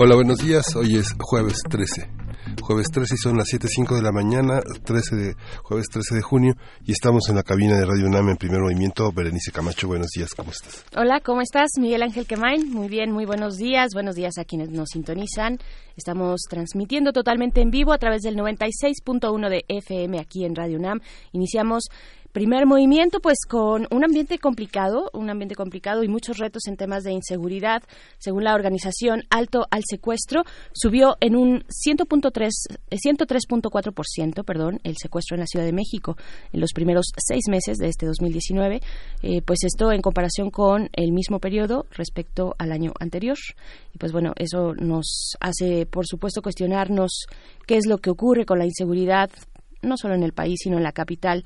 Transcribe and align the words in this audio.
Hola, 0.00 0.14
buenos 0.14 0.38
días. 0.38 0.76
Hoy 0.76 0.94
es 0.94 1.12
jueves 1.18 1.56
13. 1.68 2.08
Jueves 2.62 2.86
13 2.92 3.14
y 3.14 3.18
son 3.18 3.36
las 3.36 3.48
7.05 3.48 3.96
de 3.96 4.02
la 4.02 4.12
mañana, 4.12 4.60
13 4.84 5.16
de, 5.16 5.34
jueves 5.64 5.86
13 5.90 6.14
de 6.14 6.22
junio, 6.22 6.54
y 6.84 6.92
estamos 6.92 7.28
en 7.28 7.34
la 7.34 7.42
cabina 7.42 7.76
de 7.76 7.84
Radio 7.84 8.06
UNAM 8.06 8.28
en 8.28 8.36
primer 8.36 8.60
movimiento. 8.60 9.10
Berenice 9.10 9.50
Camacho, 9.50 9.88
buenos 9.88 10.10
días, 10.14 10.34
¿cómo 10.36 10.52
estás? 10.52 10.84
Hola, 10.96 11.20
¿cómo 11.20 11.40
estás? 11.40 11.70
Miguel 11.80 12.02
Ángel 12.02 12.26
Quemain, 12.26 12.70
muy 12.70 12.88
bien, 12.88 13.10
muy 13.10 13.24
buenos 13.24 13.56
días. 13.56 13.88
Buenos 13.92 14.14
días 14.14 14.38
a 14.38 14.44
quienes 14.44 14.70
nos 14.70 14.90
sintonizan. 14.90 15.58
Estamos 15.96 16.42
transmitiendo 16.48 17.12
totalmente 17.12 17.60
en 17.60 17.70
vivo 17.70 17.92
a 17.92 17.98
través 17.98 18.22
del 18.22 18.36
96.1 18.36 19.48
de 19.48 19.64
FM 19.66 20.20
aquí 20.20 20.44
en 20.44 20.54
Radio 20.54 20.78
UNAM. 20.78 21.00
Iniciamos 21.32 21.88
Primer 22.38 22.66
movimiento, 22.66 23.18
pues 23.18 23.38
con 23.48 23.88
un 23.90 24.04
ambiente 24.04 24.38
complicado, 24.38 25.10
un 25.12 25.28
ambiente 25.28 25.56
complicado 25.56 26.04
y 26.04 26.08
muchos 26.08 26.38
retos 26.38 26.68
en 26.68 26.76
temas 26.76 27.02
de 27.02 27.10
inseguridad. 27.10 27.82
Según 28.18 28.44
la 28.44 28.54
organización 28.54 29.24
Alto 29.28 29.66
al 29.72 29.82
Secuestro, 29.84 30.44
subió 30.72 31.16
en 31.18 31.34
un 31.34 31.64
103.4%, 31.64 34.44
perdón, 34.44 34.78
el 34.84 34.96
secuestro 34.98 35.34
en 35.34 35.40
la 35.40 35.48
Ciudad 35.48 35.64
de 35.64 35.72
México 35.72 36.16
en 36.52 36.60
los 36.60 36.72
primeros 36.72 37.06
seis 37.16 37.48
meses 37.50 37.78
de 37.78 37.88
este 37.88 38.06
2019. 38.06 38.82
Eh, 39.22 39.42
pues 39.42 39.64
esto 39.64 39.90
en 39.90 40.00
comparación 40.00 40.52
con 40.52 40.90
el 40.92 41.10
mismo 41.10 41.40
periodo 41.40 41.86
respecto 41.90 42.54
al 42.58 42.70
año 42.70 42.92
anterior. 43.00 43.36
Y 43.92 43.98
pues 43.98 44.12
bueno, 44.12 44.32
eso 44.36 44.74
nos 44.74 45.36
hace, 45.40 45.86
por 45.86 46.06
supuesto, 46.06 46.40
cuestionarnos 46.40 47.26
qué 47.66 47.78
es 47.78 47.86
lo 47.86 47.98
que 47.98 48.10
ocurre 48.10 48.46
con 48.46 48.60
la 48.60 48.64
inseguridad, 48.64 49.28
no 49.82 49.96
solo 49.96 50.14
en 50.14 50.22
el 50.22 50.34
país, 50.34 50.60
sino 50.62 50.76
en 50.76 50.84
la 50.84 50.92
capital. 50.92 51.42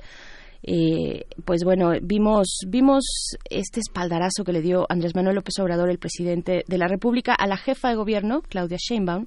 Eh, 0.64 1.26
pues 1.44 1.64
bueno, 1.64 1.92
vimos, 2.02 2.60
vimos 2.68 3.04
este 3.50 3.80
espaldarazo 3.80 4.44
que 4.44 4.52
le 4.52 4.62
dio 4.62 4.86
Andrés 4.88 5.14
Manuel 5.14 5.36
López 5.36 5.58
Obrador, 5.58 5.90
el 5.90 5.98
presidente 5.98 6.64
de 6.66 6.78
la 6.78 6.88
República, 6.88 7.34
a 7.34 7.46
la 7.46 7.56
jefa 7.56 7.88
de 7.88 7.96
gobierno, 7.96 8.42
Claudia 8.42 8.78
Sheinbaum, 8.78 9.26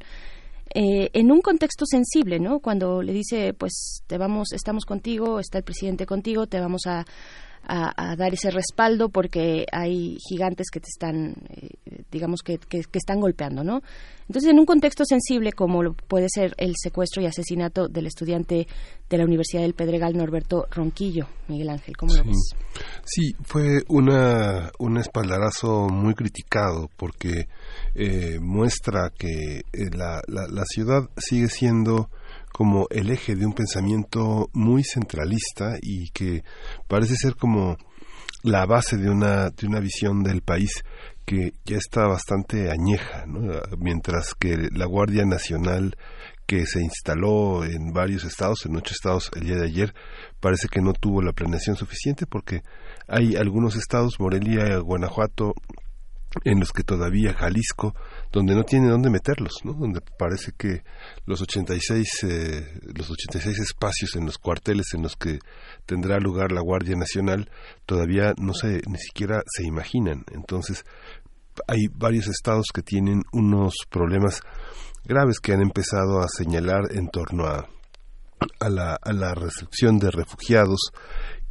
eh, 0.73 1.09
en 1.13 1.31
un 1.31 1.41
contexto 1.41 1.85
sensible, 1.85 2.39
¿no? 2.39 2.59
Cuando 2.59 3.01
le 3.01 3.13
dice, 3.13 3.53
pues 3.53 4.03
te 4.07 4.17
vamos, 4.17 4.51
estamos 4.53 4.85
contigo, 4.85 5.39
está 5.39 5.57
el 5.57 5.63
presidente 5.63 6.05
contigo, 6.05 6.47
te 6.47 6.59
vamos 6.59 6.81
a, 6.85 7.05
a, 7.67 8.15
dar 8.15 8.33
ese 8.33 8.51
respaldo 8.51 9.09
porque 9.09 9.65
hay 9.71 10.17
gigantes 10.29 10.67
que 10.71 10.79
te 10.79 10.87
están, 10.87 11.35
eh, 11.49 11.69
digamos, 12.11 12.41
que, 12.41 12.57
que, 12.57 12.83
están 12.93 13.19
golpeando, 13.19 13.63
¿no? 13.63 13.81
Entonces, 14.27 14.51
en 14.51 14.59
un 14.59 14.65
contexto 14.65 15.03
sensible 15.05 15.51
como 15.51 15.93
puede 15.93 16.27
ser 16.29 16.53
el 16.57 16.73
secuestro 16.81 17.21
y 17.21 17.27
asesinato 17.27 17.87
del 17.87 18.07
estudiante 18.07 18.67
de 19.09 19.17
la 19.17 19.23
Universidad 19.23 19.61
del 19.61 19.73
Pedregal, 19.73 20.17
Norberto 20.17 20.65
Ronquillo, 20.71 21.27
Miguel 21.47 21.69
Ángel, 21.69 21.95
¿cómo 21.95 22.13
lo 22.15 22.23
ves? 22.23 22.55
Sí, 23.03 23.33
fue 23.43 23.83
una, 23.87 24.71
un 24.79 24.97
espaldarazo 24.97 25.87
muy 25.89 26.15
criticado 26.15 26.89
porque 26.97 27.47
eh, 27.93 28.39
muestra 28.41 29.11
que 29.15 29.59
eh, 29.59 29.89
la, 29.95 30.21
la, 30.27 30.47
la 30.47 30.63
ciudad 30.65 31.09
sigue 31.17 31.47
siendo 31.47 32.09
como 32.55 32.87
el 32.89 33.11
eje 33.11 33.35
de 33.35 33.45
un 33.45 33.51
pensamiento 33.51 34.49
muy 34.53 34.85
centralista 34.85 35.75
y 35.81 36.09
que 36.11 36.45
parece 36.87 37.17
ser 37.17 37.35
como 37.35 37.75
la 38.43 38.65
base 38.65 38.95
de 38.95 39.09
una, 39.09 39.49
de 39.49 39.67
una 39.67 39.81
visión 39.81 40.23
del 40.23 40.41
país 40.41 40.85
que 41.25 41.51
ya 41.65 41.75
está 41.75 42.07
bastante 42.07 42.71
añeja, 42.71 43.25
mientras 43.77 44.33
que 44.35 44.69
la 44.71 44.85
Guardia 44.85 45.25
Nacional 45.25 45.97
que 46.45 46.65
se 46.65 46.79
instaló 46.79 47.65
en 47.65 47.91
varios 47.91 48.23
estados, 48.23 48.65
en 48.65 48.77
ocho 48.77 48.93
estados 48.93 49.31
el 49.35 49.47
día 49.47 49.57
de 49.57 49.65
ayer, 49.65 49.93
parece 50.39 50.69
que 50.69 50.79
no 50.79 50.93
tuvo 50.93 51.21
la 51.21 51.33
planeación 51.33 51.75
suficiente 51.75 52.25
porque 52.25 52.61
hay 53.09 53.35
algunos 53.35 53.75
estados, 53.75 54.17
Morelia, 54.17 54.77
Guanajuato, 54.77 55.55
en 56.45 56.61
los 56.61 56.71
que 56.71 56.83
todavía 56.83 57.33
Jalisco, 57.33 57.95
donde 58.35 58.53
no 58.53 58.65
tiene 58.65 58.89
dónde 58.89 59.09
meterlos, 59.09 59.53
¿no? 59.63 59.71
donde 59.71 60.01
parece 60.01 60.51
que 60.57 60.83
los 61.25 61.41
86, 61.41 62.23
eh, 62.23 62.79
los 62.93 63.09
86 63.09 63.59
espacios 63.59 64.17
en 64.17 64.25
los 64.25 64.37
cuarteles 64.37 64.87
en 64.93 65.03
los 65.03 65.15
que 65.15 65.39
tendrá 65.85 66.19
lugar 66.19 66.51
la 66.51 66.59
Guardia 66.59 66.97
Nacional 66.97 67.49
todavía 67.85 68.33
no 68.37 68.53
se, 68.53 68.81
ni 68.89 68.97
siquiera 68.97 69.41
se 69.45 69.63
imaginan. 69.65 70.25
Entonces, 70.33 70.83
hay 71.65 71.87
varios 71.93 72.27
estados 72.27 72.65
que 72.73 72.81
tienen 72.81 73.21
unos 73.31 73.73
problemas 73.89 74.41
graves 75.05 75.39
que 75.39 75.53
han 75.53 75.61
empezado 75.61 76.19
a 76.19 76.27
señalar 76.27 76.91
en 76.91 77.07
torno 77.07 77.45
a, 77.45 77.69
a, 78.59 78.69
la, 78.69 78.97
a 79.01 79.13
la 79.13 79.33
recepción 79.33 79.97
de 79.97 80.11
refugiados 80.11 80.91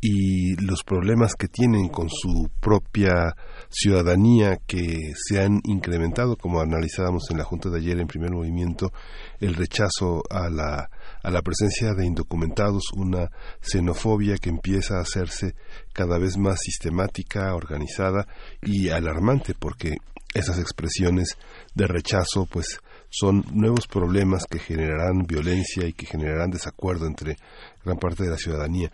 y 0.07 0.55
los 0.57 0.83
problemas 0.85 1.35
que 1.35 1.49
tienen 1.49 1.89
con 1.89 2.11
su 2.11 2.51
propia 2.61 3.35
ciudadanía 3.71 4.59
que 4.67 5.15
se 5.17 5.41
han 5.41 5.63
incrementado, 5.65 6.37
como 6.37 6.61
analizábamos 6.61 7.31
en 7.31 7.39
la 7.39 7.45
Junta 7.45 7.71
de 7.71 7.79
ayer 7.79 7.99
en 7.99 8.07
primer 8.07 8.31
movimiento, 8.31 8.93
el 9.41 9.55
rechazo 9.55 10.23
a 10.29 10.51
la, 10.51 10.91
a 11.23 11.31
la 11.31 11.41
presencia 11.41 11.95
de 11.95 12.05
indocumentados, 12.05 12.93
una 12.95 13.31
xenofobia 13.63 14.37
que 14.37 14.51
empieza 14.51 14.99
a 14.99 15.01
hacerse 15.01 15.55
cada 15.95 16.19
vez 16.19 16.37
más 16.37 16.59
sistemática, 16.61 17.55
organizada 17.55 18.27
y 18.61 18.91
alarmante, 18.91 19.55
porque 19.59 19.97
esas 20.35 20.59
expresiones 20.59 21.39
de 21.75 21.87
rechazo, 21.87 22.45
pues, 22.45 22.79
son 23.09 23.45
nuevos 23.53 23.87
problemas 23.87 24.45
que 24.45 24.59
generarán 24.59 25.25
violencia 25.27 25.87
y 25.87 25.93
que 25.93 26.05
generarán 26.05 26.51
desacuerdo 26.51 27.07
entre 27.07 27.37
gran 27.85 27.97
parte 27.97 28.25
de 28.25 28.31
la 28.31 28.37
ciudadanía. 28.37 28.91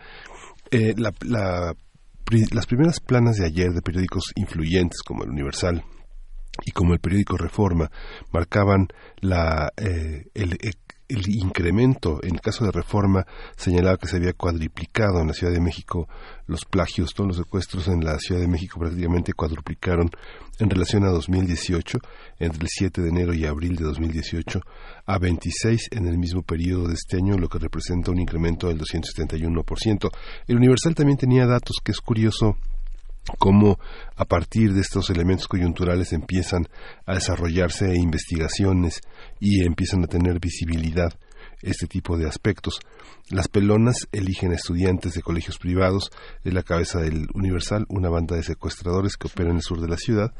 Eh, 0.71 0.93
las 0.95 2.65
primeras 2.65 3.01
planas 3.01 3.35
de 3.35 3.45
ayer 3.45 3.71
de 3.71 3.81
periódicos 3.81 4.31
influyentes 4.37 5.01
como 5.01 5.23
el 5.23 5.29
Universal 5.29 5.83
y 6.65 6.71
como 6.71 6.93
el 6.93 6.99
periódico 6.99 7.37
Reforma 7.37 7.91
marcaban 8.31 8.87
la, 9.19 9.71
eh, 9.75 10.25
el, 10.33 10.57
el 11.11 11.29
incremento, 11.29 12.19
en 12.23 12.35
el 12.35 12.41
caso 12.41 12.65
de 12.65 12.71
reforma, 12.71 13.25
señalaba 13.55 13.97
que 13.97 14.07
se 14.07 14.17
había 14.17 14.33
cuadriplicado 14.33 15.19
en 15.19 15.27
la 15.27 15.33
Ciudad 15.33 15.53
de 15.53 15.59
México 15.59 16.07
los 16.47 16.65
plagios, 16.65 17.13
todos 17.13 17.29
los 17.29 17.37
secuestros 17.37 17.87
en 17.87 18.03
la 18.03 18.17
Ciudad 18.19 18.41
de 18.41 18.47
México 18.47 18.79
prácticamente 18.79 19.33
cuadruplicaron 19.33 20.09
en 20.59 20.69
relación 20.69 21.03
a 21.05 21.09
2018, 21.09 21.99
entre 22.39 22.63
el 22.63 22.67
7 22.69 23.01
de 23.01 23.09
enero 23.09 23.33
y 23.33 23.45
abril 23.45 23.75
de 23.75 23.83
2018, 23.85 24.61
a 25.05 25.17
26 25.17 25.89
en 25.91 26.07
el 26.07 26.17
mismo 26.17 26.43
periodo 26.43 26.87
de 26.87 26.93
este 26.93 27.17
año, 27.17 27.37
lo 27.37 27.49
que 27.49 27.59
representa 27.59 28.11
un 28.11 28.19
incremento 28.19 28.67
del 28.67 28.79
271%. 28.79 30.09
El 30.47 30.57
Universal 30.57 30.95
también 30.95 31.17
tenía 31.17 31.45
datos 31.45 31.77
que 31.83 31.91
es 31.91 31.99
curioso 31.99 32.57
cómo 33.37 33.79
a 34.15 34.25
partir 34.25 34.73
de 34.73 34.81
estos 34.81 35.09
elementos 35.09 35.47
coyunturales 35.47 36.13
empiezan 36.13 36.67
a 37.05 37.13
desarrollarse 37.13 37.95
investigaciones 37.95 39.01
y 39.39 39.63
empiezan 39.63 40.03
a 40.03 40.07
tener 40.07 40.39
visibilidad 40.39 41.13
este 41.61 41.87
tipo 41.87 42.17
de 42.17 42.27
aspectos. 42.27 42.79
Las 43.29 43.47
pelonas 43.47 44.07
eligen 44.11 44.51
estudiantes 44.51 45.13
de 45.13 45.21
colegios 45.21 45.57
privados 45.57 46.09
de 46.43 46.51
la 46.51 46.63
cabeza 46.63 46.99
del 46.99 47.27
Universal, 47.33 47.85
una 47.87 48.09
banda 48.09 48.35
de 48.35 48.43
secuestradores 48.43 49.15
que 49.15 49.27
opera 49.27 49.49
en 49.49 49.57
el 49.57 49.61
sur 49.61 49.79
de 49.79 49.87
la 49.87 49.97
ciudad, 49.97 50.33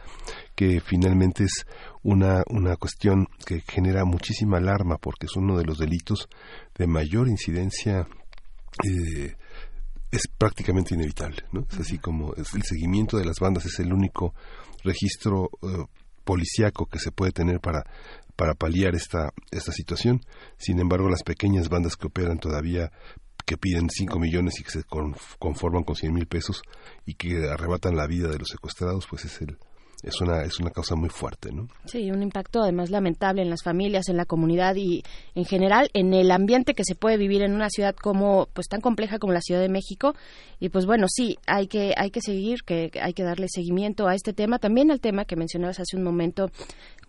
que 0.56 0.82
finalmente 0.82 1.44
es 1.44 1.66
una, 2.04 2.44
una 2.50 2.76
cuestión 2.76 3.28
que 3.46 3.62
genera 3.62 4.04
muchísima 4.04 4.58
alarma 4.58 4.98
porque 4.98 5.28
es 5.28 5.36
uno 5.36 5.58
de 5.58 5.66
los 5.66 5.78
delitos 5.78 6.28
de 6.78 6.88
mayor 6.88 7.28
incidencia 7.28 8.08
eh, 8.84 9.36
es 10.12 10.28
prácticamente 10.28 10.94
inevitable, 10.94 11.44
¿no? 11.52 11.66
Es 11.72 11.80
así 11.80 11.98
como 11.98 12.34
el 12.36 12.46
seguimiento 12.46 13.18
de 13.18 13.26
las 13.26 13.40
bandas 13.40 13.66
es 13.66 13.80
el 13.80 13.94
único 13.94 14.34
registro 14.84 15.50
uh, 15.62 15.86
policíaco 16.24 16.86
que 16.86 17.00
se 17.00 17.12
puede 17.12 17.32
tener 17.32 17.60
para 17.60 17.84
para 18.36 18.54
paliar 18.54 18.96
esta 18.96 19.32
esta 19.52 19.72
situación. 19.72 20.22
Sin 20.58 20.80
embargo, 20.80 21.10
las 21.10 21.24
pequeñas 21.24 21.70
bandas 21.70 21.96
que 21.96 22.08
operan 22.08 22.40
todavía 22.40 22.92
que 23.46 23.58
piden 23.58 23.90
5 23.90 24.20
millones 24.20 24.60
y 24.60 24.64
que 24.64 24.72
se 24.72 24.84
conforman 25.40 25.84
con 25.84 25.96
100 25.96 26.14
mil 26.14 26.28
pesos 26.28 26.62
y 27.06 27.16
que 27.16 27.50
arrebatan 27.50 27.96
la 27.96 28.08
vida 28.08 28.30
de 28.30 28.38
los 28.38 28.50
secuestrados, 28.50 29.08
pues 29.10 29.26
es 29.26 29.42
el 29.42 29.58
es 30.04 30.20
una 30.22 30.44
es 30.44 30.60
una 30.60 30.72
causa 30.72 30.96
muy 30.96 31.10
fuerte, 31.10 31.52
¿no? 31.52 31.68
Sí, 31.86 32.12
un 32.12 32.24
impacto 32.24 32.62
además 32.62 32.90
lamentable 32.90 33.42
en 33.42 33.50
las 33.50 33.64
familias, 33.64 34.10
en 34.10 34.18
la 34.18 34.26
comunidad 34.26 34.76
y 34.76 35.04
en 35.36 35.46
general 35.46 35.90
en 35.94 36.14
el 36.14 36.32
ambiente 36.32 36.74
que 36.74 36.84
se 36.84 36.96
puede 36.96 37.18
vivir 37.18 37.42
en 37.42 37.54
una 37.54 37.70
ciudad 37.70 37.96
como 37.96 38.48
pues 38.54 38.68
tan 38.68 38.82
compleja 38.82 39.20
como 39.20 39.34
la 39.34 39.42
Ciudad 39.42 39.62
de 39.62 39.70
México 39.70 40.16
y 40.60 40.70
pues 40.70 40.86
bueno, 40.86 41.08
sí, 41.10 41.38
hay 41.48 41.68
que 41.68 41.94
hay 41.98 42.12
que 42.12 42.22
seguir, 42.22 42.60
que 42.64 42.92
hay 43.02 43.14
que 43.14 43.24
darle 43.24 43.48
seguimiento 43.50 44.08
a 44.08 44.16
este 44.16 44.34
tema, 44.34 44.60
también 44.60 44.92
al 44.92 45.00
tema 45.00 45.26
que 45.26 45.36
mencionabas 45.36 45.80
hace 45.80 45.98
un 45.98 46.04
momento 46.04 46.52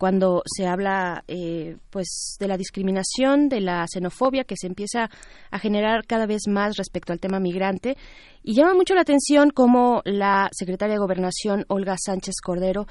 cuando 0.03 0.43
se 0.45 0.67
habla 0.67 1.23
eh, 1.29 1.77
pues 1.89 2.35
de 2.37 2.49
la 2.49 2.57
discriminación, 2.57 3.47
de 3.47 3.61
la 3.61 3.85
xenofobia 3.87 4.43
que 4.43 4.57
se 4.57 4.67
empieza 4.67 5.09
a 5.49 5.59
generar 5.59 6.05
cada 6.05 6.25
vez 6.25 6.41
más 6.49 6.75
respecto 6.75 7.13
al 7.13 7.21
tema 7.21 7.39
migrante 7.39 7.95
y 8.43 8.53
llama 8.53 8.73
mucho 8.73 8.95
la 8.95 9.01
atención 9.03 9.51
cómo 9.51 10.01
la 10.03 10.49
secretaria 10.51 10.95
de 10.95 10.99
Gobernación, 10.99 11.63
Olga 11.69 11.95
Sánchez 11.97 12.35
Cordero, 12.43 12.85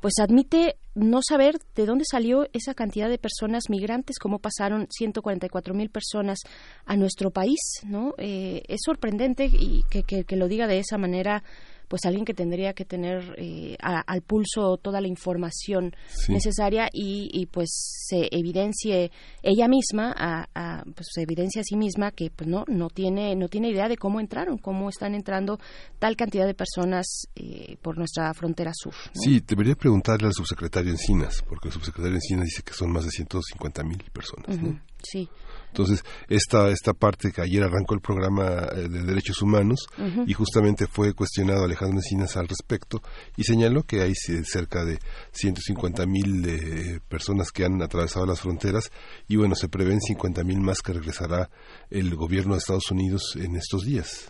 pues 0.00 0.14
admite 0.18 0.76
no 0.94 1.20
saber 1.22 1.56
de 1.74 1.84
dónde 1.84 2.06
salió 2.10 2.46
esa 2.54 2.72
cantidad 2.72 3.10
de 3.10 3.18
personas 3.18 3.64
migrantes, 3.68 4.18
cómo 4.18 4.38
pasaron 4.38 4.86
144 4.88 5.74
mil 5.74 5.90
personas 5.90 6.38
a 6.86 6.96
nuestro 6.96 7.30
país, 7.30 7.60
¿no? 7.86 8.14
Eh, 8.16 8.62
es 8.68 8.80
sorprendente 8.82 9.50
y 9.52 9.82
que, 9.90 10.02
que, 10.02 10.36
lo 10.36 10.48
diga 10.48 10.66
de 10.66 10.78
esa 10.78 10.96
manera 10.96 11.42
pues 11.88 12.04
alguien 12.04 12.24
que 12.24 12.34
tendría 12.34 12.72
que 12.72 12.84
tener 12.84 13.34
eh, 13.38 13.76
al 13.80 14.22
pulso 14.22 14.76
toda 14.78 15.00
la 15.00 15.08
información 15.08 15.94
necesaria 16.28 16.88
y, 16.92 17.46
pues 17.46 17.68
se 18.08 18.28
evidencie 18.30 19.10
ella 19.42 19.68
misma 19.68 20.14
a, 20.16 20.82
pues 20.84 21.08
se 21.12 21.22
evidencia 21.22 21.60
a 21.60 21.64
sí 21.64 21.76
misma 21.76 22.10
que 22.10 22.30
pues 22.30 22.48
no 22.48 22.64
no 22.68 22.88
tiene 22.88 23.36
no 23.36 23.48
tiene 23.48 23.70
idea 23.70 23.88
de 23.88 23.96
cómo 23.96 24.20
entraron 24.20 24.58
cómo 24.58 24.88
están 24.88 25.14
entrando 25.14 25.58
tal 25.98 26.16
cantidad 26.16 26.46
de 26.46 26.54
personas 26.54 27.28
eh, 27.34 27.76
por 27.82 27.98
nuestra 27.98 28.32
frontera 28.34 28.72
sur 28.74 28.94
sí 29.12 29.42
debería 29.46 29.74
preguntarle 29.74 30.26
al 30.26 30.32
subsecretario 30.32 30.90
Encinas 30.90 31.42
porque 31.46 31.68
el 31.68 31.74
subsecretario 31.74 32.16
Encinas 32.16 32.44
dice 32.44 32.62
que 32.62 32.72
son 32.72 32.90
más 32.90 33.04
de 33.04 33.10
150 33.10 33.82
mil 33.84 34.02
personas 34.12 34.58
sí 35.02 35.28
entonces, 35.74 36.04
esta, 36.28 36.70
esta 36.70 36.92
parte 36.92 37.32
que 37.32 37.42
ayer 37.42 37.64
arrancó 37.64 37.94
el 37.94 38.00
programa 38.00 38.68
eh, 38.76 38.88
de 38.88 39.02
derechos 39.02 39.42
humanos 39.42 39.88
y 40.24 40.32
justamente 40.32 40.86
fue 40.86 41.14
cuestionado 41.14 41.64
Alejandro 41.64 41.98
Encinas 41.98 42.36
al 42.36 42.46
respecto 42.46 43.02
y 43.36 43.42
señaló 43.42 43.82
que 43.82 44.00
hay 44.00 44.14
cerca 44.14 44.84
de 44.84 45.00
150 45.32 46.06
mil 46.06 46.48
eh, 46.48 47.00
personas 47.08 47.50
que 47.50 47.64
han 47.64 47.82
atravesado 47.82 48.24
las 48.24 48.40
fronteras 48.40 48.92
y 49.26 49.34
bueno, 49.34 49.56
se 49.56 49.68
prevén 49.68 50.00
50 50.00 50.44
mil 50.44 50.60
más 50.60 50.80
que 50.80 50.92
regresará 50.92 51.50
el 51.90 52.14
gobierno 52.14 52.52
de 52.52 52.58
Estados 52.58 52.92
Unidos 52.92 53.34
en 53.34 53.56
estos 53.56 53.84
días. 53.84 54.26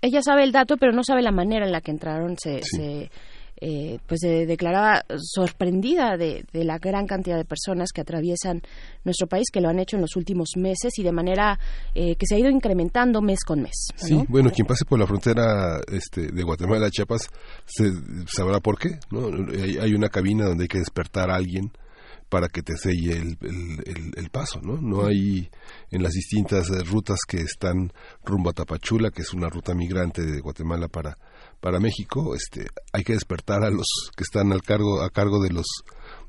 Ella 0.00 0.22
sabe 0.22 0.44
el 0.44 0.52
dato, 0.52 0.78
pero 0.78 0.92
no 0.92 1.04
sabe 1.04 1.20
la 1.20 1.32
manera 1.32 1.66
en 1.66 1.72
la 1.72 1.82
que 1.82 1.90
entraron. 1.90 2.36
se 2.38 3.10
eh, 3.60 3.98
pues 4.06 4.20
se 4.20 4.46
declaraba 4.46 5.04
sorprendida 5.18 6.16
de, 6.16 6.44
la 6.52 6.78
gran 6.78 7.06
cantidad 7.06 7.36
de 7.36 7.44
personas 7.44 7.90
que 7.92 8.00
atraviesan 8.00 8.62
nuestro 9.04 9.26
país, 9.26 9.46
que 9.52 9.60
lo 9.60 9.68
han 9.68 9.78
hecho 9.78 9.96
en 9.96 10.02
los 10.02 10.16
últimos 10.16 10.50
meses 10.56 10.98
y 10.98 11.02
de 11.02 11.12
manera 11.12 11.58
eh, 11.94 12.16
que 12.16 12.26
se 12.26 12.36
ha 12.36 12.38
ido 12.38 12.50
incrementando 12.50 13.20
mes 13.20 13.40
con 13.44 13.62
mes. 13.62 13.88
Sí, 13.96 14.24
bueno, 14.28 14.50
quien 14.50 14.66
pase 14.66 14.84
por 14.84 14.98
la 14.98 15.06
frontera 15.06 15.80
este, 15.90 16.30
de 16.30 16.42
Guatemala 16.42 16.86
a 16.86 16.90
Chiapas 16.90 17.28
se, 17.64 17.90
sabrá 18.26 18.60
por 18.60 18.78
qué. 18.78 18.98
¿no? 19.10 19.28
Hay, 19.82 19.94
una 19.94 20.08
cabina 20.08 20.44
donde 20.46 20.64
hay 20.64 20.68
que 20.68 20.78
despertar 20.78 21.30
a 21.30 21.36
alguien 21.36 21.72
para 22.28 22.48
que 22.48 22.62
te 22.62 22.76
selle 22.76 23.16
el, 23.16 23.38
el, 24.14 24.30
paso, 24.30 24.60
¿no? 24.62 24.76
No 24.76 25.06
hay 25.06 25.48
en 25.90 26.02
las 26.02 26.12
distintas 26.12 26.68
rutas 26.86 27.20
que 27.26 27.38
están 27.38 27.90
rumbo 28.22 28.50
a 28.50 28.52
Tapachula, 28.52 29.10
que 29.10 29.22
es 29.22 29.32
una 29.32 29.48
ruta 29.48 29.74
migrante 29.74 30.22
de 30.22 30.40
Guatemala 30.40 30.88
para 30.88 31.16
para 31.60 31.80
México, 31.80 32.34
este, 32.34 32.66
hay 32.92 33.04
que 33.04 33.14
despertar 33.14 33.64
a 33.64 33.70
los 33.70 33.86
que 34.16 34.22
están 34.22 34.52
al 34.52 34.62
cargo, 34.62 35.02
a 35.02 35.10
cargo 35.10 35.42
de 35.42 35.50
los 35.50 35.66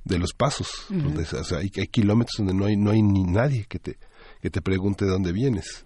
de 0.04 0.18
los 0.18 0.34
pasos, 0.34 0.86
donde, 0.90 1.24
o 1.24 1.44
sea, 1.44 1.60
hay, 1.60 1.70
hay, 1.76 1.88
kilómetros 1.88 2.38
donde 2.38 2.54
no 2.54 2.66
hay 2.66 2.78
no 2.78 2.92
hay 2.92 3.02
ni 3.02 3.24
nadie 3.24 3.66
que 3.68 3.80
te 3.80 3.98
que 4.42 4.50
te 4.50 4.62
pregunte 4.62 5.06
de 5.06 5.12
dónde 5.12 5.32
vienes. 5.32 5.84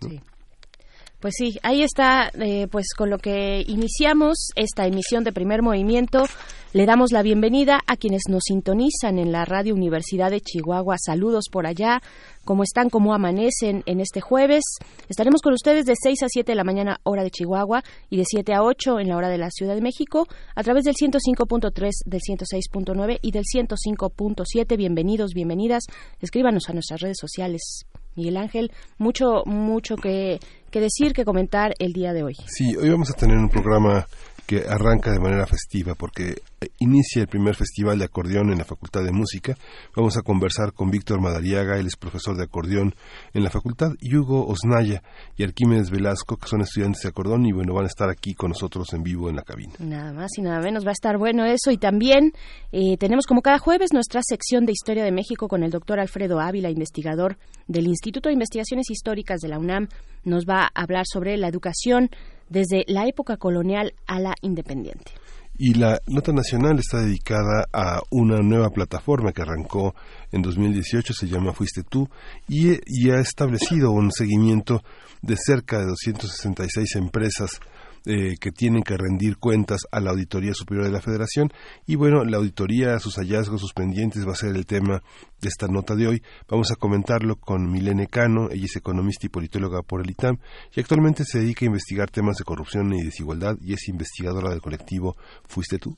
Pues 1.24 1.36
sí, 1.38 1.58
ahí 1.64 1.82
está, 1.84 2.32
eh, 2.34 2.68
pues 2.70 2.88
con 2.98 3.10
lo 3.10 3.18
que 3.18 3.64
iniciamos 3.66 4.50
esta 4.56 4.86
emisión 4.86 5.24
de 5.24 5.32
Primer 5.32 5.62
Movimiento. 5.62 6.26
Le 6.74 6.86
damos 6.86 7.14
la 7.14 7.22
bienvenida 7.22 7.80
a 7.88 7.96
quienes 7.96 8.24
nos 8.28 8.44
sintonizan 8.46 9.20
en 9.20 9.32
la 9.32 9.46
Radio 9.46 9.74
Universidad 9.74 10.32
de 10.32 10.42
Chihuahua. 10.42 10.98
Saludos 10.98 11.46
por 11.50 11.66
allá. 11.66 12.02
¿Cómo 12.46 12.64
están? 12.64 12.90
¿Cómo 12.90 13.14
amanecen 13.14 13.84
en 13.86 14.02
este 14.02 14.20
jueves? 14.20 14.64
Estaremos 15.08 15.42
con 15.42 15.54
ustedes 15.54 15.86
de 15.86 15.94
6 15.96 16.24
a 16.24 16.28
7 16.28 16.52
de 16.52 16.56
la 16.56 16.66
mañana 16.66 17.00
hora 17.04 17.24
de 17.24 17.32
Chihuahua 17.32 17.84
y 18.10 18.18
de 18.18 18.26
7 18.26 18.54
a 18.54 18.64
8 18.64 19.00
en 19.00 19.08
la 19.08 19.16
hora 19.16 19.30
de 19.30 19.38
la 19.38 19.50
Ciudad 19.50 19.76
de 19.76 19.82
México 19.82 20.28
a 20.54 20.62
través 20.62 20.84
del 20.84 20.96
105.3, 20.96 21.92
del 22.06 22.20
106.9 22.20 23.20
y 23.22 23.32
del 23.32 23.44
105.7. 23.44 24.78
Bienvenidos, 24.78 25.32
bienvenidas. 25.34 25.84
Escríbanos 26.20 26.70
a 26.70 26.74
nuestras 26.74 27.00
redes 27.00 27.18
sociales. 27.18 27.86
Miguel 28.16 28.36
Ángel, 28.36 28.72
mucho, 28.98 29.44
mucho 29.46 29.96
que, 29.96 30.40
que 30.70 30.82
decir, 30.82 31.14
que 31.14 31.24
comentar 31.24 31.74
el 31.80 31.94
día 31.94 32.12
de 32.12 32.24
hoy. 32.24 32.36
Sí, 32.48 32.76
hoy 32.76 32.90
vamos 32.90 33.10
a 33.10 33.14
tener 33.14 33.38
un 33.38 33.50
programa 33.50 34.06
que 34.46 34.66
arranca 34.68 35.12
de 35.12 35.20
manera 35.20 35.46
festiva 35.46 35.96
porque 35.96 36.42
inicia 36.80 37.22
el 37.22 37.28
primer 37.28 37.56
festival 37.56 38.00
de 38.00 38.06
acordeón 38.06 38.52
en 38.52 38.58
la 38.58 38.66
Facultad 38.66 39.04
de 39.04 39.12
Música. 39.12 39.56
Vamos 39.96 40.18
a 40.18 40.22
conversar 40.22 40.74
con 40.74 40.92
Víctor 40.92 41.22
Madariaga, 41.22 41.78
él 41.78 41.88
es 41.88 41.96
profesor 41.96 42.36
de 42.38 42.44
acordeón 42.44 42.96
en 43.34 43.44
la 43.44 43.50
facultad, 43.50 43.92
y 44.00 44.16
Hugo 44.16 44.46
Osnaya 44.46 45.02
y 45.38 45.44
Arquímedes 45.44 45.90
Velasco, 45.90 46.38
que 46.38 46.48
son 46.48 46.62
estudiantes 46.62 47.04
de 47.04 47.10
acordeón, 47.10 47.46
y 47.46 47.52
bueno, 47.52 47.74
van 47.74 47.86
a 47.86 47.88
estar 47.88 48.10
aquí 48.10 48.34
con 48.34 48.50
nosotros 48.50 48.94
en 48.94 49.04
vivo 49.04 49.30
en 49.30 49.36
la 49.36 49.44
cabina. 49.44 49.74
Nada 49.80 50.14
más 50.14 50.32
y 50.38 50.42
nada 50.42 50.60
menos, 50.60 50.86
va 50.86 50.90
a 50.90 50.94
estar 50.94 51.18
bueno 51.18 51.46
eso. 51.46 51.72
Y 51.72 51.78
también 51.78 52.34
eh, 52.72 52.98
tenemos 52.98 53.26
como 53.26 53.42
cada 53.42 53.60
jueves 53.60 53.94
nuestra 53.94 54.22
sección 54.24 54.66
de 54.66 54.72
Historia 54.72 55.04
de 55.04 55.12
México 55.12 55.48
con 55.48 55.64
el 55.64 55.72
doctor 55.72 56.00
Alfredo 56.00 56.40
Ávila, 56.40 56.70
investigador 56.70 57.38
del 57.68 57.88
Instituto 57.88 58.30
de 58.30 58.34
Investigaciones 58.34 58.90
Históricas 58.90 59.40
de 59.42 59.50
la 59.50 59.60
UNAM. 59.60 59.88
Nos 60.24 60.46
va 60.46 60.64
a 60.64 60.82
hablar 60.82 61.06
sobre 61.12 61.38
la 61.38 61.48
educación 61.48 62.10
desde 62.54 62.86
la 62.88 63.08
época 63.08 63.38
colonial 63.38 63.94
a 64.06 64.20
la 64.20 64.36
independiente. 64.42 65.12
Y 65.58 65.74
la 65.74 66.00
nota 66.08 66.32
nacional 66.32 66.80
está 66.80 67.02
dedicada 67.02 67.66
a 67.74 68.02
una 68.10 68.40
nueva 68.40 68.70
plataforma 68.70 69.32
que 69.32 69.42
arrancó 69.42 69.94
en 70.32 70.42
2018, 70.42 71.14
se 71.14 71.28
llama 71.28 71.54
Fuiste 71.54 71.84
tú, 71.84 72.10
y, 72.48 72.74
y 72.88 73.12
ha 73.12 73.20
establecido 73.20 73.92
un 73.92 74.12
seguimiento 74.12 74.84
de 75.22 75.36
cerca 75.38 75.80
de 75.80 75.86
266 75.86 76.96
empresas 76.96 77.60
eh, 78.06 78.36
que 78.40 78.52
tienen 78.52 78.84
que 78.84 78.98
rendir 78.98 79.38
cuentas 79.38 79.82
a 79.92 80.00
la 80.00 80.12
Auditoría 80.12 80.54
Superior 80.54 80.86
de 80.86 80.92
la 80.92 81.02
Federación. 81.02 81.52
Y 81.86 81.96
bueno, 81.96 82.24
la 82.26 82.38
auditoría, 82.38 83.00
sus 83.00 83.16
hallazgos, 83.16 83.62
sus 83.62 83.74
pendientes 83.74 84.28
va 84.28 84.34
a 84.34 84.36
ser 84.36 84.56
el 84.56 84.66
tema 84.66 85.02
de 85.42 85.48
esta 85.48 85.68
nota 85.68 85.96
de 85.96 86.08
hoy. 86.08 86.24
Vamos 86.50 86.72
a 86.72 86.76
comentarlo 86.76 87.36
con 87.36 87.72
Milene 87.72 88.08
Cano, 88.08 88.50
ella 88.52 88.66
es 88.66 88.76
economista 88.76 89.26
y 89.26 89.30
politóloga 89.30 89.82
por 89.82 90.02
el 90.02 90.10
ITAM 90.10 90.38
y 90.76 90.80
actualmente 90.80 91.24
se 91.26 91.40
dedica 91.40 91.66
a 91.66 91.68
investigar 91.68 92.10
temas 92.10 92.38
de 92.38 92.44
corrupción 92.44 92.94
y 92.94 93.04
desigualdad 93.04 93.58
y 93.62 93.74
es 93.74 93.88
investigadora 93.88 94.50
del 94.50 94.62
colectivo 94.62 95.16
Fuiste 95.48 95.78
tú. 95.78 95.98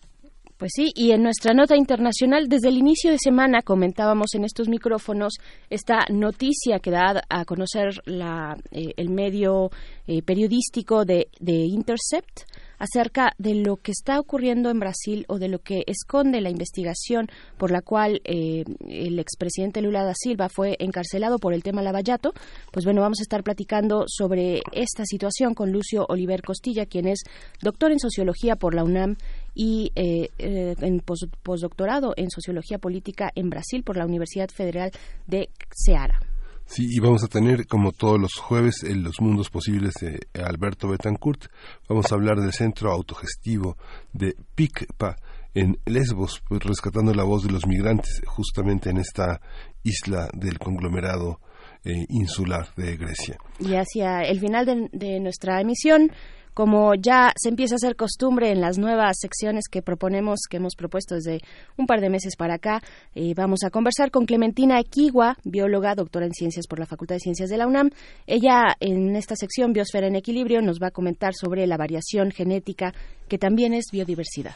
Pues 0.58 0.72
sí, 0.74 0.92
y 0.96 1.12
en 1.12 1.22
nuestra 1.22 1.54
nota 1.54 1.76
internacional, 1.76 2.48
desde 2.48 2.70
el 2.70 2.78
inicio 2.78 3.12
de 3.12 3.18
semana 3.20 3.62
comentábamos 3.62 4.36
en 4.36 4.46
estos 4.46 4.70
micrófonos 4.70 5.34
esta 5.70 6.06
noticia 6.10 6.80
que 6.80 6.92
da 6.92 7.24
a 7.28 7.44
conocer 7.44 8.02
la, 8.06 8.56
eh, 8.72 8.94
el 8.96 9.10
medio 9.10 9.70
eh, 10.08 10.22
periodístico 10.22 11.04
de, 11.04 11.28
de 11.42 11.52
Intercept 11.52 12.44
acerca 12.78 13.34
de 13.38 13.56
lo 13.56 13.78
que 13.78 13.92
está 13.92 14.20
ocurriendo 14.20 14.70
en 14.70 14.80
Brasil 14.80 15.26
o 15.28 15.40
de 15.40 15.48
lo 15.48 15.60
que 15.60 15.84
esconde 15.88 16.42
la 16.42 16.50
investigación 16.50 17.28
por 17.58 17.72
la 17.72 17.82
cual 17.82 18.22
eh, 18.24 18.64
el 18.88 19.20
expresidente 19.20 19.82
Lula 19.82 20.04
da 20.04 20.14
Silva 20.16 20.50
fue 20.50 20.76
encarcelado 20.80 21.40
por 21.40 21.54
el 21.54 21.64
tema 21.64 21.82
Lavallato, 21.82 22.34
pues 22.72 22.86
bueno, 22.86 23.02
vamos 23.02 23.20
a 23.20 23.24
estar 23.24 23.44
platicando 23.44 24.06
sobre 24.08 24.62
esta 24.72 25.06
situación 25.06 25.54
con 25.54 25.72
Lucio 25.72 26.06
Oliver 26.10 26.42
Costilla, 26.42 26.86
quien 26.86 27.08
es 27.08 27.24
doctor 27.62 27.92
en 27.92 28.00
sociología 28.00 28.56
por 28.56 28.76
la 28.76 28.84
UNAM 28.84 29.18
y 29.56 29.92
eh, 29.96 30.30
eh, 30.38 30.76
en 30.82 31.00
postdoctorado 31.00 32.14
en 32.18 32.30
sociología 32.30 32.78
política 32.78 33.32
en 33.34 33.50
Brasil 33.50 33.84
por 33.84 33.98
la 33.98 34.06
Universidad 34.06 34.50
Federal 34.50 34.92
de 35.26 35.50
Ceará. 35.72 36.20
Sí, 36.68 36.88
y 36.90 37.00
vamos 37.00 37.24
a 37.24 37.28
tener, 37.28 37.68
como 37.68 37.92
todos 37.92 38.20
los 38.20 38.34
jueves, 38.36 38.84
en 38.84 39.04
los 39.04 39.22
mundos 39.22 39.50
posibles 39.50 39.94
de 40.02 40.20
Alberto 40.42 40.90
Betancourt. 40.90 41.46
Vamos 41.88 42.12
a 42.12 42.16
hablar 42.16 42.40
del 42.42 42.54
centro 42.54 42.92
autogestivo 42.92 43.78
de 44.14 44.36
PICPA 44.56 45.16
en 45.54 45.78
Lesbos, 45.86 46.42
pues, 46.48 46.64
rescatando 46.64 47.14
la 47.14 47.24
voz 47.24 47.44
de 47.44 47.52
los 47.52 47.66
migrantes 47.68 48.22
justamente 48.26 48.90
en 48.90 48.98
esta 48.98 49.40
isla 49.84 50.28
del 50.34 50.58
conglomerado 50.58 51.40
eh, 51.86 52.06
insular 52.10 52.68
de 52.76 52.98
Grecia. 52.98 53.38
Y 53.60 53.76
hacia 53.76 54.24
el 54.24 54.40
final 54.40 54.90
de 54.92 55.20
nuestra 55.20 55.62
emisión 55.62 56.12
como 56.56 56.96
ya 56.96 57.34
se 57.36 57.50
empieza 57.50 57.76
a 57.76 57.78
hacer 57.78 57.96
costumbre 57.96 58.50
en 58.50 58.62
las 58.62 58.80
nuevas 58.80 59.18
secciones 59.20 59.66
que 59.70 59.82
proponemos, 59.82 60.40
que 60.50 60.58
hemos 60.58 60.76
propuesto 60.76 61.14
desde 61.16 61.42
un 61.78 61.86
par 61.86 62.00
de 62.00 62.10
meses 62.10 62.36
para 62.38 62.56
acá, 62.56 62.82
eh, 63.14 63.34
vamos 63.36 63.60
a 63.64 63.70
conversar 63.70 64.10
con 64.10 64.26
Clementina 64.26 64.80
Equigua, 64.80 65.38
bióloga, 65.44 65.96
doctora 65.96 66.26
en 66.26 66.34
ciencias 66.34 66.66
por 66.66 66.80
la 66.80 66.86
Facultad 66.86 67.16
de 67.16 67.20
Ciencias 67.20 67.50
de 67.50 67.58
la 67.58 67.68
UNAM. 67.68 67.92
Ella, 68.26 68.76
en 68.80 69.16
esta 69.18 69.36
sección 69.36 69.74
Biosfera 69.74 70.08
en 70.08 70.16
Equilibrio, 70.16 70.62
nos 70.62 70.80
va 70.82 70.88
a 70.88 70.92
comentar 70.92 71.34
sobre 71.36 71.68
la 71.68 71.78
variación 71.78 72.32
genética, 72.32 72.94
que 73.28 73.38
también 73.38 73.74
es 73.74 73.86
biodiversidad. 73.92 74.56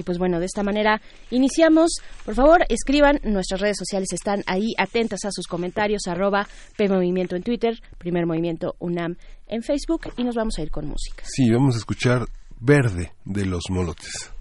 Y 0.00 0.02
pues 0.02 0.16
bueno, 0.16 0.40
de 0.40 0.46
esta 0.46 0.62
manera 0.62 1.02
iniciamos. 1.30 1.90
Por 2.24 2.34
favor, 2.34 2.64
escriban, 2.70 3.20
nuestras 3.22 3.60
redes 3.60 3.76
sociales 3.78 4.08
están 4.12 4.42
ahí, 4.46 4.72
atentas 4.78 5.26
a 5.26 5.30
sus 5.30 5.46
comentarios, 5.46 6.06
arroba 6.06 6.48
PMovimiento 6.78 7.36
en 7.36 7.42
Twitter, 7.42 7.78
Primer 7.98 8.24
Movimiento 8.24 8.76
UNAM 8.78 9.16
en 9.46 9.62
Facebook 9.62 10.12
y 10.16 10.24
nos 10.24 10.36
vamos 10.36 10.54
a 10.58 10.62
ir 10.62 10.70
con 10.70 10.86
música. 10.86 11.22
Sí, 11.26 11.50
vamos 11.50 11.74
a 11.74 11.78
escuchar 11.78 12.24
Verde 12.58 13.12
de 13.26 13.44
los 13.44 13.64
Molotes. 13.68 14.39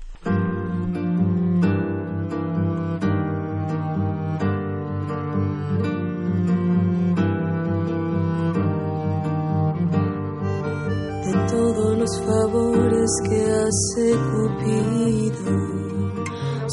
Los 12.10 12.22
favores 12.22 13.12
que 13.24 13.40
hace 13.46 14.16
Cupido 14.32 15.54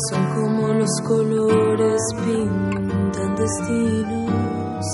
son 0.09 0.23
como 0.35 0.69
los 0.75 1.00
colores 1.07 2.00
pintan 2.25 3.35
destinos, 3.37 4.87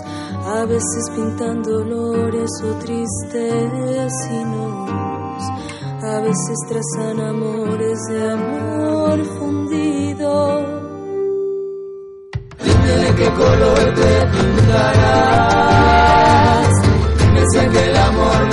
a 0.46 0.64
veces 0.64 1.10
pintan 1.14 1.62
dolores 1.62 2.50
o 2.64 2.74
tristes 2.78 4.12
signos, 4.26 5.42
a 6.02 6.20
veces 6.20 6.58
trazan 6.68 7.20
amores 7.20 7.98
de 8.08 8.30
amor 8.32 9.24
fundido. 9.38 10.62
Dime 12.64 13.14
qué 13.16 13.30
color 13.32 13.94
te 13.94 14.26
pintarás, 14.26 15.42
dime 17.18 17.42
si 17.50 17.58
aquel 17.58 17.96
amor 17.96 18.52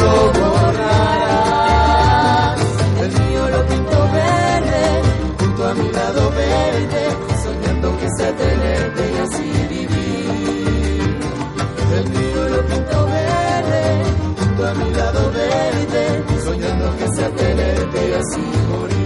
así 18.19 18.41
morir. 18.69 18.99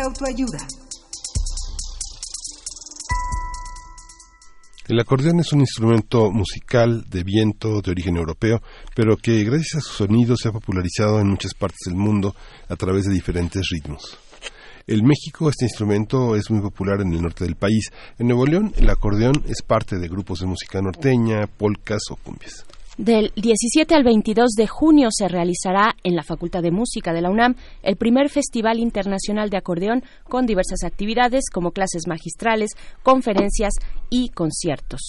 Autoayuda. 0.00 0.58
El 4.88 4.98
acordeón 4.98 5.38
es 5.38 5.52
un 5.52 5.60
instrumento 5.60 6.32
musical 6.32 7.04
de 7.08 7.22
viento 7.22 7.80
de 7.82 7.92
origen 7.92 8.16
europeo, 8.16 8.60
pero 8.96 9.16
que 9.16 9.44
gracias 9.44 9.76
a 9.76 9.80
su 9.80 9.92
sonido 9.92 10.34
se 10.36 10.48
ha 10.48 10.52
popularizado 10.52 11.20
en 11.20 11.28
muchas 11.28 11.54
partes 11.54 11.78
del 11.86 11.94
mundo 11.94 12.34
a 12.68 12.74
través 12.74 13.04
de 13.04 13.14
diferentes 13.14 13.62
ritmos. 13.70 14.18
En 14.88 15.06
México 15.06 15.48
este 15.48 15.66
instrumento 15.66 16.34
es 16.34 16.50
muy 16.50 16.60
popular 16.60 17.00
en 17.00 17.12
el 17.12 17.22
norte 17.22 17.44
del 17.44 17.54
país. 17.54 17.92
En 18.18 18.26
Nuevo 18.26 18.44
León 18.44 18.72
el 18.76 18.90
acordeón 18.90 19.44
es 19.46 19.62
parte 19.62 20.00
de 20.00 20.08
grupos 20.08 20.40
de 20.40 20.46
música 20.46 20.82
norteña, 20.82 21.46
polcas 21.46 22.02
o 22.10 22.16
cumbias. 22.16 22.66
Del 22.96 23.32
17 23.34 23.92
al 23.92 24.04
22 24.04 24.52
de 24.52 24.68
junio 24.68 25.08
se 25.10 25.26
realizará 25.26 25.96
en 26.04 26.14
la 26.14 26.22
Facultad 26.22 26.62
de 26.62 26.70
Música 26.70 27.12
de 27.12 27.22
la 27.22 27.30
UNAM 27.30 27.56
el 27.82 27.96
primer 27.96 28.30
Festival 28.30 28.78
Internacional 28.78 29.50
de 29.50 29.56
Acordeón 29.56 30.04
con 30.28 30.46
diversas 30.46 30.84
actividades 30.84 31.46
como 31.52 31.72
clases 31.72 32.06
magistrales, 32.06 32.70
conferencias 33.02 33.72
y 34.10 34.28
conciertos. 34.28 35.00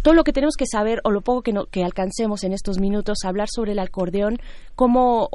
todo 0.01 0.13
lo 0.13 0.23
que 0.23 0.33
tenemos 0.33 0.55
que 0.57 0.65
saber 0.65 0.99
o 1.03 1.11
lo 1.11 1.21
poco 1.21 1.41
que, 1.41 1.53
no, 1.53 1.65
que 1.65 1.83
alcancemos 1.83 2.43
en 2.43 2.53
estos 2.53 2.79
minutos, 2.79 3.19
hablar 3.23 3.47
sobre 3.49 3.73
el 3.73 3.79
acordeón, 3.79 4.39
cómo, 4.75 5.29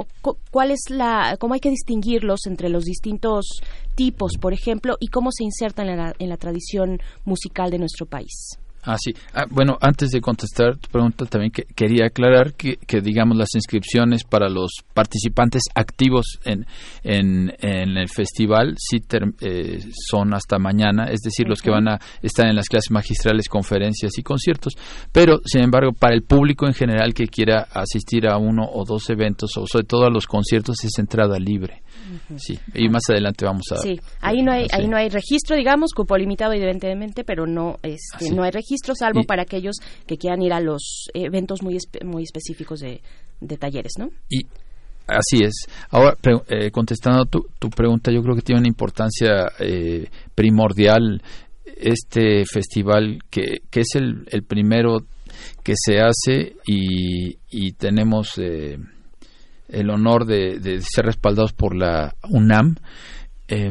cuál 0.51 0.71
es 0.71 0.91
la, 0.91 1.37
cómo 1.39 1.55
hay 1.55 1.61
que 1.61 1.71
distinguirlos 1.71 2.41
entre 2.47 2.69
los 2.69 2.85
distintos 2.85 3.61
tipos, 3.99 4.39
por 4.41 4.53
ejemplo, 4.53 4.97
y 5.01 5.09
cómo 5.09 5.31
se 5.33 5.43
insertan 5.43 5.89
en 5.89 5.97
la, 5.97 6.15
en 6.21 6.29
la 6.29 6.37
tradición 6.37 7.01
musical 7.25 7.69
de 7.73 7.79
nuestro 7.79 8.07
país. 8.07 8.57
Ah, 8.85 8.97
sí. 8.97 9.13
Ah, 9.35 9.45
bueno, 9.51 9.77
antes 9.81 10.11
de 10.11 10.21
contestar 10.21 10.77
tu 10.77 10.89
pregunta, 10.89 11.27
también 11.27 11.51
que, 11.51 11.65
quería 11.75 12.07
aclarar 12.07 12.55
que, 12.55 12.77
que, 12.77 13.01
digamos, 13.01 13.37
las 13.37 13.55
inscripciones 13.55 14.23
para 14.23 14.49
los 14.49 14.71
participantes 14.95 15.65
activos 15.75 16.39
en, 16.45 16.65
en, 17.03 17.53
en 17.59 17.97
el 17.99 18.09
festival 18.09 18.77
sí 18.79 19.03
eh, 19.41 19.81
son 20.09 20.33
hasta 20.33 20.59
mañana, 20.59 21.07
es 21.07 21.21
decir, 21.21 21.49
los 21.49 21.61
que 21.61 21.71
van 21.71 21.89
a 21.89 21.99
estar 22.23 22.47
en 22.47 22.55
las 22.55 22.69
clases 22.69 22.93
magistrales, 22.93 23.49
conferencias 23.49 24.17
y 24.17 24.23
conciertos. 24.23 24.75
Pero, 25.13 25.41
sin 25.45 25.65
embargo, 25.65 25.91
para 25.93 26.15
el 26.15 26.23
público 26.23 26.67
en 26.67 26.75
general 26.75 27.15
que 27.15 27.27
quiera 27.27 27.67
asistir 27.73 28.29
a 28.29 28.39
uno 28.39 28.63
o 28.73 28.85
dos 28.85 29.11
eventos, 29.11 29.51
o 29.59 29.67
sobre 29.67 29.87
todo 29.87 30.07
a 30.07 30.11
los 30.11 30.27
conciertos, 30.27 30.85
es 30.85 30.99
entrada 30.99 31.37
libre. 31.39 31.83
Sí, 32.37 32.59
y 32.75 32.89
más 32.89 33.03
adelante 33.09 33.45
vamos 33.45 33.65
a. 33.73 33.77
Sí, 33.77 33.99
ahí 34.21 34.43
no 34.43 34.53
hay, 34.53 34.67
ahí 34.73 34.87
no 34.89 34.97
hay 34.97 35.09
registro, 35.09 35.57
digamos, 35.57 35.93
cupo 35.93 36.17
limitado 36.17 36.53
evidentemente, 36.53 37.25
pero 37.25 37.47
no, 37.47 37.77
este, 37.83 38.31
no 38.35 38.43
hay 38.43 38.51
registro 38.51 38.95
salvo 38.95 39.25
para 39.25 39.43
aquellos 39.43 39.77
que 40.07 40.17
quieran 40.17 40.43
ir 40.43 40.53
a 40.53 40.61
los 40.61 41.09
eventos 41.15 41.63
muy 41.63 41.79
muy 42.05 42.23
específicos 42.23 42.81
de, 42.81 43.01
de 43.41 43.57
talleres, 43.57 43.93
¿no? 43.99 44.11
Y 44.29 44.47
Así 45.09 45.43
es. 45.43 45.55
Ahora, 45.89 46.15
eh, 46.49 46.71
contestando 46.71 47.25
tu, 47.25 47.47
tu, 47.59 47.71
pregunta, 47.71 48.13
yo 48.13 48.23
creo 48.23 48.37
que 48.37 48.43
tiene 48.43 48.61
una 48.61 48.69
importancia 48.69 49.51
eh, 49.59 50.07
primordial 50.35 51.23
este 51.65 52.45
festival, 52.45 53.19
que, 53.31 53.63
que 53.71 53.81
es 53.81 53.95
el, 53.95 54.27
el, 54.31 54.43
primero 54.43 54.99
que 55.63 55.73
se 55.77 56.01
hace 56.01 56.57
y, 56.67 57.39
y 57.51 57.73
tenemos 57.73 58.39
eh, 58.39 58.79
el 59.69 59.91
honor 59.91 60.27
de, 60.27 60.81
ser 60.83 61.07
respaldados 61.07 61.53
por 61.53 61.77
la 61.77 62.15
UNAM. 62.29 62.77
Eh, 63.49 63.71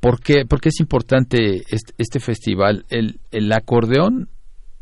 ¿por, 0.00 0.20
qué, 0.20 0.44
es 0.64 0.80
importante 0.80 1.62
este, 1.68 1.92
este 1.98 2.20
festival? 2.20 2.84
El, 2.88 3.20
el 3.30 3.52
acordeón 3.52 4.28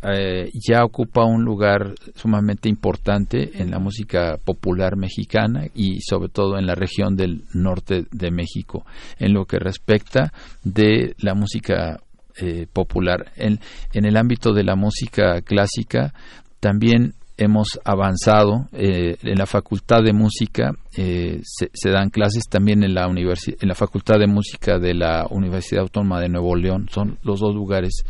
eh, 0.03 0.51
ya 0.53 0.85
ocupa 0.85 1.25
un 1.25 1.43
lugar 1.43 1.95
sumamente 2.15 2.69
importante 2.69 3.51
en 3.61 3.71
la 3.71 3.79
música 3.79 4.37
popular 4.45 4.97
mexicana 4.97 5.67
y 5.75 6.01
sobre 6.01 6.29
todo 6.29 6.59
en 6.59 6.67
la 6.67 6.75
región 6.75 7.17
del 7.17 7.45
norte 7.55 8.05
de 8.13 8.31
México, 8.31 8.85
en 9.19 9.33
lo 9.33 9.47
que 9.47 9.59
respecta 9.59 10.33
de 10.63 11.17
la 11.19 11.35
música 11.35 11.99
eh, 12.37 12.67
popular. 12.73 13.33
En, 13.37 13.59
en 13.95 14.05
el 14.05 14.17
ámbito 14.17 14.53
de 14.53 14.65
la 14.65 14.77
música 14.77 15.41
clásica 15.41 16.13
también 16.61 17.15
hemos 17.37 17.79
avanzado 17.85 18.69
eh, 18.73 19.17
en 19.23 19.39
la 19.39 19.47
facultad 19.47 20.03
de 20.03 20.13
música 20.13 20.73
eh, 20.97 21.41
se, 21.43 21.91
dan 21.91 22.09
clases 22.11 22.45
también 22.49 22.83
en 22.83 22.95
la 22.95 23.07
en 23.07 23.69
la 23.69 23.75
facultad 23.75 24.19
de 24.19 24.27
música 24.27 24.79
de 24.79 24.95
la 24.95 25.27
Universidad 25.31 25.83
Autónoma 25.83 26.21
de 26.21 26.29
Nuevo 26.29 26.57
León. 26.57 26.89
Son 26.91 27.19
los 27.23 27.41
dos 27.41 27.55
lugares 27.55 28.05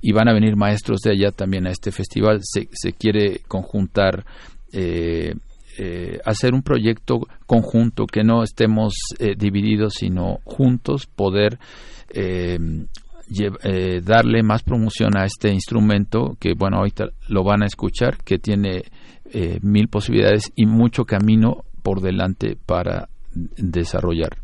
y 0.00 0.12
van 0.12 0.28
a 0.28 0.32
venir 0.32 0.56
maestros 0.56 1.00
de 1.00 1.12
allá 1.12 1.30
también 1.30 1.66
a 1.66 1.70
este 1.70 1.92
festival. 1.92 2.40
Se, 2.42 2.68
se 2.72 2.92
quiere 2.92 3.40
conjuntar 3.46 4.24
eh, 4.72 5.34
hacer 6.24 6.54
un 6.54 6.62
proyecto 6.62 7.20
conjunto 7.46 8.06
que 8.06 8.22
no 8.22 8.42
estemos 8.42 8.94
divididos 9.36 9.94
sino 9.98 10.40
juntos 10.44 11.06
poder 11.06 11.58
eh, 13.62 14.00
darle 14.02 14.42
más 14.42 14.62
promoción 14.62 15.16
a 15.16 15.24
este 15.24 15.52
instrumento 15.52 16.36
que 16.40 16.54
bueno 16.54 16.78
ahorita 16.78 17.10
lo 17.28 17.44
van 17.44 17.62
a 17.62 17.66
escuchar 17.66 18.18
que 18.24 18.38
tiene 18.38 18.82
eh, 19.32 19.58
mil 19.62 19.88
posibilidades 19.88 20.50
y 20.56 20.66
mucho 20.66 21.04
camino 21.04 21.64
por 21.82 22.00
delante 22.00 22.56
para 22.66 23.08
desarrollar. 23.32 24.38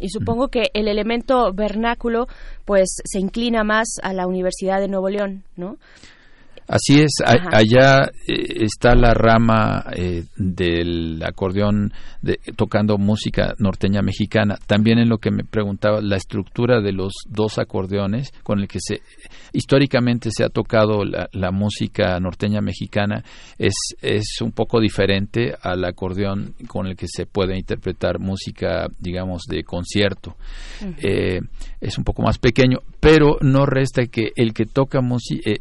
Y 0.00 0.08
supongo 0.08 0.48
que 0.48 0.70
el 0.74 0.88
elemento 0.88 1.52
vernáculo 1.52 2.26
pues 2.64 2.88
se 3.04 3.20
inclina 3.20 3.62
más 3.62 3.98
a 4.02 4.12
la 4.12 4.26
Universidad 4.26 4.80
de 4.80 4.88
Nuevo 4.88 5.08
León, 5.08 5.44
¿no? 5.56 5.76
Así 6.70 7.00
es, 7.00 7.14
allá 7.26 8.12
eh, 8.28 8.62
está 8.62 8.94
la 8.94 9.12
rama 9.12 9.86
eh, 9.92 10.22
del 10.36 11.20
acordeón 11.20 11.92
de, 12.22 12.38
tocando 12.54 12.96
música 12.96 13.54
norteña 13.58 14.02
mexicana. 14.02 14.56
También 14.68 15.00
en 15.00 15.08
lo 15.08 15.18
que 15.18 15.32
me 15.32 15.42
preguntaba, 15.42 16.00
la 16.00 16.14
estructura 16.14 16.80
de 16.80 16.92
los 16.92 17.12
dos 17.28 17.58
acordeones 17.58 18.30
con 18.44 18.60
el 18.60 18.68
que 18.68 18.78
se 18.80 19.00
históricamente 19.52 20.30
se 20.30 20.44
ha 20.44 20.48
tocado 20.48 21.02
la, 21.04 21.50
música 21.50 22.20
norteña 22.20 22.60
mexicana 22.60 23.24
es, 23.58 23.74
es 24.00 24.40
un 24.40 24.52
poco 24.52 24.78
diferente 24.78 25.52
al 25.60 25.84
acordeón 25.84 26.54
con 26.68 26.86
el 26.86 26.94
que 26.94 27.06
se 27.08 27.26
puede 27.26 27.58
interpretar 27.58 28.20
música, 28.20 28.86
digamos, 29.00 29.42
de 29.48 29.64
concierto. 29.64 30.36
Eh, 31.02 31.40
es 31.80 31.98
un 31.98 32.04
poco 32.04 32.22
más 32.22 32.38
pequeño, 32.38 32.78
pero 33.00 33.38
no 33.40 33.66
resta 33.66 34.06
que 34.06 34.30
el 34.36 34.54
que 34.54 34.66
toca 34.66 35.00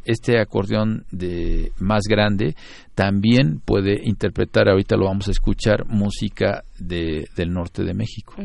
este 0.05 0.39
acordeón 0.39 0.98
de 1.11 1.71
más 1.79 2.03
grande 2.09 2.55
también 2.95 3.59
puede 3.59 4.01
interpretar, 4.03 4.67
ahorita 4.67 4.97
lo 4.97 5.05
vamos 5.05 5.27
a 5.27 5.31
escuchar, 5.31 5.85
música 5.85 6.63
de, 6.77 7.27
del 7.35 7.51
norte 7.51 7.83
de 7.83 7.93
México. 7.93 8.35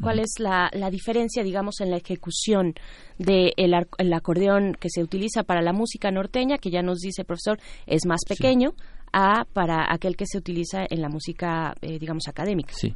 ¿Cuál 0.00 0.20
es 0.20 0.34
la, 0.38 0.70
la, 0.72 0.90
diferencia, 0.90 1.42
digamos, 1.42 1.80
en 1.80 1.90
la 1.90 1.96
ejecución 1.96 2.74
del 3.18 3.52
de 3.56 3.84
el 3.98 4.12
acordeón 4.12 4.76
que 4.78 4.88
se 4.88 5.02
utiliza 5.02 5.42
para 5.42 5.62
la 5.62 5.72
música 5.72 6.10
norteña, 6.10 6.58
que 6.58 6.70
ya 6.70 6.82
nos 6.82 6.98
dice 6.98 7.22
el 7.22 7.26
profesor, 7.26 7.58
es 7.86 8.06
más 8.06 8.20
pequeño, 8.28 8.74
a 9.12 9.44
para 9.52 9.92
aquel 9.92 10.16
que 10.16 10.26
se 10.26 10.38
utiliza 10.38 10.84
en 10.88 11.00
la 11.00 11.08
música, 11.08 11.74
eh, 11.80 11.98
digamos, 11.98 12.28
académica? 12.28 12.72
Sí. 12.74 12.94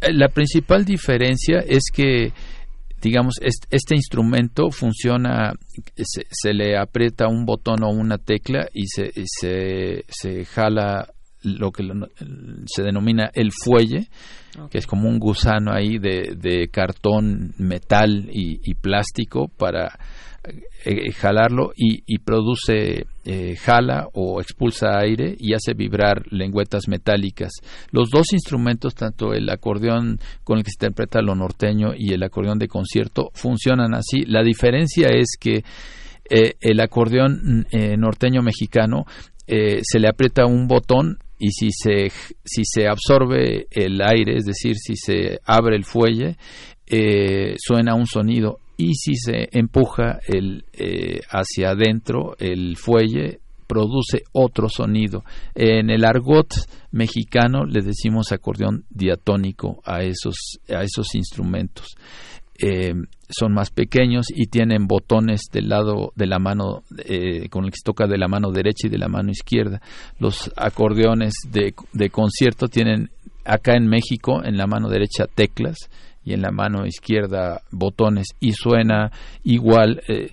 Eh, 0.00 0.12
la 0.12 0.28
principal 0.28 0.84
diferencia 0.84 1.58
es 1.66 1.84
que 1.92 2.32
digamos, 3.00 3.34
este, 3.40 3.94
instrumento 3.94 4.70
funciona, 4.70 5.52
se, 5.96 6.54
le 6.54 6.76
aprieta 6.78 7.28
un 7.28 7.44
botón 7.44 7.82
o 7.82 7.90
una 7.90 8.18
tecla 8.18 8.68
y 8.72 8.86
se, 8.86 9.12
se, 9.24 10.04
se 10.08 10.44
jala 10.44 11.08
lo 11.42 11.72
que 11.72 11.84
se 12.66 12.82
denomina 12.82 13.30
el 13.32 13.50
fuelle, 13.52 14.08
que 14.70 14.78
es 14.78 14.86
como 14.86 15.08
un 15.08 15.18
gusano 15.18 15.72
ahí 15.72 15.98
de, 15.98 16.34
de 16.36 16.68
cartón, 16.68 17.54
metal 17.56 18.28
y 18.30 18.74
plástico 18.74 19.48
para 19.48 19.98
eh, 20.42 20.62
eh, 20.86 21.12
jalarlo 21.12 21.72
y, 21.76 22.18
produce 22.20 23.04
eh, 23.26 23.56
jala 23.56 24.08
o 24.14 24.40
expulsa 24.40 24.98
aire 24.98 25.36
y 25.38 25.52
hace 25.52 25.74
vibrar 25.74 26.22
lengüetas 26.30 26.88
metálicas. 26.88 27.52
Los 27.90 28.08
dos 28.08 28.32
instrumentos, 28.32 28.94
tanto 28.94 29.34
el 29.34 29.50
acordeón 29.50 30.18
con 30.42 30.56
el 30.56 30.64
que 30.64 30.70
se 30.70 30.76
interpreta 30.76 31.20
lo 31.20 31.34
norteño 31.34 31.92
y 31.94 32.14
el 32.14 32.22
acordeón 32.22 32.58
de 32.58 32.68
concierto, 32.68 33.30
funcionan 33.34 33.92
así. 33.94 34.24
La 34.26 34.42
diferencia 34.42 35.08
es 35.08 35.36
que 35.38 35.62
el 36.30 36.80
acordeón 36.80 37.66
norteño 37.98 38.40
mexicano 38.40 39.04
se 39.46 39.98
le 39.98 40.08
aprieta 40.08 40.46
un 40.46 40.68
botón 40.68 41.18
y 41.38 41.50
si 41.50 41.70
se, 41.72 42.12
si 42.44 42.62
se 42.64 42.86
absorbe 42.86 43.66
el 43.70 44.00
aire, 44.00 44.36
es 44.36 44.44
decir, 44.44 44.76
si 44.76 44.94
se 44.94 45.40
abre 45.44 45.76
el 45.76 45.84
fuelle, 45.84 46.36
suena 47.58 47.94
un 47.94 48.06
sonido 48.06 48.60
y 48.80 48.94
si 48.94 49.14
se 49.14 49.48
empuja 49.52 50.20
el, 50.26 50.64
eh, 50.72 51.20
hacia 51.30 51.70
adentro 51.70 52.34
el 52.38 52.76
fuelle 52.76 53.40
produce 53.66 54.22
otro 54.32 54.68
sonido. 54.68 55.22
En 55.54 55.90
el 55.90 56.04
argot 56.04 56.48
mexicano 56.90 57.66
le 57.66 57.82
decimos 57.82 58.32
acordeón 58.32 58.84
diatónico 58.88 59.80
a 59.84 60.02
esos, 60.02 60.58
a 60.68 60.82
esos 60.82 61.14
instrumentos. 61.14 61.86
eh, 62.62 62.92
son 63.30 63.52
más 63.54 63.70
pequeños 63.70 64.26
y 64.28 64.48
tienen 64.48 64.86
botones 64.86 65.42
del 65.52 65.68
lado 65.68 66.12
de 66.16 66.26
la 66.26 66.38
mano 66.38 66.82
eh, 67.04 67.48
con 67.48 67.64
el 67.64 67.70
que 67.70 67.78
se 67.78 67.84
toca 67.84 68.06
de 68.06 68.18
la 68.18 68.28
mano 68.28 68.50
derecha 68.50 68.86
y 68.86 68.90
de 68.90 68.98
la 68.98 69.08
mano 69.08 69.30
izquierda. 69.30 69.80
Los 70.18 70.50
acordeones 70.56 71.34
de, 71.48 71.74
de 71.92 72.10
concierto 72.10 72.68
tienen 72.68 73.10
acá 73.44 73.76
en 73.76 73.86
México 73.86 74.42
en 74.44 74.56
la 74.56 74.66
mano 74.66 74.88
derecha 74.88 75.26
teclas 75.32 75.88
y 76.24 76.34
en 76.34 76.42
la 76.42 76.50
mano 76.50 76.86
izquierda 76.86 77.62
botones 77.70 78.28
y 78.40 78.52
suena 78.52 79.10
igual. 79.44 80.02
Eh, 80.08 80.32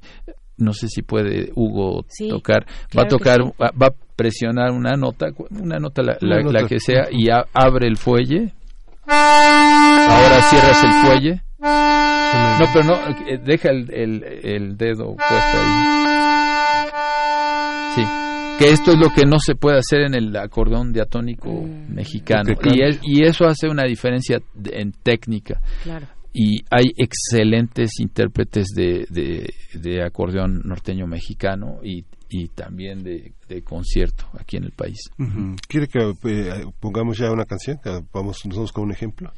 no 0.58 0.74
sé 0.74 0.88
si 0.88 1.04
puede 1.04 1.52
Hugo 1.56 2.04
tocar. 2.30 2.66
Va 2.98 3.04
a 3.04 3.08
tocar, 3.08 3.42
va, 3.62 3.88
a 3.88 3.94
presionar 4.16 4.72
una 4.72 4.94
nota, 4.94 5.28
una 5.52 5.78
nota 5.78 6.02
la, 6.02 6.18
la, 6.20 6.68
que 6.68 6.80
sea 6.80 7.10
y 7.12 7.28
abre 7.30 7.88
el 7.88 7.98
fuelle. 7.98 8.54
Ahora 9.06 10.42
cierras 10.50 10.84
el 10.84 10.92
fuelle. 11.06 11.42
No, 11.60 12.66
pero 12.74 12.86
no, 12.86 12.96
eh, 13.28 13.38
deja 13.44 13.70
el, 13.70 13.94
el, 13.94 14.24
el 14.24 14.78
dedo 14.78 15.16
puesto 15.16 15.58
ahí. 15.60 15.98
Sí 17.96 18.27
que 18.58 18.72
esto 18.72 18.92
es 18.92 18.98
lo 18.98 19.10
que 19.10 19.26
no 19.26 19.40
se 19.40 19.56
puede 19.56 19.78
hacer 19.78 20.02
en 20.02 20.16
el 20.16 20.36
acordeón 20.36 20.92
diatónico 20.92 21.50
mm. 21.50 21.94
mexicano 21.94 22.54
y, 22.64 23.20
y 23.20 23.24
eso 23.24 23.46
hace 23.46 23.68
una 23.68 23.84
diferencia 23.84 24.40
en 24.72 24.92
técnica 24.92 25.60
claro. 25.84 26.08
y 26.34 26.58
hay 26.70 26.86
excelentes 26.98 28.00
intérpretes 28.00 28.68
de, 28.76 29.06
de, 29.74 30.04
acordeón 30.04 30.62
norteño 30.66 31.08
mexicano 31.08 31.80
y, 31.84 32.06
y 32.30 32.48
también 32.50 33.04
de, 33.04 33.34
concierto 33.64 34.26
aquí 34.40 34.58
en 34.58 34.66
el 34.66 34.72
país. 34.72 34.98
¿Quiere 35.68 35.88
que 35.88 36.00
eh, 36.00 36.66
pongamos 36.80 37.18
ya 37.18 37.32
una 37.32 37.46
canción? 37.46 37.80
vamos 38.14 38.46
nosotros 38.46 38.72
con 38.72 38.86
un 38.86 38.92
ejemplo. 38.92 39.32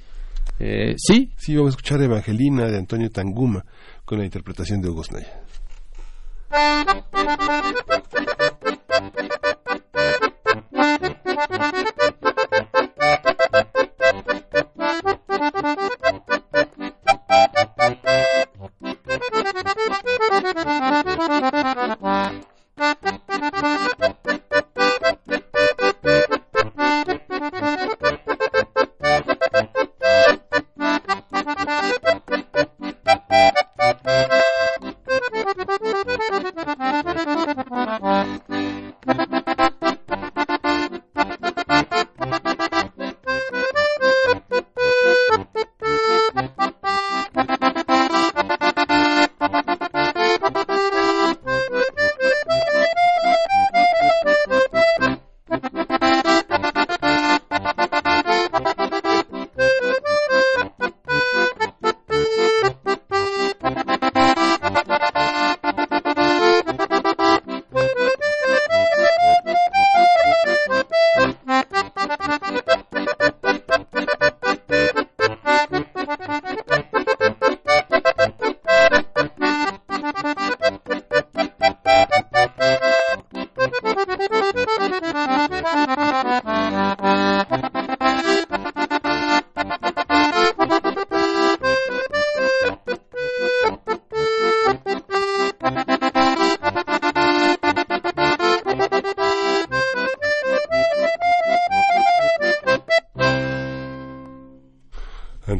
Eh, 0.59 0.95
sí. 0.97 1.31
Sí, 1.37 1.55
vamos 1.55 1.69
a 1.69 1.75
escuchar 1.75 2.01
Evangelina 2.01 2.65
de 2.65 2.77
Antonio 2.77 3.09
Tanguma 3.09 3.63
con 4.05 4.19
la 4.19 4.25
interpretación 4.25 4.81
de 4.81 4.89
Hugo 4.89 5.03
Snaya. 5.03 5.43
Thank 6.51 6.89
you. 9.45 9.55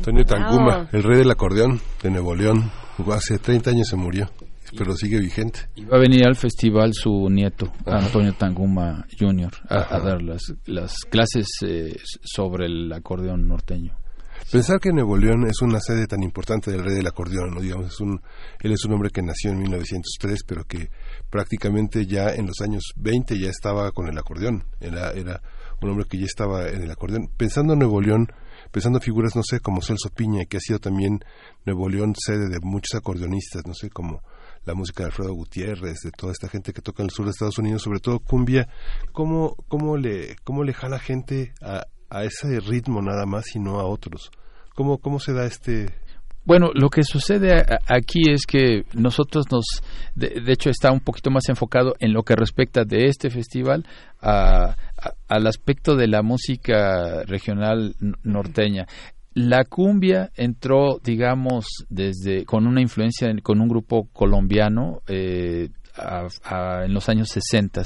El 0.10 1.04
rey 1.04 1.18
del 1.18 1.32
acordeón 1.32 1.80
de 2.02 2.10
Nuevo 2.10 2.36
León. 2.36 2.72
Hace 3.12 3.40
30 3.40 3.70
años 3.70 3.88
se 3.88 3.96
murió, 3.96 4.30
pero 4.78 4.94
sigue 4.94 5.20
vigente. 5.20 5.60
Y 5.76 5.86
va 5.86 5.98
a 5.98 6.00
venir 6.00 6.26
al 6.26 6.36
festival 6.36 6.94
su 6.94 7.30
nieto, 7.30 7.72
Antonio 7.86 8.34
Tanguma 8.34 9.06
Jr., 9.18 9.52
a, 9.70 10.00
dar 10.00 10.22
las, 10.22 10.42
las 10.66 10.94
clases 11.10 11.48
eh, 11.66 11.96
sobre 12.24 12.66
el 12.66 12.92
acordeón 12.92 13.48
norteño. 13.48 13.94
Pensar 14.52 14.80
que 14.80 14.92
Nuevo 14.92 15.16
León 15.16 15.46
es 15.48 15.62
una 15.62 15.80
sede 15.80 16.08
tan 16.08 16.24
importante 16.24 16.72
del 16.72 16.84
rey 16.84 16.96
del 16.96 17.06
acordeón, 17.06 17.54
¿no? 17.54 17.62
digamos, 17.62 17.94
es 17.94 18.00
un, 18.00 18.20
él 18.62 18.72
es 18.72 18.84
un 18.84 18.94
hombre 18.94 19.12
que 19.12 19.22
nació 19.22 19.52
en 19.52 19.60
1903, 19.60 20.44
pero 20.48 20.64
que 20.64 20.90
prácticamente 21.30 22.08
ya 22.08 22.34
en 22.34 22.48
los 22.48 22.60
años 22.62 22.84
20 22.96 23.38
ya 23.38 23.50
estaba 23.50 23.92
con 23.92 24.08
el 24.08 24.18
acordeón, 24.18 24.64
era, 24.80 25.12
era 25.12 25.42
un 25.82 25.92
hombre 25.92 26.06
que 26.10 26.18
ya 26.18 26.26
estaba 26.26 26.68
en 26.68 26.82
el 26.82 26.90
acordeón. 26.90 27.30
Pensando 27.38 27.74
en 27.74 27.80
Nuevo 27.80 28.02
León, 28.02 28.28
pensando 28.72 29.00
figuras, 29.00 29.36
no 29.36 29.44
sé, 29.44 29.60
como 29.60 29.82
Celso 29.82 30.10
Piña, 30.10 30.46
que 30.46 30.58
ha 30.58 30.60
sido 30.60 30.80
también 30.80 31.20
Nuevo 31.66 31.90
León 31.90 32.14
sede 32.18 32.50
de 32.50 32.60
muchos 32.62 32.96
acordeonistas, 32.96 33.66
no 33.66 33.74
sé, 33.74 33.90
como 33.90 34.22
la 34.66 34.74
música 34.74 35.04
de 35.04 35.10
Alfredo 35.10 35.34
Gutiérrez, 35.34 36.00
de 36.04 36.12
toda 36.12 36.32
esta 36.32 36.48
gente 36.48 36.74
que 36.74 36.82
toca 36.82 37.04
en 37.04 37.08
el 37.08 37.12
sur 37.12 37.26
de 37.26 37.32
Estados 37.32 37.58
Unidos, 37.58 37.82
sobre 37.82 38.00
todo 38.00 38.20
cumbia, 38.20 38.68
¿cómo, 39.12 39.56
cómo, 39.68 39.98
le, 39.98 40.36
cómo 40.44 40.64
le 40.64 40.74
jala 40.74 41.00
gente 41.00 41.54
a, 41.62 41.86
a 42.10 42.24
ese 42.24 42.60
ritmo 42.60 43.02
nada 43.02 43.26
más 43.26 43.56
y 43.56 43.60
no 43.60 43.80
a 43.80 43.86
otros? 43.86 44.32
¿Cómo, 44.76 45.00
cómo 45.00 45.20
se 45.20 45.34
da 45.34 45.46
este, 45.46 45.88
bueno, 46.50 46.72
lo 46.74 46.90
que 46.90 47.04
sucede 47.04 47.64
aquí 47.88 48.32
es 48.32 48.48
que 48.48 48.84
nosotros 48.94 49.46
nos, 49.52 49.66
de, 50.16 50.42
hecho, 50.52 50.72
está 50.72 50.92
un 50.92 51.02
poquito 51.02 51.30
más 51.30 51.48
enfocado 51.48 51.94
en 52.00 52.12
lo 52.12 52.24
que 52.24 52.36
respecta 52.36 52.86
de 52.86 53.06
este 53.06 53.30
festival 53.30 53.86
al 55.28 55.48
aspecto 55.48 55.96
de 55.96 56.08
la 56.08 56.22
música 56.22 57.24
regional 57.24 57.96
norteña. 58.24 58.88
La 59.34 59.64
cumbia 59.64 60.32
entró, 60.36 61.00
digamos, 61.04 61.66
desde 61.90 62.46
con 62.46 62.68
una 62.68 62.82
influencia 62.82 63.30
con 63.44 63.62
un 63.62 63.70
grupo 63.70 64.10
colombiano 64.12 65.02
eh, 65.08 65.70
en 65.96 66.94
los 66.94 67.10
años 67.10 67.30
60 67.30 67.84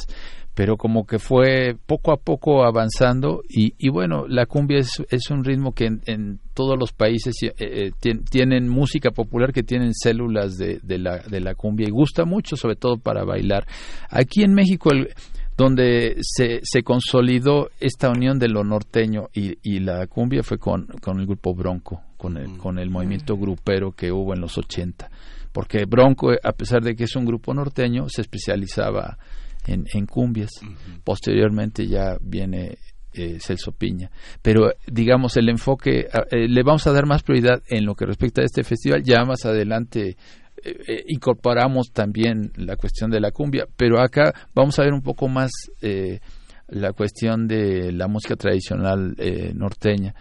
pero 0.54 0.78
como 0.78 1.06
que 1.06 1.18
fue 1.18 1.76
poco 1.86 2.12
a 2.12 2.18
poco 2.18 2.64
avanzando 2.64 3.42
y, 3.50 3.74
y 3.78 3.90
bueno, 3.90 4.28
la 4.28 4.46
cumbia 4.46 4.80
es, 4.80 5.02
es 5.10 5.30
un 5.32 5.44
ritmo 5.44 5.72
que 5.74 5.86
en, 6.06 6.40
todos 6.54 6.78
los 6.78 6.94
países 6.94 7.34
eh, 7.42 7.54
eh, 7.58 7.92
tienen 8.30 8.70
música 8.70 9.10
popular 9.10 9.52
que 9.52 9.64
tienen 9.64 9.94
células 9.96 10.56
de, 10.58 10.80
de, 10.84 11.00
la, 11.00 11.18
de 11.18 11.40
la 11.40 11.56
cumbia 11.56 11.88
y 11.88 11.92
gusta 11.92 12.26
mucho, 12.26 12.56
sobre 12.56 12.76
todo 12.76 12.98
para 12.98 13.24
bailar. 13.24 13.66
Aquí 14.10 14.44
en 14.44 14.54
México, 14.54 14.92
el, 14.92 15.10
donde 15.58 16.18
se, 16.22 16.60
se 16.64 16.84
consolidó 16.84 17.70
esta 17.80 18.10
unión 18.10 18.40
de 18.40 18.50
lo 18.50 18.64
norteño 18.64 19.30
y, 19.34 19.58
y 19.62 19.80
la 19.80 20.08
cumbia 20.08 20.44
fue 20.44 20.58
con, 20.58 20.88
con 21.02 21.20
el 21.20 21.26
grupo 21.26 21.54
Bronco, 21.54 22.02
con 22.18 22.38
el, 22.38 22.58
con 22.58 22.80
el 22.80 22.90
movimiento 22.90 23.38
grupero 23.38 23.92
que 23.92 24.12
hubo 24.12 24.34
en 24.34 24.42
los 24.42 24.58
80. 24.58 25.10
Porque 25.52 25.86
Bronco, 25.86 26.32
a 26.32 26.52
pesar 26.54 26.82
de 26.82 26.96
que 26.96 27.04
es 27.04 27.16
un 27.16 27.26
grupo 27.26 27.54
norteño, 27.54 28.10
se 28.10 28.22
especializaba 28.22 29.18
en, 29.68 29.86
en 29.94 30.06
cumbias. 30.08 30.50
Posteriormente 31.04 31.88
ya 31.88 32.18
viene 32.20 32.78
eh, 33.14 33.38
Celso 33.40 33.72
Piña. 33.72 34.10
Pero 34.42 34.72
digamos, 34.88 35.38
el 35.38 35.50
enfoque, 35.50 36.08
eh, 36.32 36.48
le 36.48 36.64
vamos 36.64 36.88
a 36.88 36.92
dar 36.92 37.06
más 37.06 37.22
prioridad 37.22 37.62
en 37.68 37.86
lo 37.86 37.94
que 37.94 38.08
respecta 38.08 38.42
a 38.42 38.46
este 38.46 38.64
festival. 38.64 39.04
Ya 39.04 39.24
más 39.24 39.46
adelante 39.46 40.18
eh, 40.64 41.04
incorporamos 41.08 41.92
también 41.92 42.52
la 42.56 42.76
cuestión 42.76 43.12
de 43.12 43.20
la 43.20 43.32
cumbia, 43.32 43.68
pero 43.76 44.00
acá 44.00 44.34
vamos 44.54 44.80
a 44.80 44.84
ver 44.84 44.94
un 44.94 45.02
poco 45.02 45.28
más 45.28 45.52
la 46.68 46.94
cuestión 46.94 47.48
de 47.48 47.92
la 47.92 48.08
música 48.08 48.36
tradicional 48.36 49.16
norteña. 49.54 50.16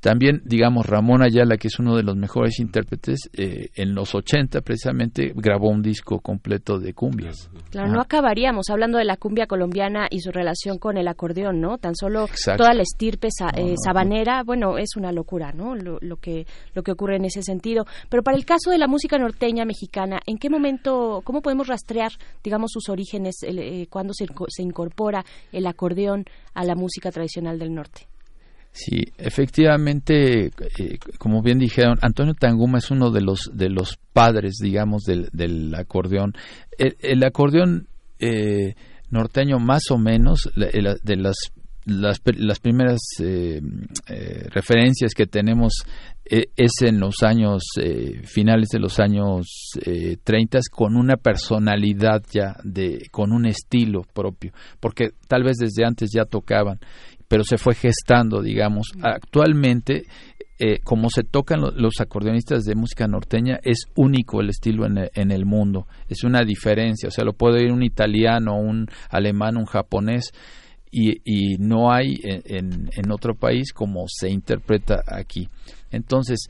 También, 0.00 0.40
digamos, 0.44 0.86
Ramón 0.86 1.22
Ayala, 1.22 1.58
que 1.58 1.68
es 1.68 1.78
uno 1.78 1.94
de 1.94 2.02
los 2.02 2.16
mejores 2.16 2.58
intérpretes, 2.58 3.28
eh, 3.34 3.68
en 3.74 3.94
los 3.94 4.14
80 4.14 4.62
precisamente 4.62 5.32
grabó 5.34 5.68
un 5.68 5.82
disco 5.82 6.20
completo 6.20 6.78
de 6.78 6.94
cumbias. 6.94 7.50
Claro, 7.70 7.92
no 7.92 8.00
acabaríamos 8.00 8.70
hablando 8.70 8.96
de 8.96 9.04
la 9.04 9.18
cumbia 9.18 9.46
colombiana 9.46 10.06
y 10.10 10.20
su 10.20 10.30
relación 10.30 10.78
con 10.78 10.96
el 10.96 11.06
acordeón, 11.06 11.60
¿no? 11.60 11.76
Tan 11.76 11.94
solo 11.94 12.28
toda 12.56 12.72
la 12.72 12.82
estirpe 12.82 13.28
eh, 13.56 13.74
sabanera, 13.84 14.42
bueno, 14.42 14.78
es 14.78 14.96
una 14.96 15.12
locura, 15.12 15.52
¿no? 15.52 15.74
Lo, 15.74 16.16
que, 16.16 16.46
lo 16.74 16.82
que 16.82 16.92
ocurre 16.92 17.16
en 17.16 17.26
ese 17.26 17.42
sentido. 17.42 17.84
Pero 18.08 18.22
para 18.22 18.38
el 18.38 18.46
caso 18.46 18.70
de 18.70 18.78
la 18.78 18.88
música 18.88 19.18
norteña 19.18 19.66
mexicana, 19.66 20.20
¿en 20.26 20.38
qué 20.38 20.48
momento, 20.48 21.20
cómo 21.24 21.42
podemos 21.42 21.68
rastrear, 21.68 22.12
digamos, 22.42 22.70
sus 22.72 22.88
orígenes, 22.88 23.36
eh, 23.42 23.86
cuando 23.90 24.14
se, 24.14 24.26
se 24.48 24.62
incorpora 24.62 25.24
el 25.52 25.66
acordeón 25.66 26.24
a 26.54 26.64
la 26.64 26.74
música 26.74 27.10
tradicional 27.10 27.58
del 27.58 27.74
norte? 27.74 28.06
Sí, 28.72 29.12
efectivamente, 29.18 30.46
eh, 30.46 30.98
como 31.18 31.42
bien 31.42 31.58
dijeron, 31.58 31.98
Antonio 32.02 32.34
Tanguma 32.34 32.78
es 32.78 32.90
uno 32.90 33.10
de 33.10 33.20
los 33.20 33.50
de 33.52 33.68
los 33.68 33.98
padres, 34.12 34.54
digamos, 34.62 35.02
del, 35.02 35.28
del 35.32 35.74
acordeón. 35.74 36.34
El, 36.78 37.22
acordeón 37.24 37.88
eh, 38.20 38.74
norteño, 39.10 39.58
más 39.58 39.90
o 39.90 39.98
menos, 39.98 40.50
de 40.54 41.16
las 41.16 41.36
las, 41.86 42.20
las 42.24 42.60
primeras 42.60 43.00
eh, 43.20 43.60
referencias 44.50 45.14
que 45.14 45.26
tenemos 45.26 45.82
es 46.24 46.70
en 46.82 47.00
los 47.00 47.22
años 47.22 47.62
finales 48.24 48.68
de 48.68 48.78
los 48.78 49.00
años 49.00 49.48
30 50.22 50.60
con 50.70 50.94
una 50.94 51.16
personalidad 51.16 52.22
ya 52.30 52.56
de 52.62 53.08
con 53.10 53.32
un 53.32 53.46
estilo 53.46 54.02
propio 54.12 54.52
porque 54.78 55.10
tal 55.26 55.42
vez 55.42 55.56
desde 55.56 55.84
antes 55.84 56.10
ya 56.14 56.26
tocaban 56.26 56.78
pero 57.30 57.44
se 57.44 57.58
fue 57.58 57.76
gestando, 57.76 58.42
digamos. 58.42 58.88
Actualmente, 59.00 60.06
eh, 60.58 60.80
como 60.82 61.08
se 61.10 61.22
tocan 61.22 61.60
los 61.60 62.00
acordeonistas 62.00 62.64
de 62.64 62.74
música 62.74 63.06
norteña, 63.06 63.60
es 63.62 63.86
único 63.94 64.40
el 64.40 64.48
estilo 64.48 64.84
en 64.84 65.30
el, 65.30 65.46
mundo. 65.46 65.86
Es 66.08 66.24
una 66.24 66.40
diferencia. 66.40 67.06
O 67.08 67.12
sea, 67.12 67.24
lo 67.24 67.34
puede 67.34 67.62
ir 67.62 67.70
un 67.70 67.84
italiano, 67.84 68.56
un 68.56 68.88
alemán, 69.10 69.56
un 69.56 69.66
japonés. 69.66 70.32
Y, 70.92 71.56
no 71.58 71.92
hay 71.92 72.20
en, 72.24 72.90
en, 72.92 73.10
otro 73.12 73.34
país 73.34 73.72
como 73.72 74.06
se 74.08 74.28
interpreta 74.28 75.02
aquí. 75.06 75.48
Entonces, 75.92 76.48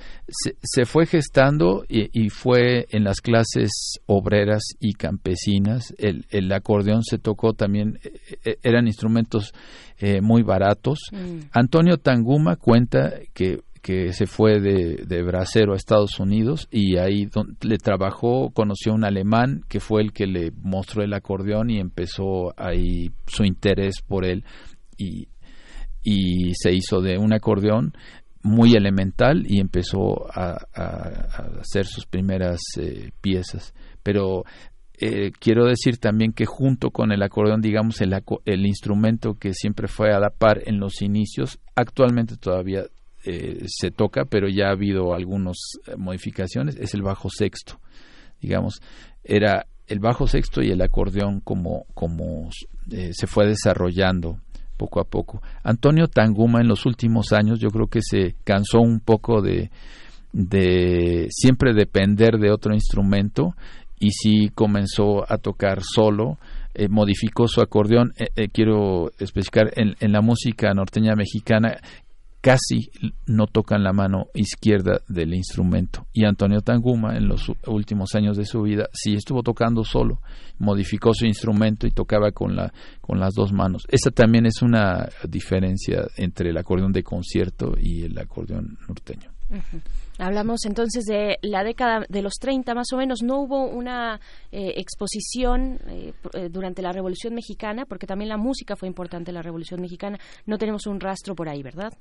se, 0.63 0.85
fue 0.85 1.07
gestando 1.07 1.85
y, 1.89 2.29
fue 2.29 2.87
en 2.91 3.05
las 3.05 3.21
clases 3.21 3.71
obreras 4.07 4.63
y 4.79 4.93
campesinas. 4.93 5.95
El, 5.99 6.27
el 6.31 6.53
acordeón 6.53 7.03
se 7.03 7.19
tocó 7.19 7.55
también, 7.55 7.99
eh, 8.03 8.13
eh, 8.45 8.57
eran 8.63 8.87
instrumentos 8.87 9.53
eh, 9.99 10.21
muy 10.21 10.43
baratos. 10.43 10.99
Mm. 11.13 11.49
Antonio 11.53 11.97
Tanguma 11.97 12.57
cuenta 12.57 13.15
que 13.33 13.61
que 13.83 14.13
se 14.13 14.27
fue 14.27 14.61
de, 14.61 15.05
de 15.07 15.23
bracero 15.23 15.73
a 15.73 15.77
Estados 15.77 16.21
Unidos 16.21 16.69
y 16.71 16.99
ahí 16.99 17.29
le 17.63 17.79
trabajó, 17.79 18.51
conoció 18.51 18.93
a 18.93 18.97
un 18.97 19.05
alemán 19.05 19.63
que 19.69 19.81
fue 19.81 20.03
el 20.03 20.13
que 20.13 20.27
le 20.27 20.53
mostró 20.63 21.03
el 21.03 21.15
acordeón 21.15 21.71
y 21.71 21.79
empezó 21.79 22.53
ahí 22.57 23.11
su 23.27 23.45
interés 23.45 24.03
por 24.07 24.25
él 24.25 24.45
y, 24.99 25.29
y 26.03 26.55
se 26.55 26.73
hizo 26.73 27.01
de 27.01 27.19
un 27.19 27.33
acordeón 27.33 27.93
muy 28.43 28.75
elemental 28.75 29.45
y 29.47 29.61
empezó 29.61 30.27
a, 30.33 30.57
hacer 31.61 31.87
sus 31.87 32.07
primeras 32.07 32.61
eh, 32.79 33.11
piezas. 33.21 33.75
Pero 34.03 34.45
eh, 34.99 35.31
quiero 35.39 35.67
decir 35.67 35.99
también 35.99 36.33
que 36.33 36.47
junto 36.47 36.91
con 36.91 37.13
el 37.13 37.23
acordeón, 37.23 37.61
digamos, 37.61 38.01
el, 38.01 38.15
el, 38.45 38.67
instrumento 38.67 39.35
que 39.35 39.53
siempre 39.53 39.89
fue 39.89 40.13
a 40.13 40.21
la 40.21 40.31
par 40.31 40.63
en 40.67 40.79
los 40.79 41.03
inicios, 41.03 41.59
actualmente 41.75 42.37
todavía 42.37 42.85
eh, 43.25 43.65
se 43.67 43.91
toca, 43.91 44.25
pero 44.25 44.49
ya 44.49 44.69
ha 44.69 44.73
habido 44.73 45.15
algunas 45.15 45.57
modificaciones, 45.97 46.77
es 46.77 46.95
el 46.95 47.03
bajo 47.03 47.29
sexto. 47.31 47.79
Digamos, 48.41 48.81
era 49.25 49.67
el 49.87 49.99
bajo 49.99 50.27
sexto 50.27 50.63
y 50.63 50.71
el 50.71 50.81
acordeón 50.81 51.41
como, 51.41 51.85
como 51.95 52.49
se 52.89 53.27
fue 53.27 53.47
desarrollando 53.47 54.39
poco 54.81 55.01
a 55.01 55.05
poco. 55.05 55.43
Antonio 55.63 56.09
Tanguma 56.09 56.61
en 56.61 56.69
los 56.69 56.87
últimos 56.87 57.33
años 57.33 57.61
yo 57.61 57.69
creo 57.69 57.87
que 57.89 58.01
se 58.03 58.35
cansó 58.45 58.81
un 58.81 59.01
poco 59.01 59.43
de, 59.43 59.71
de 60.33 61.27
siempre 61.31 61.75
depender 61.75 62.39
de 62.39 62.51
otro 62.51 62.73
instrumento 62.73 63.55
y 63.99 64.11
sí 64.13 64.51
comenzó 64.55 65.31
a 65.31 65.37
tocar 65.37 65.81
solo, 65.83 66.39
eh, 66.73 66.89
modificó 66.89 67.47
su 67.47 67.61
acordeón. 67.61 68.15
Eh, 68.17 68.29
eh, 68.37 68.49
quiero 68.49 69.11
especificar 69.19 69.71
en, 69.77 69.95
en, 70.01 70.13
la 70.13 70.23
música 70.23 70.73
norteña 70.73 71.15
mexicana 71.15 71.77
casi 72.41 72.91
no 73.27 73.47
tocan 73.47 73.83
la 73.83 73.93
mano 73.93 74.29
izquierda 74.35 75.01
del 75.09 75.35
instrumento. 75.35 76.07
Y 76.13 76.25
Antonio 76.25 76.61
Tanguma, 76.61 77.17
en 77.17 77.29
los 77.29 77.51
últimos 77.67 78.15
años 78.15 78.37
de 78.37 78.45
su 78.45 78.63
vida, 78.63 78.89
sí 78.93 79.15
estuvo 79.15 79.43
tocando 79.43 79.85
solo, 79.85 80.21
modificó 80.59 81.13
su 81.13 81.27
instrumento 81.27 81.87
y 81.87 81.91
tocaba 81.91 82.33
con, 82.33 82.57
la, 82.57 82.73
con 83.01 83.21
las 83.21 83.35
dos 83.35 83.53
manos. 83.53 83.85
Esa 83.89 84.11
también 84.11 84.47
es 84.47 84.63
una 84.63 85.09
diferencia 85.29 86.07
entre 86.17 86.51
el 86.51 86.57
acordeón 86.57 86.93
de 86.93 87.03
concierto 87.03 87.75
y 87.79 88.05
el 88.05 88.19
acordeón 88.19 88.79
norteño. 88.89 89.31
Hablamos 90.19 90.65
entonces 90.65 91.05
de 91.07 91.39
la 91.43 91.65
década 91.65 92.05
de 92.09 92.23
los 92.23 92.35
30 92.35 92.75
más 92.75 92.93
o 92.93 92.97
menos. 92.97 93.23
No 93.23 93.41
hubo 93.41 93.67
una 93.67 94.21
eh, 94.53 94.75
exposición 94.77 95.81
eh, 95.89 96.13
eh, 96.35 96.49
durante 96.51 96.83
la 96.83 96.93
Revolución 96.93 97.35
Mexicana, 97.35 97.85
porque 97.85 98.07
también 98.07 98.29
la 98.29 98.37
música 98.37 98.77
fue 98.77 98.87
importante 98.87 99.31
en 99.31 99.35
la 99.35 99.43
Revolución 99.43 99.81
Mexicana. 99.81 100.19
No 100.47 100.59
tenemos 100.59 100.87
un 100.87 101.01
rastro 101.01 101.35
por 101.35 101.49
ahí, 101.49 101.63
¿verdad? 101.63 101.93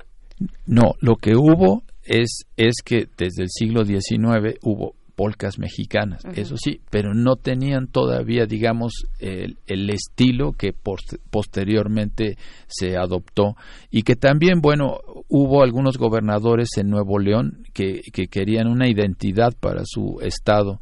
No, 0.65 0.95
lo 0.99 1.15
que 1.15 1.35
hubo 1.35 1.83
es, 2.03 2.45
es 2.57 2.75
que 2.83 3.07
desde 3.17 3.43
el 3.43 3.49
siglo 3.49 3.85
XIX 3.85 4.57
hubo 4.63 4.95
polcas 5.15 5.59
mexicanas, 5.59 6.23
eso 6.33 6.55
sí, 6.55 6.79
pero 6.89 7.13
no 7.13 7.35
tenían 7.35 7.87
todavía, 7.87 8.45
digamos, 8.45 9.03
el, 9.19 9.57
el 9.67 9.89
estilo 9.89 10.53
que 10.53 10.71
posteriormente 10.71 12.37
se 12.67 12.95
adoptó. 12.95 13.57
Y 13.91 14.03
que 14.03 14.15
también, 14.15 14.61
bueno, 14.61 14.99
hubo 15.27 15.61
algunos 15.61 15.97
gobernadores 15.97 16.69
en 16.77 16.89
Nuevo 16.89 17.19
León 17.19 17.63
que, 17.73 17.99
que 18.13 18.27
querían 18.27 18.67
una 18.67 18.87
identidad 18.87 19.51
para 19.59 19.81
su 19.83 20.19
estado 20.21 20.79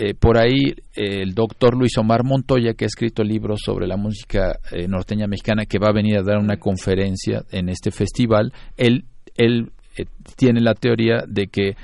eh, 0.00 0.14
por 0.14 0.38
ahí 0.38 0.76
el 0.94 1.34
doctor 1.34 1.76
Luis 1.76 1.98
Omar 1.98 2.22
Montoya, 2.22 2.74
que 2.74 2.84
ha 2.84 2.86
escrito 2.86 3.24
libros 3.24 3.62
sobre 3.64 3.88
la 3.88 3.96
música 3.96 4.56
eh, 4.70 4.86
norteña 4.86 5.26
mexicana, 5.26 5.66
que 5.66 5.80
va 5.80 5.88
a 5.88 5.92
venir 5.92 6.16
a 6.18 6.22
dar 6.22 6.38
una 6.38 6.56
conferencia 6.56 7.42
en 7.50 7.68
este 7.68 7.90
festival, 7.90 8.52
él, 8.76 9.06
él 9.36 9.72
eh, 9.96 10.04
tiene 10.36 10.60
la 10.60 10.74
teoría 10.74 11.24
de 11.26 11.48
que 11.48 11.74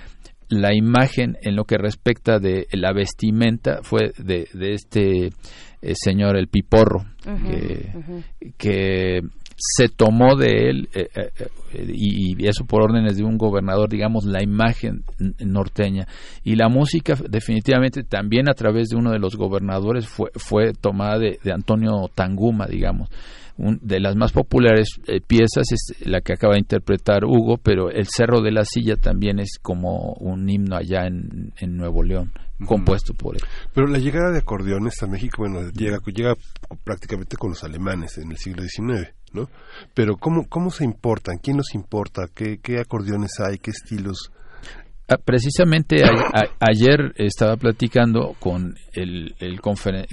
la 0.49 0.73
imagen 0.73 1.37
en 1.43 1.57
lo 1.57 1.65
que 1.65 1.77
respecta 1.77 2.39
de 2.39 2.69
la 2.71 2.93
vestimenta 2.93 3.81
fue 3.83 4.13
de, 4.17 4.47
de 4.55 4.75
este 4.75 5.31
señor 5.95 6.37
el 6.37 6.47
Piporro, 6.47 7.07
que 8.57 9.23
se 9.57 9.89
tomó 9.89 10.37
de 10.37 10.69
él, 10.69 10.89
eh, 10.95 11.09
eh, 11.15 11.31
eh, 11.39 11.93
y, 11.93 12.47
eso 12.47 12.65
por 12.65 12.83
órdenes 12.83 13.17
de 13.17 13.25
un 13.25 13.39
gobernador, 13.39 13.89
digamos, 13.89 14.25
la 14.25 14.43
imagen 14.43 15.05
norteña. 15.39 16.07
Y 16.43 16.57
la 16.57 16.69
música, 16.69 17.15
definitivamente, 17.29 18.03
también 18.03 18.49
a 18.49 18.55
través 18.55 18.89
de 18.89 18.97
uno 18.97 19.11
de 19.13 19.19
los 19.19 19.37
gobernadores, 19.37 20.07
fue, 20.07 20.31
fue 20.35 20.73
tomada 20.73 21.19
de, 21.19 21.39
Antonio 21.53 22.11
Tanguma, 22.15 22.67
digamos. 22.67 23.09
de 23.57 24.01
las 24.01 24.17
más 24.17 24.33
populares 24.33 24.89
piezas 25.27 25.71
es 25.71 26.07
la 26.07 26.21
que 26.21 26.33
acaba 26.33 26.55
de 26.55 26.61
interpretar 26.61 27.25
Hugo, 27.25 27.59
pero 27.63 27.91
El 27.91 28.07
Cerro 28.09 28.41
de 28.41 28.51
la 28.51 28.65
Silla 28.65 28.97
también 28.97 29.39
es 29.39 29.59
como 29.63 30.15
un 30.15 30.49
himno 30.49 30.77
allá 30.77 31.07
en, 31.07 31.53
en 31.61 31.77
Nuevo 31.77 32.03
León 32.03 32.33
compuesto 32.67 33.15
por 33.15 33.37
él. 33.37 33.43
Pero 33.75 33.87
la 33.87 33.99
llegada 33.99 34.31
de 34.31 34.39
acordeones 34.39 35.03
a 35.03 35.07
México, 35.07 35.37
bueno, 35.39 35.71
llega, 35.71 35.99
llega 36.07 36.35
prácticamente 36.83 37.37
con 37.37 37.51
los 37.51 37.65
alemanes 37.65 38.19
en 38.19 38.31
el 38.31 38.39
siglo 38.39 38.63
XIX. 38.63 39.13
Pero 39.95 40.17
¿cómo, 40.17 40.49
cómo 40.49 40.71
se 40.71 40.85
importan? 40.85 41.39
¿Quién 41.43 41.57
los 41.57 41.75
importa? 41.75 42.23
¿Qué, 42.35 42.59
qué 42.63 42.79
acordeones 42.79 43.33
hay? 43.41 43.59
¿Qué 43.59 43.71
estilos? 43.71 44.31
Ah, 45.07 45.19
precisamente 45.23 45.97
ayer 46.61 47.13
estaba 47.17 47.59
platicando 47.59 48.35
con 48.39 48.75
el, 48.95 49.35
el 49.39 49.61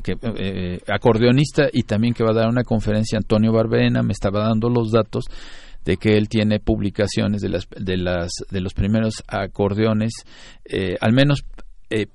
que, 0.04 0.18
eh, 0.38 0.80
acordeonista 0.86 1.70
y 1.72 1.84
también 1.84 2.14
que 2.14 2.26
va 2.26 2.32
a 2.32 2.42
dar 2.42 2.50
una 2.50 2.66
conferencia 2.66 3.18
Antonio 3.18 3.54
Barbena, 3.54 4.04
me 4.04 4.12
estaba 4.12 4.44
dando 4.44 4.70
los 4.70 4.92
datos 4.92 5.24
de 5.86 5.96
que 5.96 6.18
él 6.18 6.28
tiene 6.28 6.60
publicaciones 6.60 7.42
de 7.42 7.50
las 7.50 7.68
de 7.70 7.96
las 7.96 8.32
de 8.50 8.60
los 8.60 8.74
primeros 8.74 9.24
acordeones 9.28 10.12
eh, 10.66 10.98
al 11.00 11.14
menos 11.14 11.46
eh, 11.90 12.08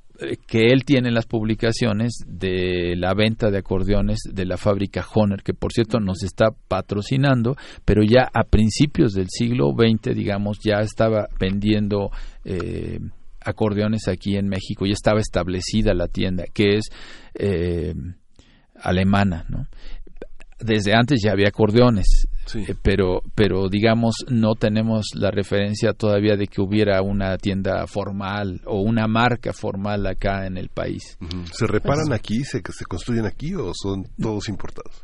que 0.46 0.66
él 0.72 0.84
tiene 0.84 1.10
las 1.10 1.26
publicaciones 1.26 2.24
de 2.26 2.94
la 2.96 3.14
venta 3.14 3.50
de 3.50 3.58
acordeones 3.58 4.18
de 4.32 4.46
la 4.46 4.56
fábrica 4.56 5.04
Honer, 5.14 5.42
que 5.42 5.54
por 5.54 5.72
cierto 5.72 6.00
nos 6.00 6.22
está 6.22 6.50
patrocinando, 6.68 7.56
pero 7.84 8.02
ya 8.02 8.28
a 8.32 8.44
principios 8.44 9.12
del 9.12 9.26
siglo 9.28 9.72
XX, 9.72 10.14
digamos, 10.14 10.58
ya 10.64 10.80
estaba 10.80 11.28
vendiendo 11.38 12.10
eh, 12.44 12.98
acordeones 13.40 14.08
aquí 14.08 14.36
en 14.36 14.48
México, 14.48 14.86
ya 14.86 14.92
estaba 14.92 15.20
establecida 15.20 15.94
la 15.94 16.08
tienda, 16.08 16.44
que 16.52 16.76
es 16.76 16.86
eh, 17.34 17.94
alemana, 18.80 19.44
¿no? 19.48 19.66
Desde 20.58 20.94
antes 20.94 21.20
ya 21.22 21.32
había 21.32 21.48
acordeones, 21.48 22.28
eh, 22.54 22.74
pero, 22.82 23.22
pero 23.34 23.68
digamos 23.68 24.24
no 24.28 24.54
tenemos 24.54 25.06
la 25.14 25.30
referencia 25.30 25.92
todavía 25.92 26.36
de 26.36 26.46
que 26.46 26.60
hubiera 26.60 27.02
una 27.02 27.36
tienda 27.36 27.86
formal 27.86 28.60
o 28.66 28.80
una 28.80 29.06
marca 29.06 29.52
formal 29.52 30.06
acá 30.06 30.46
en 30.46 30.56
el 30.56 30.68
país. 30.68 31.18
¿Se 31.52 31.66
reparan 31.66 32.12
aquí, 32.12 32.44
se, 32.44 32.62
se 32.70 32.84
construyen 32.84 33.26
aquí 33.26 33.54
o 33.54 33.72
son 33.74 34.04
todos 34.20 34.48
importados? 34.48 35.02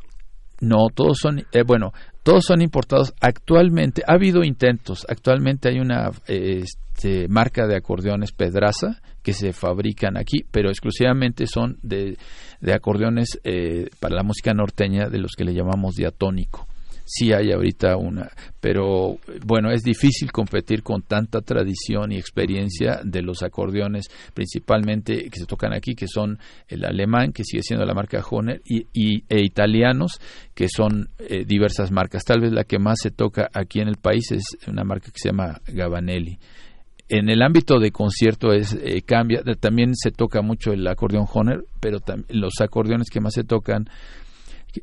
No, 0.61 0.87
todos 0.93 1.17
son, 1.21 1.39
eh, 1.51 1.63
bueno, 1.65 1.91
todos 2.23 2.45
son 2.45 2.61
importados. 2.61 3.13
Actualmente, 3.19 4.03
ha 4.07 4.13
habido 4.13 4.43
intentos. 4.43 5.05
Actualmente 5.09 5.69
hay 5.69 5.79
una 5.79 6.09
este, 6.27 7.27
marca 7.27 7.67
de 7.67 7.75
acordeones 7.75 8.31
Pedraza 8.31 9.01
que 9.21 9.33
se 9.33 9.53
fabrican 9.53 10.17
aquí, 10.17 10.45
pero 10.51 10.69
exclusivamente 10.69 11.47
son 11.47 11.77
de, 11.81 12.17
de 12.59 12.73
acordeones 12.73 13.39
eh, 13.43 13.89
para 13.99 14.15
la 14.15 14.23
música 14.23 14.53
norteña 14.53 15.09
de 15.09 15.19
los 15.19 15.31
que 15.37 15.45
le 15.45 15.53
llamamos 15.53 15.95
diatónico 15.95 16.67
sí 17.05 17.33
hay 17.33 17.51
ahorita 17.51 17.97
una, 17.97 18.31
pero 18.59 19.17
bueno, 19.45 19.71
es 19.71 19.83
difícil 19.83 20.31
competir 20.31 20.83
con 20.83 21.01
tanta 21.01 21.41
tradición 21.41 22.11
y 22.11 22.17
experiencia 22.17 23.01
de 23.03 23.21
los 23.21 23.43
acordeones, 23.43 24.05
principalmente 24.33 25.29
que 25.29 25.39
se 25.39 25.45
tocan 25.45 25.73
aquí, 25.73 25.95
que 25.95 26.07
son 26.07 26.39
el 26.67 26.85
alemán, 26.85 27.33
que 27.33 27.43
sigue 27.43 27.63
siendo 27.63 27.85
la 27.85 27.93
marca 27.93 28.23
Honer, 28.29 28.61
y, 28.65 29.23
e 29.29 29.41
italianos, 29.41 30.19
que 30.53 30.67
son 30.69 31.09
eh, 31.19 31.43
diversas 31.45 31.91
marcas. 31.91 32.23
Tal 32.23 32.41
vez 32.41 32.51
la 32.51 32.63
que 32.63 32.79
más 32.79 32.99
se 33.01 33.11
toca 33.11 33.49
aquí 33.53 33.79
en 33.79 33.87
el 33.87 33.97
país 33.97 34.31
es 34.31 34.43
una 34.67 34.83
marca 34.83 35.11
que 35.11 35.19
se 35.19 35.29
llama 35.29 35.59
Gabanelli 35.67 36.39
en 37.09 37.29
el 37.29 37.41
ámbito 37.41 37.79
de 37.79 37.91
concierto 37.91 38.53
es 38.53 38.73
eh, 38.73 39.01
cambia 39.05 39.43
también 39.59 39.93
se 39.93 40.11
toca 40.11 40.41
mucho 40.41 40.71
el 40.71 40.87
acordeón 40.87 41.27
Honer 41.31 41.65
pero 41.79 41.99
los 42.29 42.53
acordeones 42.61 43.09
que 43.09 43.19
más 43.19 43.33
se 43.33 43.43
tocan 43.43 43.85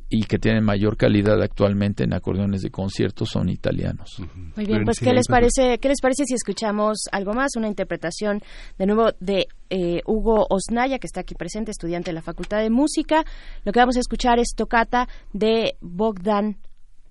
y 0.09 0.23
que 0.23 0.39
tienen 0.39 0.63
mayor 0.63 0.97
calidad 0.97 1.41
actualmente 1.41 2.03
en 2.03 2.13
acordeones 2.13 2.61
de 2.61 2.71
concierto 2.71 3.25
son 3.25 3.49
italianos. 3.49 4.21
Muy 4.55 4.65
bien, 4.65 4.83
pues 4.85 4.99
¿qué 4.99 5.13
les 5.13 5.27
parece 5.27 5.77
qué 5.79 5.89
les 5.89 6.01
parece 6.01 6.25
si 6.25 6.33
escuchamos 6.33 7.09
algo 7.11 7.33
más, 7.33 7.55
una 7.55 7.67
interpretación 7.67 8.41
de 8.77 8.85
nuevo 8.85 9.11
de 9.19 9.47
eh, 9.69 10.01
Hugo 10.05 10.47
Osnaya 10.49 10.99
que 10.99 11.07
está 11.07 11.21
aquí 11.21 11.35
presente, 11.35 11.71
estudiante 11.71 12.11
de 12.11 12.15
la 12.15 12.21
Facultad 12.21 12.59
de 12.59 12.69
Música. 12.69 13.23
Lo 13.63 13.71
que 13.71 13.79
vamos 13.79 13.97
a 13.97 13.99
escuchar 13.99 14.39
es 14.39 14.53
Tocata 14.55 15.07
de 15.33 15.75
Bogdan 15.81 16.57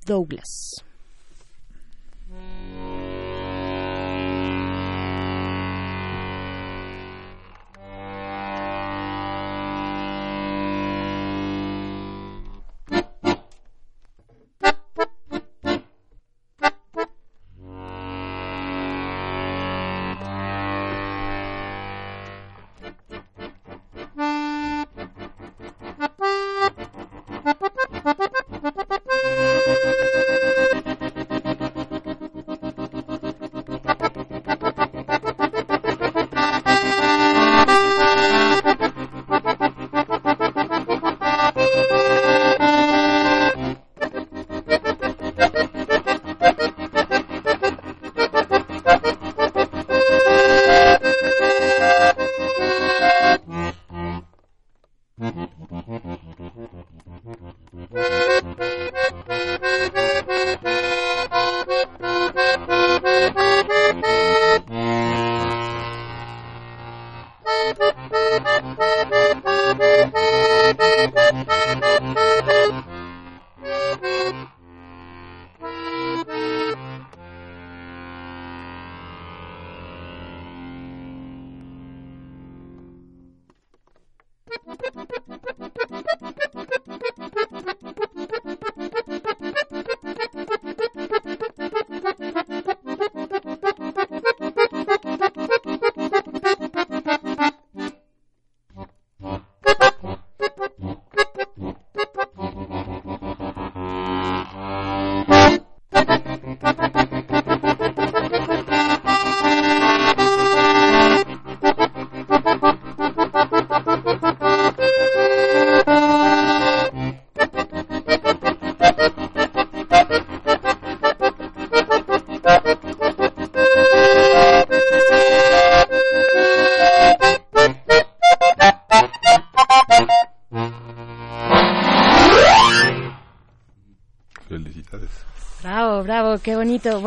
Douglas. 0.07 0.85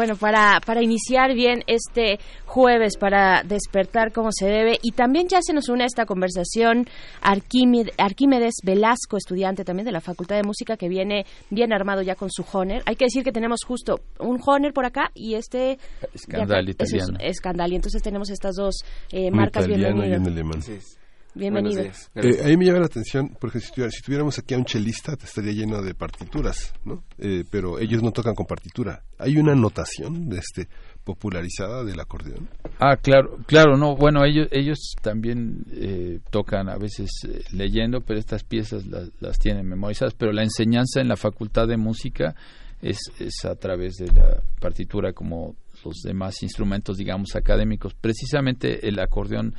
Bueno, 0.04 0.18
para, 0.18 0.60
para 0.66 0.84
iniciar 0.84 1.34
bien 1.34 1.64
este 1.66 2.20
jueves, 2.46 2.98
para 2.98 3.42
despertar 3.42 4.12
como 4.12 4.34
se 4.34 4.48
debe. 4.48 4.78
Y 4.82 4.92
también 4.92 5.30
ya 5.30 5.40
se 5.42 5.54
nos 5.54 5.70
une 5.70 5.84
a 5.84 5.86
esta 5.86 6.06
conversación 6.06 6.90
Arquímedes, 7.22 8.56
Velasco, 8.66 9.16
estudiante 9.16 9.64
también 9.64 9.86
de 9.86 9.94
la 9.94 10.02
Facultad 10.02 10.36
de 10.36 10.44
Música, 10.44 10.76
que 10.76 10.90
viene 10.90 11.26
bien 11.50 11.72
armado 11.72 12.02
ya 12.02 12.16
con 12.16 12.30
su 12.30 12.44
Honer. 12.52 12.84
Hay 12.86 12.98
que 12.98 13.06
decir 13.06 13.24
que 13.24 13.32
tenemos 13.32 13.62
justo 13.66 14.02
un 14.20 14.42
Honer 14.46 14.74
por 14.74 14.86
acá 14.86 15.10
y 15.14 15.36
este... 15.36 15.80
Escandal 16.14 16.68
italiano. 16.68 17.18
escandal. 17.22 17.72
Y 17.72 17.76
entonces 17.78 18.04
tenemos 18.04 18.30
estas 18.30 18.56
dos 18.56 18.84
eh, 19.10 19.32
marcas 19.32 19.68
bienvenidas. 19.68 20.98
Bienvenidos. 21.36 22.12
Eh, 22.14 22.42
a 22.44 22.48
mí 22.48 22.58
me 22.58 22.66
llama 22.66 22.80
la 22.80 22.86
atención, 22.86 23.36
porque 23.40 23.60
si, 23.60 23.72
tuviéramos 24.04 24.38
aquí 24.38 24.54
a 24.54 24.58
un 24.58 24.66
chelista, 24.66 25.16
te 25.16 25.26
estaría 25.26 25.52
lleno 25.52 25.82
de 25.82 25.96
partituras, 25.96 26.74
¿no? 26.86 27.04
Eh, 27.26 27.46
pero 27.50 27.80
ellos 27.80 28.04
no 28.04 28.12
tocan 28.12 28.36
con 28.36 28.46
partitura. 28.46 29.02
¿Hay 29.18 29.38
una 29.38 29.56
notación 29.56 30.28
de 30.28 30.40
este 30.40 30.68
popularizada 31.06 31.86
del 31.86 31.98
acordeón? 31.98 32.50
Ah, 32.82 32.98
claro, 32.98 33.38
claro, 33.46 33.78
no, 33.78 33.96
bueno, 33.96 34.26
ellos, 34.26 34.50
ellos 34.52 34.94
también 35.02 35.64
eh, 35.72 36.20
tocan 36.32 36.68
a 36.68 36.76
veces 36.76 37.10
leyendo, 37.54 38.02
pero 38.02 38.20
estas 38.20 38.44
piezas 38.44 38.86
las, 38.88 39.10
las, 39.22 39.40
tienen 39.40 39.66
memorizadas, 39.66 40.14
pero 40.16 40.34
la 40.34 40.44
enseñanza 40.44 41.00
en 41.00 41.08
la 41.08 41.16
facultad 41.16 41.66
de 41.66 41.78
música 41.78 42.36
es, 42.82 43.00
es 43.18 43.46
a 43.46 43.56
través 43.56 43.94
de 43.96 44.08
la 44.08 44.44
partitura 44.60 45.14
como 45.14 45.56
los 45.86 46.02
demás 46.04 46.44
instrumentos, 46.44 46.98
digamos, 46.98 47.38
académicos. 47.38 47.94
Precisamente 47.94 48.86
el 48.86 49.00
acordeón 49.00 49.56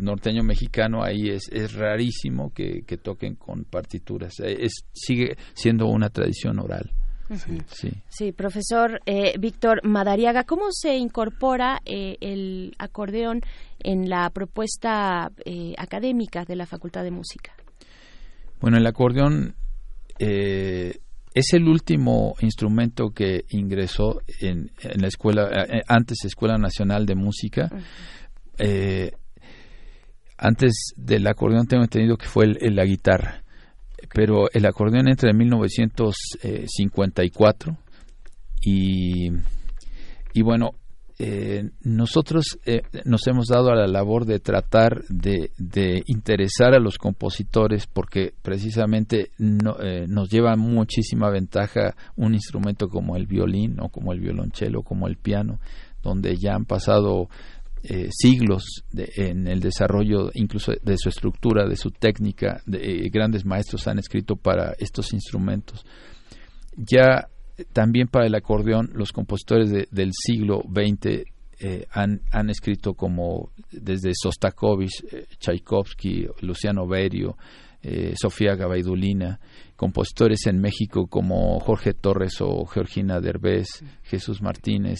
norteño 0.00 0.42
mexicano 0.42 1.02
ahí 1.02 1.28
es, 1.28 1.48
es 1.52 1.74
rarísimo 1.74 2.52
que, 2.52 2.82
toquen 3.02 3.36
con 3.36 3.64
partituras. 3.64 4.40
Eh, 4.40 4.56
es, 4.60 4.84
sigue 4.92 5.36
siendo 5.54 5.86
una 5.86 6.10
tradición 6.10 6.58
oral. 6.58 6.90
Sí, 7.66 7.90
sí. 8.08 8.32
profesor 8.32 9.02
eh, 9.04 9.34
Víctor 9.38 9.84
Madariaga, 9.84 10.44
¿cómo 10.44 10.68
se 10.70 10.96
incorpora 10.96 11.78
eh, 11.84 12.16
el 12.22 12.74
acordeón 12.78 13.42
en 13.80 14.08
la 14.08 14.30
propuesta 14.30 15.30
académica 15.76 16.46
de 16.46 16.56
la 16.56 16.64
Facultad 16.64 17.04
de 17.04 17.10
Música? 17.10 17.52
Bueno, 18.62 18.78
el 18.78 18.86
acordeón 18.86 19.54
es 20.18 21.52
el 21.52 21.68
último 21.68 22.34
instrumento 22.40 23.10
que 23.10 23.44
ingresó 23.50 24.22
en, 24.40 24.70
en 24.80 25.02
la 25.02 25.08
escuela, 25.08 25.50
antes 25.86 26.24
Escuela 26.24 26.56
Nacional 26.56 27.04
de 27.04 27.14
Música. 27.14 27.70
Antes 30.38 30.94
del 30.96 31.26
acordeón 31.26 31.66
tengo 31.66 31.82
entendido 31.82 32.16
que 32.16 32.26
fue 32.26 32.46
la 32.46 32.84
guitarra, 32.84 33.42
Pero 34.14 34.48
el 34.52 34.64
acordeón 34.66 35.08
entra 35.08 35.30
en 35.30 35.36
1954 35.36 37.76
y, 38.62 39.32
y 40.32 40.42
bueno, 40.42 40.74
eh, 41.20 41.70
nosotros 41.82 42.60
eh, 42.64 42.82
nos 43.04 43.26
hemos 43.26 43.48
dado 43.48 43.70
a 43.70 43.74
la 43.74 43.88
labor 43.88 44.24
de 44.24 44.38
tratar 44.38 45.02
de, 45.08 45.50
interesar 46.06 46.74
a 46.74 46.78
los 46.78 46.96
compositores 46.96 47.88
porque 47.88 48.34
precisamente 48.40 49.32
eh, 49.40 50.06
nos 50.08 50.30
lleva 50.30 50.54
muchísima 50.54 51.28
ventaja 51.28 51.96
un 52.14 52.34
instrumento 52.34 52.88
como 52.88 53.16
el 53.16 53.26
violín 53.26 53.80
o 53.80 53.88
como 53.88 54.12
el 54.12 54.20
violonchelo, 54.20 54.82
como 54.82 55.08
el 55.08 55.16
piano, 55.16 55.58
donde 56.04 56.36
ya 56.36 56.54
han 56.54 56.66
pasado 56.66 57.28
siglos 58.10 58.84
en 58.92 59.46
el 59.46 59.60
desarrollo 59.60 60.30
incluso 60.34 60.72
de 60.82 60.96
su 60.98 61.08
estructura, 61.08 61.66
de 61.68 61.76
su 61.76 61.90
técnica, 61.90 62.60
de, 62.66 63.08
grandes 63.12 63.44
maestros 63.44 63.86
han 63.86 63.98
escrito 63.98 64.36
para 64.36 64.74
estos 64.78 65.12
instrumentos. 65.12 65.84
Ya 66.76 67.28
también 67.72 68.08
para 68.08 68.26
el 68.26 68.34
acordeón 68.34 68.90
los 68.94 69.12
compositores 69.12 69.70
del 69.90 70.10
siglo 70.12 70.62
XX 70.62 71.24
eh, 71.60 71.86
han, 71.90 72.20
han, 72.30 72.50
escrito 72.50 72.94
como 72.94 73.50
desde 73.72 74.12
Sostakovich, 74.14 75.02
eh, 75.10 75.26
Tchaikovsky, 75.38 76.28
Luciano 76.42 76.86
Berio, 76.86 77.36
eh, 77.82 78.14
Sofía 78.16 78.54
Gabaidulina, 78.54 79.40
compositores 79.74 80.46
en 80.46 80.60
México 80.60 81.08
como 81.08 81.58
Jorge 81.58 81.94
Torres 81.94 82.40
o 82.40 82.64
Georgina 82.66 83.20
Derbez, 83.20 83.82
Jesús 84.04 84.40
Martínez, 84.40 84.98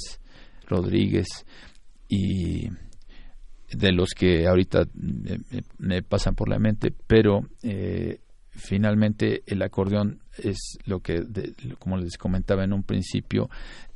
Rodríguez 0.67 1.29
y 2.09 2.69
de 3.71 3.93
los 3.93 4.11
que 4.11 4.47
ahorita 4.47 4.85
me, 5.79 6.03
pasan 6.03 6.35
por 6.35 6.49
la 6.49 6.59
mente, 6.59 6.93
pero 7.07 7.43
finalmente 8.49 9.43
el 9.47 9.63
acordeón 9.63 10.21
es 10.37 10.79
lo 10.85 11.01
que, 11.01 11.23
como 11.79 11.97
les 11.97 12.17
comentaba 12.19 12.65
en 12.65 12.73
un 12.73 12.83
principio, 12.83 13.49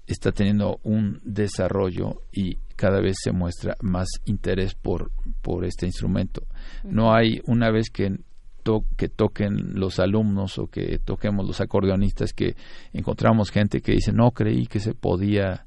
está 0.06 0.32
teniendo 0.32 0.80
un 0.82 1.20
desarrollo 1.24 2.22
y 2.32 2.56
cada 2.76 3.00
vez 3.00 3.16
se 3.22 3.32
muestra 3.32 3.76
más 3.80 4.08
interés 4.24 4.74
por, 4.74 5.10
por 5.42 5.64
este 5.64 5.86
instrumento. 5.86 6.46
No 6.84 7.14
hay 7.14 7.40
una 7.46 7.70
vez 7.70 7.90
que, 7.90 8.18
que 8.96 9.08
toquen 9.08 9.78
los 9.78 9.98
alumnos 9.98 10.58
o 10.58 10.66
que 10.66 10.98
toquemos 10.98 11.46
los 11.46 11.60
acordeonistas 11.60 12.32
que 12.32 12.56
encontramos 12.92 13.50
gente 13.50 13.80
que 13.80 13.92
dice 13.92 14.12
no 14.12 14.30
creí 14.30 14.66
que 14.66 14.80
se 14.80 14.94
podía 14.94 15.66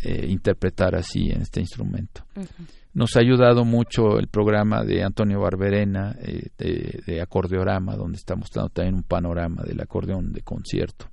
eh, 0.00 0.26
interpretar 0.28 0.94
así 0.94 1.30
en 1.30 1.42
este 1.42 1.60
instrumento. 1.60 2.24
Nos 2.94 3.16
ha 3.16 3.20
ayudado 3.20 3.64
mucho 3.64 4.18
el 4.18 4.28
programa 4.28 4.84
de 4.84 5.02
Antonio 5.02 5.40
Barberena 5.40 6.16
eh, 6.20 6.50
de, 7.04 7.20
Acordeorama, 7.20 7.96
donde 7.96 8.16
estamos 8.16 8.50
dando 8.50 8.70
también 8.70 8.94
un 8.94 9.02
panorama 9.02 9.62
del 9.62 9.80
acordeón 9.80 10.32
de 10.32 10.42
concierto. 10.42 11.10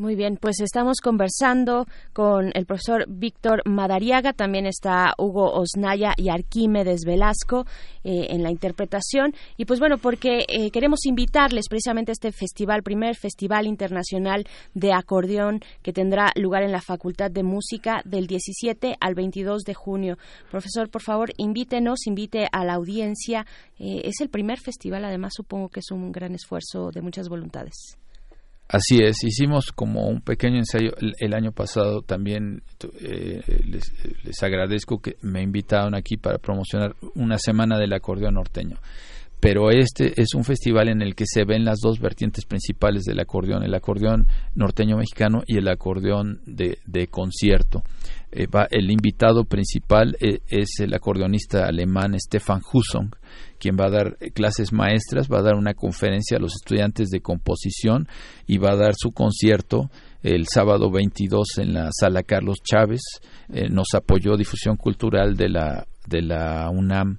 Muy 0.00 0.16
bien, 0.16 0.38
pues 0.40 0.60
estamos 0.60 1.02
conversando 1.02 1.86
con 2.14 2.52
el 2.54 2.64
profesor 2.64 3.04
Víctor 3.06 3.60
Madariaga, 3.66 4.32
también 4.32 4.64
está 4.64 5.12
Hugo 5.18 5.52
Osnaya 5.52 6.14
y 6.16 6.30
Arquímedes 6.30 7.02
Velasco 7.04 7.66
eh, 8.02 8.28
en 8.30 8.42
la 8.42 8.50
interpretación. 8.50 9.34
Y 9.58 9.66
pues 9.66 9.78
bueno, 9.78 9.98
porque 9.98 10.46
eh, 10.48 10.70
queremos 10.70 11.04
invitarles 11.04 11.68
precisamente 11.68 12.12
a 12.12 12.14
este 12.14 12.32
festival, 12.32 12.82
primer 12.82 13.14
Festival 13.14 13.66
Internacional 13.66 14.46
de 14.72 14.94
Acordeón 14.94 15.60
que 15.82 15.92
tendrá 15.92 16.32
lugar 16.34 16.62
en 16.62 16.72
la 16.72 16.80
Facultad 16.80 17.30
de 17.30 17.42
Música 17.42 18.00
del 18.06 18.26
17 18.26 18.96
al 18.98 19.14
22 19.14 19.64
de 19.64 19.74
junio. 19.74 20.16
Profesor, 20.50 20.88
por 20.88 21.02
favor, 21.02 21.30
invítenos, 21.36 22.06
invite 22.06 22.48
a 22.50 22.64
la 22.64 22.72
audiencia. 22.72 23.44
Eh, 23.78 24.00
es 24.04 24.22
el 24.22 24.30
primer 24.30 24.60
festival, 24.60 25.04
además 25.04 25.34
supongo 25.36 25.68
que 25.68 25.80
es 25.80 25.90
un 25.90 26.10
gran 26.10 26.34
esfuerzo 26.34 26.90
de 26.90 27.02
muchas 27.02 27.28
voluntades. 27.28 27.98
Así 28.72 28.98
es, 29.02 29.24
hicimos 29.24 29.72
como 29.74 30.06
un 30.06 30.20
pequeño 30.20 30.58
ensayo 30.58 30.92
el, 31.18 31.34
año 31.34 31.50
pasado 31.50 32.02
también. 32.02 32.62
Eh, 33.00 33.42
les, 33.66 33.92
les, 34.22 34.42
agradezco 34.44 35.00
que 35.00 35.16
me 35.22 35.42
invitaron 35.42 35.96
aquí 35.96 36.16
para 36.16 36.38
promocionar 36.38 36.94
una 37.16 37.36
semana 37.36 37.78
del 37.78 37.92
acordeón 37.92 38.34
norteño. 38.34 38.76
Pero 39.40 39.70
este 39.70 40.12
es 40.20 40.34
un 40.34 40.44
festival 40.44 40.88
en 40.88 41.02
el 41.02 41.16
que 41.16 41.24
se 41.26 41.44
ven 41.44 41.64
las 41.64 41.78
dos 41.82 41.98
vertientes 41.98 42.44
principales 42.44 43.02
del 43.04 43.18
acordeón, 43.18 43.64
el 43.64 43.74
acordeón 43.74 44.28
norteño 44.54 44.98
mexicano 44.98 45.42
y 45.46 45.56
el 45.56 45.66
acordeón 45.66 46.40
de, 46.46 46.78
de 46.86 47.08
concierto. 47.08 47.82
Eh, 48.30 48.46
el 48.70 48.90
invitado 48.90 49.44
principal 49.44 50.16
eh, 50.20 50.42
es 50.46 50.78
el 50.78 50.94
acordeonista 50.94 51.66
alemán 51.66 52.14
Stefan 52.20 52.60
Husong, 52.72 53.10
quien 53.60 53.76
va 53.76 53.86
a 53.86 53.90
dar 53.90 54.16
clases 54.34 54.72
maestras, 54.72 55.28
va 55.28 55.38
a 55.38 55.42
dar 55.42 55.54
una 55.54 55.74
conferencia 55.74 56.38
a 56.38 56.40
los 56.40 56.54
estudiantes 56.54 57.10
de 57.10 57.20
composición 57.20 58.08
y 58.46 58.58
va 58.58 58.72
a 58.72 58.76
dar 58.76 58.94
su 58.96 59.12
concierto 59.12 59.90
el 60.22 60.46
sábado 60.52 60.90
22 60.90 61.58
en 61.58 61.74
la 61.74 61.90
sala 61.92 62.22
Carlos 62.22 62.58
Chávez. 62.62 63.00
Eh, 63.52 63.68
nos 63.70 63.94
apoyó 63.94 64.36
Difusión 64.36 64.76
Cultural 64.76 65.36
de 65.36 65.48
la, 65.48 65.86
de 66.06 66.22
la 66.22 66.70
UNAM. 66.70 67.18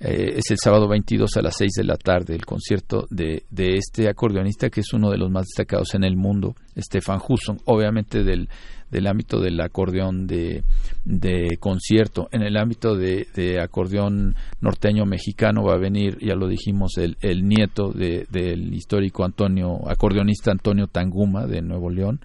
Eh, 0.00 0.34
es 0.36 0.50
el 0.50 0.58
sábado 0.62 0.88
22 0.88 1.36
a 1.36 1.42
las 1.42 1.56
6 1.56 1.72
de 1.78 1.84
la 1.84 1.96
tarde 1.96 2.34
el 2.34 2.46
concierto 2.46 3.06
de, 3.10 3.44
de 3.50 3.74
este 3.74 4.08
acordeonista 4.08 4.70
que 4.70 4.82
es 4.82 4.92
uno 4.92 5.10
de 5.10 5.18
los 5.18 5.28
más 5.28 5.46
destacados 5.46 5.94
en 5.94 6.04
el 6.04 6.16
mundo, 6.16 6.54
Stefan 6.76 7.18
Husson, 7.26 7.58
obviamente 7.64 8.22
del 8.22 8.48
del 8.90 9.06
ámbito 9.06 9.40
del 9.40 9.60
acordeón 9.60 10.26
de, 10.26 10.62
de 11.04 11.56
concierto. 11.58 12.28
En 12.32 12.42
el 12.42 12.56
ámbito 12.56 12.96
de, 12.96 13.26
de, 13.34 13.60
acordeón 13.60 14.34
norteño 14.60 15.04
mexicano 15.04 15.62
va 15.64 15.74
a 15.74 15.78
venir, 15.78 16.18
ya 16.20 16.34
lo 16.34 16.48
dijimos, 16.48 16.96
el, 16.98 17.16
el 17.20 17.46
nieto 17.46 17.92
de, 17.92 18.26
del 18.30 18.74
histórico 18.74 19.24
Antonio, 19.24 19.88
acordeonista 19.88 20.50
Antonio 20.50 20.86
Tanguma 20.86 21.46
de 21.46 21.62
Nuevo 21.62 21.90
León. 21.90 22.20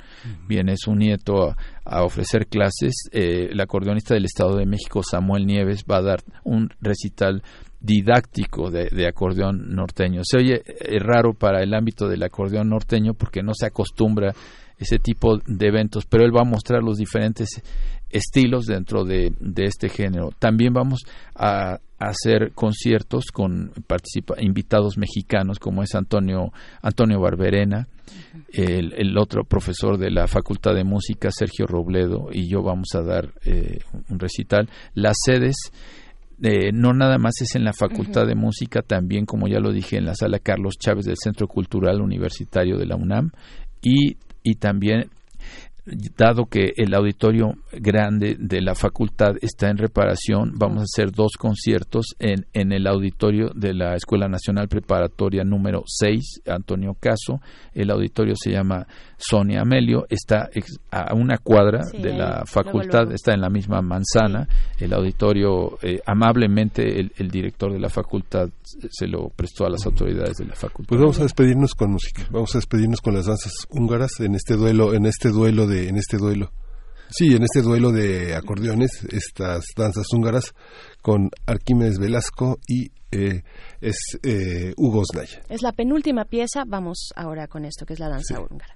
Viene 0.48 0.76
su 0.78 0.96
nieto 0.96 1.50
a, 1.50 1.58
a 1.86 2.04
ofrecer 2.04 2.48
clases. 2.48 3.10
Eh, 3.12 3.50
el 3.52 3.60
acordeonista 3.60 4.14
del 4.14 4.26
Estado 4.26 4.58
de 4.58 4.66
México, 4.66 5.04
Samuel 5.04 5.46
Nieves, 5.46 5.86
va 5.90 5.98
a 5.98 6.02
dar 6.02 6.20
un 6.44 6.70
recital 6.82 7.44
didáctico 7.84 8.72
de, 8.72 8.90
de, 8.90 9.08
acordeón 9.08 9.76
norteño. 9.76 10.22
Se 10.24 10.38
oye 10.38 10.64
eh, 10.66 11.00
raro 11.00 11.34
para 11.34 11.62
el 11.62 11.74
ámbito 11.74 12.08
del 12.08 12.24
acordeón 12.24 12.70
norteño 12.70 13.14
porque 13.14 13.44
no 13.44 13.54
se 13.54 13.66
acostumbra 13.66 14.34
ese 14.84 15.00
tipo 15.00 15.40
de 15.46 15.68
eventos, 15.68 16.06
pero 16.06 16.24
él 16.24 16.36
va 16.36 16.42
a 16.42 16.50
mostrar 16.50 16.84
los 16.84 16.98
diferentes 16.98 17.62
estilos 18.14 18.66
dentro 18.66 19.04
de, 19.04 19.34
este 19.58 19.90
género. 19.90 20.30
También 20.40 20.74
vamos 20.74 21.02
a, 21.36 21.80
hacer 22.00 22.52
conciertos 22.54 23.28
con 23.32 23.72
invitados 24.40 24.98
mexicanos 24.98 25.58
como 25.58 25.84
es 25.84 25.96
Antonio 25.96 26.52
Antonio 26.82 27.22
Barberena, 27.22 27.88
el, 28.52 29.18
otro 29.18 29.46
profesor 29.46 29.98
de 29.98 30.12
la 30.12 30.28
Facultad 30.28 30.76
de 30.76 30.84
Música 30.84 31.30
Sergio 31.32 31.66
Robledo 31.66 32.28
y 32.30 32.50
yo 32.50 32.62
vamos 32.62 32.90
a 32.96 33.04
dar 33.04 33.30
eh, 33.46 33.80
un 34.10 34.20
recital. 34.20 34.70
Las 34.96 35.16
sedes 35.26 35.56
eh, 36.42 36.74
no 36.74 36.92
nada 36.92 37.18
más 37.18 37.36
es 37.42 37.56
en 37.56 37.64
la 37.64 37.72
Facultad 37.72 38.26
de 38.28 38.36
Música, 38.36 38.82
también 38.82 39.26
como 39.26 39.48
ya 39.48 39.60
lo 39.60 39.72
dije 39.72 39.96
en 39.96 40.06
la 40.06 40.14
sala 40.14 40.40
Carlos 40.40 40.74
Chávez 40.78 41.06
del 41.06 41.16
Centro 41.16 41.48
Cultural 41.48 42.02
Universitario 42.02 42.78
de 42.78 42.86
la 42.86 42.98
UNAM 42.98 43.32
y 43.82 44.18
y 44.44 44.56
también 44.56 45.10
dado 45.86 46.46
que 46.46 46.74
el 46.78 46.94
auditorio 46.94 47.56
grande 47.74 48.38
de 48.40 48.62
la 48.62 48.74
facultad 48.74 49.34
está 49.42 49.70
en 49.70 49.78
reparación, 49.78 50.54
vamos 50.56 50.80
a 50.80 50.84
hacer 50.84 51.12
dos 51.12 51.34
conciertos 51.38 52.16
en, 52.20 52.46
en 52.54 52.72
el 52.72 52.88
auditorio 52.88 53.50
de 53.54 53.74
la 53.74 53.96
Escuela 53.96 54.28
Nacional 54.28 54.68
Preparatoria 54.70 55.44
número 55.44 55.84
6, 55.86 56.42
Antonio 56.48 56.96
Caso. 57.00 57.42
El 57.74 57.92
auditorio 57.92 58.36
se 58.36 58.52
llama 58.52 58.88
Sonia 59.18 59.62
Amelio, 59.62 60.06
está 60.10 60.50
a 60.92 61.14
una 61.14 61.38
cuadra 61.38 61.82
de 61.92 62.14
la 62.14 62.44
facultad, 62.46 63.12
está 63.12 63.34
en 63.34 63.42
la 63.42 63.50
misma 63.50 63.82
manzana. 63.82 64.48
El 64.80 64.94
auditorio, 64.94 65.78
eh, 65.82 66.00
amablemente, 66.06 67.00
el, 67.00 67.12
el, 67.18 67.30
director 67.30 67.72
de 67.72 67.80
la 67.80 67.90
facultad 67.90 68.50
se 68.64 69.08
lo 69.08 69.30
prestó 69.30 69.66
a 69.66 69.70
las 69.70 69.86
autoridades 69.86 70.38
de 70.38 70.46
la 70.46 70.56
facultad. 70.56 70.90
Pues 70.90 71.02
vamos 71.02 71.20
a 71.20 71.24
despedirnos 71.24 71.74
con 71.74 71.92
música, 71.92 72.24
vamos 72.32 72.54
a 72.56 72.58
despedirnos 72.58 73.02
con 73.02 73.14
las 73.14 73.26
danzas 73.26 73.54
húngaras 73.70 74.20
en 74.20 74.36
este 74.36 74.56
duelo, 74.56 74.94
en 74.94 75.06
este 75.06 75.30
duelo 75.30 75.68
de 75.68 75.73
en 75.74 75.98
este 75.98 76.18
duelo. 76.18 76.52
Sí, 77.10 77.36
en 77.36 77.44
este 77.44 77.62
duelo 77.62 77.92
de 77.92 78.36
acordeones, 78.36 79.06
estas 79.12 79.66
danzas 79.78 80.08
húngaras 80.14 80.54
con 81.02 81.30
Arquímedes 81.46 82.00
Velasco 82.00 82.58
y 82.68 82.92
eh, 83.12 83.44
es 83.82 83.98
eh, 84.24 84.74
Hugo 84.78 85.04
Snaya. 85.06 85.44
Es 85.50 85.62
la 85.62 85.74
penúltima 85.74 86.26
pieza, 86.26 86.64
vamos 86.66 87.10
ahora 87.16 87.48
con 87.48 87.66
esto 87.66 87.86
que 87.86 87.94
es 87.94 88.00
la 88.00 88.10
danza 88.10 88.40
húngara. 88.40 88.76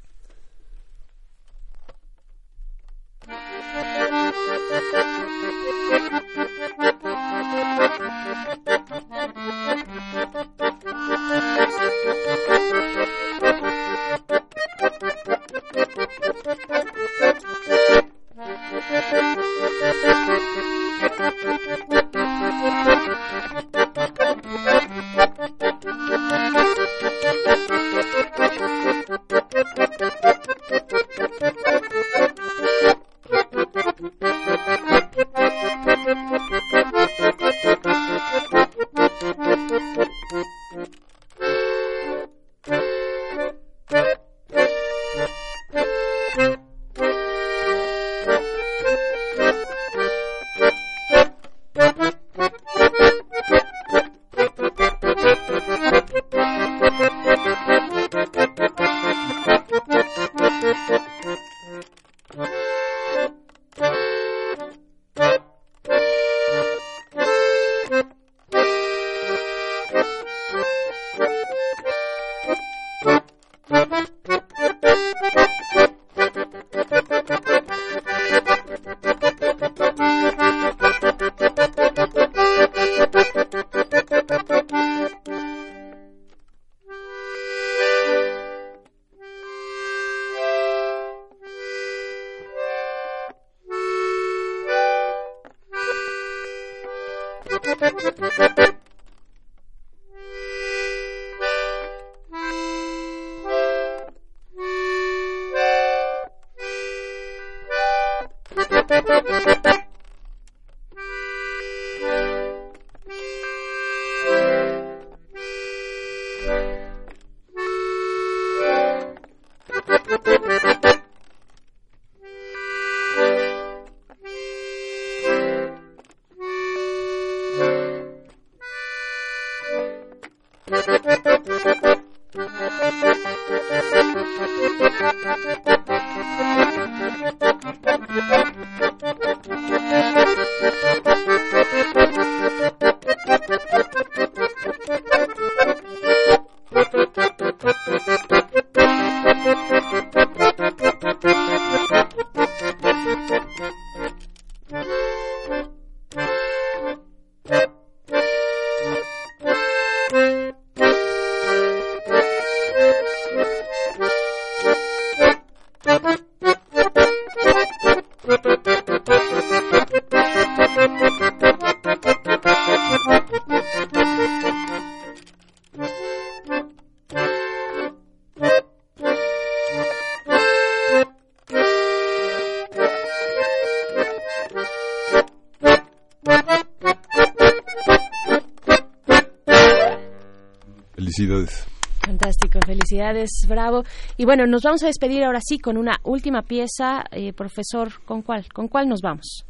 Felicidades, 193.13 193.29
bravo. 193.47 193.83
Y 194.17 194.25
bueno, 194.25 194.45
nos 194.47 194.61
vamos 194.63 194.83
a 194.83 194.87
despedir 194.87 195.23
ahora 195.23 195.39
sí 195.41 195.59
con 195.59 195.77
una 195.77 195.97
última 196.03 196.41
pieza. 196.41 197.03
Eh, 197.11 197.33
profesor, 197.33 197.91
¿con 198.05 198.21
cuál? 198.21 198.45
¿Con 198.53 198.67
cuál 198.67 198.87
nos 198.89 199.01
vamos? 199.01 199.45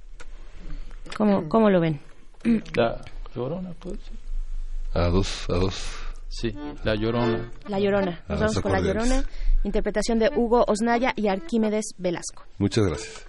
¿Cómo, 1.17 1.47
cómo 1.49 1.69
lo 1.69 1.79
ven? 1.79 1.99
La 2.75 3.01
Llorona, 3.35 3.71
puede 3.73 3.97
ser. 3.97 4.13
A 4.93 5.09
dos, 5.09 5.45
a 5.49 5.57
dos. 5.57 5.95
Sí, 6.29 6.53
La 6.83 6.95
Llorona. 6.95 7.51
La 7.67 7.79
Llorona. 7.79 8.21
Nos 8.27 8.41
Ah, 8.41 8.45
vamos 8.45 8.59
con 8.61 8.71
La. 8.71 8.79
Llorona. 8.81 9.23
Interpretación 9.63 10.19
de 10.19 10.29
Hugo 10.35 10.63
Osnaya 10.67 11.13
y 11.15 11.27
Arquímedes 11.27 11.93
Velasco. 11.97 12.43
Muchas 12.57 12.85
gracias. 12.85 13.26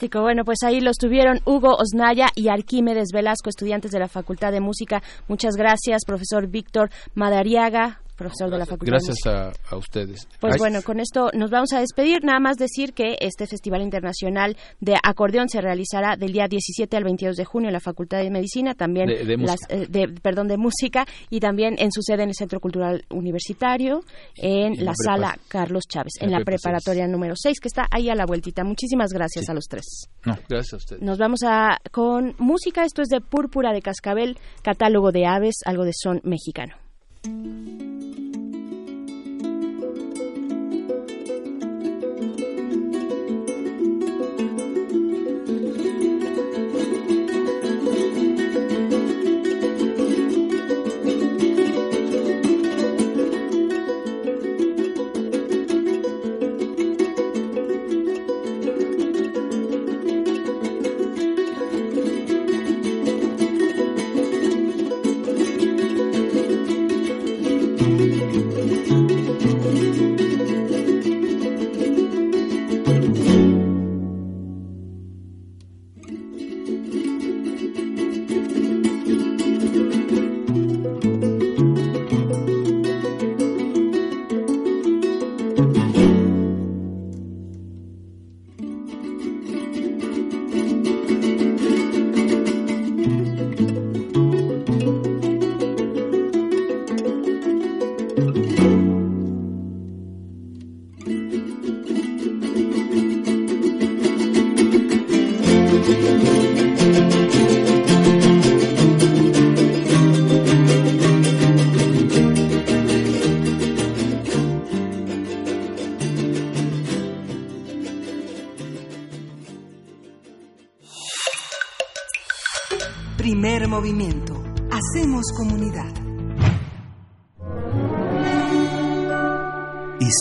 Bueno, 0.00 0.44
pues 0.44 0.62
ahí 0.62 0.80
los 0.80 0.96
tuvieron 0.96 1.40
Hugo 1.44 1.74
Osnaya 1.74 2.28
y 2.36 2.48
Arquímedes 2.48 3.08
Velasco, 3.12 3.50
estudiantes 3.50 3.90
de 3.90 3.98
la 3.98 4.06
Facultad 4.06 4.52
de 4.52 4.60
Música. 4.60 5.02
Muchas 5.26 5.56
gracias, 5.56 6.04
profesor 6.06 6.46
Víctor 6.46 6.90
Madariaga, 7.14 7.97
profesor 8.28 8.50
de 8.50 8.58
la 8.58 8.66
Facultad 8.66 8.92
Gracias 8.92 9.18
a, 9.26 9.52
a 9.74 9.76
ustedes. 9.76 10.28
Pues 10.40 10.54
Ay, 10.54 10.58
bueno, 10.58 10.82
con 10.82 11.00
esto 11.00 11.30
nos 11.34 11.50
vamos 11.50 11.72
a 11.72 11.80
despedir. 11.80 12.24
Nada 12.24 12.40
más 12.40 12.56
decir 12.56 12.92
que 12.92 13.16
este 13.20 13.46
Festival 13.46 13.82
Internacional 13.82 14.56
de 14.80 14.94
Acordeón 15.02 15.48
se 15.48 15.60
realizará 15.60 16.16
del 16.16 16.32
día 16.32 16.46
17 16.48 16.96
al 16.96 17.04
22 17.04 17.36
de 17.36 17.44
junio 17.44 17.68
en 17.68 17.72
la 17.72 17.80
Facultad 17.80 18.18
de 18.18 18.30
Medicina, 18.30 18.74
también 18.74 19.06
De- 19.08 19.24
de 19.24 19.36
las, 19.38 19.58
música. 19.68 19.74
eh, 19.74 19.86
de, 19.88 20.08
perdón, 20.20 20.48
de 20.48 20.56
música 20.56 21.06
y 21.30 21.40
también 21.40 21.76
en 21.78 21.90
su 21.92 22.02
sede 22.02 22.22
en 22.22 22.28
el 22.30 22.34
Centro 22.34 22.60
Cultural 22.60 23.04
Universitario, 23.10 24.02
en 24.36 24.74
En 24.74 24.84
la 24.84 24.92
la 24.92 24.92
sala 24.94 25.38
Carlos 25.48 25.84
Chávez, 25.88 26.12
en 26.20 26.30
la 26.30 26.38
la 26.38 26.44
prepa 26.44 26.58
preparatoria 26.62 27.06
número 27.06 27.34
6, 27.36 27.60
que 27.60 27.68
está 27.68 27.86
ahí 27.90 28.08
a 28.10 28.14
la 28.14 28.26
vueltita. 28.26 28.64
Muchísimas 28.64 29.10
gracias 29.12 29.48
a 29.48 29.54
los 29.54 29.64
tres. 29.66 29.84
No, 30.24 30.36
gracias 30.48 30.72
a 30.74 30.76
ustedes. 30.76 31.02
Nos 31.02 31.18
vamos 31.18 31.40
a 31.44 31.78
con 31.90 32.34
música. 32.38 32.84
Esto 32.84 33.02
es 33.02 33.08
de 33.08 33.20
Púrpura 33.20 33.72
de 33.72 33.82
Cascabel, 33.82 34.38
catálogo 34.62 35.12
de 35.12 35.26
aves, 35.26 35.56
algo 35.64 35.84
de 35.84 35.92
son 35.94 36.20
mexicano. 36.24 36.74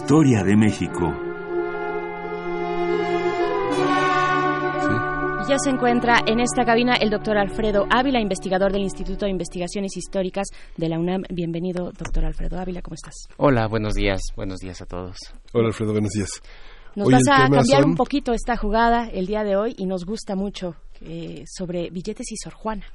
Historia 0.10 0.42
de 0.42 0.56
México. 0.56 1.14
Ya 5.50 5.58
se 5.60 5.70
encuentra 5.70 6.22
en 6.26 6.40
esta 6.40 6.64
cabina 6.64 6.94
el 6.96 7.10
doctor 7.10 7.38
Alfredo 7.38 7.86
Ávila, 7.90 8.22
investigador 8.22 8.72
del 8.72 8.84
Instituto 8.84 9.26
de 9.26 9.32
Investigaciones 9.32 9.98
Históricas 9.98 10.48
de 10.78 10.88
la 10.88 10.98
UNAM. 10.98 11.24
Bienvenido, 11.30 11.92
doctor 11.92 12.24
Alfredo 12.24 12.58
Ávila, 12.58 12.82
¿cómo 12.82 12.96
estás? 12.96 13.16
Hola, 13.36 13.68
buenos 13.68 13.96
días, 13.96 14.22
buenos 14.38 14.60
días 14.60 14.82
a 14.82 14.86
todos. 14.86 15.18
Hola 15.52 15.68
Alfredo, 15.68 15.92
buenos 15.92 16.12
días. 16.14 16.30
Nos 16.96 17.08
Hoy 17.10 17.14
vas 17.16 17.28
a 17.28 17.42
cambiar 17.50 17.82
son- 17.82 17.90
un 17.90 17.96
poquito 17.98 18.32
esta 18.32 18.56
jugada 18.56 19.10
el 19.10 19.26
día 19.26 19.44
de 19.44 19.58
hoy 19.58 19.76
y 19.78 19.88
nos 19.88 20.06
gusta 20.06 20.38
mucho 20.38 20.76
eh, 21.02 21.44
sobre 21.46 21.90
billetes 21.90 22.32
y 22.32 22.38
Sor 22.38 22.54
Juana. 22.54 22.86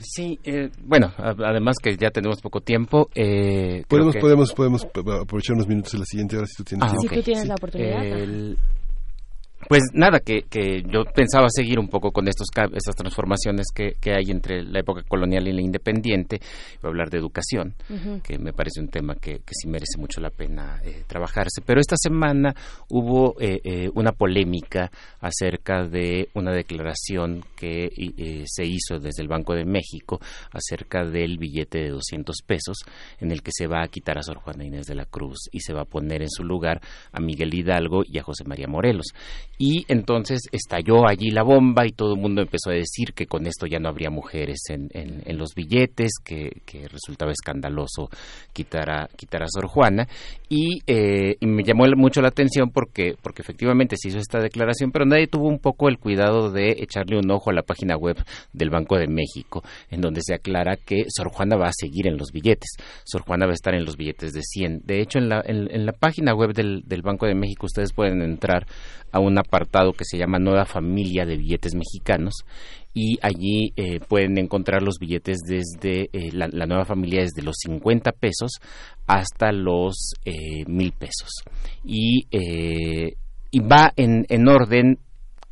Sí, 0.00 0.38
eh, 0.44 0.70
bueno, 0.84 1.12
además 1.18 1.76
que 1.82 1.96
ya 1.96 2.10
tenemos 2.10 2.40
poco 2.40 2.60
tiempo, 2.60 3.08
eh, 3.14 3.82
Podemos, 3.88 4.14
que- 4.14 4.20
podemos, 4.20 4.52
podemos 4.54 4.84
p- 4.86 5.00
aprovechar 5.00 5.54
unos 5.54 5.68
minutos 5.68 5.92
en 5.94 6.00
la 6.00 6.06
siguiente 6.06 6.36
hora 6.36 6.46
si 6.46 6.56
tú 6.56 6.64
tienes 6.64 6.84
Ah, 6.84 6.90
tiempo. 6.90 7.02
Si 7.02 7.06
ok, 7.08 7.14
tú 7.14 7.22
tienes 7.22 7.42
sí. 7.42 7.48
la 7.48 7.54
oportunidad. 7.54 8.04
El- 8.06 8.56
Pues 9.68 9.82
nada, 9.94 10.20
que, 10.20 10.42
que 10.42 10.82
yo 10.82 11.04
pensaba 11.04 11.46
seguir 11.48 11.78
un 11.78 11.88
poco 11.88 12.10
con 12.10 12.28
estos 12.28 12.48
estas 12.74 12.94
transformaciones 12.94 13.66
que, 13.74 13.94
que 14.00 14.12
hay 14.12 14.30
entre 14.30 14.62
la 14.62 14.80
época 14.80 15.02
colonial 15.08 15.46
y 15.48 15.52
la 15.52 15.62
independiente. 15.62 16.40
Voy 16.82 16.88
a 16.88 16.90
hablar 16.90 17.10
de 17.10 17.18
educación, 17.18 17.74
que 18.22 18.38
me 18.38 18.52
parece 18.52 18.80
un 18.80 18.88
tema 18.88 19.14
que, 19.14 19.38
que 19.38 19.52
sí 19.52 19.68
merece 19.68 19.98
mucho 19.98 20.20
la 20.20 20.30
pena 20.30 20.80
eh, 20.84 21.04
trabajarse. 21.06 21.62
Pero 21.64 21.80
esta 21.80 21.96
semana 21.96 22.54
hubo 22.88 23.40
eh, 23.40 23.60
eh, 23.64 23.90
una 23.94 24.12
polémica 24.12 24.90
acerca 25.20 25.84
de 25.84 26.28
una 26.34 26.52
declaración 26.52 27.44
que 27.56 27.90
eh, 27.96 28.44
se 28.46 28.64
hizo 28.64 28.98
desde 28.98 29.22
el 29.22 29.28
Banco 29.28 29.54
de 29.54 29.64
México 29.64 30.20
acerca 30.52 31.04
del 31.04 31.38
billete 31.38 31.78
de 31.78 31.90
200 31.90 32.36
pesos, 32.46 32.78
en 33.20 33.30
el 33.30 33.42
que 33.42 33.50
se 33.52 33.66
va 33.66 33.82
a 33.82 33.88
quitar 33.88 34.18
a 34.18 34.22
Sor 34.22 34.38
Juana 34.38 34.64
Inés 34.64 34.86
de 34.86 34.94
la 34.94 35.04
Cruz 35.04 35.48
y 35.52 35.60
se 35.60 35.72
va 35.72 35.82
a 35.82 35.86
poner 35.86 36.22
en 36.22 36.30
su 36.30 36.44
lugar 36.44 36.80
a 37.12 37.20
Miguel 37.20 37.54
Hidalgo 37.54 38.02
y 38.04 38.18
a 38.18 38.22
José 38.22 38.44
María 38.44 38.66
Morelos. 38.66 39.06
Y 39.58 39.84
entonces 39.88 40.40
estalló 40.50 41.06
allí 41.08 41.30
la 41.30 41.42
bomba 41.44 41.86
y 41.86 41.92
todo 41.92 42.14
el 42.14 42.20
mundo 42.20 42.42
empezó 42.42 42.70
a 42.70 42.74
decir 42.74 43.12
que 43.14 43.26
con 43.26 43.46
esto 43.46 43.66
ya 43.66 43.78
no 43.78 43.88
habría 43.88 44.10
mujeres 44.10 44.60
en, 44.70 44.88
en- 44.92 45.38
los 45.38 45.54
billetes, 45.54 46.12
que, 46.22 46.50
que 46.66 46.88
resultaba 46.88 47.32
escandaloso 47.32 48.08
quitar 48.52 48.90
a, 48.90 49.08
quitar 49.16 49.42
a 49.42 49.46
Sor 49.48 49.66
Juana. 49.66 50.06
Y, 50.48 50.80
eh, 50.86 51.36
y 51.40 51.46
me 51.46 51.62
llamó 51.64 51.84
mucho 51.96 52.20
la 52.20 52.28
atención 52.28 52.70
porque, 52.70 53.14
porque 53.22 53.42
efectivamente 53.42 53.96
se 53.98 54.08
hizo 54.08 54.18
esta 54.18 54.40
declaración, 54.40 54.90
pero 54.92 55.06
nadie 55.06 55.26
tuvo 55.26 55.48
un 55.48 55.58
poco 55.58 55.88
el 55.88 55.98
cuidado 55.98 56.50
de 56.50 56.76
echarle 56.78 57.18
un 57.18 57.30
ojo 57.30 57.50
a 57.50 57.54
la 57.54 57.62
página 57.62 57.96
web 57.96 58.16
del 58.52 58.70
Banco 58.70 58.96
de 58.98 59.06
México, 59.08 59.62
en 59.90 60.00
donde 60.00 60.20
se 60.22 60.34
aclara 60.34 60.76
que 60.76 61.04
Sor 61.08 61.30
Juana 61.30 61.56
va 61.56 61.68
a 61.68 61.72
seguir 61.72 62.06
en 62.08 62.16
los 62.18 62.30
billetes. 62.32 62.76
Sor 63.04 63.22
Juana 63.22 63.46
va 63.46 63.52
a 63.52 63.54
estar 63.54 63.74
en 63.74 63.84
los 63.84 63.96
billetes 63.96 64.32
de 64.32 64.42
100. 64.42 64.82
De 64.84 65.00
hecho, 65.00 65.18
en 65.18 65.28
la, 65.28 65.42
en 65.46 65.86
la 65.86 65.92
página 65.92 66.34
web 66.34 66.52
del, 66.52 66.82
del 66.84 67.02
Banco 67.02 67.26
de 67.26 67.34
México 67.34 67.66
ustedes 67.66 67.92
pueden 67.92 68.20
entrar 68.22 68.66
a 69.12 69.20
un 69.20 69.38
apartado 69.38 69.92
que 69.92 70.04
se 70.04 70.18
llama 70.18 70.38
Nueva 70.38 70.64
Familia 70.64 71.24
de 71.24 71.36
Billetes 71.36 71.74
Mexicanos 71.74 72.44
y 72.94 73.18
allí 73.22 73.72
eh, 73.76 74.00
pueden 74.00 74.38
encontrar 74.38 74.82
los 74.82 74.98
billetes 74.98 75.38
desde 75.46 76.10
eh, 76.12 76.30
la, 76.32 76.48
nueva 76.66 76.84
familia 76.84 77.22
desde 77.22 77.42
los 77.42 77.56
50 77.62 78.12
pesos 78.12 78.52
hasta 79.06 79.52
los 79.52 80.14
eh, 80.24 80.64
mil 80.66 80.92
pesos. 80.92 81.30
Y, 81.84 82.26
y 82.30 83.60
va 83.60 83.92
en, 83.96 84.26
en 84.28 84.48
orden 84.48 84.98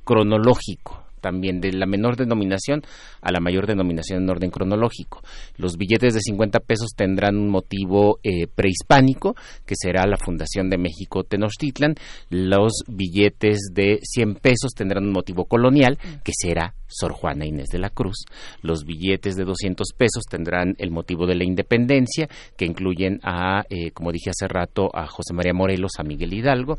cronológico 0.05 1.00
también 1.21 1.61
de 1.61 1.73
la 1.73 1.87
menor 1.87 2.17
denominación 2.17 2.83
a 3.21 3.33
la 3.33 3.41
mayor 3.41 3.67
denominación 3.67 4.23
en 4.23 4.31
orden 4.31 4.51
cronológico. 4.51 5.23
Los 5.57 5.77
billetes 5.77 6.15
de 6.15 6.21
50 6.21 6.61
pesos 6.61 6.91
tendrán 6.97 7.37
un 7.37 7.49
motivo 7.49 8.19
eh, 8.23 8.47
prehispánico, 8.47 9.35
que 9.67 9.75
será 9.77 10.07
la 10.07 10.17
Fundación 10.17 10.71
de 10.71 10.79
México 10.79 11.25
Tenochtitlan. 11.25 11.95
Los 12.29 12.73
billetes 12.89 13.71
de 13.73 13.99
100 14.03 14.37
pesos 14.37 14.73
tendrán 14.75 15.05
un 15.05 15.13
motivo 15.13 15.45
colonial, 15.45 15.99
que 16.25 16.33
será 16.35 16.75
Sor 16.91 17.13
Juana 17.13 17.47
Inés 17.47 17.69
de 17.69 17.79
la 17.79 17.91
Cruz. 17.91 18.25
Los 18.63 18.85
billetes 18.85 19.37
de 19.37 19.45
200 19.45 19.89
pesos 19.97 20.25
tendrán 20.29 20.75
el 20.79 20.91
motivo 20.91 21.27
de 21.27 21.37
la 21.37 21.45
independencia, 21.45 22.29
que 22.57 22.67
incluyen 22.67 23.21
a, 23.23 23.63
eh, 23.71 23.93
como 23.93 24.13
dije 24.13 24.31
hace 24.31 24.49
rato, 24.49 24.91
a 24.95 25.07
José 25.07 25.33
María 25.33 25.55
Morelos, 25.55 25.93
a 25.99 26.03
Miguel 26.03 26.35
Hidalgo, 26.35 26.79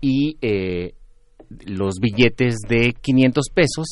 y 0.00 0.38
eh, 0.40 0.94
los 1.66 1.96
billetes 2.00 2.56
de 2.68 2.94
500 3.00 3.46
pesos 3.54 3.86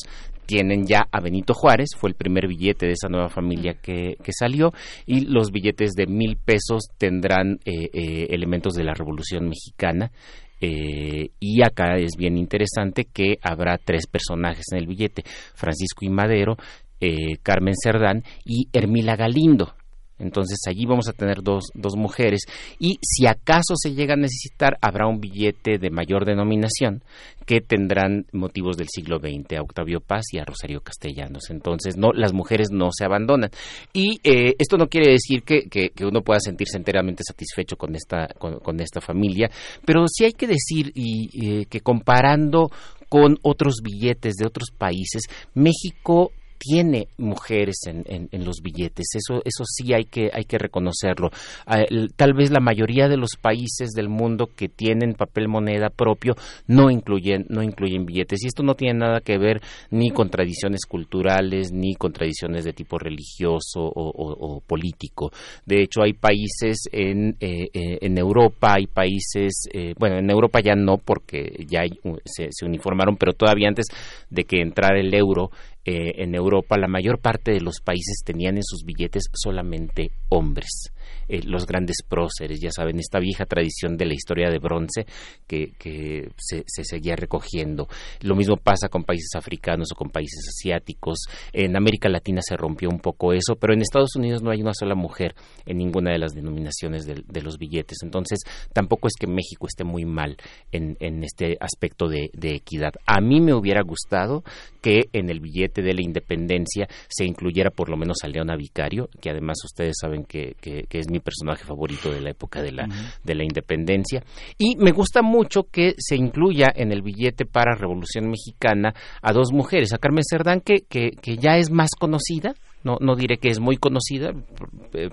tienen 0.45 0.87
ya 0.87 1.07
a 1.11 1.19
Benito 1.21 1.53
Juárez, 1.53 1.89
fue 1.95 2.09
el 2.09 2.15
primer 2.15 2.47
billete 2.47 2.87
de 2.87 2.93
esa 2.93 3.07
nueva 3.07 3.29
familia 3.29 3.75
que, 3.75 4.15
que 4.23 4.31
salió, 4.31 4.73
y 5.05 5.21
los 5.21 5.51
billetes 5.51 5.91
de 5.91 6.07
mil 6.07 6.37
pesos 6.37 6.85
tendrán 6.97 7.59
eh, 7.65 7.89
eh, 7.93 8.27
elementos 8.31 8.73
de 8.73 8.83
la 8.83 8.95
Revolución 8.95 9.47
Mexicana. 9.47 10.11
eh, 10.59 11.29
y 11.39 11.61
acá 11.61 11.97
es 11.97 12.17
bien 12.17 12.35
interesante 12.37 13.05
que 13.05 13.37
habrá 13.43 13.77
tres 13.77 14.07
personajes 14.07 14.65
en 14.71 14.79
el 14.79 14.87
billete, 14.87 15.23
Francisco 15.53 16.03
y 16.03 16.09
Madero, 16.09 16.57
eh, 16.99 17.37
Carmen 17.43 17.75
Cerdán 17.81 18.23
y 18.43 18.67
Hermila 18.73 19.15
Galindo. 19.15 19.73
Entonces 20.19 20.59
allí 20.67 20.85
vamos 20.85 21.07
a 21.07 21.13
tener 21.13 21.41
dos, 21.41 21.65
dos 21.73 21.95
mujeres 21.95 22.41
y 22.77 22.99
si 23.01 23.25
acaso 23.25 23.75
se 23.75 23.93
llega 23.93 24.13
a 24.13 24.17
necesitar 24.17 24.77
habrá 24.81 25.07
un 25.07 25.19
billete 25.19 25.77
de 25.77 25.89
mayor 25.89 26.25
denominación 26.25 27.01
que 27.45 27.61
tendrán 27.61 28.27
motivos 28.31 28.77
del 28.77 28.89
siglo 28.89 29.17
XX 29.17 29.57
a 29.57 29.61
Octavio 29.61 30.01
Paz 30.01 30.25
y 30.33 30.37
a 30.37 30.45
Rosario 30.45 30.81
Castellanos. 30.81 31.49
Entonces 31.49 31.97
no 31.97 32.11
las 32.13 32.31
mujeres 32.33 32.69
no 32.71 32.89
se 32.91 33.05
abandonan 33.05 33.49
y 33.91 34.19
eh, 34.23 34.55
esto 34.59 34.77
no 34.77 34.87
quiere 34.87 35.11
decir 35.11 35.43
que, 35.43 35.63
que, 35.63 36.05
uno 36.05 36.21
pueda 36.21 36.39
sentirse 36.39 36.77
enteramente 36.77 37.23
satisfecho 37.23 37.75
con 37.75 37.95
esta 37.95 38.27
con, 38.37 38.79
esta 38.79 39.01
familia, 39.01 39.49
pero 39.85 40.05
sí 40.07 40.25
hay 40.25 40.33
que 40.33 40.47
decir 40.47 40.91
y, 40.93 41.65
que 41.65 41.81
comparando 41.81 42.69
con 43.09 43.37
otros 43.41 43.81
billetes 43.83 44.35
de 44.35 44.45
otros 44.45 44.69
países, 44.77 45.23
México 45.55 46.31
tiene 46.59 47.07
mujeres 47.17 47.77
en, 47.87 48.03
en, 48.05 48.45
los 48.45 48.57
billetes. 48.61 49.07
Eso, 49.15 49.41
eso 49.45 49.63
sí 49.65 49.93
hay 49.93 50.03
que, 50.03 50.29
hay 50.33 50.43
que 50.43 50.57
reconocerlo. 50.57 51.29
Ah, 51.65 51.83
tal 52.15 52.33
vez 52.33 52.51
la 52.51 52.59
mayoría 52.59 53.07
de 53.07 53.17
los 53.17 53.31
países 53.41 53.91
del 53.91 54.09
mundo 54.09 54.49
que 54.55 54.67
tienen 54.67 55.13
papel 55.13 55.47
moneda 55.47 55.89
propio 55.89 56.35
no 56.67 56.91
incluyen, 56.91 57.45
no 57.49 57.63
incluyen 57.63 58.05
billetes. 58.05 58.43
Y 58.43 58.47
esto 58.47 58.61
no 58.63 58.75
tiene 58.75 58.99
nada 58.99 59.21
que 59.21 59.37
ver 59.37 59.61
ni 59.89 60.11
con 60.11 60.29
tradiciones 60.29 60.85
culturales, 60.85 61.71
ni 61.71 61.95
con 61.95 62.11
tradiciones 62.11 62.65
de 62.65 62.73
tipo 62.73 62.99
religioso 62.99 63.79
o, 63.81 64.61
político. 64.67 65.31
De 65.65 65.81
hecho, 65.81 66.01
hay 66.03 66.13
países 66.13 66.89
en, 66.91 67.37
eh, 67.39 67.69
eh, 67.73 67.99
en 68.01 68.17
Europa, 68.17 68.73
hay 68.77 68.87
países, 68.87 69.67
eh, 69.73 69.93
bueno, 69.97 70.17
en 70.17 70.29
Europa 70.29 70.59
ya 70.59 70.75
no 70.75 70.97
porque 70.97 71.65
ya 71.67 71.83
se, 72.25 72.49
se 72.51 72.65
uniformaron, 72.65 73.15
pero 73.15 73.33
todavía 73.33 73.69
antes 73.69 73.87
de 74.29 74.43
que 74.43 74.61
entrara 74.61 74.99
el 74.99 75.13
euro, 75.13 75.51
eh, 75.89 76.21
en 76.21 76.35
Europa 76.35 76.77
la 76.77 76.87
mayor 76.87 77.17
parte 77.17 77.51
de 77.51 77.61
los 77.61 77.81
países 77.83 78.21
tenían 78.23 78.57
en 78.57 78.63
sus 78.63 78.83
billetes 78.83 79.23
solamente 79.33 80.11
hombres. 80.29 80.93
Eh, 81.29 81.41
los 81.45 81.65
grandes 81.65 81.97
próceres, 82.07 82.59
ya 82.59 82.71
saben, 82.71 82.99
esta 82.99 83.19
vieja 83.19 83.45
tradición 83.45 83.95
de 83.97 84.05
la 84.05 84.13
historia 84.15 84.49
de 84.49 84.57
bronce 84.57 85.05
que, 85.47 86.31
se, 86.37 86.63
seguía 86.65 87.15
recogiendo. 87.15 87.87
Lo 88.21 88.35
mismo 88.35 88.57
pasa 88.57 88.89
con 88.89 89.03
países 89.03 89.35
africanos 89.35 89.89
o 89.91 89.95
con 89.95 90.09
países 90.09 90.45
asiáticos. 90.47 91.19
En 91.53 91.77
América 91.77 92.09
Latina 92.09 92.41
se 92.43 92.57
rompió 92.57 92.89
un 92.89 92.99
poco 92.99 93.33
eso, 93.33 93.55
pero 93.55 93.73
en 93.73 93.81
Estados 93.81 94.15
Unidos 94.15 94.41
no 94.41 94.51
hay 94.51 94.61
una 94.61 94.73
sola 94.73 94.95
mujer 94.95 95.35
en 95.65 95.77
ninguna 95.77 96.11
de 96.11 96.17
las 96.17 96.33
denominaciones 96.33 97.05
de, 97.05 97.41
los 97.41 97.57
billetes. 97.57 97.99
Entonces, 98.03 98.39
tampoco 98.73 99.07
es 99.07 99.13
que 99.17 99.27
México 99.27 99.67
esté 99.67 99.83
muy 99.83 100.03
mal 100.03 100.35
en, 100.71 100.97
este 101.23 101.57
aspecto 101.59 102.07
de, 102.07 102.29
equidad. 102.41 102.93
A 103.05 103.21
mí 103.21 103.39
me 103.39 103.53
hubiera 103.53 103.81
gustado 103.81 104.43
que 104.81 105.09
en 105.13 105.29
el 105.29 105.39
billete 105.39 105.81
de 105.81 105.93
la 105.93 106.01
independencia 106.01 106.87
se 107.07 107.25
incluyera 107.25 107.69
por 107.69 107.89
lo 107.89 107.97
menos 107.97 108.17
a 108.23 108.27
Leona 108.27 108.55
Vicario, 108.55 109.09
que 109.21 109.29
además 109.29 109.57
ustedes 109.63 109.95
saben 109.99 110.23
que 110.25 110.55
es 110.99 111.09
mi 111.09 111.19
personaje 111.19 111.65
favorito 111.65 112.11
de 112.11 112.21
la 112.21 112.31
época 112.31 112.61
de 112.61 112.71
la, 112.71 112.87
de 113.23 113.35
la 113.35 113.43
independencia. 113.43 114.23
Y 114.57 114.75
me 114.77 114.91
gusta 114.91 115.21
mucho 115.21 115.63
que 115.63 115.95
se 115.97 116.15
incluya 116.15 116.71
en 116.75 116.91
el 116.91 117.01
billete 117.01 117.45
para 117.45 117.75
Revolución 117.75 118.29
Mexicana 118.29 118.93
a 119.21 119.33
dos 119.33 119.51
mujeres, 119.51 119.93
a 119.93 119.97
Carmen 119.97 120.23
Cerdán, 120.29 120.61
que, 120.61 120.85
que, 120.87 121.11
que 121.11 121.37
ya 121.37 121.57
es 121.57 121.71
más 121.71 121.89
conocida, 121.97 122.53
no, 122.83 122.97
no 123.01 123.15
diré 123.15 123.37
que 123.37 123.49
es 123.49 123.59
muy 123.59 123.77
conocida, 123.77 124.33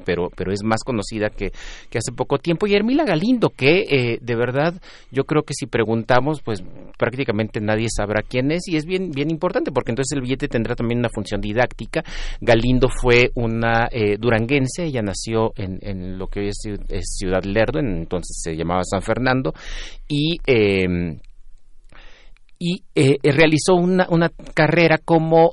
pero, 0.05 0.29
pero 0.37 0.53
es 0.53 0.63
más 0.63 0.83
conocida 0.85 1.31
que, 1.31 1.51
que 1.91 1.99
hace 1.99 2.13
poco 2.13 2.39
tiempo. 2.39 2.67
Y 2.67 2.75
Hermila 2.75 3.05
Galindo, 3.05 3.51
que 3.51 3.81
eh, 3.89 4.19
de 4.21 4.37
verdad 4.37 4.75
yo 5.11 5.25
creo 5.25 5.43
que 5.43 5.55
si 5.55 5.67
preguntamos, 5.67 6.43
pues 6.43 6.63
prácticamente 6.99 7.61
nadie 7.61 7.89
sabrá 7.95 8.23
quién 8.23 8.53
es 8.53 8.69
y 8.69 8.77
es 8.77 8.87
bien, 8.87 9.11
bien 9.11 9.31
importante 9.31 9.73
porque 9.73 9.93
entonces 9.93 10.17
el 10.17 10.23
billete 10.23 10.49
tendrá 10.49 10.75
también 10.75 11.01
una 11.01 11.09
función 11.09 11.41
didáctica. 11.41 12.03
Galindo 12.41 12.89
fue 12.89 13.31
una 13.35 13.89
eh, 13.91 14.17
duranguense, 14.19 14.85
ella 14.85 15.03
nació 15.03 15.53
en, 15.57 15.79
en 15.83 16.19
lo 16.19 16.29
que 16.29 16.41
hoy 16.41 16.49
es, 16.49 17.17
Ciudad 17.19 17.43
Lerdo, 17.45 17.81
entonces 17.81 18.41
se 18.43 18.57
llamaba 18.57 18.83
San 18.85 19.03
Fernando, 19.03 19.53
y... 20.09 20.39
Eh, 20.47 21.19
y 22.59 22.83
realizó 23.23 23.75
una, 23.75 24.07
una 24.09 24.31
carrera 24.55 24.97
como 24.97 25.53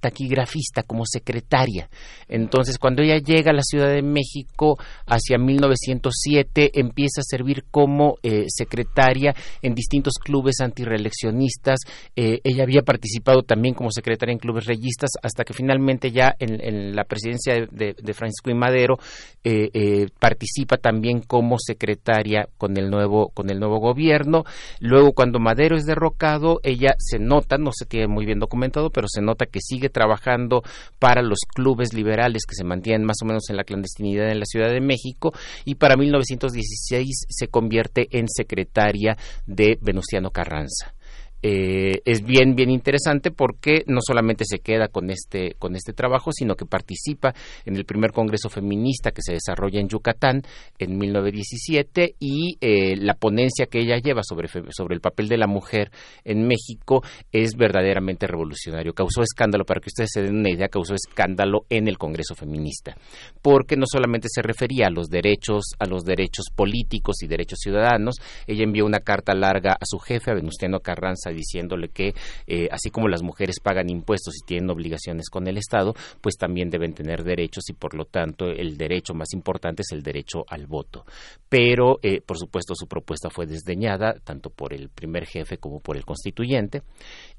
taquigrafista, 0.00 0.82
como 0.82 1.04
secretaria. 1.06 1.88
Entonces, 2.28 2.78
cuando 2.78 3.02
ella 3.02 3.18
llega 3.18 3.50
a 3.50 3.54
la 3.54 3.62
Ciudad 3.62 3.88
de 3.88 4.02
México 4.02 4.76
hacia 5.06 5.38
1907, 5.38 6.72
empieza 6.74 7.20
a 7.20 7.24
servir 7.24 7.64
como 7.70 8.16
eh, 8.22 8.44
secretaria 8.48 9.34
en 9.62 9.74
distintos 9.74 10.14
clubes 10.22 10.60
antireeleccionistas. 10.60 11.80
Eh, 12.14 12.40
ella 12.44 12.64
había 12.64 12.82
participado 12.82 13.42
también 13.42 13.74
como 13.74 13.90
secretaria 13.90 14.32
en 14.32 14.38
clubes 14.38 14.66
reyistas 14.66 15.10
hasta 15.22 15.44
que 15.44 15.54
finalmente 15.54 16.10
ya 16.10 16.34
en, 16.38 16.94
la 16.94 17.04
presidencia 17.04 17.54
de, 17.70 17.94
Francisco 18.12 18.50
y 18.50 18.54
Madero 18.54 18.98
eh, 19.44 20.06
participa 20.18 20.76
también 20.76 21.20
como 21.20 21.56
secretaria 21.58 22.48
con 22.56 22.76
el 22.76 22.90
nuevo 22.90 23.28
con 23.34 23.50
el 23.50 23.58
nuevo 23.58 23.78
gobierno. 23.78 24.44
Luego, 24.80 25.12
cuando 25.12 25.38
Madero 25.38 25.76
es 25.76 25.86
derrocado, 25.86 26.60
ella 26.62 26.94
se 26.98 27.18
nota, 27.18 27.58
no 27.58 27.70
se 27.72 27.86
tiene 27.86 28.08
muy 28.08 28.26
bien 28.26 28.38
documentado, 28.38 28.90
pero 28.98 29.06
se 29.08 29.22
nota 29.22 29.46
que 29.46 29.60
sigue 29.60 29.90
trabajando 29.90 30.64
para 30.98 31.22
los 31.22 31.38
clubes 31.54 31.94
liberales 31.94 32.42
que 32.48 32.56
se 32.56 32.64
mantienen 32.64 33.06
más 33.06 33.18
o 33.22 33.26
menos 33.26 33.48
en 33.48 33.56
la 33.56 33.62
clandestinidad 33.62 34.28
en 34.28 34.40
la 34.40 34.44
Ciudad 34.44 34.72
de 34.72 34.80
México 34.80 35.32
y 35.64 35.76
para 35.76 35.94
1916 35.96 37.26
se 37.28 37.46
convierte 37.46 38.08
en 38.10 38.26
secretaria 38.26 39.16
de 39.46 39.78
Venustiano 39.80 40.32
Carranza. 40.32 40.97
Eh, 41.40 42.02
es 42.04 42.24
bien 42.24 42.56
bien 42.56 42.68
interesante 42.68 43.30
porque 43.30 43.84
no 43.86 44.00
solamente 44.04 44.42
se 44.44 44.58
queda 44.58 44.88
con 44.88 45.08
este 45.08 45.54
con 45.60 45.76
este 45.76 45.92
trabajo 45.92 46.32
sino 46.32 46.56
que 46.56 46.66
participa 46.66 47.32
en 47.64 47.76
el 47.76 47.84
primer 47.84 48.10
congreso 48.10 48.48
feminista 48.48 49.12
que 49.12 49.22
se 49.22 49.34
desarrolla 49.34 49.78
en 49.78 49.88
Yucatán 49.88 50.42
en 50.80 50.98
1917 50.98 52.16
y 52.18 52.56
eh, 52.60 52.96
la 52.96 53.14
ponencia 53.14 53.66
que 53.66 53.78
ella 53.78 53.98
lleva 53.98 54.22
sobre 54.24 54.48
sobre 54.70 54.96
el 54.96 55.00
papel 55.00 55.28
de 55.28 55.36
la 55.36 55.46
mujer 55.46 55.92
en 56.24 56.44
México 56.44 57.04
es 57.30 57.54
verdaderamente 57.54 58.26
revolucionario. 58.26 58.92
Causó 58.92 59.22
escándalo 59.22 59.64
para 59.64 59.80
que 59.80 59.90
ustedes 59.90 60.10
se 60.12 60.22
den 60.22 60.38
una 60.38 60.50
idea 60.50 60.66
causó 60.66 60.94
escándalo 60.94 61.66
en 61.70 61.86
el 61.86 61.98
congreso 61.98 62.34
feminista 62.34 62.96
porque 63.42 63.76
no 63.76 63.84
solamente 63.86 64.26
se 64.28 64.42
refería 64.42 64.88
a 64.88 64.90
los 64.90 65.06
derechos 65.06 65.66
a 65.78 65.86
los 65.86 66.02
derechos 66.02 66.46
políticos 66.52 67.22
y 67.22 67.28
derechos 67.28 67.60
ciudadanos 67.60 68.16
ella 68.48 68.64
envió 68.64 68.84
una 68.84 68.98
carta 68.98 69.34
larga 69.34 69.74
a 69.74 69.84
su 69.84 70.00
jefe 70.00 70.32
a 70.32 70.34
Venustiano 70.34 70.80
Carranza 70.80 71.27
diciéndole 71.30 71.88
que 71.88 72.14
eh, 72.46 72.68
así 72.70 72.90
como 72.90 73.08
las 73.08 73.22
mujeres 73.22 73.60
pagan 73.60 73.88
impuestos 73.88 74.34
y 74.36 74.46
tienen 74.46 74.70
obligaciones 74.70 75.28
con 75.30 75.46
el 75.46 75.58
Estado, 75.58 75.94
pues 76.20 76.36
también 76.36 76.70
deben 76.70 76.94
tener 76.94 77.24
derechos 77.24 77.64
y 77.68 77.72
por 77.72 77.94
lo 77.94 78.04
tanto 78.04 78.46
el 78.46 78.76
derecho 78.76 79.14
más 79.14 79.32
importante 79.32 79.82
es 79.82 79.92
el 79.92 80.02
derecho 80.02 80.44
al 80.48 80.66
voto. 80.66 81.04
Pero, 81.48 81.98
eh, 82.02 82.20
por 82.20 82.38
supuesto, 82.38 82.74
su 82.74 82.86
propuesta 82.86 83.30
fue 83.30 83.46
desdeñada 83.46 84.14
tanto 84.24 84.50
por 84.50 84.72
el 84.72 84.88
primer 84.88 85.26
jefe 85.26 85.58
como 85.58 85.80
por 85.80 85.96
el 85.96 86.04
constituyente 86.04 86.82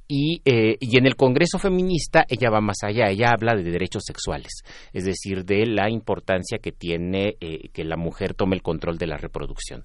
y, 0.07 0.41
eh, 0.45 0.77
y, 0.79 0.97
en 0.97 1.05
el 1.05 1.15
Congreso 1.15 1.59
Feminista 1.59 2.25
ella 2.27 2.49
va 2.49 2.61
más 2.61 2.77
allá, 2.83 3.09
ella 3.09 3.29
habla 3.31 3.55
de 3.55 3.63
derechos 3.63 4.03
sexuales, 4.05 4.63
es 4.91 5.05
decir, 5.05 5.45
de 5.45 5.67
la 5.67 5.89
importancia 5.89 6.57
que 6.57 6.71
tiene 6.71 7.35
que 7.39 7.83
la 7.83 7.95
mujer 7.95 8.33
tome 8.33 8.55
el 8.55 8.63
control 8.63 8.97
de 8.97 9.07
la 9.07 9.17
reproducción 9.17 9.83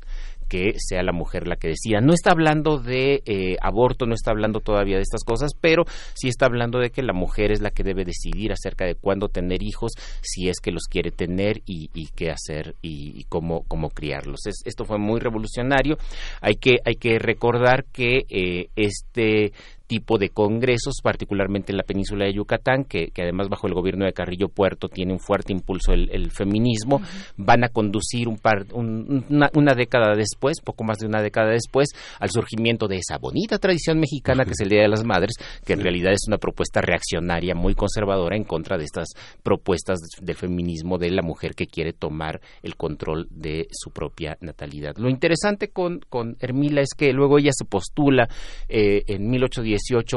que 0.48 0.74
sea 0.78 1.02
la 1.02 1.12
mujer 1.12 1.46
la 1.46 1.56
que 1.56 1.68
decida. 1.68 2.00
No 2.00 2.12
está 2.12 2.30
hablando 2.30 2.78
de 2.78 3.22
eh, 3.26 3.56
aborto, 3.60 4.06
no 4.06 4.14
está 4.14 4.30
hablando 4.30 4.60
todavía 4.60 4.96
de 4.96 5.02
estas 5.02 5.24
cosas, 5.24 5.52
pero 5.60 5.84
sí 6.14 6.28
está 6.28 6.46
hablando 6.46 6.78
de 6.78 6.90
que 6.90 7.02
la 7.02 7.12
mujer 7.12 7.52
es 7.52 7.60
la 7.60 7.70
que 7.70 7.82
debe 7.82 8.04
decidir 8.04 8.52
acerca 8.52 8.84
de 8.84 8.94
cuándo 8.94 9.28
tener 9.28 9.62
hijos, 9.62 9.92
si 10.22 10.48
es 10.48 10.60
que 10.60 10.70
los 10.70 10.84
quiere 10.84 11.10
tener 11.10 11.62
y, 11.66 11.88
qué 12.14 12.30
hacer 12.30 12.74
y, 12.82 13.24
cómo, 13.24 13.64
cómo 13.66 13.90
criarlos. 13.90 14.40
esto 14.46 14.84
fue 14.84 14.98
muy 14.98 15.20
revolucionario. 15.20 15.96
Hay 16.40 16.54
que, 16.54 16.76
hay 16.84 16.94
que 16.94 17.18
recordar 17.18 17.84
que 17.92 18.24
eh, 18.28 18.68
este 18.76 19.52
tipo 19.86 20.18
de 20.18 20.30
congresos, 20.30 21.00
particularmente 21.02 21.72
en 21.72 21.76
la 21.76 21.82
península 21.82 22.24
de 22.24 22.34
Yucatán, 22.34 22.84
que, 22.84 23.12
además 23.18 23.48
bajo 23.48 23.66
el 23.66 23.74
gobierno 23.74 24.04
de 24.04 24.12
Carrillo 24.12 24.48
Puerto 24.48 24.88
tiene 24.88 25.12
un 25.12 25.20
fuerte 25.20 25.52
impulso 25.52 25.92
el, 25.92 26.30
feminismo, 26.30 27.02
van 27.36 27.64
a 27.64 27.68
conducir 27.68 28.28
un 28.28 28.38
par, 28.38 28.66
una, 28.72 29.74
década 29.74 30.14
después, 30.14 30.60
poco 30.62 30.84
más 30.84 30.98
de 30.98 31.06
una 31.06 31.22
década 31.22 31.50
después, 31.50 31.88
al 32.18 32.30
surgimiento 32.30 32.88
de 32.88 32.96
esa 32.96 33.18
bonita 33.18 33.58
tradición 33.58 33.98
mexicana 33.98 34.44
que 34.44 34.52
es 34.52 34.60
el 34.60 34.70
Día 34.70 34.82
de 34.82 34.88
las 34.88 35.04
Madres, 35.04 35.34
que 35.64 35.74
en 35.74 35.80
realidad 35.80 36.12
es 36.12 36.26
una 36.26 36.38
propuesta 36.38 36.80
reaccionaria 36.80 37.54
muy 37.54 37.74
conservadora 37.74 38.36
en 38.36 38.44
contra 38.44 38.78
de 38.78 38.84
estas 38.84 39.08
propuestas 39.42 39.98
de 40.20 40.34
feminismo 40.34 40.98
de 40.98 41.10
la 41.10 41.22
mujer 41.22 41.54
que 41.54 41.66
quiere 41.66 41.92
tomar 41.92 42.40
el 42.62 42.76
control 42.76 43.28
de 43.30 43.68
su 43.70 43.90
propia 43.90 44.36
natalidad. 44.40 44.96
Lo 44.96 45.10
interesante 45.10 45.68
con, 45.68 46.00
con 46.08 46.36
Hermila 46.40 46.80
es 46.80 46.94
que 46.96 47.12
luego 47.12 47.38
ella 47.38 47.52
se 47.52 47.64
postula 47.64 48.28
eh, 48.68 49.02
en 49.06 49.28
1810 49.28 49.73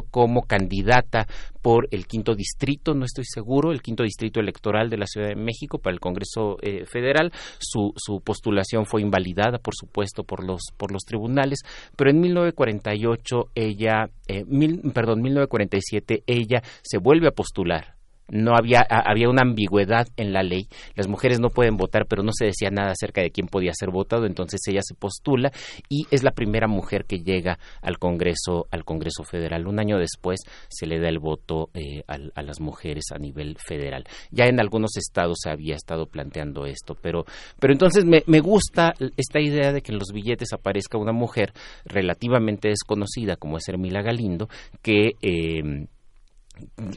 como 0.10 0.43
candidata 0.43 1.28
por 1.62 1.88
el 1.91 2.08
quinto 2.08 2.36
distrito, 2.36 2.93
no 2.93 3.05
estoy 3.05 3.26
seguro, 3.26 3.72
el 3.72 3.82
quinto 3.82 4.03
distrito 4.03 4.39
electoral 4.39 4.89
de 4.89 4.97
la 4.97 5.05
Ciudad 5.05 5.28
de 5.28 5.36
México 5.36 5.80
para 5.80 5.93
el 5.93 5.99
Congreso 5.99 6.58
eh, 6.62 6.86
Federal. 6.86 7.32
Su, 7.60 7.93
su, 7.97 8.22
postulación 8.22 8.86
fue 8.86 9.01
invalidada, 9.01 9.58
por 9.58 9.76
supuesto, 9.76 10.24
por 10.24 10.45
los, 10.45 10.62
por 10.78 10.91
los 10.91 11.03
tribunales, 11.03 11.60
pero 11.95 12.10
en 12.10 12.22
1948 12.22 13.49
ella, 13.55 14.10
eh, 14.28 14.43
mil, 14.45 14.82
perdón, 14.93 15.22
1947 15.22 16.24
ella 16.26 16.62
se 16.82 16.97
vuelve 16.99 17.28
a 17.28 17.32
postular 17.32 17.97
no 18.30 18.56
había, 18.56 18.86
había 18.90 19.30
una 19.30 19.42
ambigüedad 19.42 20.08
en 20.18 20.34
la 20.34 20.44
ley. 20.44 20.68
Las 20.96 21.08
mujeres 21.08 21.40
no 21.40 21.50
pueden 21.50 21.78
votar, 21.78 22.06
pero 22.08 22.24
no 22.24 22.32
se 22.34 22.46
decía 22.46 22.70
nada 22.70 22.92
acerca 22.92 23.22
de 23.22 23.32
quién 23.32 23.48
podía 23.48 23.72
ser 23.74 23.90
votado, 23.90 24.26
entonces 24.26 24.60
ella 24.68 24.82
se 24.84 24.96
postula 24.96 25.52
y 25.90 26.06
es 26.12 26.24
la 26.24 26.32
primera 26.32 26.68
mujer 26.68 27.06
que 27.06 27.20
llega 27.20 27.60
al 27.82 28.00
Congreso, 28.00 28.68
al 28.72 28.84
Congreso 28.84 29.24
Federal. 29.24 29.68
Un 29.68 29.80
año 29.80 29.98
después 29.98 30.42
se 30.70 30.86
le 30.86 31.00
da 31.00 31.10
el 31.10 31.20
voto 31.20 31.70
eh, 31.74 32.04
a, 32.08 32.42
las 32.42 32.60
mujeres 32.60 33.06
a 33.14 33.18
nivel 33.18 33.58
federal. 33.60 34.06
Ya 34.32 34.46
en 34.46 34.60
algunos 34.60 34.98
estados 34.98 35.38
se 35.42 35.50
había 35.50 35.76
estado 35.76 36.08
planteando 36.08 36.66
esto, 36.66 36.96
pero, 37.02 37.26
pero 37.60 37.74
entonces 37.74 38.06
me, 38.06 38.24
me 38.28 38.40
gusta 38.40 38.94
esta 39.16 39.40
idea 39.40 39.72
de 39.72 39.82
que 39.82 39.92
en 39.92 40.00
los 40.00 40.12
billetes 40.12 40.54
aparezca 40.54 40.98
una 40.98 41.12
mujer 41.12 41.54
relativamente 41.86 42.70
desconocida 42.70 43.36
como 43.36 43.58
es 43.58 43.68
Hermila 43.68 44.02
Galindo, 44.02 44.50
que 44.82 45.12
eh, 45.22 45.88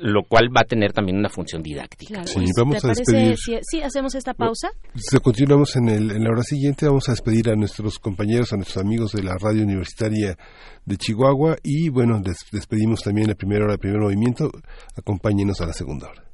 lo 0.01 0.23
cual 0.25 0.49
va 0.55 0.63
a 0.63 0.65
tener 0.65 0.93
también 0.93 1.19
una 1.19 1.29
función 1.29 1.63
didáctica. 1.63 2.25
Sí, 2.27 2.41
vamos 2.57 2.85
a 2.85 2.89
despedir. 2.89 3.37
Si, 3.37 3.81
hacemos 3.83 4.15
esta 4.15 4.35
pausa. 4.35 4.71
Si 4.95 5.19
continuamos 5.19 5.77
en, 5.77 5.89
el, 5.89 6.11
en 6.11 6.25
la 6.25 6.31
hora 6.31 6.43
siguiente, 6.43 6.87
vamos 6.87 7.09
a 7.09 7.13
despedir 7.13 7.51
a 7.51 7.57
nuestros 7.57 7.99
compañeros, 7.99 8.53
a 8.53 8.57
nuestros 8.57 8.85
amigos 8.85 9.13
de 9.13 9.23
la 9.23 9.37
radio 9.37 9.63
universitaria 9.65 10.37
de 10.85 10.97
Chihuahua 10.97 11.57
y 11.63 11.89
bueno, 11.89 12.21
despedimos 12.53 13.03
también 13.03 13.29
la 13.29 13.35
primera 13.35 13.65
hora 13.65 13.73
del 13.73 13.81
primer 13.81 14.01
movimiento. 14.01 14.51
Acompáñenos 14.97 15.61
a 15.61 15.67
la 15.67 15.73
segunda 15.73 16.09
hora. 16.09 16.31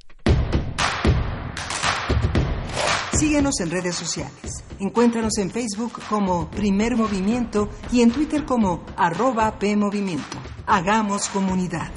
Síguenos 3.19 3.61
en 3.61 3.71
redes 3.71 3.95
sociales. 3.95 4.63
Encuéntranos 4.79 5.39
en 5.39 5.51
Facebook 5.51 5.93
como 6.07 6.51
Primer 6.51 6.97
Movimiento 6.97 7.71
y 7.91 8.03
en 8.03 8.11
Twitter 8.11 8.45
como 8.45 8.85
arroba 8.95 9.59
PMovimiento. 9.59 10.37
Hagamos 10.67 11.29
comunidad. 11.31 11.91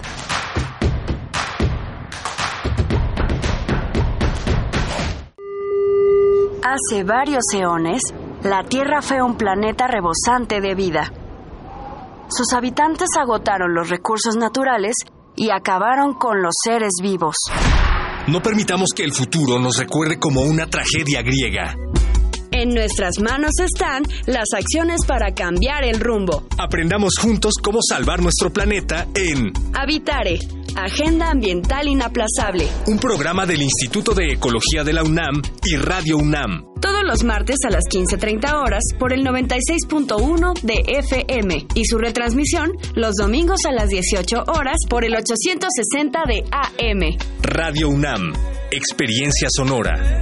Hace 6.69 7.03
varios 7.03 7.45
eones, 7.51 7.99
la 8.43 8.63
Tierra 8.63 9.01
fue 9.01 9.23
un 9.23 9.35
planeta 9.37 9.87
rebosante 9.87 10.61
de 10.61 10.75
vida. 10.75 11.11
Sus 12.27 12.53
habitantes 12.53 13.07
agotaron 13.19 13.73
los 13.73 13.89
recursos 13.89 14.35
naturales 14.35 14.93
y 15.35 15.49
acabaron 15.49 16.13
con 16.13 16.43
los 16.43 16.53
seres 16.63 16.91
vivos. 17.01 17.33
No 18.27 18.43
permitamos 18.43 18.89
que 18.95 19.03
el 19.03 19.13
futuro 19.13 19.57
nos 19.57 19.79
recuerde 19.79 20.19
como 20.19 20.41
una 20.41 20.67
tragedia 20.67 21.23
griega. 21.23 21.73
En 22.59 22.73
nuestras 22.73 23.19
manos 23.21 23.53
están 23.63 24.03
las 24.25 24.49
acciones 24.53 25.05
para 25.07 25.33
cambiar 25.33 25.85
el 25.85 25.97
rumbo. 25.97 26.45
Aprendamos 26.57 27.13
juntos 27.17 27.53
cómo 27.63 27.79
salvar 27.81 28.21
nuestro 28.21 28.51
planeta 28.51 29.07
en 29.15 29.53
Habitare, 29.73 30.39
Agenda 30.75 31.31
Ambiental 31.31 31.87
Inaplazable. 31.87 32.67
Un 32.87 32.99
programa 32.99 33.45
del 33.45 33.61
Instituto 33.61 34.13
de 34.13 34.33
Ecología 34.33 34.83
de 34.83 34.91
la 34.91 35.03
UNAM 35.03 35.41
y 35.63 35.77
Radio 35.77 36.17
UNAM. 36.17 36.65
Todos 36.81 37.05
los 37.05 37.23
martes 37.23 37.59
a 37.65 37.69
las 37.69 37.85
15.30 37.85 38.53
horas 38.53 38.83
por 38.99 39.13
el 39.13 39.21
96.1 39.23 40.59
de 40.61 40.83
FM 40.85 41.65
y 41.75 41.85
su 41.85 41.97
retransmisión 41.97 42.73
los 42.93 43.15
domingos 43.15 43.61
a 43.65 43.71
las 43.71 43.87
18 43.87 44.35
horas 44.47 44.79
por 44.89 45.05
el 45.05 45.15
860 45.15 46.23
de 46.27 46.43
AM. 46.51 47.17
Radio 47.41 47.87
UNAM, 47.87 48.33
Experiencia 48.69 49.47
Sonora. 49.49 50.21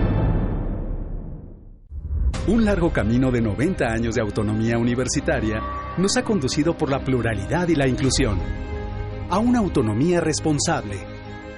Un 2.47 2.65
largo 2.65 2.91
camino 2.91 3.29
de 3.29 3.39
90 3.39 3.85
años 3.85 4.15
de 4.15 4.21
autonomía 4.21 4.75
universitaria 4.79 5.61
nos 5.97 6.17
ha 6.17 6.23
conducido 6.23 6.75
por 6.75 6.89
la 6.89 7.03
pluralidad 7.03 7.67
y 7.67 7.75
la 7.75 7.87
inclusión 7.87 8.39
a 9.29 9.37
una 9.37 9.59
autonomía 9.59 10.19
responsable 10.19 10.97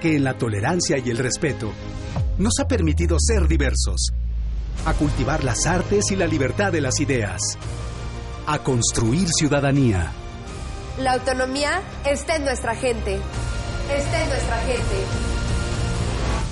que 0.00 0.14
en 0.14 0.24
la 0.24 0.36
tolerancia 0.36 0.98
y 0.98 1.08
el 1.08 1.16
respeto 1.16 1.72
nos 2.36 2.52
ha 2.60 2.68
permitido 2.68 3.16
ser 3.18 3.48
diversos, 3.48 4.12
a 4.84 4.92
cultivar 4.92 5.42
las 5.42 5.64
artes 5.66 6.10
y 6.10 6.16
la 6.16 6.26
libertad 6.26 6.70
de 6.70 6.82
las 6.82 7.00
ideas, 7.00 7.40
a 8.46 8.58
construir 8.58 9.28
ciudadanía. 9.28 10.12
La 10.98 11.14
autonomía 11.14 11.80
está 12.04 12.36
en 12.36 12.44
nuestra 12.44 12.74
gente. 12.74 13.18
Está 13.90 14.22
en 14.22 14.28
nuestra 14.28 14.58
gente. 14.58 15.04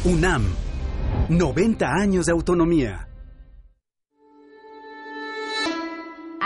UNAM, 0.05 0.47
90 1.29 1.87
años 1.87 2.25
de 2.25 2.33
autonomía. 2.33 3.12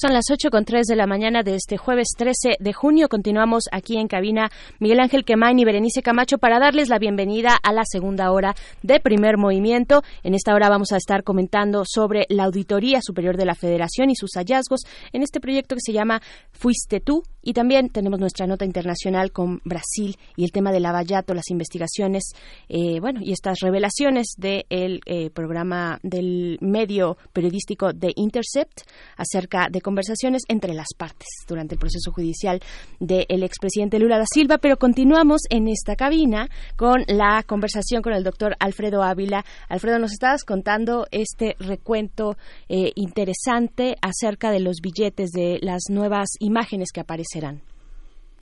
Son 0.00 0.14
las 0.14 0.30
ocho 0.32 0.48
con 0.48 0.64
tres 0.64 0.86
de 0.86 0.96
la 0.96 1.06
mañana 1.06 1.42
de 1.42 1.56
este 1.56 1.76
jueves 1.76 2.14
13 2.16 2.56
de 2.58 2.72
junio. 2.72 3.10
Continuamos 3.10 3.64
aquí 3.70 3.98
en 3.98 4.08
cabina 4.08 4.50
Miguel 4.78 4.98
Ángel 4.98 5.26
Quemain 5.26 5.58
y 5.58 5.66
Berenice 5.66 6.00
Camacho 6.00 6.38
para 6.38 6.58
darles 6.58 6.88
la 6.88 6.98
bienvenida 6.98 7.58
a 7.62 7.70
la 7.74 7.82
segunda 7.84 8.32
hora 8.32 8.54
de 8.82 8.98
primer 8.98 9.36
movimiento. 9.36 10.02
En 10.22 10.32
esta 10.32 10.54
hora 10.54 10.70
vamos 10.70 10.92
a 10.92 10.96
estar 10.96 11.22
comentando 11.22 11.82
sobre 11.84 12.24
la 12.30 12.44
Auditoría 12.44 13.02
Superior 13.02 13.36
de 13.36 13.44
la 13.44 13.54
Federación 13.54 14.08
y 14.08 14.16
sus 14.16 14.30
hallazgos 14.36 14.84
en 15.12 15.22
este 15.22 15.38
proyecto 15.38 15.74
que 15.74 15.82
se 15.84 15.92
llama 15.92 16.22
Fuiste 16.50 17.00
tú. 17.00 17.22
Y 17.42 17.52
también 17.52 17.88
tenemos 17.88 18.20
nuestra 18.20 18.46
nota 18.46 18.64
internacional 18.64 19.32
con 19.32 19.60
Brasil 19.64 20.16
y 20.36 20.44
el 20.44 20.52
tema 20.52 20.72
del 20.72 20.82
Lavallato, 20.82 21.34
las 21.34 21.50
investigaciones, 21.50 22.32
eh, 22.68 23.00
bueno, 23.00 23.20
y 23.22 23.32
estas 23.32 23.60
revelaciones 23.60 24.34
del 24.36 25.00
eh, 25.06 25.30
programa 25.30 25.98
del 26.02 26.58
medio 26.60 27.16
periodístico 27.32 27.92
de 27.92 28.12
Intercept 28.16 28.82
acerca 29.16 29.68
de 29.70 29.80
conversaciones 29.80 30.42
entre 30.48 30.74
las 30.74 30.88
partes 30.96 31.28
durante 31.46 31.74
el 31.74 31.78
proceso 31.78 32.12
judicial 32.12 32.60
del 32.98 33.42
expresidente 33.42 33.98
Lula 33.98 34.18
da 34.18 34.24
Silva, 34.26 34.58
pero 34.58 34.76
continuamos 34.76 35.42
en 35.50 35.68
esta 35.68 35.96
cabina 35.96 36.48
con 36.76 37.04
la 37.06 37.42
conversación 37.46 38.02
con 38.02 38.12
el 38.12 38.24
doctor 38.24 38.56
Alfredo 38.58 39.02
Ávila. 39.02 39.44
Alfredo, 39.68 39.98
nos 39.98 40.12
estabas 40.12 40.44
contando 40.44 41.06
este 41.10 41.56
recuento 41.58 42.36
eh, 42.68 42.92
interesante 42.94 43.96
acerca 44.02 44.50
de 44.50 44.60
los 44.60 44.80
billetes, 44.82 45.30
de 45.30 45.58
las 45.62 45.84
nuevas 45.88 46.28
imágenes 46.38 46.92
que 46.92 47.00
aparecerán. 47.30 47.62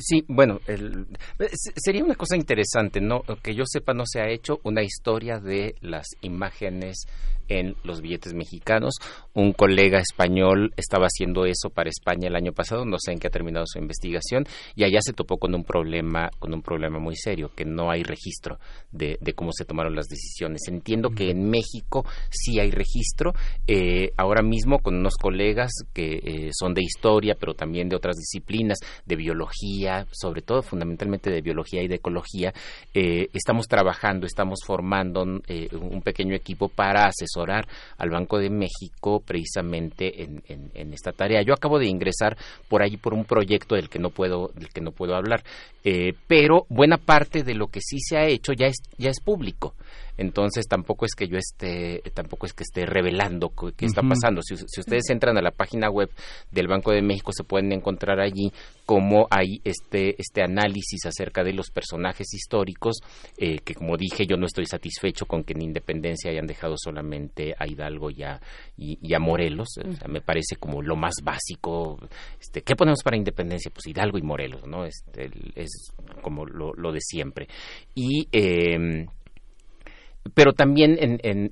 Sí, 0.00 0.24
bueno, 0.28 0.60
sería 1.74 2.04
una 2.04 2.14
cosa 2.14 2.36
interesante, 2.36 3.00
¿no? 3.00 3.22
Que 3.42 3.54
yo 3.56 3.64
sepa, 3.66 3.94
no 3.94 4.04
se 4.06 4.20
ha 4.20 4.28
hecho 4.28 4.60
una 4.62 4.82
historia 4.82 5.40
de 5.40 5.74
las 5.80 6.06
imágenes 6.20 7.06
en 7.48 7.74
los 7.82 8.00
billetes 8.00 8.34
mexicanos. 8.34 8.94
Un 9.34 9.52
colega 9.52 9.98
español 9.98 10.72
estaba 10.76 11.06
haciendo 11.06 11.44
eso 11.46 11.70
para 11.70 11.90
España 11.90 12.28
el 12.28 12.36
año 12.36 12.52
pasado, 12.52 12.84
no 12.84 12.96
sé 12.98 13.12
en 13.12 13.18
qué 13.18 13.28
ha 13.28 13.30
terminado 13.30 13.66
su 13.66 13.78
investigación, 13.78 14.44
y 14.74 14.84
allá 14.84 15.00
se 15.00 15.12
topó 15.12 15.38
con 15.38 15.54
un 15.54 15.64
problema, 15.64 16.30
con 16.38 16.52
un 16.52 16.62
problema 16.62 16.98
muy 16.98 17.16
serio, 17.16 17.50
que 17.54 17.64
no 17.64 17.90
hay 17.90 18.02
registro 18.02 18.58
de, 18.92 19.18
cómo 19.34 19.52
se 19.52 19.64
tomaron 19.64 19.94
las 19.94 20.06
decisiones. 20.06 20.62
Entiendo 20.68 21.10
que 21.10 21.30
en 21.30 21.48
México 21.48 22.04
sí 22.30 22.58
hay 22.60 22.70
registro, 22.70 23.32
eh, 23.66 24.12
ahora 24.16 24.42
mismo 24.42 24.78
con 24.80 24.96
unos 24.96 25.14
colegas 25.16 25.70
que 25.92 26.20
eh, 26.22 26.50
son 26.52 26.74
de 26.74 26.82
historia, 26.82 27.36
pero 27.38 27.54
también 27.54 27.88
de 27.88 27.96
otras 27.96 28.16
disciplinas, 28.16 28.78
de 29.06 29.16
biología, 29.16 30.06
sobre 30.10 30.42
todo 30.42 30.62
fundamentalmente 30.62 31.30
de 31.30 31.40
biología 31.40 31.82
y 31.82 31.88
de 31.88 31.96
ecología, 31.96 32.52
eh, 32.94 33.28
estamos 33.32 33.66
trabajando, 33.66 34.26
estamos 34.26 34.60
formando 34.66 35.22
un 35.22 36.02
pequeño 36.02 36.34
equipo 36.34 36.68
para 36.68 37.06
asesorar 37.06 37.37
al 37.42 38.10
Banco 38.10 38.38
de 38.38 38.50
México 38.50 39.22
precisamente 39.24 40.22
en, 40.22 40.42
en, 40.46 40.92
esta 40.92 41.12
tarea. 41.12 41.42
Yo 41.42 41.54
acabo 41.54 41.78
de 41.78 41.86
ingresar 41.86 42.36
por 42.68 42.82
allí 42.82 42.96
por 42.96 43.14
un 43.14 43.24
proyecto 43.24 43.74
del 43.74 43.88
que 43.88 43.98
no 43.98 44.10
puedo, 44.10 44.50
del 44.54 44.68
que 44.68 44.80
no 44.80 44.92
puedo 44.92 45.14
hablar, 45.14 45.42
eh, 45.84 46.14
pero 46.26 46.66
buena 46.68 46.96
parte 46.98 47.42
de 47.42 47.54
lo 47.54 47.68
que 47.68 47.80
sí 47.80 47.98
se 48.00 48.16
ha 48.16 48.26
hecho 48.26 48.52
ya 48.52 48.66
es, 48.66 48.76
ya 48.96 49.10
es 49.10 49.20
público 49.20 49.74
entonces 50.16 50.66
tampoco 50.66 51.06
es 51.06 51.14
que 51.14 51.28
yo 51.28 51.38
esté 51.38 52.02
tampoco 52.12 52.46
es 52.46 52.52
que 52.52 52.64
esté 52.64 52.84
revelando 52.86 53.52
qué 53.76 53.86
está 53.86 54.02
pasando. 54.02 54.42
Si, 54.42 54.54
ustedes 54.54 55.08
entran 55.10 55.38
a 55.38 55.42
la 55.42 55.52
página 55.52 55.88
web 55.90 56.10
del 56.50 56.66
Banco 56.66 56.90
de 56.90 57.02
México 57.02 57.32
se 57.32 57.44
pueden 57.44 57.72
encontrar 57.72 58.20
allí 58.20 58.52
cómo 58.84 59.28
hay 59.30 59.60
este 59.64 60.20
este 60.20 60.42
análisis 60.42 61.06
acerca 61.06 61.44
de 61.44 61.52
los 61.52 61.70
personajes 61.70 62.34
históricos 62.34 62.98
eh, 63.36 63.58
que 63.58 63.74
como 63.74 63.96
dije 63.96 64.26
yo 64.26 64.36
no 64.36 64.46
estoy 64.46 64.66
satisfecho 64.66 65.26
con 65.26 65.44
que 65.44 65.52
en 65.52 65.62
Independencia 65.62 66.30
hayan 66.30 66.46
dejado 66.46 66.74
solamente 66.76 67.54
a 67.58 67.66
Hidalgo 67.66 68.10
y 68.10 68.22
a, 68.22 68.40
y, 68.76 69.14
a 69.14 69.18
Morelos. 69.18 69.68
Me 70.08 70.20
parece 70.20 70.56
como 70.56 70.82
lo 70.82 70.96
más 70.96 71.14
básico 71.22 71.98
este 72.40 72.62
qué 72.62 72.74
ponemos 72.74 73.02
para 73.04 73.16
Independencia 73.16 73.70
pues 73.72 73.86
Hidalgo 73.86 74.18
y 74.18 74.22
Morelos 74.22 74.66
no 74.66 74.84
este, 74.84 75.30
es 75.54 75.92
como 76.22 76.44
lo, 76.44 76.72
lo 76.74 76.92
de 76.92 77.00
siempre. 77.00 77.46
Y 77.94 78.28
eh, 78.32 79.06
pero 80.34 80.52
también 80.52 80.96
en, 81.00 81.18
en, 81.22 81.50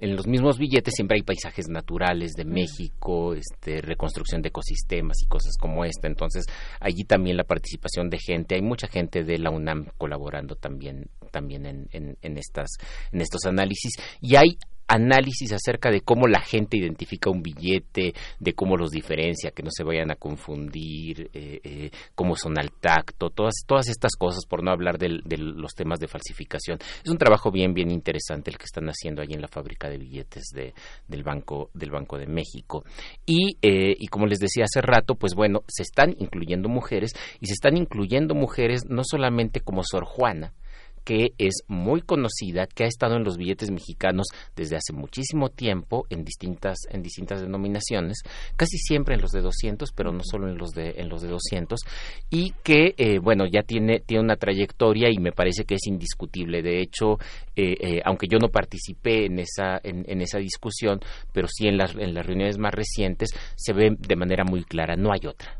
en, 0.00 0.16
los 0.16 0.26
mismos 0.26 0.58
billetes 0.58 0.94
siempre 0.94 1.16
hay 1.16 1.22
paisajes 1.22 1.68
naturales 1.68 2.32
de 2.32 2.44
México, 2.44 3.34
este, 3.34 3.80
reconstrucción 3.80 4.42
de 4.42 4.48
ecosistemas 4.48 5.22
y 5.22 5.26
cosas 5.26 5.56
como 5.58 5.84
esta. 5.84 6.08
Entonces, 6.08 6.46
allí 6.80 7.04
también 7.04 7.36
la 7.36 7.44
participación 7.44 8.08
de 8.10 8.18
gente, 8.18 8.54
hay 8.54 8.62
mucha 8.62 8.88
gente 8.88 9.24
de 9.24 9.38
la 9.38 9.50
UNAM 9.50 9.86
colaborando 9.98 10.54
también, 10.54 11.10
también 11.30 11.66
en, 11.66 11.88
en, 11.90 12.38
estas, 12.38 12.70
en 13.12 13.20
estos 13.20 13.44
análisis. 13.44 13.92
Y 14.20 14.36
hay 14.36 14.58
análisis 14.88 15.52
acerca 15.52 15.90
de 15.90 16.00
cómo 16.00 16.26
la 16.26 16.40
gente 16.40 16.78
identifica 16.78 17.30
un 17.30 17.42
billete, 17.42 18.14
de 18.40 18.52
cómo 18.54 18.76
los 18.76 18.90
diferencia, 18.90 19.50
que 19.50 19.62
no 19.62 19.70
se 19.70 19.84
vayan 19.84 20.10
a 20.10 20.16
confundir, 20.16 21.30
eh, 21.32 21.60
eh, 21.62 21.90
cómo 22.14 22.34
son 22.34 22.58
al 22.58 22.72
tacto, 22.72 23.30
todas, 23.30 23.54
todas 23.66 23.88
estas 23.88 24.16
cosas, 24.16 24.46
por 24.46 24.64
no 24.64 24.70
hablar 24.70 24.98
de, 24.98 25.08
los 25.08 25.74
temas 25.74 26.00
de 26.00 26.08
falsificación. 26.08 26.78
Es 27.04 27.10
un 27.10 27.18
trabajo 27.18 27.50
bien, 27.50 27.74
bien 27.74 27.90
interesante 27.90 28.50
el 28.50 28.58
que 28.58 28.64
están 28.64 28.88
haciendo 28.88 29.22
allí 29.22 29.34
en 29.34 29.42
la 29.42 29.48
fábrica 29.48 29.88
de 29.88 29.98
billetes 29.98 30.44
de, 30.54 30.74
del, 31.06 31.22
Banco, 31.22 31.70
del 31.74 31.90
Banco 31.90 32.16
de 32.18 32.26
México. 32.26 32.84
Y, 33.26 33.58
eh, 33.62 33.94
y 33.98 34.06
como 34.08 34.26
les 34.26 34.38
decía 34.38 34.64
hace 34.64 34.80
rato, 34.80 35.14
pues 35.14 35.34
bueno, 35.34 35.62
se 35.68 35.82
están 35.82 36.14
incluyendo 36.18 36.68
mujeres 36.68 37.12
y 37.40 37.46
se 37.46 37.52
están 37.52 37.76
incluyendo 37.76 38.34
mujeres 38.34 38.86
no 38.88 39.02
solamente 39.04 39.60
como 39.60 39.82
Sor 39.84 40.04
Juana, 40.04 40.54
que 41.08 41.32
es 41.38 41.62
muy 41.68 42.02
conocida, 42.02 42.66
que 42.66 42.84
ha 42.84 42.86
estado 42.86 43.16
en 43.16 43.24
los 43.24 43.38
billetes 43.38 43.70
mexicanos 43.70 44.26
desde 44.54 44.76
hace 44.76 44.92
muchísimo 44.92 45.48
tiempo 45.48 46.04
en 46.10 46.22
distintas 46.22 46.76
en 46.90 47.00
distintas 47.00 47.40
denominaciones, 47.40 48.18
casi 48.56 48.76
siempre 48.76 49.14
en 49.14 49.22
los 49.22 49.30
de 49.30 49.40
200, 49.40 49.90
pero 49.92 50.12
no 50.12 50.20
solo 50.22 50.50
en 50.50 50.58
los 50.58 50.72
de 50.72 50.96
en 50.98 51.08
los 51.08 51.22
de 51.22 51.28
200 51.28 51.80
y 52.28 52.52
que 52.62 52.94
eh, 52.98 53.20
bueno, 53.20 53.46
ya 53.50 53.62
tiene 53.62 54.00
tiene 54.00 54.22
una 54.22 54.36
trayectoria 54.36 55.08
y 55.10 55.16
me 55.16 55.32
parece 55.32 55.64
que 55.64 55.76
es 55.76 55.86
indiscutible. 55.86 56.60
De 56.60 56.82
hecho, 56.82 57.14
eh, 57.56 57.74
eh, 57.80 58.02
aunque 58.04 58.26
yo 58.28 58.36
no 58.38 58.50
participé 58.50 59.24
en 59.24 59.38
esa 59.38 59.80
en, 59.82 60.04
en, 60.06 60.20
esa 60.20 60.36
discusión, 60.36 61.00
pero 61.32 61.48
sí 61.48 61.68
en 61.68 61.78
las 61.78 61.94
en 61.94 62.12
las 62.12 62.26
reuniones 62.26 62.58
más 62.58 62.74
recientes 62.74 63.30
se 63.56 63.72
ve 63.72 63.96
de 63.98 64.16
manera 64.16 64.44
muy 64.44 64.62
clara, 64.62 64.94
no 64.94 65.10
hay 65.10 65.26
otra. 65.26 65.58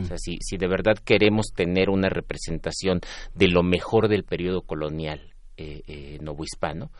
O 0.00 0.04
sea, 0.04 0.16
si, 0.18 0.38
si 0.40 0.56
de 0.56 0.66
verdad 0.66 0.96
queremos 1.04 1.52
tener 1.54 1.90
una 1.90 2.08
representación 2.08 3.00
de 3.34 3.48
lo 3.48 3.62
mejor 3.62 4.08
del 4.08 4.24
periodo 4.24 4.62
colonial 4.62 5.32
eh, 5.58 5.82
eh, 5.86 6.18
novohispano, 6.22 6.90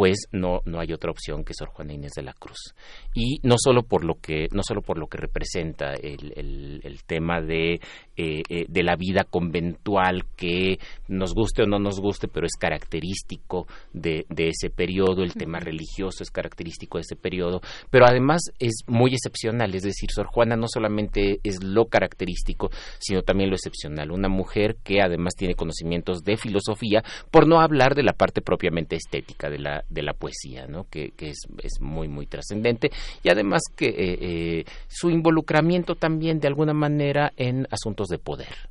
pues 0.00 0.28
no, 0.32 0.62
no 0.64 0.80
hay 0.80 0.94
otra 0.94 1.10
opción 1.10 1.44
que 1.44 1.52
Sor 1.52 1.68
Juana 1.68 1.92
Inés 1.92 2.12
de 2.16 2.22
la 2.22 2.32
Cruz. 2.32 2.74
Y 3.12 3.38
no 3.42 3.56
solo 3.62 3.82
por 3.82 4.02
lo 4.02 4.14
que, 4.14 4.48
no 4.50 4.62
solo 4.62 4.80
por 4.80 4.96
lo 4.96 5.08
que 5.08 5.18
representa 5.18 5.92
el, 5.92 6.80
el, 6.82 7.04
tema 7.04 7.42
de, 7.42 7.74
eh, 8.16 8.42
eh, 8.48 8.64
de 8.66 8.82
la 8.82 8.96
vida 8.96 9.24
conventual 9.24 10.24
que 10.38 10.78
nos 11.06 11.34
guste 11.34 11.64
o 11.64 11.66
no 11.66 11.78
nos 11.78 12.00
guste, 12.00 12.28
pero 12.28 12.46
es 12.46 12.56
característico 12.58 13.66
de, 13.92 14.24
de 14.30 14.48
ese 14.48 14.70
periodo, 14.70 15.22
el 15.22 15.34
tema 15.34 15.58
religioso 15.58 16.22
es 16.22 16.30
característico 16.30 16.96
de 16.96 17.02
ese 17.02 17.16
periodo, 17.16 17.60
pero 17.90 18.06
además 18.06 18.40
es 18.58 18.84
muy 18.86 19.12
excepcional, 19.12 19.74
es 19.74 19.82
decir, 19.82 20.08
Sor 20.10 20.28
Juana 20.28 20.56
no 20.56 20.66
solamente 20.66 21.40
es 21.44 21.62
lo 21.62 21.88
característico, 21.88 22.70
sino 22.98 23.20
también 23.20 23.50
lo 23.50 23.56
excepcional. 23.56 24.12
Una 24.12 24.30
mujer 24.30 24.76
que 24.82 25.02
además 25.02 25.34
tiene 25.36 25.56
conocimientos 25.56 26.22
de 26.24 26.38
filosofía, 26.38 27.04
por 27.30 27.46
no 27.46 27.60
hablar 27.60 27.94
de 27.94 28.02
la 28.02 28.14
parte 28.14 28.40
propiamente 28.40 28.96
estética 28.96 29.50
de 29.50 29.58
la, 29.58 29.84
de 29.90 30.02
la 30.02 30.14
poesía, 30.14 30.66
¿no? 30.66 30.86
que, 30.88 31.10
que 31.10 31.30
es, 31.30 31.40
es, 31.62 31.80
muy, 31.80 32.08
muy 32.08 32.26
trascendente, 32.26 32.90
y 33.22 33.28
además 33.28 33.62
que 33.76 33.88
eh, 33.88 34.18
eh, 34.20 34.64
su 34.88 35.10
involucramiento 35.10 35.96
también 35.96 36.40
de 36.40 36.48
alguna 36.48 36.72
manera 36.72 37.32
en 37.36 37.66
asuntos 37.70 38.08
de 38.08 38.18
poder. 38.18 38.70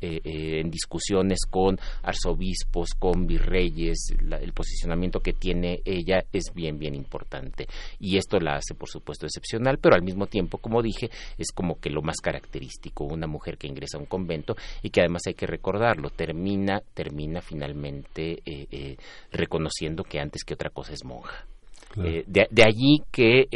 Eh, 0.00 0.20
eh, 0.24 0.60
en 0.60 0.70
discusiones 0.70 1.46
con 1.48 1.78
arzobispos, 2.02 2.90
con 2.98 3.26
virreyes, 3.26 4.10
el 4.20 4.52
posicionamiento 4.52 5.20
que 5.20 5.32
tiene 5.32 5.80
ella 5.86 6.22
es 6.32 6.52
bien, 6.54 6.78
bien 6.78 6.94
importante. 6.94 7.66
Y 7.98 8.18
esto 8.18 8.38
la 8.38 8.56
hace, 8.56 8.74
por 8.74 8.90
supuesto, 8.90 9.24
excepcional, 9.24 9.78
pero 9.78 9.94
al 9.94 10.02
mismo 10.02 10.26
tiempo, 10.26 10.58
como 10.58 10.82
dije, 10.82 11.10
es 11.38 11.50
como 11.50 11.80
que 11.80 11.88
lo 11.88 12.02
más 12.02 12.16
característico, 12.20 13.04
una 13.04 13.26
mujer 13.26 13.56
que 13.56 13.68
ingresa 13.68 13.96
a 13.96 14.00
un 14.00 14.06
convento 14.06 14.54
y 14.82 14.90
que 14.90 15.00
además 15.00 15.22
hay 15.26 15.34
que 15.34 15.46
recordarlo, 15.46 16.10
termina, 16.10 16.82
termina 16.92 17.40
finalmente 17.40 18.42
eh, 18.44 18.96
reconociendo 19.32 20.04
que 20.04 20.20
antes 20.20 20.44
que 20.44 20.54
otra 20.54 20.70
cosa 20.70 20.92
es 20.92 21.04
monja. 21.04 21.46
De, 21.94 22.24
de, 22.50 22.62
allí 22.62 23.02
que 23.10 23.46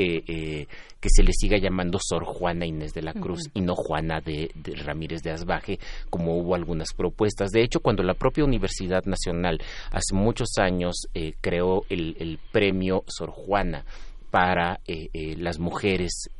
que 1.01 1.09
se 1.09 1.23
le 1.23 1.33
siga 1.33 1.57
llamando 1.59 1.99
Sor 1.99 2.25
Juana 2.25 2.67
Inés 2.67 2.93
de 2.93 3.03
la 3.03 3.15
Cruz 3.15 3.49
y 3.55 3.63
no 3.63 3.75
Juana 3.75 4.21
de, 4.21 4.51
Ramírez 4.85 5.23
de 5.23 5.33
Asbaje, 5.33 5.79
como 6.11 6.37
hubo 6.37 6.55
algunas 6.55 6.93
propuestas. 6.93 7.51
De 7.51 7.63
hecho, 7.63 7.81
cuando 7.81 8.03
la 8.03 8.15
propia 8.15 8.45
Universidad 8.45 9.05
Nacional 9.05 9.59
hace 9.91 10.15
muchos 10.15 10.59
años 10.59 11.07
eh, 11.15 11.35
creó 11.41 11.85
el, 11.89 12.39
premio 12.53 13.03
Sor 13.07 13.31
Juana, 13.31 13.85
para 14.31 14.79
eh, 14.87 15.09
eh, 15.13 15.35
las 15.37 15.59
mujeres 15.59 16.31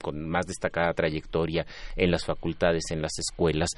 con 0.00 0.28
más 0.28 0.46
destacada 0.46 0.92
trayectoria 0.92 1.66
en 1.96 2.12
las 2.12 2.24
facultades, 2.24 2.84
en 2.92 3.02
las 3.02 3.18
escuelas. 3.18 3.70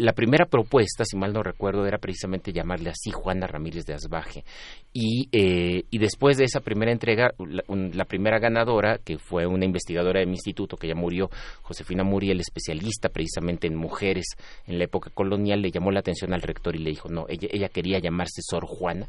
La 0.00 0.12
primera 0.12 0.46
propuesta, 0.46 1.04
si 1.04 1.16
mal 1.16 1.32
no 1.32 1.42
recuerdo, 1.42 1.86
era 1.86 1.98
precisamente 1.98 2.52
llamarle 2.52 2.90
así 2.90 3.10
Juana 3.10 3.46
Ramírez 3.46 3.84
de 3.84 3.94
Asbaje. 3.94 4.44
Y, 4.92 5.28
eh, 5.32 5.84
y 5.90 5.98
después 5.98 6.36
de 6.36 6.44
esa 6.44 6.60
primera 6.60 6.90
entrega, 6.90 7.30
la, 7.38 8.04
primera 8.04 8.38
ganadora, 8.38 8.98
que 8.98 9.18
fue 9.18 9.46
una 9.46 9.64
investigadora 9.64 10.20
de 10.20 10.26
mi 10.26 10.32
instituto 10.32 10.76
que 10.76 10.88
ya 10.88 10.94
murió, 10.94 11.30
Josefina 11.62 12.02
Muriel, 12.02 12.40
especialista 12.40 13.08
precisamente 13.08 13.66
en 13.66 13.76
mujeres 13.76 14.24
en 14.66 14.78
la 14.78 14.84
época 14.84 15.10
colonial, 15.10 15.62
le 15.62 15.70
llamó 15.70 15.92
la 15.92 16.00
atención 16.00 16.32
al 16.32 16.42
rector 16.42 16.74
y 16.74 16.80
le 16.80 16.90
dijo, 16.90 17.08
no, 17.08 17.26
ella, 17.28 17.48
ella 17.52 17.68
quería 17.68 17.98
llamarse 17.98 18.42
Sor 18.42 18.66
Juana, 18.66 19.08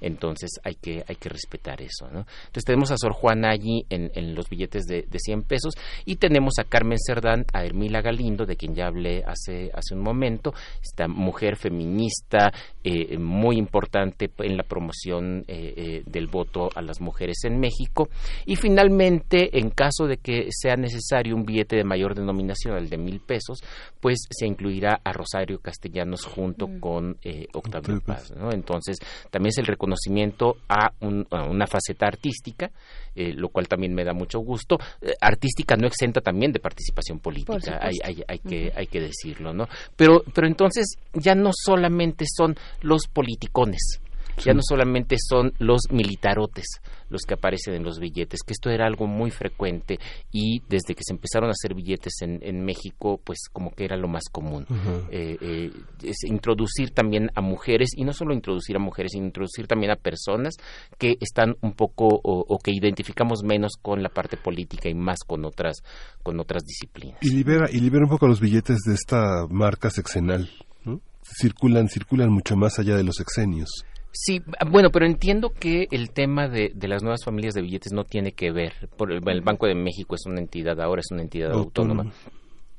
entonces 0.00 0.50
hay 0.64 0.74
que, 0.74 1.04
hay 1.06 1.16
que 1.16 1.28
respetar 1.28 1.80
eso. 1.80 2.08
¿no? 2.10 2.20
Entonces 2.20 2.64
tenemos 2.64 2.90
a 2.90 2.96
Sor 2.96 3.12
Juana 3.12 3.50
allí 3.50 3.86
en, 3.88 4.10
en 4.14 4.34
los 4.34 4.48
billetes 4.48 4.84
de, 4.84 5.02
de 5.02 5.18
100 5.18 5.42
pesos 5.44 5.74
y 6.04 6.16
tenemos 6.16 6.54
a 6.58 6.64
Carmen 6.64 6.98
Cerdán, 6.98 7.44
a 7.52 7.64
Hermila 7.64 8.02
Galindo, 8.02 8.44
de 8.44 8.56
quien 8.56 8.74
ya 8.74 8.86
hablé 8.86 9.22
hace, 9.26 9.70
hace 9.74 9.94
un 9.94 10.00
momento, 10.00 10.31
esta 10.82 11.08
mujer 11.08 11.56
feminista 11.56 12.52
eh, 12.84 13.18
muy 13.18 13.56
importante 13.56 14.30
en 14.38 14.56
la 14.56 14.62
promoción 14.62 15.44
eh, 15.48 15.74
eh, 15.76 16.02
del 16.06 16.26
voto 16.26 16.68
a 16.74 16.82
las 16.82 17.00
mujeres 17.00 17.44
en 17.44 17.58
México. 17.58 18.08
Y 18.46 18.56
finalmente, 18.56 19.58
en 19.58 19.70
caso 19.70 20.06
de 20.06 20.18
que 20.18 20.48
sea 20.50 20.76
necesario 20.76 21.34
un 21.34 21.44
billete 21.44 21.76
de 21.76 21.84
mayor 21.84 22.14
denominación, 22.14 22.76
el 22.76 22.88
de 22.88 22.98
mil 22.98 23.20
pesos, 23.20 23.62
pues 24.00 24.26
se 24.30 24.46
incluirá 24.46 25.00
a 25.04 25.12
Rosario 25.12 25.60
Castellanos 25.60 26.24
junto 26.24 26.66
mm. 26.66 26.80
con 26.80 27.16
eh, 27.22 27.46
Octavio 27.52 28.00
Paz. 28.04 28.32
Entonces, 28.52 28.98
también 29.30 29.50
es 29.50 29.58
el 29.58 29.66
reconocimiento 29.66 30.56
a, 30.68 30.92
una 31.00 31.66
faceta 31.66 32.06
artística, 32.06 32.70
lo 33.14 33.48
cual 33.48 33.68
también 33.68 33.94
me 33.94 34.04
da 34.04 34.12
mucho 34.12 34.38
gusto. 34.40 34.78
artística 35.20 35.76
no 35.76 35.86
exenta 35.86 36.20
también 36.20 36.52
de 36.52 36.60
participación 36.60 37.18
política, 37.18 37.78
hay, 37.80 37.96
hay, 38.02 38.22
hay, 38.26 38.38
que, 38.38 38.72
hay 38.74 38.86
que 38.86 39.00
decirlo, 39.00 39.52
¿no? 39.52 39.68
Pero, 39.96 40.22
pero 40.34 40.46
entonces 40.46 40.96
ya 41.12 41.34
no 41.34 41.50
solamente 41.52 42.24
son 42.28 42.56
los 42.80 43.06
politicones, 43.06 44.00
Ya 44.38 44.54
no 44.54 44.60
solamente 44.62 45.16
son 45.18 45.52
los 45.58 45.82
militarotes 45.90 46.80
los 47.12 47.22
que 47.22 47.34
aparecen 47.34 47.74
en 47.74 47.84
los 47.84 47.98
billetes, 48.00 48.40
que 48.44 48.52
esto 48.52 48.70
era 48.70 48.86
algo 48.86 49.06
muy 49.06 49.30
frecuente 49.30 49.98
y 50.32 50.60
desde 50.68 50.94
que 50.94 51.02
se 51.04 51.12
empezaron 51.12 51.50
a 51.50 51.52
hacer 51.52 51.74
billetes 51.74 52.14
en, 52.22 52.40
en 52.42 52.64
México, 52.64 53.20
pues 53.22 53.38
como 53.52 53.70
que 53.70 53.84
era 53.84 53.96
lo 53.96 54.08
más 54.08 54.24
común. 54.32 54.66
Eh, 55.10 55.36
eh, 55.40 55.70
es 56.02 56.24
introducir 56.24 56.90
también 56.90 57.30
a 57.34 57.42
mujeres 57.42 57.90
y 57.94 58.04
no 58.04 58.12
solo 58.12 58.34
introducir 58.34 58.76
a 58.76 58.78
mujeres, 58.78 59.12
sino 59.12 59.26
introducir 59.26 59.66
también 59.66 59.92
a 59.92 59.96
personas 59.96 60.54
que 60.98 61.16
están 61.20 61.54
un 61.60 61.74
poco 61.74 62.06
o, 62.06 62.44
o 62.48 62.58
que 62.58 62.72
identificamos 62.72 63.42
menos 63.44 63.72
con 63.80 64.02
la 64.02 64.08
parte 64.08 64.36
política 64.36 64.88
y 64.88 64.94
más 64.94 65.18
con 65.26 65.44
otras 65.44 65.82
con 66.22 66.40
otras 66.40 66.64
disciplinas. 66.64 67.18
Y 67.20 67.30
libera 67.30 67.68
y 67.70 67.80
libera 67.80 68.04
un 68.04 68.10
poco 68.10 68.26
los 68.26 68.40
billetes 68.40 68.78
de 68.86 68.94
esta 68.94 69.46
marca 69.50 69.90
sexenal, 69.90 70.48
¿no? 70.84 71.00
Circulan 71.22 71.88
circulan 71.88 72.30
mucho 72.30 72.56
más 72.56 72.78
allá 72.78 72.96
de 72.96 73.04
los 73.04 73.16
sexenios. 73.16 73.84
Sí, 74.12 74.42
bueno, 74.70 74.90
pero 74.90 75.06
entiendo 75.06 75.50
que 75.50 75.88
el 75.90 76.10
tema 76.10 76.46
de, 76.46 76.70
de 76.74 76.88
las 76.88 77.02
nuevas 77.02 77.24
familias 77.24 77.54
de 77.54 77.62
billetes 77.62 77.92
no 77.92 78.04
tiene 78.04 78.32
que 78.32 78.52
ver. 78.52 78.74
Por 78.96 79.10
el, 79.10 79.26
el 79.26 79.40
Banco 79.40 79.66
de 79.66 79.74
México 79.74 80.14
es 80.14 80.26
una 80.26 80.38
entidad, 80.38 80.80
ahora 80.80 81.00
es 81.00 81.10
una 81.10 81.22
entidad 81.22 81.50
autónoma. 81.52 82.02
Autónoma. 82.02 82.28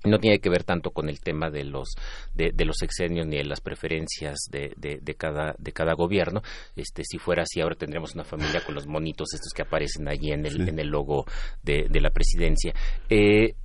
No 0.05 0.19
tiene 0.19 0.39
que 0.39 0.49
ver 0.49 0.65
tanto 0.65 0.91
con 0.91 1.07
el 1.07 1.21
tema 1.21 1.49
de 1.49 1.63
los 1.63 1.95
de, 2.35 2.51
de 2.53 2.65
los 2.65 2.75
sexenios 2.77 3.25
ni 3.25 3.37
de 3.37 3.45
las 3.45 3.61
preferencias 3.61 4.35
de, 4.51 4.73
de, 4.75 4.99
de 5.01 5.15
cada 5.15 5.55
de 5.57 5.71
cada 5.71 5.93
gobierno. 5.93 6.41
Este, 6.75 7.03
si 7.05 7.17
fuera 7.17 7.43
así, 7.43 7.61
ahora 7.61 7.75
tendríamos 7.75 8.13
una 8.13 8.25
familia 8.25 8.61
con 8.65 8.75
los 8.75 8.85
monitos 8.85 9.33
estos 9.33 9.53
que 9.53 9.61
aparecen 9.61 10.09
allí 10.09 10.31
en 10.33 10.45
el 10.45 10.67
en 10.67 10.77
el 10.77 10.89
logo 10.89 11.25
de, 11.63 11.87
de 11.89 12.01
la 12.01 12.09
presidencia. 12.09 12.73
Eh, 13.09 13.55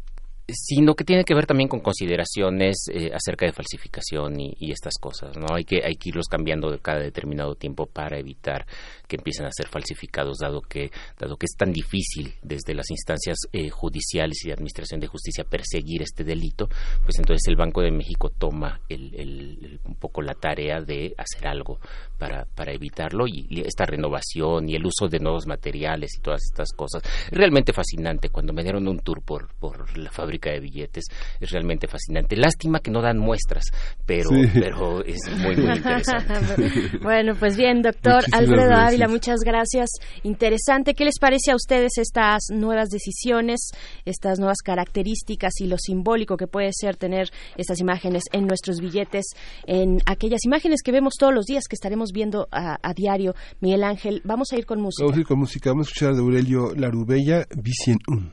sino 0.49 0.94
que 0.94 1.05
tiene 1.05 1.24
que 1.24 1.34
ver 1.34 1.46
también 1.46 1.68
con 1.68 1.80
consideraciones 1.80 2.86
eh, 2.90 3.11
acerca 3.12 3.44
de 3.44 3.53
falsificación 3.53 4.40
y, 4.40 4.72
estas 4.72 4.94
cosas, 5.01 5.36
¿no? 5.36 5.46
Hay 5.55 5.64
que, 5.64 5.84
hay 5.84 5.96
que 5.96 6.09
irlos 6.11 6.26
cambiando 6.26 6.70
de 6.70 6.78
cada 6.78 7.01
determinado 7.01 7.55
tiempo 7.55 7.86
para 7.86 8.18
evitar 8.18 8.66
que 9.07 9.16
empiecen 9.16 9.46
a 9.46 9.51
ser 9.53 9.66
falsificados, 9.68 10.38
dado 10.38 10.61
que, 10.62 10.90
dado 11.18 11.36
que 11.36 11.46
es 11.46 11.57
tan 11.57 11.72
difícil 11.72 12.34
desde 12.42 12.74
las 12.74 12.90
instancias 12.90 13.36
eh, 13.53 13.68
judiciales 13.70 14.42
y 14.44 14.49
de 14.49 14.55
administración 14.55 15.01
de 15.01 15.07
justicia 15.07 15.44
perseguir 15.44 16.03
este 16.03 16.24
delito, 16.24 16.68
pues 17.05 17.18
entonces 17.18 17.46
el 17.49 17.57
Banco 17.57 17.82
de 17.82 17.90
México 17.90 18.30
toma 18.30 18.80
el, 18.88 19.14
el- 19.14 19.80
un 19.84 19.94
poco 19.96 20.22
la 20.22 20.34
tarea 20.34 20.80
de 20.80 21.14
hacer 21.18 21.46
algo 21.49 21.78
para, 22.18 22.44
para 22.55 22.72
evitarlo 22.72 23.26
y, 23.26 23.46
y 23.51 23.61
esta 23.61 23.84
renovación 23.86 24.68
y 24.68 24.74
el 24.76 24.86
uso 24.86 25.09
de 25.09 25.18
nuevos 25.18 25.46
materiales 25.46 26.16
y 26.16 26.20
todas 26.22 26.42
estas 26.44 26.72
cosas. 26.72 27.03
Realmente 27.30 27.72
fascinante. 27.72 28.28
Cuando 28.30 28.53
me 28.53 28.62
dieron 28.62 28.86
un 28.88 28.99
tour 29.01 29.22
por, 29.22 29.55
por 29.59 29.96
la 29.99 30.11
fábrica 30.11 30.38
de 30.47 30.61
billetes, 30.61 31.05
es 31.41 31.51
realmente 31.51 31.86
fascinante. 31.89 32.36
Lástima 32.36 32.80
que 32.80 32.91
no 32.91 33.03
dan 33.03 33.18
muestras, 33.18 33.64
pero, 34.07 34.30
Sí. 34.30 34.49
pero 34.55 35.05
es 35.05 35.18
muy, 35.39 35.57
muy 35.57 35.76
interesante. 35.76 36.99
bueno, 37.03 37.34
pues 37.39 37.57
bien, 37.57 37.82
doctor 37.82 38.14
Muchísimas 38.14 38.41
Alfredo 38.41 38.66
gracias. 38.68 38.89
Ávila, 38.89 39.09
muchas 39.09 39.41
gracias. 39.45 39.91
Interesante. 40.22 40.95
¿Qué 40.95 41.05
les 41.05 41.18
parece 41.18 41.51
a 41.53 41.57
ustedes 41.57 41.99
estas 41.99 42.43
nuevas 42.51 42.89
decisiones, 42.89 43.70
estas 44.05 44.39
nuevas 44.39 44.59
características 44.64 45.61
y 45.61 45.66
lo 45.66 45.76
simbólico 45.78 46.36
que 46.36 46.47
puede 46.47 46.70
ser 46.72 46.97
tener 46.97 47.30
estas 47.57 47.80
imágenes 47.80 48.24
en 48.32 48.47
nuestros 48.47 48.80
billetes, 48.80 49.26
en 49.66 49.99
aquellas 50.07 50.45
imágenes 50.45 50.82
que 50.82 50.93
vemos 50.93 51.14
todos 51.18 51.34
los 51.34 51.47
días, 51.47 51.64
que 51.68 51.74
estaremos 51.74 52.11
viendo 52.12 52.47
a, 52.51 52.78
a 52.82 52.95
diario? 52.95 53.34
Miguel 53.61 53.84
Ángel, 53.84 54.20
vamos 54.24 54.49
a 54.53 54.57
ir 54.59 54.66
con 54.66 54.80
música. 54.80 55.05
Vamos 55.05 55.16
a 55.16 55.20
ir 55.20 55.26
con 55.26 55.39
música, 55.39 55.70
vamos 55.70 55.89
a 55.89 55.91
escuchar 55.91 56.14
de 56.14 56.20
Aurelio 56.20 56.74
Larubella, 56.74 57.47
Vicien 57.57 57.99
Un. 58.09 58.32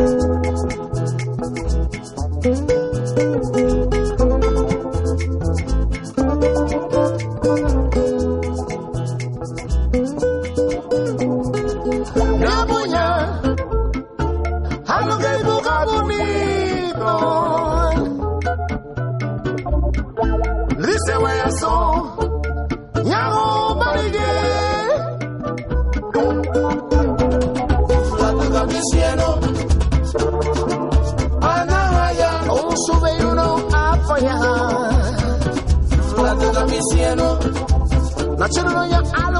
la 38.41 38.49
chino 38.49 38.85
ya 38.87 39.03
a 39.13 39.30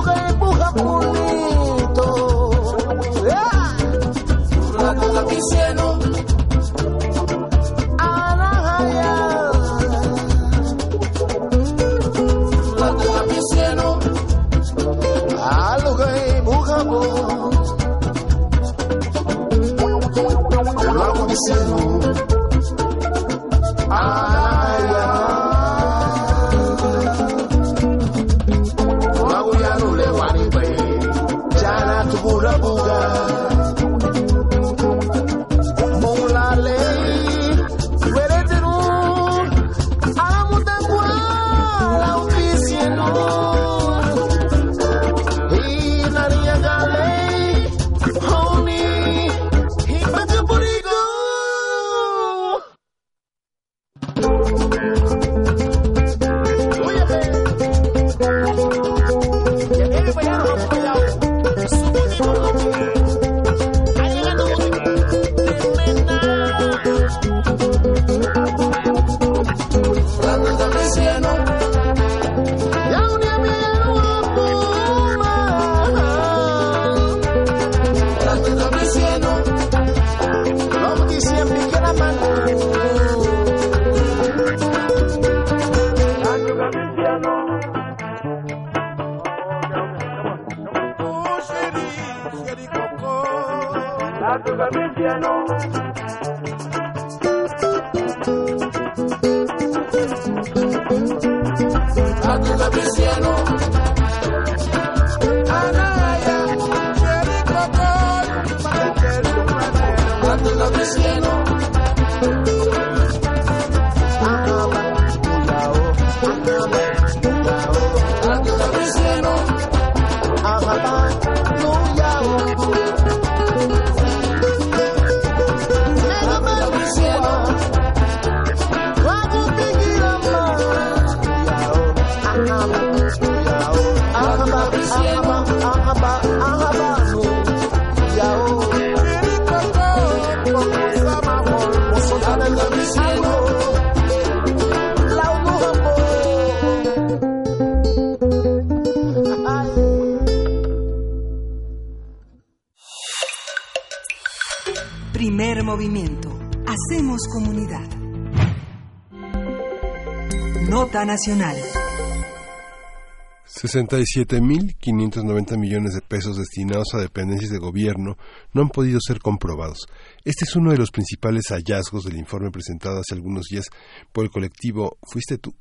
67.590 163.72 165.58
millones 165.58 165.94
de 165.94 166.02
pesos 166.02 166.38
destinados 166.38 166.94
a 166.94 167.00
dependencias 167.00 167.52
de 167.52 167.60
gobierno 167.60 168.18
no 168.54 168.62
han 168.64 168.70
podido 168.70 169.00
ser 169.00 169.20
comprobados. 169.20 169.88
Este 170.26 170.46
es 170.46 170.56
uno 170.56 170.72
de 170.72 170.78
los 170.78 170.92
principales 170.92 171.46
hallazgos 171.50 172.04
del 172.04 172.18
informe 172.18 172.52
presentado 172.52 173.00
hace 173.00 173.16
algunos 173.16 173.46
días 173.46 173.66
por 174.12 174.26
el 174.26 174.32
colectivo 174.32 174.98
Fuiste 175.04 175.38
tú. 175.38 175.54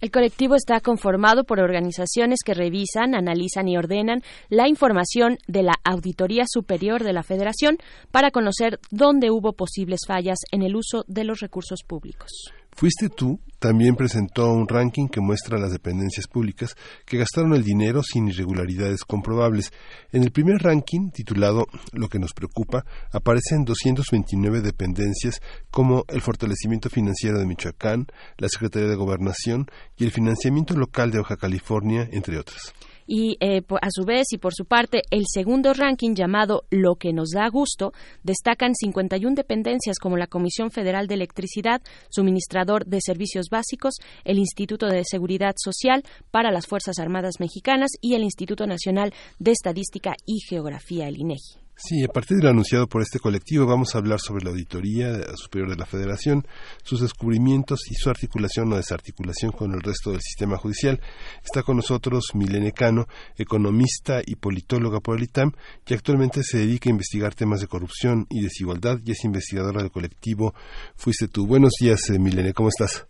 El 0.00 0.12
colectivo 0.12 0.54
está 0.54 0.80
conformado 0.80 1.42
por 1.42 1.58
organizaciones 1.58 2.38
que 2.44 2.54
revisan, 2.54 3.16
analizan 3.16 3.66
y 3.66 3.76
ordenan 3.76 4.22
la 4.48 4.68
información 4.68 5.38
de 5.48 5.64
la 5.64 5.74
Auditoría 5.82 6.44
Superior 6.46 7.02
de 7.02 7.12
la 7.12 7.24
Federación 7.24 7.78
para 8.12 8.30
conocer 8.30 8.78
dónde 8.92 9.32
hubo 9.32 9.54
posibles 9.54 10.00
fallas 10.06 10.38
en 10.52 10.62
el 10.62 10.76
uso 10.76 11.04
de 11.08 11.24
los 11.24 11.40
recursos 11.40 11.80
públicos. 11.84 12.30
Fuiste 12.70 13.08
tú, 13.08 13.40
también 13.58 13.96
presentó 13.96 14.52
un 14.52 14.68
ranking 14.68 15.08
que 15.08 15.20
muestra 15.20 15.58
las 15.58 15.72
dependencias 15.72 16.26
públicas 16.26 16.76
que 17.04 17.18
gastaron 17.18 17.54
el 17.54 17.64
dinero 17.64 18.02
sin 18.02 18.28
irregularidades 18.28 19.04
comprobables. 19.04 19.72
En 20.12 20.22
el 20.22 20.30
primer 20.30 20.62
ranking, 20.62 21.10
titulado 21.10 21.66
Lo 21.92 22.08
que 22.08 22.18
nos 22.18 22.32
preocupa, 22.32 22.84
aparecen 23.12 23.64
229 23.64 24.60
dependencias 24.60 25.40
como 25.70 26.04
el 26.08 26.20
fortalecimiento 26.20 26.88
financiero 26.88 27.38
de 27.38 27.46
Michoacán, 27.46 28.06
la 28.36 28.48
Secretaría 28.48 28.88
de 28.88 28.96
Gobernación 28.96 29.66
y 29.96 30.04
el 30.04 30.12
financiamiento 30.12 30.74
local 30.74 31.10
de 31.10 31.18
Baja 31.18 31.36
California, 31.36 32.08
entre 32.12 32.38
otras 32.38 32.72
y 33.08 33.38
eh, 33.40 33.62
a 33.80 33.88
su 33.90 34.04
vez 34.04 34.26
y 34.32 34.38
por 34.38 34.54
su 34.54 34.66
parte 34.66 35.02
el 35.10 35.24
segundo 35.26 35.72
ranking 35.72 36.14
llamado 36.14 36.64
Lo 36.70 36.96
que 36.96 37.12
nos 37.12 37.30
da 37.30 37.48
gusto 37.48 37.92
destacan 38.22 38.74
51 38.74 39.34
dependencias 39.34 39.98
como 39.98 40.16
la 40.16 40.26
Comisión 40.26 40.70
Federal 40.70 41.08
de 41.08 41.14
Electricidad, 41.14 41.82
Suministrador 42.10 42.84
de 42.84 43.00
Servicios 43.00 43.46
Básicos, 43.50 43.94
el 44.24 44.38
Instituto 44.38 44.86
de 44.86 45.02
Seguridad 45.04 45.54
Social 45.56 46.04
para 46.30 46.52
las 46.52 46.66
Fuerzas 46.66 46.98
Armadas 46.98 47.40
Mexicanas 47.40 47.90
y 48.00 48.14
el 48.14 48.22
Instituto 48.22 48.66
Nacional 48.66 49.14
de 49.38 49.52
Estadística 49.52 50.14
y 50.26 50.40
Geografía, 50.46 51.08
el 51.08 51.18
INEGI. 51.18 51.67
Sí, 51.80 52.02
a 52.02 52.08
partir 52.08 52.38
de 52.38 52.42
lo 52.42 52.50
anunciado 52.50 52.88
por 52.88 53.02
este 53.02 53.20
colectivo 53.20 53.64
vamos 53.64 53.94
a 53.94 53.98
hablar 53.98 54.18
sobre 54.18 54.42
la 54.42 54.50
Auditoría 54.50 55.12
Superior 55.36 55.70
de 55.70 55.76
la 55.76 55.86
Federación, 55.86 56.44
sus 56.82 57.00
descubrimientos 57.00 57.78
y 57.88 57.94
su 57.94 58.10
articulación 58.10 58.72
o 58.72 58.76
desarticulación 58.76 59.52
con 59.52 59.72
el 59.72 59.80
resto 59.80 60.10
del 60.10 60.20
sistema 60.20 60.56
judicial. 60.56 61.00
Está 61.44 61.62
con 61.62 61.76
nosotros 61.76 62.32
Milene 62.34 62.72
Cano, 62.72 63.06
economista 63.36 64.22
y 64.26 64.34
politóloga 64.34 64.98
por 64.98 65.18
el 65.18 65.22
ITAM, 65.22 65.52
que 65.84 65.94
actualmente 65.94 66.42
se 66.42 66.58
dedica 66.58 66.90
a 66.90 66.90
investigar 66.90 67.36
temas 67.36 67.60
de 67.60 67.68
corrupción 67.68 68.26
y 68.28 68.42
desigualdad 68.42 68.98
y 69.04 69.12
es 69.12 69.22
investigadora 69.22 69.80
del 69.80 69.92
colectivo 69.92 70.54
Fuiste 70.96 71.28
tú. 71.28 71.46
Buenos 71.46 71.74
días, 71.80 72.10
eh, 72.10 72.18
Milene, 72.18 72.54
¿cómo 72.54 72.70
estás? 72.70 73.06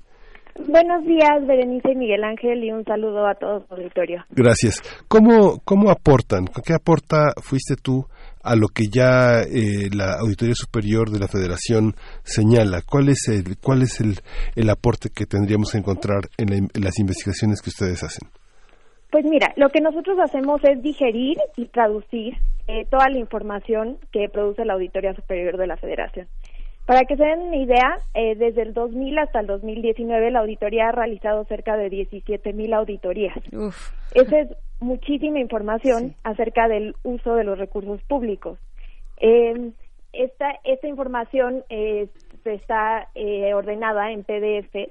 Buenos 0.66 1.06
días, 1.06 1.46
Berenice 1.46 1.92
y 1.92 1.96
Miguel 1.96 2.24
Ángel, 2.24 2.62
y 2.64 2.72
un 2.72 2.84
saludo 2.84 3.26
a 3.26 3.34
todos 3.34 3.62
auditorio. 3.70 4.26
Gracias. 4.28 4.82
¿Cómo, 5.08 5.60
cómo 5.64 5.90
aportan? 5.90 6.46
¿Qué 6.66 6.74
aporta 6.74 7.32
Fuiste 7.40 7.76
tú 7.76 8.04
a 8.42 8.56
lo 8.56 8.68
que 8.68 8.84
ya 8.92 9.40
eh, 9.42 9.88
la 9.92 10.14
Auditoría 10.20 10.54
Superior 10.54 11.10
de 11.10 11.18
la 11.18 11.28
Federación 11.28 11.94
señala? 12.22 12.82
¿Cuál 12.82 13.08
es 13.08 13.28
el, 13.28 13.58
cuál 13.58 13.82
es 13.82 14.00
el, 14.00 14.16
el 14.56 14.70
aporte 14.70 15.10
que 15.14 15.26
tendríamos 15.26 15.72
que 15.72 15.78
encontrar 15.78 16.28
en, 16.36 16.68
las 16.74 16.98
investigaciones 16.98 17.60
que 17.62 17.70
ustedes 17.70 18.02
hacen? 18.02 18.28
Pues 19.10 19.24
mira, 19.24 19.52
lo 19.56 19.70
que 19.70 19.80
nosotros 19.80 20.18
hacemos 20.22 20.62
es 20.64 20.82
digerir 20.82 21.38
y 21.56 21.66
traducir 21.66 22.34
eh, 22.66 22.84
toda 22.90 23.08
la 23.08 23.18
información 23.18 23.98
que 24.12 24.28
produce 24.28 24.64
la 24.64 24.74
Auditoría 24.74 25.14
Superior 25.14 25.56
de 25.56 25.66
la 25.66 25.76
Federación. 25.78 26.28
Para 26.88 27.04
que 27.04 27.18
se 27.18 27.22
den 27.22 27.40
una 27.40 27.56
idea, 27.58 27.98
eh, 28.14 28.34
desde 28.34 28.62
el 28.62 28.72
2000 28.72 29.18
hasta 29.18 29.40
el 29.40 29.46
2019 29.46 30.30
la 30.30 30.38
auditoría 30.38 30.88
ha 30.88 30.92
realizado 30.92 31.44
cerca 31.44 31.76
de 31.76 31.90
17 31.90 32.54
mil 32.54 32.72
auditorías. 32.72 33.36
Esa 34.14 34.40
es 34.40 34.48
muchísima 34.80 35.38
información 35.38 36.14
acerca 36.24 36.66
del 36.66 36.96
uso 37.02 37.34
de 37.34 37.44
los 37.44 37.58
recursos 37.58 38.00
públicos. 38.04 38.58
Eh, 39.18 39.72
esta, 40.14 40.54
esta 40.64 40.88
información 40.88 41.62
eh, 41.68 42.08
está 42.46 43.08
eh, 43.14 43.52
ordenada 43.52 44.10
en 44.10 44.24
PDF 44.24 44.90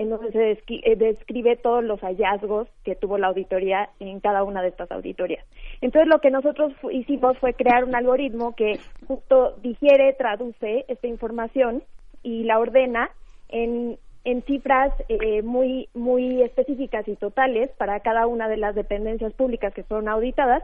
en 0.00 0.08
donde 0.08 0.32
se 0.32 0.52
eh, 0.52 0.96
describe 0.96 1.56
todos 1.56 1.84
los 1.84 2.00
hallazgos 2.00 2.68
que 2.84 2.96
tuvo 2.96 3.18
la 3.18 3.26
auditoría 3.26 3.90
en 4.00 4.18
cada 4.20 4.44
una 4.44 4.62
de 4.62 4.68
estas 4.68 4.90
auditorías. 4.90 5.44
Entonces, 5.82 6.08
lo 6.08 6.22
que 6.22 6.30
nosotros 6.30 6.72
hicimos 6.90 7.36
fue 7.36 7.52
crear 7.52 7.84
un 7.84 7.94
algoritmo 7.94 8.56
que 8.56 8.80
justo 9.06 9.56
digiere, 9.62 10.14
traduce 10.14 10.86
esta 10.88 11.06
información 11.06 11.82
y 12.22 12.44
la 12.44 12.58
ordena 12.58 13.10
en, 13.50 13.98
en 14.24 14.42
cifras 14.44 14.90
eh, 15.10 15.42
muy, 15.42 15.90
muy 15.92 16.40
específicas 16.44 17.06
y 17.06 17.16
totales 17.16 17.68
para 17.76 18.00
cada 18.00 18.26
una 18.26 18.48
de 18.48 18.56
las 18.56 18.74
dependencias 18.74 19.34
públicas 19.34 19.74
que 19.74 19.84
fueron 19.84 20.08
auditadas, 20.08 20.62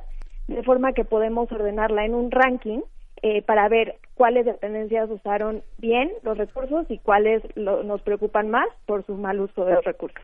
de 0.49 0.63
forma 0.63 0.95
que 0.95 1.05
podemos 1.05 1.53
ordenarla 1.53 2.07
en 2.07 2.15
un 2.15 2.31
ranking 2.31 2.81
eh, 3.23 3.43
para 3.43 3.69
ver 3.69 3.97
cuáles 4.15 4.47
dependencias 4.47 5.11
usaron 5.11 5.63
bien 5.79 6.11
los 6.23 6.37
recursos 6.37 6.87
y 6.91 6.99
cuáles 6.99 7.43
nos 7.57 8.03
preocupan 8.03 8.51
más 8.51 8.69
por 8.87 9.05
su 9.07 9.15
mal 9.15 9.41
uso 9.41 9.65
de 9.65 9.75
los 9.75 9.85
recursos. 9.85 10.23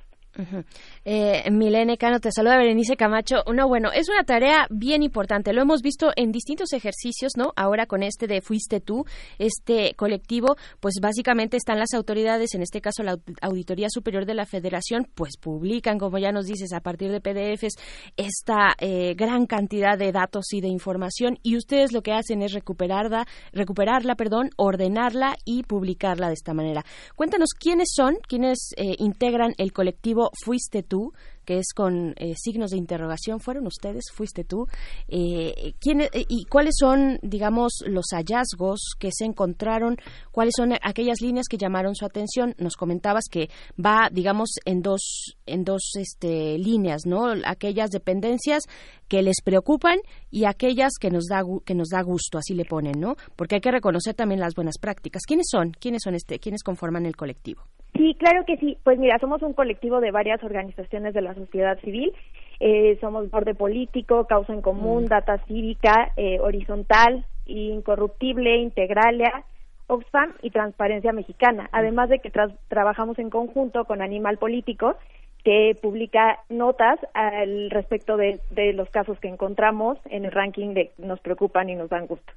Eh, 1.04 1.50
Milene 1.50 1.98
Cano, 1.98 2.20
te 2.20 2.30
saluda 2.32 2.56
Berenice 2.56 2.96
Camacho. 2.96 3.42
No, 3.52 3.68
bueno, 3.68 3.90
es 3.92 4.08
una 4.08 4.24
tarea 4.24 4.66
bien 4.70 5.02
importante. 5.02 5.52
Lo 5.52 5.62
hemos 5.62 5.82
visto 5.82 6.10
en 6.16 6.32
distintos 6.32 6.72
ejercicios, 6.72 7.32
¿no? 7.36 7.52
Ahora 7.56 7.86
con 7.86 8.02
este 8.02 8.26
de 8.26 8.40
Fuiste 8.40 8.80
tú, 8.80 9.04
este 9.38 9.94
colectivo, 9.94 10.56
pues 10.80 10.94
básicamente 11.00 11.56
están 11.56 11.78
las 11.78 11.92
autoridades, 11.94 12.54
en 12.54 12.62
este 12.62 12.80
caso 12.80 13.02
la 13.02 13.18
Auditoría 13.40 13.88
Superior 13.90 14.26
de 14.26 14.34
la 14.34 14.46
Federación, 14.46 15.06
pues 15.14 15.36
publican, 15.40 15.98
como 15.98 16.18
ya 16.18 16.32
nos 16.32 16.46
dices, 16.46 16.72
a 16.72 16.80
partir 16.80 17.10
de 17.10 17.20
PDFs, 17.20 17.74
esta 18.16 18.74
eh, 18.78 19.14
gran 19.14 19.46
cantidad 19.46 19.98
de 19.98 20.12
datos 20.12 20.52
y 20.52 20.60
de 20.60 20.68
información 20.68 21.38
y 21.42 21.56
ustedes 21.56 21.92
lo 21.92 22.02
que 22.02 22.12
hacen 22.12 22.42
es 22.42 22.52
recuperarla, 22.52 23.26
recuperarla, 23.52 24.14
perdón, 24.14 24.50
ordenarla 24.56 25.36
y 25.44 25.62
publicarla 25.64 26.28
de 26.28 26.34
esta 26.34 26.54
manera. 26.54 26.84
Cuéntanos 27.16 27.50
quiénes 27.58 27.88
son, 27.94 28.16
quiénes 28.26 28.70
eh, 28.76 28.94
integran 28.98 29.54
el 29.58 29.72
colectivo 29.72 30.21
Fuiste 30.44 30.82
tú, 30.82 31.12
que 31.44 31.58
es 31.58 31.72
con 31.74 32.14
eh, 32.16 32.34
signos 32.36 32.70
de 32.70 32.78
interrogación. 32.78 33.40
¿Fueron 33.40 33.66
ustedes? 33.66 34.04
¿Fuiste 34.12 34.44
tú? 34.44 34.66
Eh, 35.08 35.74
¿quién, 35.80 36.02
¿Y 36.12 36.44
cuáles 36.44 36.74
son, 36.78 37.18
digamos, 37.22 37.72
los 37.86 38.06
hallazgos 38.12 38.94
que 38.98 39.10
se 39.12 39.24
encontraron? 39.24 39.96
¿Cuáles 40.30 40.54
son 40.56 40.72
aquellas 40.82 41.20
líneas 41.20 41.46
que 41.48 41.58
llamaron 41.58 41.94
su 41.94 42.04
atención? 42.04 42.54
Nos 42.58 42.76
comentabas 42.76 43.24
que 43.30 43.50
va, 43.84 44.08
digamos, 44.12 44.50
en 44.64 44.82
dos, 44.82 45.36
en 45.46 45.64
dos 45.64 45.92
este, 45.96 46.58
líneas, 46.58 47.02
¿no? 47.06 47.34
Aquellas 47.44 47.90
dependencias 47.90 48.64
que 49.12 49.20
les 49.20 49.42
preocupan 49.44 49.98
y 50.30 50.46
aquellas 50.46 50.92
que 50.98 51.10
nos 51.10 51.26
da 51.26 51.42
que 51.66 51.74
nos 51.74 51.90
da 51.90 52.00
gusto, 52.00 52.38
así 52.38 52.54
le 52.54 52.64
ponen, 52.64 52.98
¿no? 52.98 53.16
Porque 53.36 53.56
hay 53.56 53.60
que 53.60 53.70
reconocer 53.70 54.14
también 54.14 54.40
las 54.40 54.54
buenas 54.54 54.78
prácticas. 54.80 55.26
¿Quiénes 55.28 55.48
son? 55.50 55.72
¿Quiénes 55.72 56.00
son 56.02 56.14
este? 56.14 56.38
¿Quiénes 56.38 56.62
conforman 56.62 57.04
el 57.04 57.14
colectivo? 57.14 57.60
Sí, 57.92 58.16
claro 58.18 58.46
que 58.46 58.56
sí. 58.56 58.78
Pues 58.82 58.98
mira, 58.98 59.18
somos 59.18 59.42
un 59.42 59.52
colectivo 59.52 60.00
de 60.00 60.12
varias 60.12 60.42
organizaciones 60.42 61.12
de 61.12 61.20
la 61.20 61.34
sociedad 61.34 61.78
civil. 61.80 62.10
Eh, 62.58 62.96
somos 63.02 63.30
Borde 63.30 63.54
Político, 63.54 64.26
Causa 64.26 64.54
en 64.54 64.62
Común, 64.62 65.04
mm. 65.04 65.08
Data 65.08 65.36
Cívica, 65.46 66.12
eh, 66.16 66.40
Horizontal, 66.40 67.26
Incorruptible, 67.44 68.62
Integralia, 68.62 69.44
Oxfam 69.88 70.32
y 70.40 70.48
Transparencia 70.48 71.12
Mexicana. 71.12 71.68
Además 71.72 72.08
de 72.08 72.20
que 72.20 72.32
trabajamos 72.68 73.18
en 73.18 73.28
conjunto 73.28 73.84
con 73.84 74.00
Animal 74.00 74.38
Político, 74.38 74.96
que 75.44 75.76
publica 75.80 76.38
notas 76.48 76.98
al 77.14 77.70
respecto 77.70 78.16
de, 78.16 78.40
los 78.74 78.88
casos 78.90 79.18
que 79.18 79.28
encontramos 79.28 79.98
en 80.06 80.24
el 80.24 80.32
ranking 80.32 80.74
de 80.74 80.90
nos 80.98 81.20
preocupan 81.20 81.68
y 81.68 81.74
nos 81.74 81.90
dan 81.90 82.06
gusto. 82.06 82.32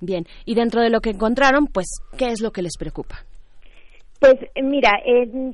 Bien, 0.00 0.24
y 0.44 0.54
dentro 0.54 0.80
de 0.80 0.90
lo 0.90 1.00
que 1.00 1.10
encontraron, 1.10 1.66
pues, 1.66 1.86
¿qué 2.18 2.26
es 2.26 2.40
lo 2.40 2.50
que 2.50 2.62
les 2.62 2.76
preocupa? 2.78 3.16
Pues 4.18 4.36
mira, 4.62 4.92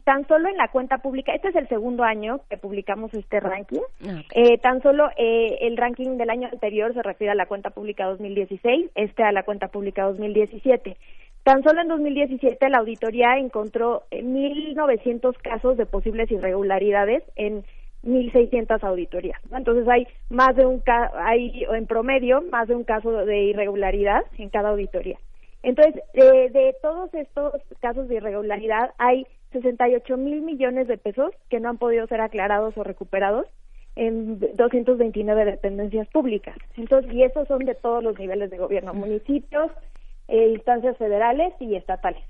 tan 0.05 0.27
solo 0.29 0.49
en 0.49 0.57
la 0.57 0.69
cuenta 0.69 0.99
pública, 0.99 1.35
este 1.35 1.49
es 1.49 1.57
el 1.57 1.69
segundo 1.69 2.05
año 2.05 2.41
que 2.49 2.57
publicamos 2.57 3.13
este 3.13 3.41
ranking, 3.41 3.81
ah, 4.07 4.23
eh, 4.35 4.57
tan 4.59 4.81
solo 4.83 5.09
eh, 5.17 5.59
el 5.63 5.77
ranking 5.77 6.17
del 6.17 6.31
año 6.31 6.49
anterior 6.51 6.95
se 6.95 7.03
refiere 7.03 7.33
a 7.33 7.35
la 7.35 7.47
cuenta 7.47 7.71
pública 7.71 8.07
2016, 8.07 8.91
este 8.95 9.25
a 9.25 9.33
la 9.33 9.43
cuenta 9.43 9.69
pública 9.69 10.05
2017. 10.05 10.97
Tan 11.45 11.63
solo 11.65 11.81
en 11.81 11.89
2017 11.89 12.69
la 12.69 12.79
auditoría 12.79 13.37
encontró 13.37 14.05
1.900 14.13 15.37
casos 15.39 15.77
de 15.77 15.87
posibles 15.87 16.31
irregularidades 16.31 17.25
en 17.35 17.65
1.600 18.05 18.83
auditorías. 18.85 19.41
Entonces 19.53 19.89
hay 19.89 20.07
más 20.31 20.55
de 20.55 20.67
un 20.67 20.83
hay 21.15 21.65
en 21.65 21.87
promedio 21.87 22.43
más 22.43 22.69
de 22.69 22.77
un 22.77 22.85
caso 22.85 23.11
de 23.25 23.43
irregularidad 23.45 24.23
en 24.39 24.51
cada 24.51 24.71
auditoría. 24.71 25.19
Entonces, 25.65 26.03
de 26.15 26.75
todos 26.83 27.13
estos 27.15 27.55
casos 27.81 28.09
de 28.09 28.17
irregularidad 28.17 28.91
hay 28.99 29.27
68 29.53 30.17
mil 30.17 30.43
millones 30.43 30.89
de 30.89 30.99
pesos 30.99 31.33
que 31.51 31.61
no 31.61 31.69
han 31.69 31.79
podido 31.79 32.07
ser 32.09 32.21
aclarados 32.21 32.77
o 32.77 32.83
recuperados 32.83 33.47
en 33.95 34.41
229 34.57 35.45
dependencias 35.45 36.09
públicas. 36.09 36.57
Entonces, 36.77 37.13
y 37.13 37.23
esos 37.23 37.47
son 37.47 37.65
de 37.65 37.75
todos 37.75 38.03
los 38.03 38.19
niveles 38.19 38.51
de 38.51 38.59
gobierno, 38.59 38.95
municipios, 38.95 39.71
eh, 40.33 40.49
instancias 40.53 40.97
federales 40.97 41.53
y 41.61 41.77
estatales. 41.77 42.25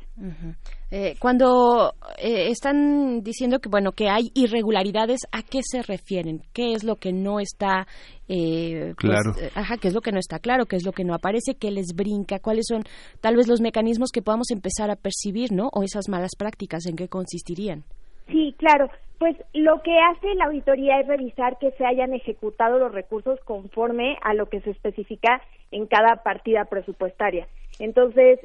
Eh, 0.91 1.15
cuando 1.21 1.93
eh, 2.19 2.49
están 2.49 3.23
diciendo 3.23 3.61
que 3.61 3.69
bueno 3.69 3.93
que 3.93 4.09
hay 4.09 4.33
irregularidades, 4.35 5.21
¿a 5.31 5.43
qué 5.43 5.61
se 5.63 5.83
refieren? 5.83 6.41
¿Qué 6.53 6.73
es 6.73 6.83
lo 6.83 6.97
que 6.97 7.13
no 7.13 7.39
está 7.39 7.87
pues, 8.27 8.97
claro? 8.97 9.31
ajá, 9.55 9.77
¿qué 9.81 9.87
es 9.87 9.95
lo 9.95 10.01
que 10.01 10.11
no 10.11 10.19
está 10.19 10.41
claro? 10.41 10.67
¿Qué 10.67 10.75
es 10.75 10.85
lo 10.85 10.91
que 10.91 11.05
no 11.05 11.15
aparece? 11.15 11.55
¿Qué 11.55 11.71
les 11.71 11.95
brinca? 11.95 12.41
¿Cuáles 12.41 12.67
son 12.67 12.83
tal 13.21 13.37
vez 13.37 13.47
los 13.47 13.61
mecanismos 13.61 14.11
que 14.11 14.21
podamos 14.21 14.51
empezar 14.51 14.91
a 14.91 14.97
percibir, 14.97 15.53
no? 15.53 15.69
O 15.73 15.85
esas 15.85 16.09
malas 16.09 16.33
prácticas, 16.37 16.87
¿en 16.87 16.97
qué 16.97 17.07
consistirían? 17.07 17.85
Sí, 18.27 18.53
claro. 18.59 18.91
Pues 19.21 19.37
lo 19.55 19.81
que 19.83 19.97
hace 20.11 20.35
la 20.35 20.47
auditoría 20.47 20.99
es 20.99 21.07
revisar 21.07 21.57
que 21.61 21.71
se 21.79 21.87
hayan 21.87 22.15
ejecutado 22.15 22.81
los 22.81 22.91
recursos 22.91 23.39
conforme 23.45 24.17
a 24.23 24.35
lo 24.35 24.47
que 24.47 24.61
se 24.63 24.71
especifica 24.71 25.41
en 25.71 25.87
cada 25.87 26.25
partida 26.25 26.65
presupuestaria. 26.65 27.47
Entonces, 27.83 28.39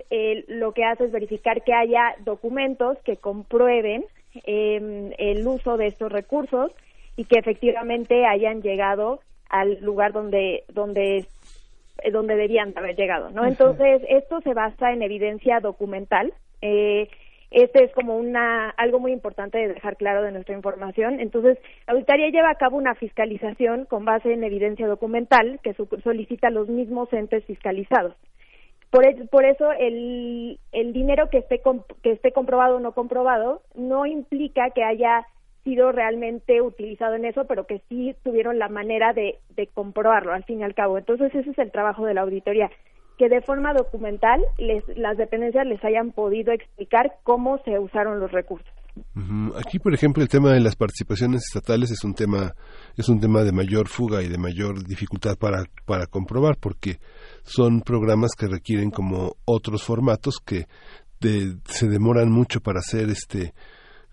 lo 0.47 0.72
que 0.72 0.84
hace 0.84 1.05
es 1.05 1.11
verificar 1.11 1.61
que 1.64 1.72
haya 1.72 2.15
documentos 2.26 2.97
que 3.05 3.18
comprueben 3.18 4.03
em, 4.45 5.11
el 5.19 5.47
uso 5.47 5.77
de 5.77 5.85
estos 5.85 6.11
recursos 6.11 6.72
y 7.15 7.26
que 7.26 7.38
efectivamente 7.38 8.26
hayan 8.26 8.64
llegado 8.64 9.19
al 9.47 9.80
lugar 9.81 10.11
donde 10.11 10.64
donde 10.73 11.18
eh, 11.18 12.11
donde 12.11 12.35
debían 12.35 12.73
haber 12.76 12.95
llegado, 12.95 13.30
¿no? 13.30 13.45
Entonces, 13.45 14.01
esto 14.09 14.41
se 14.41 14.55
basa 14.55 14.91
en 14.91 15.03
evidencia 15.03 15.59
documental. 15.59 16.34
Eh, 16.64 17.07
este 17.51 17.84
es 17.84 17.91
como 17.91 18.18
una 18.18 18.72
algo 18.72 18.99
muy 18.99 19.11
importante 19.11 19.59
de 19.59 19.68
dejar 19.68 19.97
claro 19.97 20.23
de 20.23 20.31
nuestra 20.31 20.55
información. 20.55 21.19
Entonces, 21.19 21.59
la 21.85 21.93
auditoría 21.93 22.30
lleva 22.30 22.49
a 22.49 22.55
cabo 22.55 22.76
una 22.76 22.95
fiscalización 22.95 23.85
con 23.85 24.03
base 24.03 24.34
en 24.34 24.43
evidencia 24.43 24.88
documental 24.88 25.59
que 25.61 25.76
solicita 26.03 26.49
los 26.49 26.69
mismos 26.69 27.14
entes 27.14 27.45
fiscalizados. 27.45 28.15
Por, 28.89 29.03
por 29.30 29.45
eso 29.45 29.72
el, 29.77 30.59
dinero 30.72 31.30
que 31.30 31.39
esté, 31.39 31.61
que 32.01 32.11
esté 32.11 32.31
comprobado 32.31 32.77
o 32.77 32.80
no 32.80 32.93
comprobado 32.93 33.61
no 33.76 34.05
implica 34.05 34.69
que 34.72 34.84
haya 34.84 35.26
sido 35.64 35.91
realmente 35.91 36.61
utilizado 36.61 37.15
en 37.15 37.26
eso, 37.26 37.45
pero 37.45 37.68
que 37.68 37.81
sí 37.89 38.15
tuvieron 38.23 38.57
la 38.57 38.69
manera 38.69 39.11
de, 39.11 39.39
comprobarlo 39.73 40.31
al 40.31 40.45
fin 40.45 40.61
y 40.61 40.64
al 40.64 40.73
cabo. 40.73 40.97
Entonces 40.97 41.35
ese 41.35 41.49
es 41.49 41.57
el 41.57 41.72
trabajo 41.72 42.05
de 42.05 42.14
la 42.14 42.22
auditoría 42.22 42.69
que 43.18 43.30
de 43.30 43.41
forma 43.41 43.73
documental 43.73 44.39
las 44.95 45.18
dependencias 45.18 45.65
les 45.65 45.84
hayan 45.84 46.11
podido 46.11 46.53
explicar 46.53 47.15
cómo 47.23 47.57
se 47.65 47.80
usaron 47.80 48.19
los 48.19 48.31
recursos. 48.31 48.72
Aquí, 49.55 49.80
por 49.80 49.93
ejemplo, 49.93 50.22
el 50.23 50.30
tema 50.30 50.53
de 50.53 50.59
las 50.59 50.76
participaciones 50.76 51.43
estatales 51.47 51.91
es 51.91 52.03
un 52.03 52.14
tema 52.14 52.53
es 52.95 53.09
un 53.09 53.19
tema 53.19 53.43
de 53.43 53.51
mayor 53.51 53.88
fuga 53.88 54.22
y 54.23 54.27
de 54.27 54.38
mayor 54.38 54.84
dificultad 54.85 55.35
para 55.38 55.64
para 55.85 56.05
comprobar 56.05 56.57
porque 56.59 56.97
son 57.48 57.82
programas 57.82 58.32
que 58.38 58.48
requieren 58.48 58.91
como 58.91 59.38
otros 59.45 59.82
formatos 59.82 60.40
que 60.44 60.68
se 61.19 61.88
demoran 61.88 62.30
mucho 62.30 62.60
para 62.61 62.80
hacer 62.80 63.10
este 63.10 63.53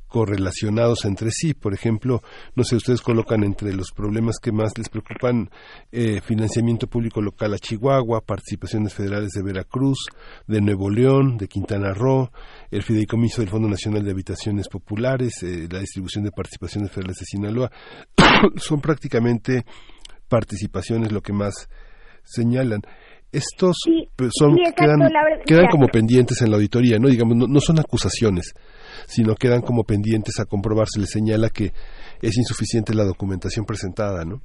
correlacionados 0.07 1.05
entre 1.07 1.31
sí. 1.33 1.55
Por 1.55 1.75
ejemplo, 1.75 2.23
no 2.55 2.63
sé, 2.63 2.77
ustedes 2.77 3.03
colocan 3.03 3.43
entre 3.43 3.75
los 3.75 3.91
problemas 3.91 4.37
que 4.41 4.53
más 4.53 4.79
les 4.79 4.89
preocupan 4.89 5.51
eh, 5.91 6.21
financiamiento 6.21 6.87
público 6.87 7.21
local 7.21 7.53
a 7.53 7.59
Chihuahua, 7.59 8.21
participaciones 8.21 8.95
federales 8.95 9.31
de 9.33 9.43
Veracruz, 9.43 10.07
de 10.47 10.61
Nuevo 10.61 10.89
León, 10.89 11.37
de 11.37 11.49
Quintana 11.49 11.93
Roo, 11.93 12.31
el 12.71 12.85
fideicomiso 12.85 13.41
del 13.41 13.51
Fondo 13.51 13.69
Nacional 13.69 14.05
de 14.05 14.13
Habitaciones 14.13 14.69
Populares, 14.69 15.43
eh, 15.43 15.67
la 15.69 15.81
distribución 15.81 16.23
de 16.23 16.31
participaciones 16.31 16.93
federales 16.93 17.17
de 17.17 17.27
Sinaloa. 17.27 17.73
Son 18.57 18.81
prácticamente 18.81 19.67
participaciones 20.29 21.11
lo 21.11 21.23
que 21.23 21.33
más 21.33 21.69
señalan 22.23 22.83
estos 23.35 23.77
pues, 24.17 24.31
son 24.39 24.57
quedan, 24.57 25.67
como 25.71 25.89
pendientes 25.89 26.41
en 26.43 26.51
la 26.51 26.57
auditoría, 26.57 26.99
no 26.99 27.09
digamos 27.09 27.37
no, 27.37 27.61
son 27.61 27.79
acusaciones, 27.79 28.55
sino 29.07 29.35
quedan 29.35 29.61
como 29.63 29.85
pendientes 29.85 30.39
a 30.41 30.45
comprobar 30.45 30.87
se 30.89 31.01
les 31.01 31.11
señala 31.11 31.49
que 31.49 31.73
es 32.23 32.37
insuficiente 32.37 32.95
la 32.95 33.05
documentación 33.05 33.65
presentada, 33.65 34.25
¿no? 34.25 34.41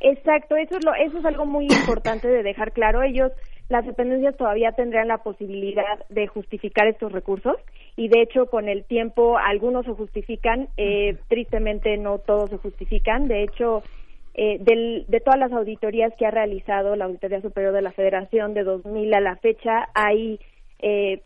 Exacto, 0.00 0.56
eso 0.56 0.76
es 0.76 0.84
lo, 0.84 0.94
eso 0.94 1.18
es 1.18 1.24
algo 1.24 1.46
muy 1.46 1.64
importante 1.64 2.28
de 2.28 2.42
dejar 2.42 2.72
claro. 2.72 3.02
Ellos, 3.02 3.32
las 3.70 3.86
dependencias 3.86 4.36
todavía 4.36 4.72
tendrán 4.72 5.08
la 5.08 5.18
posibilidad 5.18 5.98
de 6.10 6.26
justificar 6.26 6.86
estos 6.88 7.10
recursos 7.10 7.56
y 7.96 8.08
de 8.08 8.20
hecho 8.20 8.46
con 8.46 8.68
el 8.68 8.84
tiempo 8.84 9.38
algunos 9.38 9.86
se 9.86 9.92
justifican, 9.92 10.68
eh, 10.76 11.16
tristemente 11.28 11.96
no 11.96 12.18
todos 12.18 12.50
se 12.50 12.58
justifican. 12.58 13.28
De 13.28 13.44
hecho, 13.44 13.82
eh, 14.34 14.58
de 14.60 15.20
todas 15.20 15.38
las 15.38 15.52
auditorías 15.52 16.12
que 16.18 16.26
ha 16.26 16.30
realizado 16.30 16.96
la 16.96 17.04
Auditoría 17.04 17.40
Superior 17.40 17.72
de 17.72 17.82
la 17.82 17.92
Federación 17.92 18.52
de 18.54 18.64
2000 18.64 19.14
a 19.14 19.20
la 19.20 19.36
fecha, 19.36 19.88
hay 19.94 20.40
eh, 20.80 21.22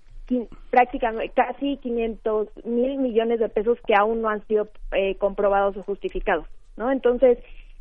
prácticamente 0.70 1.32
casi 1.34 1.78
500 1.78 2.48
mil 2.64 2.98
millones 2.98 3.40
de 3.40 3.48
pesos 3.48 3.78
que 3.86 3.94
aún 3.94 4.20
no 4.20 4.28
han 4.28 4.46
sido 4.46 4.68
eh, 4.92 5.14
comprobados 5.16 5.76
o 5.76 5.82
justificados, 5.82 6.46
¿no? 6.76 6.90
Entonces, 6.90 7.38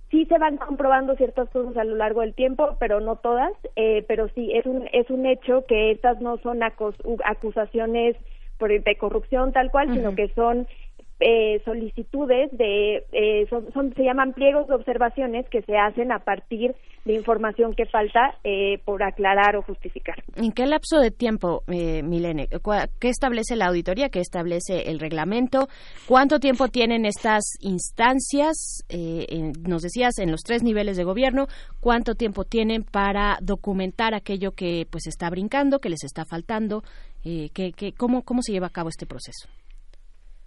sí 0.09 0.25
se 0.25 0.37
van 0.37 0.57
comprobando 0.57 1.15
ciertas 1.15 1.49
cosas 1.49 1.75
a 1.77 1.83
lo 1.83 1.95
largo 1.95 2.21
del 2.21 2.33
tiempo, 2.33 2.77
pero 2.79 3.01
no 3.01 3.17
todas, 3.17 3.51
eh, 3.75 4.05
pero 4.07 4.29
sí 4.29 4.51
es 4.53 4.65
un 4.65 4.87
es 4.93 5.09
un 5.09 5.25
hecho 5.25 5.65
que 5.67 5.91
estas 5.91 6.21
no 6.21 6.37
son 6.37 6.61
acusaciones 6.63 8.15
por 8.57 8.69
de 8.69 8.97
corrupción 8.97 9.51
tal 9.51 9.69
cual, 9.69 9.93
sino 9.93 10.15
que 10.15 10.29
son 10.29 10.67
eh, 11.19 11.61
solicitudes 11.65 12.49
de 12.51 13.03
eh, 13.11 13.47
son, 13.49 13.93
se 13.93 14.03
llaman 14.03 14.33
pliegos 14.33 14.67
de 14.67 14.75
observaciones 14.75 15.47
que 15.49 15.61
se 15.63 15.77
hacen 15.77 16.11
a 16.11 16.19
partir 16.19 16.75
de 17.05 17.13
información 17.13 17.73
que 17.73 17.85
falta 17.85 18.35
eh, 18.43 18.79
por 18.85 19.01
aclarar 19.01 19.55
o 19.55 19.61
justificar. 19.63 20.15
¿En 20.35 20.51
qué 20.51 20.65
lapso 20.65 20.99
de 20.99 21.09
tiempo, 21.09 21.63
eh, 21.67 22.03
Milene? 22.03 22.47
¿Qué 22.99 23.09
establece 23.09 23.55
la 23.55 23.67
auditoría? 23.67 24.09
¿Qué 24.09 24.19
establece 24.19 24.89
el 24.89 24.99
reglamento? 24.99 25.69
¿Cuánto 26.05 26.39
tiempo 26.39 26.67
tienen 26.67 27.05
estas 27.05 27.43
instancias? 27.61 28.83
Eh, 28.89 29.53
nos 29.67 29.81
decías 29.81 30.19
en 30.19 30.31
los 30.31 30.41
tres 30.41 30.63
niveles 30.63 30.97
de 30.97 31.05
gobierno. 31.05 31.47
¿Cuánto 31.79 32.15
tiempo 32.15 32.43
tienen 32.43 32.83
para 32.83 33.37
documentar 33.41 34.13
aquello 34.13 34.51
que 34.51 34.85
pues 34.89 35.07
está 35.07 35.29
brincando, 35.29 35.79
que 35.79 35.89
les 35.89 36.03
está 36.03 36.25
faltando? 36.25 36.83
Eh, 37.23 37.49
que, 37.53 37.93
cómo, 37.97 38.23
¿Cómo 38.23 38.41
se 38.41 38.51
lleva 38.51 38.67
a 38.67 38.71
cabo 38.71 38.89
este 38.89 39.05
proceso? 39.05 39.47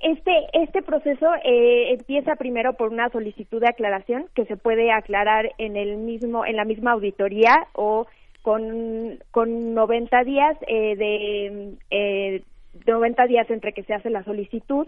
Este, 0.02 0.47
este 0.55 0.82
proceso 0.82 1.27
eh, 1.44 1.93
empieza 1.93 2.36
primero 2.36 2.72
por 2.74 2.90
una 2.90 3.10
solicitud 3.10 3.60
de 3.60 3.68
aclaración 3.68 4.27
que 4.35 4.47
se 4.47 4.56
puede 4.56 4.93
aclarar 4.93 5.51
en 5.59 5.77
el 5.77 5.98
mismo, 5.98 6.47
en 6.47 6.56
la 6.56 6.64
misma 6.64 6.93
auditoría 6.93 7.66
o 7.74 8.06
con, 8.43 9.18
con 9.31 9.74
90 9.74 10.24
días 10.24 10.56
eh, 10.66 10.97
de 10.97 11.77
eh, 11.90 12.43
90 12.86 13.27
días 13.27 13.51
entre 13.51 13.72
que 13.72 13.82
se 13.82 13.93
hace 13.93 14.10
la 14.10 14.24
solicitud 14.24 14.86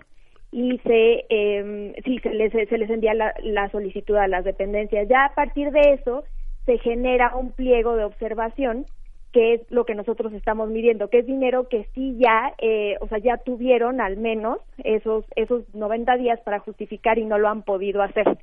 y 0.51 0.79
se 0.79 1.25
eh, 1.29 1.95
sí 2.05 2.19
se 2.21 2.31
les 2.31 2.53
se 2.53 2.79
les 2.79 2.91
envía 2.91 3.15
la, 3.15 3.35
la 3.43 3.71
solicitud 3.71 4.17
a 4.17 4.29
las 4.29 4.45
dependencias. 4.45 5.09
Ya 5.09 5.27
a 5.27 5.35
partir 5.35 5.71
de 5.71 5.95
eso 5.95 6.25
se 6.65 6.79
genera 6.79 7.37
un 7.37 7.53
pliego 7.53 7.97
de 7.97 8.05
observación 8.05 8.87
que 9.33 9.55
es 9.55 9.71
lo 9.71 9.85
que 9.85 9.95
nosotros 9.95 10.33
estamos 10.35 10.69
midiendo, 10.69 11.09
que 11.09 11.21
es 11.21 11.27
dinero 11.27 11.69
que 11.69 11.87
sí 11.95 12.17
ya, 12.19 12.53
eh, 12.59 12.97
o 13.01 13.09
sea, 13.09 13.19
ya 13.19 13.39
tuvieron 13.39 14.01
al 14.01 14.17
menos 14.19 14.59
esos 14.85 15.25
esos 15.37 15.63
90 15.75 16.17
días 16.17 16.41
para 16.41 16.59
justificar 16.61 17.19
y 17.19 17.25
no 17.25 17.39
lo 17.39 17.49
han 17.49 17.63
podido 17.63 18.03
hacer. 18.03 18.39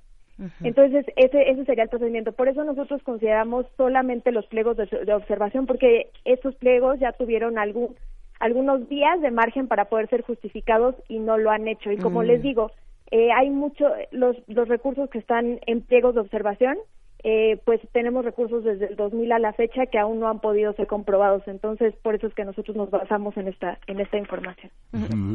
Entonces, 0.63 1.05
ese, 1.17 1.49
ese 1.49 1.65
sería 1.65 1.83
el 1.83 1.89
procedimiento. 1.89 2.31
Por 2.31 2.47
eso 2.47 2.63
nosotros 2.63 3.03
consideramos 3.03 3.65
solamente 3.75 4.31
los 4.31 4.45
pliegos 4.47 4.77
de, 4.77 5.13
observación, 5.13 5.65
porque 5.65 6.11
esos 6.23 6.55
pliegos 6.55 6.97
ya 6.99 7.11
tuvieron 7.11 7.57
algún, 7.57 7.95
algunos 8.39 8.87
días 8.87 9.19
de 9.21 9.31
margen 9.31 9.67
para 9.67 9.85
poder 9.85 10.07
ser 10.07 10.21
justificados 10.21 10.95
y 11.09 11.19
no 11.19 11.37
lo 11.37 11.51
han 11.51 11.67
hecho. 11.67 11.91
Y 11.91 11.97
como 11.97 12.23
les 12.23 12.39
mm. 12.39 12.43
digo, 12.43 12.71
eh, 13.11 13.31
hay 13.33 13.49
mucho, 13.49 13.85
los, 14.11 14.37
los 14.47 14.69
recursos 14.69 15.09
que 15.09 15.19
están 15.19 15.59
en 15.65 15.81
pliegos 15.81 16.15
de 16.15 16.21
observación 16.21 16.77
eh, 17.23 17.59
pues 17.65 17.81
tenemos 17.91 18.23
recursos 18.23 18.63
desde 18.63 18.87
el 18.87 18.95
2000 18.95 19.31
a 19.33 19.39
la 19.39 19.51
fecha 19.53 19.85
que 19.91 19.99
aún 19.99 20.19
no 20.19 20.29
han 20.29 20.39
podido 20.39 20.71
ser 20.73 20.87
comprobados. 20.87 21.43
Entonces, 21.47 21.93
por 22.01 22.15
eso 22.15 22.27
es 22.27 22.33
que 22.33 22.45
nosotros 22.45 22.77
nos 22.77 22.89
basamos 22.89 23.35
en 23.35 23.49
esta 23.49 23.77
en 23.87 23.99
esta 23.99 24.17
información. 24.17 24.71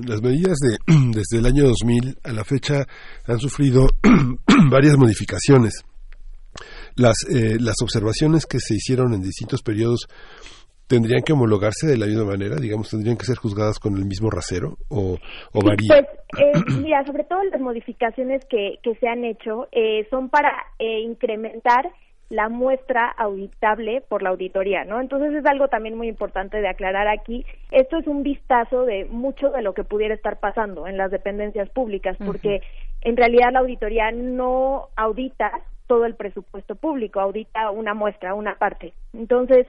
Las 0.07 0.23
medidas 0.23 0.57
de 0.61 0.79
desde 1.15 1.39
el 1.39 1.47
año 1.47 1.65
2000 1.65 2.19
a 2.25 2.33
la 2.33 2.45
fecha 2.45 2.87
han 3.27 3.39
sufrido 3.39 3.87
varias 4.71 4.97
modificaciones. 4.97 5.85
Las 6.97 7.17
eh, 7.29 7.59
las 7.61 7.77
observaciones 7.83 8.47
que 8.47 8.61
se 8.61 8.75
hicieron 8.75 9.13
en 9.13 9.21
distintos 9.21 9.63
periodos 9.63 10.07
¿Tendrían 10.87 11.23
que 11.23 11.33
homologarse 11.33 11.87
de 11.87 11.97
la 11.97 12.07
misma 12.07 12.25
manera? 12.25 12.57
Digamos, 12.57 12.91
¿tendrían 12.91 13.17
que 13.17 13.25
ser 13.25 13.39
juzgadas 13.39 13.79
con 13.79 13.97
el 13.97 14.05
mismo 14.05 14.31
rasero 14.31 14.77
o, 14.89 15.17
o 15.53 15.65
varía? 15.65 15.89
Pues, 15.89 16.05
eh, 16.39 16.53
mira, 16.83 17.05
sobre 17.07 17.25
todo 17.25 17.43
las 17.45 17.61
modificaciones 17.61 18.45
que, 18.47 18.79
que 18.83 18.95
se 18.97 19.09
han 19.09 19.25
hecho 19.25 19.69
eh, 19.73 20.07
son 20.11 20.29
para 20.29 20.51
eh, 20.79 21.01
incrementar 21.01 21.91
la 22.31 22.49
muestra 22.49 23.09
auditable 23.17 24.03
por 24.09 24.23
la 24.23 24.31
auditoría, 24.31 24.85
¿no? 24.85 25.01
Entonces 25.01 25.35
es 25.35 25.47
algo 25.47 25.69
también 25.69 25.97
muy 25.97 26.09
importante 26.09 26.61
de 26.61 26.69
aclarar 26.69 27.07
aquí. 27.09 27.47
Esto 27.71 27.99
es 27.99 28.07
un 28.07 28.23
vistazo 28.23 28.85
de 28.85 29.05
mucho 29.05 29.51
de 29.51 29.63
lo 29.63 29.75
que 29.75 29.85
pudiera 29.85 30.15
estar 30.15 30.41
pasando 30.41 30.87
en 30.87 30.97
las 30.97 31.11
dependencias 31.11 31.69
públicas, 31.71 32.17
porque 32.25 32.61
en 33.03 33.17
realidad 33.17 33.53
la 33.53 33.61
auditoría 33.61 34.11
no 34.11 34.89
audita 34.97 35.53
todo 35.87 36.07
el 36.07 36.15
presupuesto 36.15 36.75
público, 36.77 37.21
audita 37.21 37.71
una 37.71 37.95
muestra, 37.95 38.35
una 38.35 38.57
parte. 38.57 38.95
Entonces, 39.13 39.67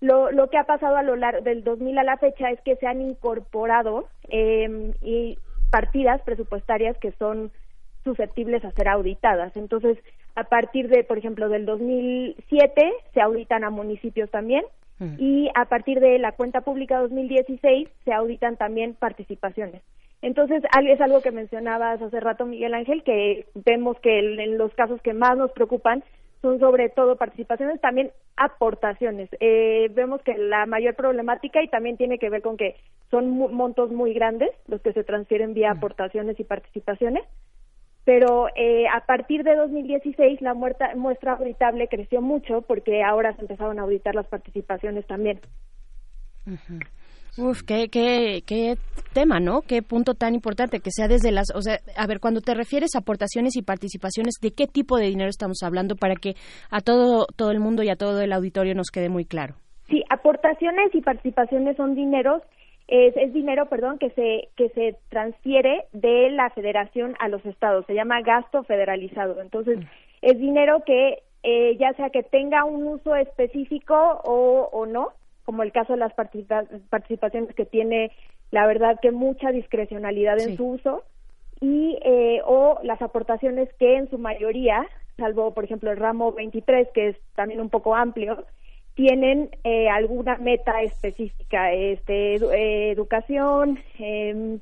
lo, 0.00 0.30
lo 0.30 0.48
que 0.48 0.58
ha 0.58 0.64
pasado 0.64 0.96
a 0.96 1.02
lo 1.02 1.16
largo 1.16 1.42
del 1.42 1.64
2000 1.64 1.98
a 1.98 2.04
la 2.04 2.16
fecha 2.18 2.50
es 2.50 2.60
que 2.60 2.76
se 2.76 2.86
han 2.86 3.00
incorporado 3.00 4.08
eh, 4.28 4.92
y 5.02 5.38
partidas 5.70 6.22
presupuestarias 6.22 6.96
que 6.98 7.12
son 7.12 7.50
susceptibles 8.04 8.64
a 8.64 8.70
ser 8.72 8.88
auditadas. 8.88 9.56
Entonces, 9.56 9.98
a 10.34 10.44
partir 10.44 10.88
de, 10.88 11.04
por 11.04 11.18
ejemplo, 11.18 11.48
del 11.48 11.66
2007 11.66 12.92
se 13.12 13.20
auditan 13.20 13.64
a 13.64 13.70
municipios 13.70 14.30
también 14.30 14.64
y 15.16 15.48
a 15.54 15.66
partir 15.66 16.00
de 16.00 16.18
la 16.18 16.32
cuenta 16.32 16.62
pública 16.62 16.98
2016 16.98 17.88
se 18.04 18.12
auditan 18.12 18.56
también 18.56 18.94
participaciones. 18.94 19.80
Entonces, 20.22 20.64
es 20.64 21.00
algo 21.00 21.20
que 21.20 21.30
mencionabas 21.30 22.02
hace 22.02 22.18
rato, 22.18 22.46
Miguel 22.46 22.74
Ángel, 22.74 23.04
que 23.04 23.46
vemos 23.54 23.96
que 24.00 24.18
en 24.18 24.58
los 24.58 24.74
casos 24.74 25.00
que 25.02 25.12
más 25.12 25.36
nos 25.36 25.52
preocupan 25.52 26.02
son 26.42 26.60
sobre 26.60 26.88
todo 26.88 27.16
participaciones, 27.16 27.80
también 27.80 28.12
aportaciones. 28.36 29.28
Eh, 29.40 29.88
vemos 29.92 30.22
que 30.22 30.38
la 30.38 30.66
mayor 30.66 30.94
problemática 30.94 31.62
y 31.62 31.68
también 31.68 31.96
tiene 31.96 32.18
que 32.18 32.30
ver 32.30 32.42
con 32.42 32.56
que 32.56 32.76
son 33.10 33.28
mu- 33.30 33.48
montos 33.48 33.90
muy 33.90 34.12
grandes 34.14 34.50
los 34.68 34.80
que 34.80 34.92
se 34.92 35.02
transfieren 35.04 35.54
vía 35.54 35.72
aportaciones 35.72 36.38
y 36.38 36.44
participaciones, 36.44 37.24
pero 38.04 38.48
eh, 38.54 38.86
a 38.88 39.04
partir 39.06 39.42
de 39.42 39.56
2016 39.56 40.40
la 40.40 40.54
muerta- 40.54 40.94
muestra 40.94 41.32
auditable 41.32 41.88
creció 41.88 42.22
mucho 42.22 42.62
porque 42.62 43.02
ahora 43.02 43.34
se 43.34 43.42
empezaron 43.42 43.78
a 43.78 43.82
auditar 43.82 44.14
las 44.14 44.26
participaciones 44.28 45.06
también. 45.06 45.40
Uf, 47.36 47.62
qué, 47.62 47.88
qué, 47.88 48.42
qué 48.46 48.76
tema, 49.12 49.40
¿no? 49.40 49.62
Qué 49.62 49.82
punto 49.82 50.14
tan 50.14 50.34
importante 50.34 50.80
que 50.80 50.90
sea 50.90 51.08
desde 51.08 51.32
las, 51.32 51.54
o 51.54 51.60
sea, 51.60 51.78
a 51.96 52.06
ver, 52.06 52.20
cuando 52.20 52.40
te 52.40 52.54
refieres 52.54 52.94
a 52.94 53.00
aportaciones 53.00 53.56
y 53.56 53.62
participaciones, 53.62 54.34
¿de 54.40 54.52
qué 54.52 54.66
tipo 54.66 54.96
de 54.96 55.06
dinero 55.06 55.28
estamos 55.28 55.62
hablando 55.62 55.96
para 55.96 56.14
que 56.14 56.34
a 56.70 56.80
todo 56.80 57.26
todo 57.36 57.50
el 57.50 57.60
mundo 57.60 57.82
y 57.82 57.90
a 57.90 57.96
todo 57.96 58.20
el 58.20 58.32
auditorio 58.32 58.74
nos 58.74 58.90
quede 58.90 59.08
muy 59.08 59.24
claro? 59.24 59.54
Sí, 59.88 60.02
aportaciones 60.10 60.94
y 60.94 61.00
participaciones 61.00 61.76
son 61.76 61.94
dineros, 61.94 62.42
es, 62.88 63.16
es 63.16 63.32
dinero, 63.32 63.66
perdón, 63.66 63.98
que 63.98 64.10
se 64.10 64.48
que 64.56 64.68
se 64.70 64.96
transfiere 65.08 65.84
de 65.92 66.30
la 66.30 66.50
federación 66.50 67.14
a 67.20 67.28
los 67.28 67.44
estados. 67.46 67.86
Se 67.86 67.94
llama 67.94 68.20
gasto 68.22 68.64
federalizado. 68.64 69.40
Entonces, 69.40 69.78
es 70.22 70.38
dinero 70.38 70.82
que 70.84 71.22
eh, 71.42 71.76
ya 71.78 71.92
sea 71.94 72.10
que 72.10 72.22
tenga 72.22 72.64
un 72.64 72.86
uso 72.86 73.14
específico 73.14 73.94
o, 74.24 74.68
o 74.72 74.86
no, 74.86 75.12
como 75.48 75.62
el 75.62 75.72
caso 75.72 75.94
de 75.94 75.98
las 75.98 76.12
participa- 76.14 76.66
participaciones 76.90 77.54
que 77.54 77.64
tiene, 77.64 78.12
la 78.50 78.66
verdad 78.66 78.98
que 79.00 79.12
mucha 79.12 79.50
discrecionalidad 79.50 80.38
en 80.38 80.50
Sí. 80.50 80.56
su 80.58 80.66
uso 80.72 81.04
y 81.58 81.98
eh, 82.04 82.42
o 82.44 82.78
las 82.82 83.00
aportaciones 83.00 83.72
que 83.78 83.96
en 83.96 84.10
su 84.10 84.18
mayoría, 84.18 84.86
salvo 85.16 85.54
por 85.54 85.64
ejemplo 85.64 85.90
el 85.90 85.96
ramo 85.96 86.32
23 86.32 86.88
que 86.92 87.08
es 87.08 87.16
también 87.34 87.62
un 87.62 87.70
poco 87.70 87.94
amplio, 87.94 88.44
tienen 88.92 89.48
eh, 89.64 89.88
alguna 89.88 90.36
meta 90.36 90.82
específica, 90.82 91.72
este, 91.72 92.34
edu- 92.38 92.52
eh, 92.52 92.90
educación, 92.90 93.78
em, 93.98 94.60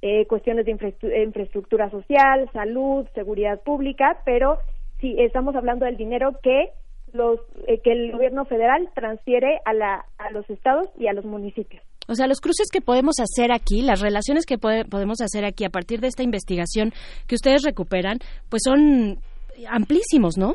eh, 0.00 0.24
cuestiones 0.26 0.64
de 0.64 0.74
infraestru- 0.74 1.22
infraestructura 1.22 1.90
social, 1.90 2.48
salud, 2.54 3.06
seguridad 3.14 3.60
pública, 3.60 4.22
pero 4.24 4.56
sí 5.00 5.16
estamos 5.18 5.54
hablando 5.54 5.84
del 5.84 5.98
dinero 5.98 6.40
que 6.42 6.70
los 7.14 7.40
eh, 7.66 7.80
que 7.82 7.92
el 7.92 8.12
gobierno 8.12 8.44
federal 8.44 8.90
transfiere 8.94 9.60
a 9.64 9.72
la 9.72 10.04
a 10.18 10.30
los 10.32 10.48
estados 10.50 10.88
y 10.98 11.06
a 11.06 11.12
los 11.12 11.24
municipios. 11.24 11.82
O 12.06 12.14
sea, 12.14 12.26
los 12.26 12.40
cruces 12.40 12.68
que 12.70 12.82
podemos 12.82 13.14
hacer 13.18 13.50
aquí, 13.50 13.80
las 13.80 14.00
relaciones 14.00 14.44
que 14.44 14.58
pode- 14.58 14.84
podemos 14.86 15.22
hacer 15.22 15.44
aquí 15.46 15.64
a 15.64 15.70
partir 15.70 16.00
de 16.00 16.08
esta 16.08 16.22
investigación 16.22 16.92
que 17.26 17.34
ustedes 17.36 17.62
recuperan, 17.62 18.18
pues 18.50 18.62
son 18.64 19.18
amplísimos, 19.70 20.36
¿no? 20.36 20.54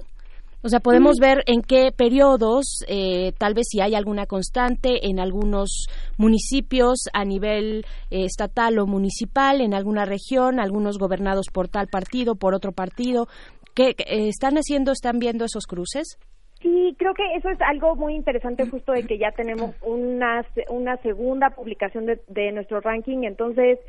O 0.62 0.68
sea, 0.68 0.82
podemos 0.82 1.16
ver 1.22 1.42
en 1.48 1.62
qué 1.62 1.92
periodos, 1.96 2.84
eh, 2.90 3.32
tal 3.38 3.54
vez 3.54 3.68
si 3.72 3.80
hay 3.80 3.96
alguna 3.96 4.26
constante 4.26 5.08
en 5.08 5.20
algunos 5.22 5.88
municipios 6.18 7.06
a 7.14 7.24
nivel 7.24 7.86
eh, 8.12 8.26
estatal 8.26 8.78
o 8.78 8.86
municipal, 8.86 9.62
en 9.62 9.74
alguna 9.74 10.04
región, 10.04 10.60
algunos 10.60 10.98
gobernados 10.98 11.46
por 11.52 11.70
tal 11.70 11.88
partido, 11.88 12.36
por 12.36 12.54
otro 12.54 12.74
partido. 12.74 13.28
¿Qué 13.74 13.94
qué, 13.96 14.04
eh, 14.04 14.28
están 14.28 14.56
haciendo, 14.56 14.92
están 14.92 15.18
viendo 15.18 15.46
esos 15.46 15.66
cruces? 15.66 16.18
Sí, 16.62 16.96
creo 16.98 17.14
que 17.14 17.36
eso 17.36 17.50
es 17.50 17.62
algo 17.62 17.96
muy 17.96 18.16
interesante 18.16 18.66
justo 18.66 18.92
de 18.92 19.04
que 19.04 19.18
ya 19.18 19.32
tenemos 19.32 19.76
una, 19.82 20.46
una 20.70 20.98
segunda 20.98 21.52
publicación 21.52 22.06
de, 22.06 22.20
de 22.28 22.52
nuestro 22.52 22.82
ranking. 22.82 23.24
Entonces, 23.24 23.80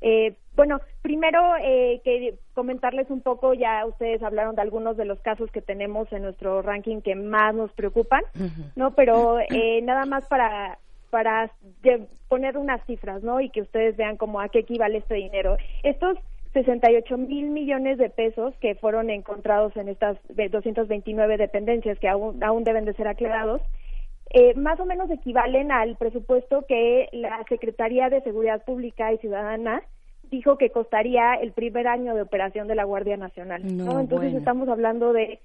eh, 0.00 0.34
bueno, 0.56 0.80
primero 1.02 1.56
eh, 1.62 2.00
que 2.04 2.34
comentarles 2.54 3.10
un 3.10 3.20
poco, 3.20 3.54
ya 3.54 3.84
ustedes 3.84 4.22
hablaron 4.22 4.54
de 4.54 4.62
algunos 4.62 4.96
de 4.96 5.04
los 5.04 5.20
casos 5.20 5.50
que 5.50 5.60
tenemos 5.60 6.10
en 6.12 6.22
nuestro 6.22 6.62
ranking 6.62 7.00
que 7.00 7.14
más 7.14 7.54
nos 7.54 7.72
preocupan, 7.72 8.22
¿no? 8.76 8.92
Pero 8.94 9.40
eh, 9.40 9.80
nada 9.82 10.06
más 10.06 10.26
para 10.26 10.78
para 11.10 11.50
poner 12.28 12.56
unas 12.56 12.84
cifras, 12.86 13.22
¿no? 13.24 13.40
Y 13.40 13.50
que 13.50 13.62
ustedes 13.62 13.96
vean 13.96 14.16
como 14.16 14.40
a 14.40 14.48
qué 14.48 14.60
equivale 14.60 14.98
este 14.98 15.16
dinero. 15.16 15.56
Estos 15.82 16.16
68 16.52 17.16
mil 17.18 17.50
millones 17.50 17.98
de 17.98 18.10
pesos 18.10 18.54
que 18.60 18.74
fueron 18.74 19.08
encontrados 19.10 19.76
en 19.76 19.88
estas 19.88 20.16
de 20.28 20.48
229 20.48 21.36
dependencias 21.36 21.98
que 21.98 22.08
aún, 22.08 22.42
aún 22.42 22.64
deben 22.64 22.84
de 22.84 22.94
ser 22.94 23.06
aclarados, 23.08 23.62
eh, 24.32 24.54
más 24.54 24.78
o 24.80 24.84
menos 24.84 25.10
equivalen 25.10 25.70
al 25.72 25.96
presupuesto 25.96 26.64
que 26.68 27.08
la 27.12 27.42
Secretaría 27.48 28.08
de 28.08 28.20
Seguridad 28.22 28.64
Pública 28.64 29.12
y 29.12 29.18
Ciudadana 29.18 29.82
dijo 30.30 30.56
que 30.58 30.70
costaría 30.70 31.34
el 31.34 31.52
primer 31.52 31.86
año 31.88 32.14
de 32.14 32.22
operación 32.22 32.68
de 32.68 32.76
la 32.76 32.84
Guardia 32.84 33.16
Nacional. 33.16 33.62
No, 33.76 33.84
¿no? 33.86 34.00
Entonces 34.00 34.30
bueno. 34.30 34.38
estamos 34.38 34.68
hablando 34.68 35.12
de 35.12 35.38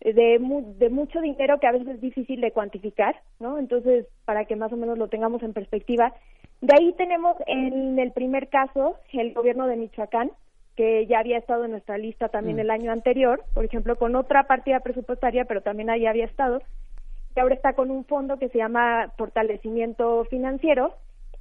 de, 0.00 0.38
mu- 0.38 0.74
de 0.76 0.90
mucho 0.90 1.22
dinero 1.22 1.58
que 1.58 1.66
a 1.66 1.72
veces 1.72 1.88
es 1.88 2.00
difícil 2.02 2.42
de 2.42 2.52
cuantificar, 2.52 3.16
¿no? 3.40 3.58
Entonces, 3.58 4.06
para 4.26 4.44
que 4.44 4.54
más 4.54 4.70
o 4.70 4.76
menos 4.76 4.98
lo 4.98 5.08
tengamos 5.08 5.42
en 5.42 5.54
perspectiva. 5.54 6.12
De 6.60 6.74
ahí 6.78 6.92
tenemos 6.98 7.34
en 7.46 7.98
el 7.98 8.12
primer 8.12 8.48
caso 8.48 8.96
el 9.14 9.32
gobierno 9.32 9.66
de 9.66 9.76
Michoacán, 9.76 10.30
que 10.76 11.06
ya 11.06 11.20
había 11.20 11.38
estado 11.38 11.64
en 11.64 11.72
nuestra 11.72 11.98
lista 11.98 12.28
también 12.28 12.58
Mm. 12.58 12.60
el 12.60 12.70
año 12.70 12.92
anterior, 12.92 13.42
por 13.54 13.64
ejemplo, 13.64 13.96
con 13.96 14.14
otra 14.14 14.46
partida 14.46 14.80
presupuestaria, 14.80 15.46
pero 15.46 15.62
también 15.62 15.90
ahí 15.90 16.06
había 16.06 16.26
estado, 16.26 16.62
que 17.34 17.40
ahora 17.40 17.54
está 17.54 17.72
con 17.72 17.90
un 17.90 18.04
fondo 18.04 18.38
que 18.38 18.48
se 18.50 18.58
llama 18.58 19.12
Fortalecimiento 19.16 20.24
Financiero, 20.26 20.94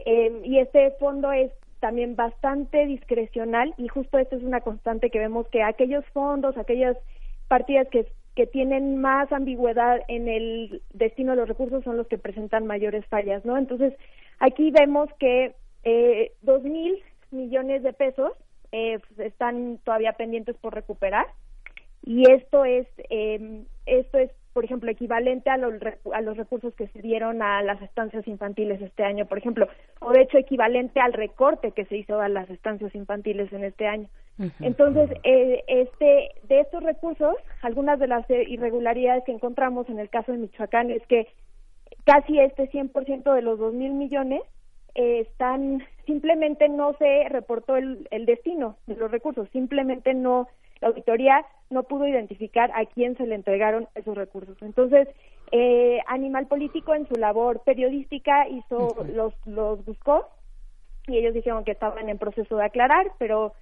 eh, 0.06 0.42
y 0.44 0.60
este 0.60 0.92
fondo 0.92 1.32
es 1.32 1.52
también 1.80 2.16
bastante 2.16 2.86
discrecional 2.86 3.74
y 3.78 3.88
justo 3.90 4.18
esto 4.18 4.36
es 4.38 4.44
una 4.44 4.62
constante 4.62 5.10
que 5.10 5.20
vemos 5.20 5.48
que 5.50 5.62
aquellos 5.62 6.06
fondos, 6.14 6.58
aquellas 6.58 6.98
partidas 7.48 7.88
que, 7.90 8.08
que 8.36 8.48
tienen 8.48 8.98
más 9.00 9.32
ambigüedad 9.32 10.00
en 10.08 10.28
el 10.28 10.82
destino 10.94 11.32
de 11.32 11.38
los 11.38 11.48
recursos 11.48 11.84
son 11.84 11.98
los 11.98 12.08
que 12.08 12.18
presentan 12.18 12.66
mayores 12.66 13.06
fallas, 13.08 13.46
¿no? 13.46 13.58
Entonces, 13.58 13.94
aquí 14.40 14.72
vemos 14.72 15.10
que 15.20 15.54
eh, 15.84 16.32
dos 16.42 16.64
mil 16.64 17.02
millones 17.32 17.84
de 17.84 17.94
pesos 17.94 18.32
eh, 18.72 19.00
pues, 19.00 19.28
están 19.28 19.80
todavía 19.84 20.14
pendientes 20.14 20.56
por 20.58 20.74
recuperar. 20.74 21.28
Y 22.04 22.32
esto 22.32 22.66
es 22.66 22.88
eh, 23.10 23.64
esto 23.86 24.18
es 24.20 24.32
por 24.54 24.64
ejemplo 24.64 24.90
equivalente 24.90 25.50
a 25.50 25.58
los 25.58 25.74
a 26.14 26.22
los 26.22 26.38
recursos 26.38 26.74
que 26.76 26.88
se 26.88 27.02
dieron 27.02 27.42
a 27.42 27.62
las 27.64 27.82
estancias 27.82 28.28
infantiles 28.28 28.82
este 28.82 29.04
año. 29.04 29.26
Por 29.26 29.38
ejemplo 29.38 29.68
o 30.02 30.12
de 30.12 30.22
hecho 30.22 30.38
equivalente 30.38 31.00
al 31.00 31.14
recorte 31.14 31.72
que 31.72 31.86
se 31.86 31.98
hizo 31.98 32.22
a 32.22 32.30
las 32.30 32.50
estancias 32.50 32.94
infantiles 32.94 33.52
en 33.52 33.64
este 33.64 33.88
año. 33.88 34.08
Entonces 34.60 35.10
eh, 35.24 35.64
este 35.68 36.32
de 36.44 36.60
estos 36.60 36.84
recursos 36.84 37.36
algunas 37.64 38.00
de 38.00 38.08
las 38.08 38.30
irregularidades 38.30 39.24
que 39.26 39.32
encontramos 39.32 39.90
en 39.90 40.00
el 40.00 40.10
caso 40.10 40.32
de 40.32 40.38
Michoacán 40.38 40.92
es 40.92 41.06
que 41.08 41.28
casi 42.06 42.40
este 42.40 42.70
100% 42.72 43.34
de 43.34 43.42
los 43.42 43.58
dos 43.60 43.74
mil 43.74 43.94
millones 43.94 44.42
eh, 44.94 45.22
están 45.22 45.84
simplemente 46.06 46.70
no 46.70 46.94
se 46.98 47.28
reportó 47.30 47.76
el, 47.76 48.08
el 48.12 48.26
destino 48.26 48.78
de 48.88 48.96
los 48.96 49.12
recursos 49.12 49.50
simplemente 49.52 50.14
no 50.14 50.48
la 50.82 50.90
auditoría 50.90 51.46
no 51.70 51.84
pudo 51.84 52.08
identificar 52.08 52.72
a 52.76 52.86
quién 52.86 53.16
se 53.18 53.26
le 53.26 53.36
entregaron 53.36 53.88
esos 53.96 54.16
recursos 54.16 54.58
entonces 54.62 55.08
eh, 55.52 56.00
Animal 56.08 56.48
Político 56.48 56.96
en 56.96 57.08
su 57.08 57.16
labor 57.16 57.62
periodística 57.66 58.48
hizo 58.50 58.96
los 59.14 59.34
los 59.46 59.84
buscó 59.86 60.28
y 61.08 61.18
ellos 61.18 61.34
dijeron 61.34 61.64
que 61.64 61.72
estaban 61.72 62.10
en 62.10 62.18
proceso 62.18 62.58
de 62.58 62.66
aclarar 62.66 63.12
pero 63.20 63.54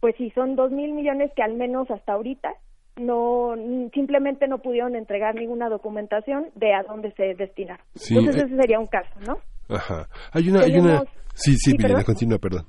pues 0.00 0.14
sí 0.16 0.30
son 0.34 0.56
dos 0.56 0.70
mil 0.70 0.92
millones 0.92 1.32
que 1.34 1.42
al 1.42 1.54
menos 1.54 1.90
hasta 1.90 2.12
ahorita 2.12 2.54
no 2.98 3.54
simplemente 3.94 4.48
no 4.48 4.58
pudieron 4.58 4.96
entregar 4.96 5.34
ninguna 5.34 5.68
documentación 5.68 6.48
de 6.54 6.74
a 6.74 6.82
dónde 6.82 7.12
se 7.12 7.34
destinaron. 7.34 7.84
Entonces 8.10 8.36
eh, 8.36 8.46
ese 8.46 8.56
sería 8.56 8.78
un 8.78 8.86
caso, 8.86 9.10
¿no? 9.20 9.38
Ajá. 9.68 10.08
Hay 10.32 10.48
una, 10.48 10.60
hay 10.60 10.78
una... 10.78 11.04
Sí, 11.38 11.52
sí, 11.52 11.70
Sí, 11.70 11.72
Milena, 11.72 11.88
perdón. 11.88 12.04
continúa, 12.04 12.38
perdón. 12.38 12.66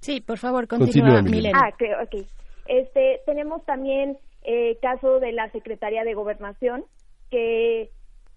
Sí, 0.00 0.20
por 0.20 0.38
favor, 0.38 0.66
Continúa, 0.66 1.14
continúa, 1.16 1.22
Milena. 1.22 1.60
Ah, 1.64 1.72
creo, 1.76 1.98
ok. 2.02 2.24
Este, 2.66 3.20
tenemos 3.26 3.64
también 3.64 4.16
eh, 4.44 4.78
caso 4.80 5.20
de 5.20 5.32
la 5.32 5.50
Secretaría 5.50 6.04
de 6.04 6.14
Gobernación, 6.14 6.84
que 7.30 7.90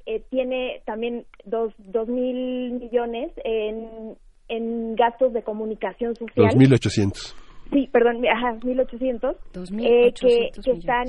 eh, 0.05 0.23
tiene 0.29 0.81
también 0.85 1.25
dos, 1.45 1.73
dos 1.77 2.07
mil 2.07 2.71
millones 2.73 3.31
en, 3.43 4.17
en 4.47 4.95
gastos 4.95 5.33
de 5.33 5.43
comunicación 5.43 6.15
social. 6.15 6.49
2800. 6.49 7.35
Sí, 7.71 7.87
perdón, 7.91 8.21
ajá, 8.27 8.57
1800. 8.63 9.35
2.800 9.53 9.81
eh, 9.85 10.13
que, 10.19 10.61
que 10.61 10.71
están 10.71 11.07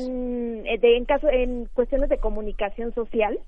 eh, 0.67 0.79
de, 0.81 0.97
en 0.97 1.05
caso 1.07 1.29
en 1.29 1.67
cuestiones 1.75 2.09
de 2.09 2.19
comunicación 2.19 2.95
social 2.95 3.39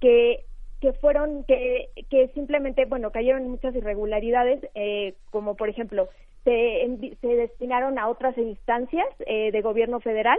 que 0.00 0.44
que 0.80 0.92
fueron 0.94 1.44
que 1.44 1.90
que 2.08 2.28
simplemente 2.28 2.84
bueno 2.86 3.10
cayeron 3.10 3.42
en 3.42 3.50
muchas 3.50 3.74
irregularidades 3.74 4.60
eh, 4.74 5.14
como 5.30 5.54
por 5.54 5.68
ejemplo 5.68 6.08
se 6.44 7.16
se 7.20 7.26
destinaron 7.26 7.98
a 7.98 8.08
otras 8.08 8.36
instancias 8.38 9.06
eh, 9.26 9.52
de 9.52 9.60
gobierno 9.60 10.00
federal 10.00 10.38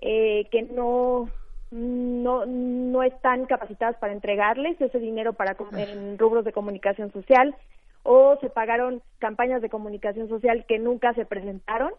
eh, 0.00 0.46
que 0.50 0.62
no 0.62 1.30
no 1.70 2.46
no 2.46 3.02
están 3.02 3.46
capacitadas 3.46 3.96
para 3.96 4.12
entregarles 4.12 4.80
ese 4.80 4.98
dinero 4.98 5.32
para 5.32 5.56
en 5.76 6.18
rubros 6.18 6.44
de 6.44 6.52
comunicación 6.52 7.12
social 7.12 7.54
o 8.02 8.36
se 8.40 8.50
pagaron 8.50 9.02
campañas 9.18 9.62
de 9.62 9.70
comunicación 9.70 10.28
social 10.28 10.64
que 10.66 10.78
nunca 10.78 11.14
se 11.14 11.26
presentaron 11.26 11.92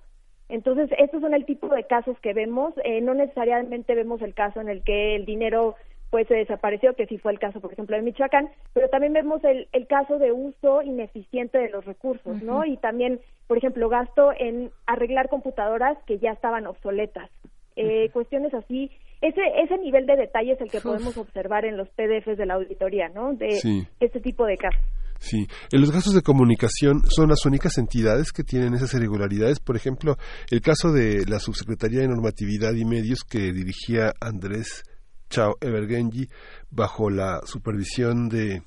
entonces, 0.49 0.90
estos 0.98 1.22
son 1.22 1.36
el 1.36 1.45
tipo 1.45 1.68
de 1.70 1.84
casos 1.84 2.20
que 2.22 2.34
vemos. 2.34 2.74
Eh, 2.84 3.02
no 3.02 3.14
necesariamente 3.14 3.94
vemos 3.94 4.20
el 4.24 4.34
caso 4.34 4.60
en 4.60 4.68
el 4.68 4.84
que 4.84 5.16
el 5.16 5.26
dinero 5.26 5.76
pues 6.10 6.27
se 6.27 6.36
desapareció, 6.36 6.94
que 6.95 7.06
sí 7.06 7.18
fue 7.18 7.31
el 7.31 7.40
caso, 7.40 7.60
por 7.60 7.72
ejemplo, 7.73 7.95
de 7.95 8.02
Michoacán, 8.02 8.49
pero 8.73 8.90
también 8.90 9.14
vemos 9.14 9.44
el, 9.44 9.68
el 9.73 9.86
caso 9.88 10.18
de 10.18 10.31
uso 10.31 10.81
ineficiente 10.81 11.57
de 11.60 11.69
los 11.69 11.86
recursos, 11.86 12.41
¿no? 12.41 12.65
Y 12.65 12.77
también, 12.77 13.19
por 13.48 13.57
ejemplo, 13.57 13.90
gasto 13.90 14.31
en 14.38 14.72
arreglar 14.88 15.30
computadoras 15.30 15.98
que 16.07 16.18
ya 16.19 16.31
estaban 16.31 16.65
obsoletas. 16.68 17.30
Eh, 17.76 18.10
Cuestiones 18.11 18.53
así. 18.53 18.90
Ese, 19.22 19.41
ese 19.64 19.77
nivel 19.77 20.06
de 20.06 20.15
detalle 20.15 20.53
es 20.53 20.61
el 20.61 20.69
que 20.72 20.77
Uf. 20.77 20.84
podemos 20.84 21.18
observar 21.18 21.65
en 21.65 21.76
los 21.77 21.90
PDFs 21.90 22.38
de 22.38 22.45
la 22.45 22.56
auditoría, 22.56 23.10
¿no? 23.10 23.34
De 23.34 23.52
Sí. 23.52 23.86
este 23.99 24.19
tipo 24.22 24.45
de 24.45 24.57
casos. 24.57 24.81
Sí, 25.19 25.45
en 25.73 25.81
los 25.81 25.91
gastos 25.91 26.15
de 26.15 26.22
comunicación 26.22 27.02
son 27.06 27.27
las 27.30 27.45
únicas 27.45 27.77
entidades 27.77 28.31
que 28.31 28.44
tienen 28.44 28.73
esas 28.73 28.94
irregularidades. 28.94 29.60
Por 29.60 29.76
ejemplo, 29.76 30.15
el 30.49 30.61
caso 30.61 30.94
de 30.94 31.26
la 31.30 31.40
Subsecretaría 31.40 31.99
de 32.02 32.07
Normatividad 32.07 32.73
y 32.73 32.86
Medios 32.86 33.26
que 33.30 33.52
dirigía 33.52 34.14
Andrés 34.22 34.84
Chao 35.30 35.57
Evergenji 35.61 36.27
bajo 36.72 37.10
la 37.10 37.41
supervisión 37.45 38.30
de 38.30 38.64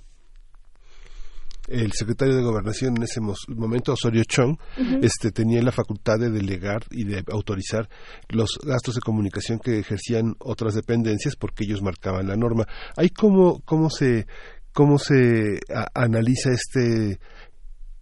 el 1.69 1.93
secretario 1.93 2.35
de 2.35 2.43
Gobernación 2.43 2.97
en 2.97 3.05
ese 3.05 3.21
momento, 3.21 3.93
Osorio 3.93 4.25
Chong, 4.25 4.57
este, 5.01 5.31
tenía 5.31 5.63
la 5.63 5.71
facultad 5.71 6.19
de 6.19 6.29
delegar 6.29 6.83
y 6.91 7.05
de 7.05 7.23
autorizar 7.31 7.89
los 8.31 8.59
gastos 8.65 8.97
de 8.97 9.01
comunicación 9.01 9.61
que 9.61 9.79
ejercían 9.79 10.35
otras 10.41 10.75
dependencias 10.75 11.37
porque 11.37 11.63
ellos 11.65 11.81
marcaban 11.81 12.27
la 12.27 12.37
norma. 12.37 12.67
¿Hay 12.97 13.11
cómo, 13.11 13.61
cómo 13.65 13.91
se, 13.91 14.27
cómo 14.73 14.99
se 14.99 15.61
a- 15.73 15.87
analiza 15.95 16.51
este 16.51 17.21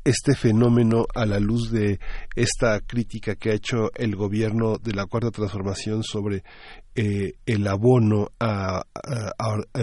este 0.04 0.34
fenómeno 0.34 1.04
a 1.14 1.26
la 1.26 1.38
luz 1.38 1.70
de 1.70 2.00
esta 2.34 2.80
crítica 2.80 3.34
que 3.34 3.50
ha 3.50 3.54
hecho 3.54 3.90
el 3.94 4.16
gobierno 4.16 4.78
de 4.78 4.92
la 4.92 5.06
cuarta 5.06 5.30
transformación 5.30 6.02
sobre 6.02 6.42
eh, 6.94 7.34
el 7.46 7.66
abono 7.66 8.30
a, 8.40 8.82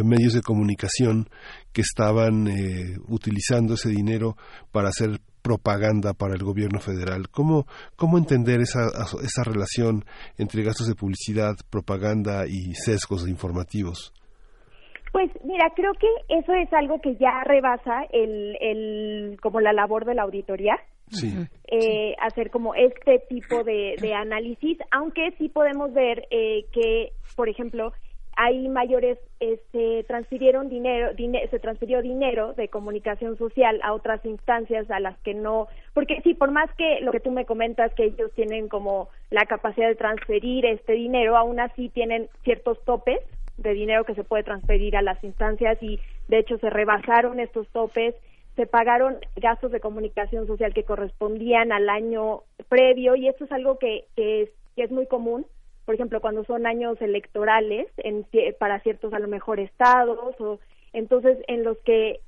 medios 0.03 0.33
de 0.33 0.41
comunicación 0.41 1.29
que 1.71 1.81
estaban 1.81 2.47
eh, 2.47 2.97
utilizando 3.07 3.75
ese 3.75 3.89
dinero 3.89 4.35
para 4.71 4.89
hacer 4.89 5.21
propaganda 5.41 6.13
para 6.13 6.33
el 6.33 6.43
gobierno 6.43 6.79
federal. 6.79 7.29
¿Cómo, 7.29 7.67
cómo 7.95 8.17
entender 8.17 8.59
esa, 8.59 8.87
esa 9.23 9.43
relación 9.43 10.03
entre 10.37 10.63
gastos 10.63 10.87
de 10.87 10.95
publicidad, 10.95 11.55
propaganda 11.69 12.47
y 12.47 12.73
sesgos 12.75 13.27
informativos? 13.27 14.13
Pues 15.11 15.31
mira, 15.43 15.71
creo 15.75 15.93
que 15.93 16.07
eso 16.29 16.53
es 16.53 16.71
algo 16.73 16.99
que 17.01 17.15
ya 17.15 17.43
rebasa 17.45 18.05
el, 18.11 18.57
el 18.61 19.39
como 19.41 19.59
la 19.61 19.73
labor 19.73 20.05
de 20.05 20.15
la 20.15 20.23
auditoría. 20.23 20.77
Sí. 21.09 21.33
eh, 21.69 22.15
hacer 22.19 22.51
como 22.51 22.75
este 22.75 23.19
tipo 23.29 23.63
de, 23.63 23.95
de 24.01 24.13
análisis, 24.13 24.77
aunque 24.91 25.31
sí 25.37 25.47
podemos 25.47 25.93
ver 25.93 26.27
eh, 26.31 26.65
que, 26.73 27.13
por 27.37 27.47
ejemplo, 27.47 27.93
hay 28.35 28.67
mayores, 28.67 29.17
eh, 29.39 29.57
se 29.71 30.03
transfirieron 30.03 30.67
dinero, 30.67 31.13
dine- 31.13 31.49
se 31.49 31.59
transfirió 31.59 32.01
dinero 32.01 32.51
de 32.55 32.67
comunicación 32.67 33.37
social 33.37 33.79
a 33.83 33.93
otras 33.93 34.23
instancias 34.25 34.91
a 34.91 34.99
las 34.99 35.17
que 35.19 35.33
no, 35.33 35.69
porque 35.93 36.19
sí, 36.25 36.33
por 36.33 36.51
más 36.51 36.69
que 36.75 36.99
lo 36.99 37.13
que 37.13 37.21
tú 37.21 37.31
me 37.31 37.45
comentas 37.45 37.93
que 37.93 38.03
ellos 38.03 38.29
tienen 38.35 38.67
como 38.67 39.07
la 39.31 39.45
capacidad 39.45 39.87
de 39.87 39.95
transferir 39.95 40.65
este 40.65 40.91
dinero, 40.91 41.37
aún 41.37 41.61
así 41.61 41.87
tienen 41.87 42.27
ciertos 42.43 42.83
topes 42.83 43.19
de 43.57 43.73
dinero 43.73 44.03
que 44.03 44.15
se 44.15 44.23
puede 44.23 44.43
transferir 44.43 44.95
a 44.95 45.01
las 45.01 45.23
instancias 45.23 45.77
y 45.81 45.99
de 46.27 46.39
hecho 46.39 46.57
se 46.59 46.69
rebasaron 46.69 47.39
estos 47.39 47.67
topes 47.69 48.15
se 48.57 48.65
pagaron 48.65 49.17
gastos 49.35 49.71
de 49.71 49.79
comunicación 49.79 50.47
social 50.47 50.73
que 50.73 50.83
correspondían 50.83 51.71
al 51.71 51.89
año 51.89 52.41
previo 52.67 53.15
y 53.15 53.27
esto 53.27 53.45
es 53.45 53.51
algo 53.51 53.77
que, 53.77 54.05
que, 54.15 54.41
es, 54.41 54.49
que 54.75 54.83
es 54.83 54.91
muy 54.91 55.05
común, 55.05 55.45
por 55.85 55.93
ejemplo, 55.93 56.21
cuando 56.21 56.43
son 56.43 56.65
años 56.65 56.99
electorales 56.99 57.87
en, 57.97 58.25
para 58.59 58.79
ciertos 58.79 59.13
a 59.13 59.19
lo 59.19 59.27
mejor 59.27 59.59
estados 59.59 60.35
o 60.41 60.59
entonces 60.91 61.37
en 61.47 61.63
los 61.63 61.77
que 61.85 62.19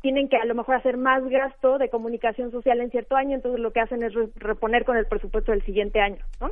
tienen 0.00 0.28
que 0.28 0.36
a 0.36 0.44
lo 0.44 0.54
mejor 0.54 0.76
hacer 0.76 0.96
más 0.96 1.22
gasto 1.28 1.78
de 1.78 1.88
comunicación 1.88 2.50
social 2.50 2.80
en 2.80 2.90
cierto 2.90 3.16
año, 3.16 3.34
entonces 3.34 3.60
lo 3.60 3.72
que 3.72 3.80
hacen 3.80 4.02
es 4.02 4.14
re- 4.14 4.28
reponer 4.36 4.84
con 4.84 4.96
el 4.96 5.06
presupuesto 5.06 5.52
del 5.52 5.62
siguiente 5.64 6.00
año, 6.00 6.24
¿no? 6.40 6.50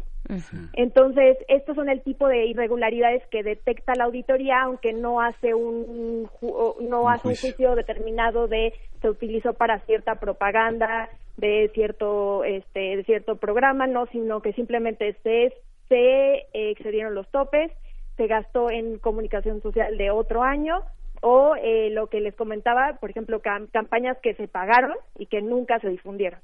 Entonces, 0.75 1.39
estos 1.49 1.75
son 1.77 1.89
el 1.89 2.03
tipo 2.03 2.29
de 2.29 2.47
irregularidades 2.47 3.23
que 3.31 3.43
detecta 3.43 3.95
la 3.97 4.05
auditoría, 4.05 4.61
aunque 4.63 4.93
no 4.93 5.21
hace 5.21 5.55
un 5.55 6.27
ju- 6.41 6.77
no 6.81 7.03
Un 7.03 7.13
hace 7.13 7.29
un 7.29 7.35
juicio. 7.37 7.75
determinado 7.75 8.47
de 8.49 8.75
se 9.01 9.09
utilizó 9.09 9.55
para 9.55 9.79
cierta 9.81 10.17
propaganda 10.17 11.09
de 11.37 11.71
cierto 11.75 12.45
este 12.45 12.97
de 12.97 13.05
cierto 13.05 13.37
programa, 13.37 13.87
no, 13.87 14.07
sino 14.07 14.43
que 14.43 14.53
simplemente 14.53 15.15
se 15.23 15.53
se 15.89 16.47
excedieron 16.53 17.15
los 17.15 17.27
topes, 17.31 17.73
se 18.17 18.27
gastó 18.27 18.71
en 18.71 18.99
comunicación 18.99 19.63
social 19.63 19.97
de 19.97 20.11
otro 20.11 20.43
año 20.43 20.83
o 21.23 21.55
eh, 21.57 21.91
lo 21.91 22.07
que 22.09 22.21
les 22.21 22.35
comentaba, 22.35 22.97
por 23.01 23.11
ejemplo, 23.11 23.41
cam- 23.41 23.71
campañas 23.73 24.17
que 24.23 24.35
se 24.35 24.49
pagaron 24.49 24.95
y 25.19 25.27
que 25.27 25.43
nunca 25.43 25.79
se 25.81 25.89
difundieron. 25.89 26.41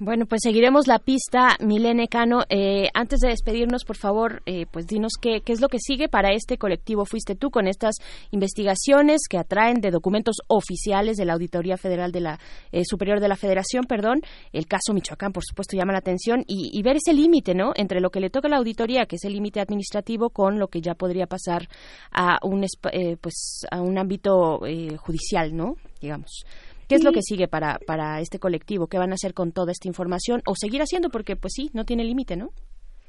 Bueno, 0.00 0.26
pues 0.26 0.42
seguiremos 0.44 0.86
la 0.86 1.00
pista, 1.00 1.56
Milene 1.58 2.06
Cano. 2.06 2.42
Eh, 2.50 2.88
antes 2.94 3.18
de 3.18 3.30
despedirnos, 3.30 3.84
por 3.84 3.96
favor, 3.96 4.42
eh, 4.46 4.64
pues 4.70 4.86
dinos 4.86 5.14
qué, 5.20 5.40
qué 5.40 5.52
es 5.52 5.60
lo 5.60 5.66
que 5.66 5.80
sigue 5.80 6.08
para 6.08 6.30
este 6.30 6.56
colectivo. 6.56 7.04
Fuiste 7.04 7.34
tú 7.34 7.50
con 7.50 7.66
estas 7.66 7.96
investigaciones 8.30 9.22
que 9.28 9.38
atraen 9.38 9.80
de 9.80 9.90
documentos 9.90 10.36
oficiales 10.46 11.16
de 11.16 11.24
la 11.24 11.32
Auditoría 11.32 11.76
Federal 11.76 12.12
de 12.12 12.20
la 12.20 12.38
eh, 12.70 12.84
Superior 12.84 13.18
de 13.18 13.26
la 13.26 13.34
Federación, 13.34 13.86
perdón. 13.86 14.20
El 14.52 14.66
caso 14.66 14.94
Michoacán, 14.94 15.32
por 15.32 15.42
supuesto, 15.44 15.76
llama 15.76 15.94
la 15.94 15.98
atención 15.98 16.44
y, 16.46 16.70
y 16.72 16.80
ver 16.82 16.98
ese 16.98 17.12
límite, 17.12 17.56
¿no? 17.56 17.72
Entre 17.74 18.00
lo 18.00 18.10
que 18.10 18.20
le 18.20 18.30
toca 18.30 18.46
a 18.46 18.52
la 18.52 18.58
auditoría, 18.58 19.06
que 19.06 19.16
es 19.16 19.24
el 19.24 19.32
límite 19.32 19.58
administrativo, 19.58 20.30
con 20.30 20.60
lo 20.60 20.68
que 20.68 20.80
ya 20.80 20.94
podría 20.94 21.26
pasar 21.26 21.68
a 22.12 22.38
un, 22.44 22.64
eh, 22.92 23.16
pues, 23.20 23.62
a 23.68 23.80
un 23.80 23.98
ámbito 23.98 24.64
eh, 24.64 24.96
judicial, 24.96 25.56
¿no? 25.56 25.74
Digamos. 26.00 26.44
¿Qué 26.88 26.94
es 26.94 27.04
lo 27.04 27.12
que 27.12 27.22
sigue 27.22 27.48
para, 27.48 27.78
para 27.86 28.20
este 28.20 28.38
colectivo? 28.38 28.86
¿Qué 28.86 28.98
van 28.98 29.10
a 29.10 29.14
hacer 29.14 29.34
con 29.34 29.52
toda 29.52 29.72
esta 29.72 29.88
información? 29.88 30.40
O 30.46 30.54
seguir 30.54 30.80
haciendo, 30.80 31.10
porque 31.10 31.36
pues 31.36 31.52
sí, 31.54 31.70
no 31.74 31.84
tiene 31.84 32.04
límite, 32.04 32.36
¿no? 32.36 32.48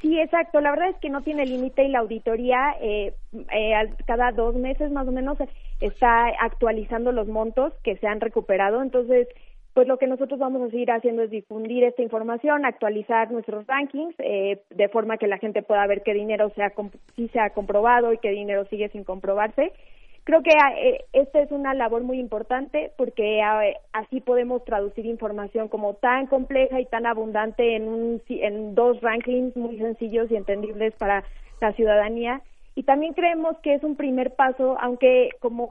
Sí, 0.02 0.20
exacto. 0.20 0.62
La 0.62 0.72
verdad 0.72 0.90
es 0.90 0.98
que 0.98 1.10
no 1.10 1.22
tiene 1.22 1.46
límite 1.46 1.84
y 1.84 1.90
la 1.90 2.00
auditoría 2.00 2.76
eh, 2.82 3.14
eh, 3.34 3.74
cada 4.06 4.32
dos 4.32 4.56
meses 4.56 4.92
más 4.92 5.08
o 5.08 5.12
menos 5.12 5.38
está 5.82 6.28
actualizando 6.42 7.12
los 7.12 7.28
montos 7.28 7.74
que 7.84 7.98
se 7.98 8.08
han 8.08 8.22
recuperado. 8.22 8.82
Entonces, 8.82 9.28
pues 9.74 9.88
lo 9.88 9.98
que 9.98 10.08
nosotros 10.08 10.40
vamos 10.40 10.62
a 10.62 10.72
seguir 10.72 10.92
haciendo 10.92 11.24
es 11.24 11.30
difundir 11.30 11.84
esta 11.84 12.02
información, 12.02 12.66
actualizar 12.66 13.32
nuestros 13.32 13.66
rankings 13.68 14.16
eh, 14.20 14.62
de 14.70 14.90
forma 14.90 15.18
que 15.18 15.28
la 15.28 15.38
gente 15.38 15.62
pueda 15.62 15.86
ver 15.88 16.02
qué 16.04 16.14
dinero 16.14 16.52
se 16.56 16.64
ha 16.64 16.74
sí 17.16 17.28
se 17.30 17.40
ha 17.40 17.52
comprobado 17.52 18.12
y 18.12 18.18
qué 18.18 18.32
dinero 18.32 18.66
sigue 18.66 18.90
sin 18.90 19.04
comprobarse. 19.04 19.72
Creo 20.30 20.44
que 20.44 20.52
eh, 20.52 21.06
esta 21.12 21.40
es 21.40 21.50
una 21.50 21.74
labor 21.74 22.04
muy 22.04 22.20
importante 22.20 22.92
porque 22.98 23.40
eh, 23.40 23.78
así 23.94 24.22
podemos 24.22 24.64
traducir 24.64 25.08
información 25.08 25.70
como 25.70 25.96
tan 25.96 26.28
compleja 26.28 26.80
y 26.80 26.86
tan 26.86 27.08
abundante 27.08 27.76
en, 27.76 27.88
un, 27.88 28.22
en 28.30 28.76
dos 28.76 29.02
rankings 29.02 29.58
muy 29.58 29.80
sencillos 29.80 30.30
y 30.30 30.36
entendibles 30.36 30.94
para 31.00 31.24
la 31.62 31.74
ciudadanía. 31.74 32.44
Y 32.76 32.84
también 32.84 33.14
creemos 33.14 33.58
que 33.64 33.74
es 33.74 33.84
un 33.84 33.96
primer 33.96 34.36
paso, 34.36 34.78
aunque 34.80 35.30
como, 35.40 35.68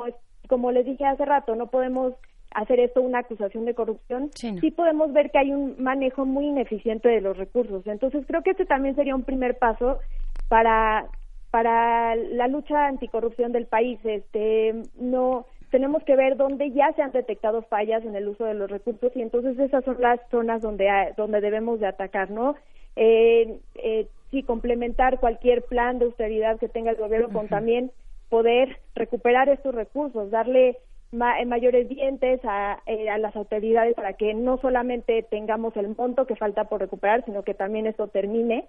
como 0.48 0.72
les 0.72 0.86
dije 0.86 1.06
hace 1.06 1.24
rato, 1.24 1.54
no 1.54 1.68
podemos 1.68 2.14
hacer 2.50 2.80
esto 2.80 3.00
una 3.00 3.20
acusación 3.20 3.64
de 3.64 3.74
corrupción, 3.74 4.30
sí 4.34 4.72
podemos 4.72 5.12
ver 5.12 5.30
que 5.30 5.38
hay 5.38 5.52
un 5.52 5.76
manejo 5.80 6.26
muy 6.26 6.46
ineficiente 6.46 7.08
de 7.08 7.20
los 7.20 7.36
recursos. 7.36 7.86
Entonces 7.86 8.24
creo 8.26 8.42
que 8.42 8.50
este 8.50 8.66
también 8.66 8.96
sería 8.96 9.14
un 9.14 9.22
primer 9.22 9.56
paso 9.56 10.00
para 10.48 11.06
para 11.50 12.14
la 12.14 12.48
lucha 12.48 12.86
anticorrupción 12.86 13.52
del 13.52 13.66
país. 13.66 13.98
Este, 14.04 14.74
no 14.98 15.46
tenemos 15.70 16.02
que 16.04 16.16
ver 16.16 16.36
dónde 16.36 16.70
ya 16.70 16.92
se 16.92 17.02
han 17.02 17.12
detectado 17.12 17.62
fallas 17.62 18.04
en 18.04 18.14
el 18.16 18.28
uso 18.28 18.44
de 18.44 18.54
los 18.54 18.70
recursos 18.70 19.12
y 19.14 19.22
entonces 19.22 19.58
esas 19.58 19.84
son 19.84 20.00
las 20.00 20.20
zonas 20.30 20.62
donde 20.62 20.88
donde 21.16 21.40
debemos 21.40 21.80
de 21.80 21.86
atacar, 21.86 22.30
¿no? 22.30 22.54
Eh, 22.96 23.60
eh, 23.76 24.06
sí, 24.30 24.42
complementar 24.42 25.20
cualquier 25.20 25.62
plan 25.62 25.98
de 25.98 26.06
austeridad 26.06 26.58
que 26.58 26.68
tenga 26.68 26.90
el 26.90 26.96
gobierno 26.96 27.28
con 27.30 27.48
también 27.48 27.92
poder 28.28 28.78
recuperar 28.94 29.48
estos 29.48 29.74
recursos, 29.74 30.30
darle 30.30 30.78
ma 31.10 31.34
mayores 31.46 31.88
dientes 31.88 32.40
a, 32.44 32.82
eh, 32.86 33.08
a, 33.08 33.16
las 33.18 33.34
autoridades 33.34 33.94
para 33.94 34.12
que 34.12 34.34
no 34.34 34.58
solamente 34.58 35.22
tengamos 35.22 35.74
el 35.76 35.94
monto 35.96 36.26
que 36.26 36.36
falta 36.36 36.64
por 36.64 36.80
recuperar, 36.80 37.24
sino 37.24 37.42
que 37.42 37.54
también 37.54 37.86
esto 37.86 38.08
termine 38.08 38.66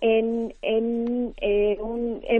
en, 0.00 0.54
en, 0.62 1.34
eh, 1.40 1.76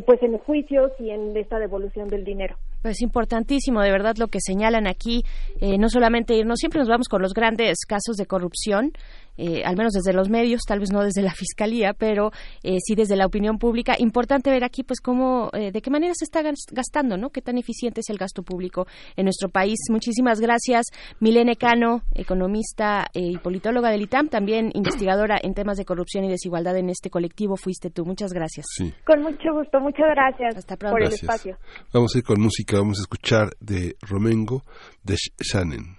pues 0.07 0.23
en 0.23 0.39
juicios 0.39 0.93
y 0.99 1.11
en 1.11 1.37
esta 1.37 1.59
devolución 1.59 2.09
del 2.09 2.25
dinero. 2.25 2.57
Pues 2.83 3.01
importantísimo, 3.03 3.81
de 3.83 3.91
verdad, 3.91 4.17
lo 4.19 4.29
que 4.29 4.39
señalan 4.41 4.87
aquí, 4.87 5.25
eh, 5.61 5.79
no 5.79 5.89
solamente 5.89 6.35
irnos, 6.35 6.59
siempre 6.61 6.79
nos 6.79 6.89
vamos 6.89 7.09
con 7.09 7.21
los 7.23 7.35
grandes 7.35 7.79
casos 7.87 8.17
de 8.17 8.27
corrupción, 8.27 8.93
eh, 9.39 9.63
al 9.65 9.77
menos 9.77 9.93
desde 9.93 10.13
los 10.13 10.29
medios, 10.29 10.63
tal 10.67 10.81
vez 10.81 10.91
no 10.93 11.03
desde 11.03 11.23
la 11.23 11.33
fiscalía, 11.33 11.95
pero 11.95 12.31
eh, 12.63 12.77
sí 12.85 12.95
desde 12.95 13.17
la 13.17 13.25
opinión 13.25 13.59
pública. 13.59 13.95
Importante 13.99 14.51
ver 14.51 14.65
aquí, 14.65 14.83
pues, 14.83 15.01
cómo, 15.01 15.49
eh, 15.55 15.73
de 15.73 15.81
qué 15.81 15.91
manera 15.91 16.13
se 16.15 16.25
está 16.25 16.43
gastando, 16.73 17.17
¿no? 17.17 17.31
Qué 17.31 17.41
tan 17.41 17.57
eficiente 17.57 18.01
es 18.01 18.11
el 18.11 18.19
gasto 18.19 18.43
público 18.43 18.87
en 19.17 19.25
nuestro 19.25 19.49
país. 19.49 19.79
Muchísimas 19.91 20.41
gracias, 20.41 20.87
Milene 21.21 21.57
Cano, 21.57 22.03
economista 22.15 23.07
y 23.15 23.39
politóloga 23.39 23.91
del 23.91 24.03
ITAM, 24.03 24.29
también 24.29 24.71
investigadora 24.75 25.39
en 25.43 25.55
temas 25.55 25.77
de 25.79 25.85
corrupción 25.85 26.25
y 26.25 26.29
desigualdad 26.29 26.77
en 26.77 26.91
este 26.91 27.09
colectivo. 27.11 27.57
Fuiste 27.57 27.91
tú. 27.91 28.05
Muchas 28.05 28.33
gracias. 28.33 28.67
Sí. 28.77 28.93
Con 29.07 29.23
mucho 29.23 29.53
gusto. 29.53 29.81
Muchas 29.81 30.07
gracias 30.11 30.57
Hasta 30.57 30.77
pronto. 30.77 30.95
por 30.95 31.03
el 31.03 31.09
Gracias. 31.09 31.23
espacio. 31.23 31.59
Vamos 31.93 32.15
a 32.15 32.19
ir 32.19 32.25
con 32.25 32.41
música, 32.41 32.79
vamos 32.79 32.99
a 32.99 33.03
escuchar 33.03 33.51
de 33.61 33.97
Romengo, 34.03 34.63
de 35.05 35.17
Shannon. 35.41 35.98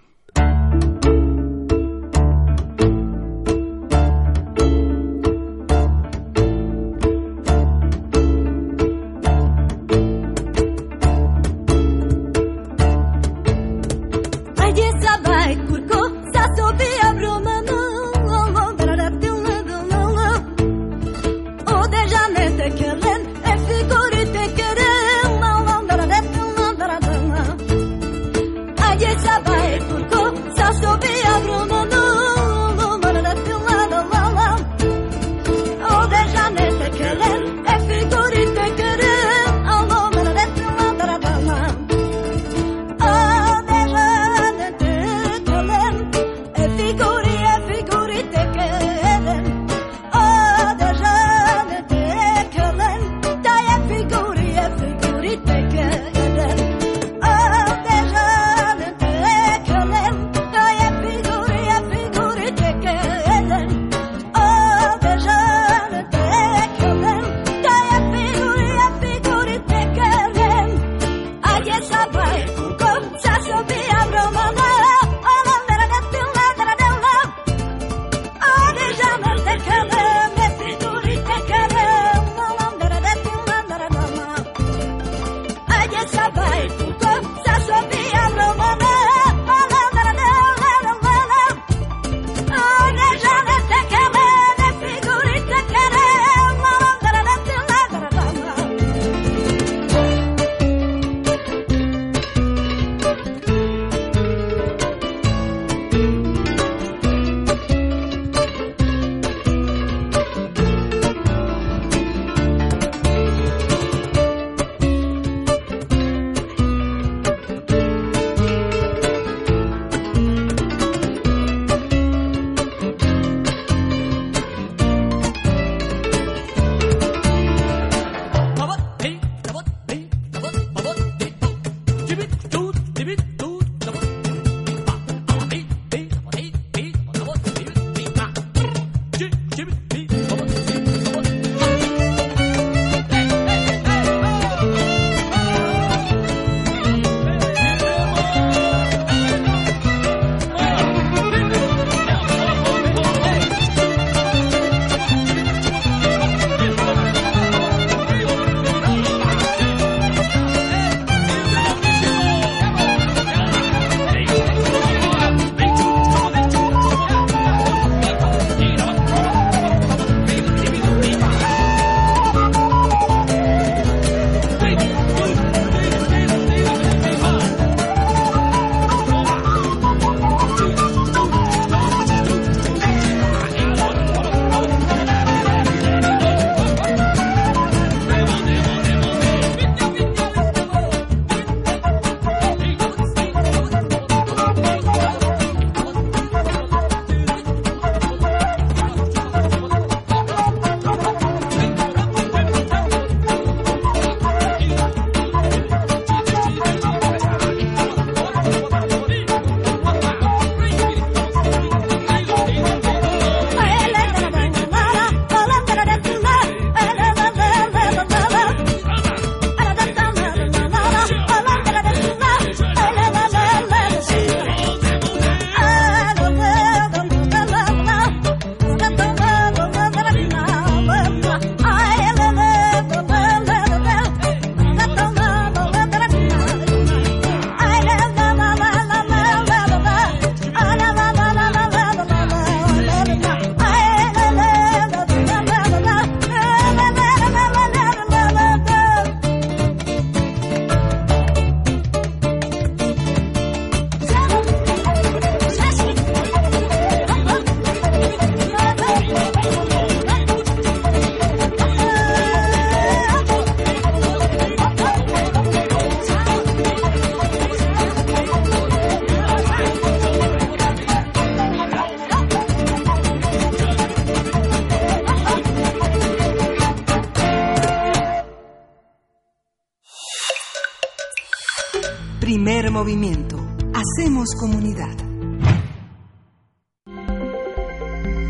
Movimiento. 282.80 283.36
Hacemos 283.74 284.26
comunidad. 284.40 284.96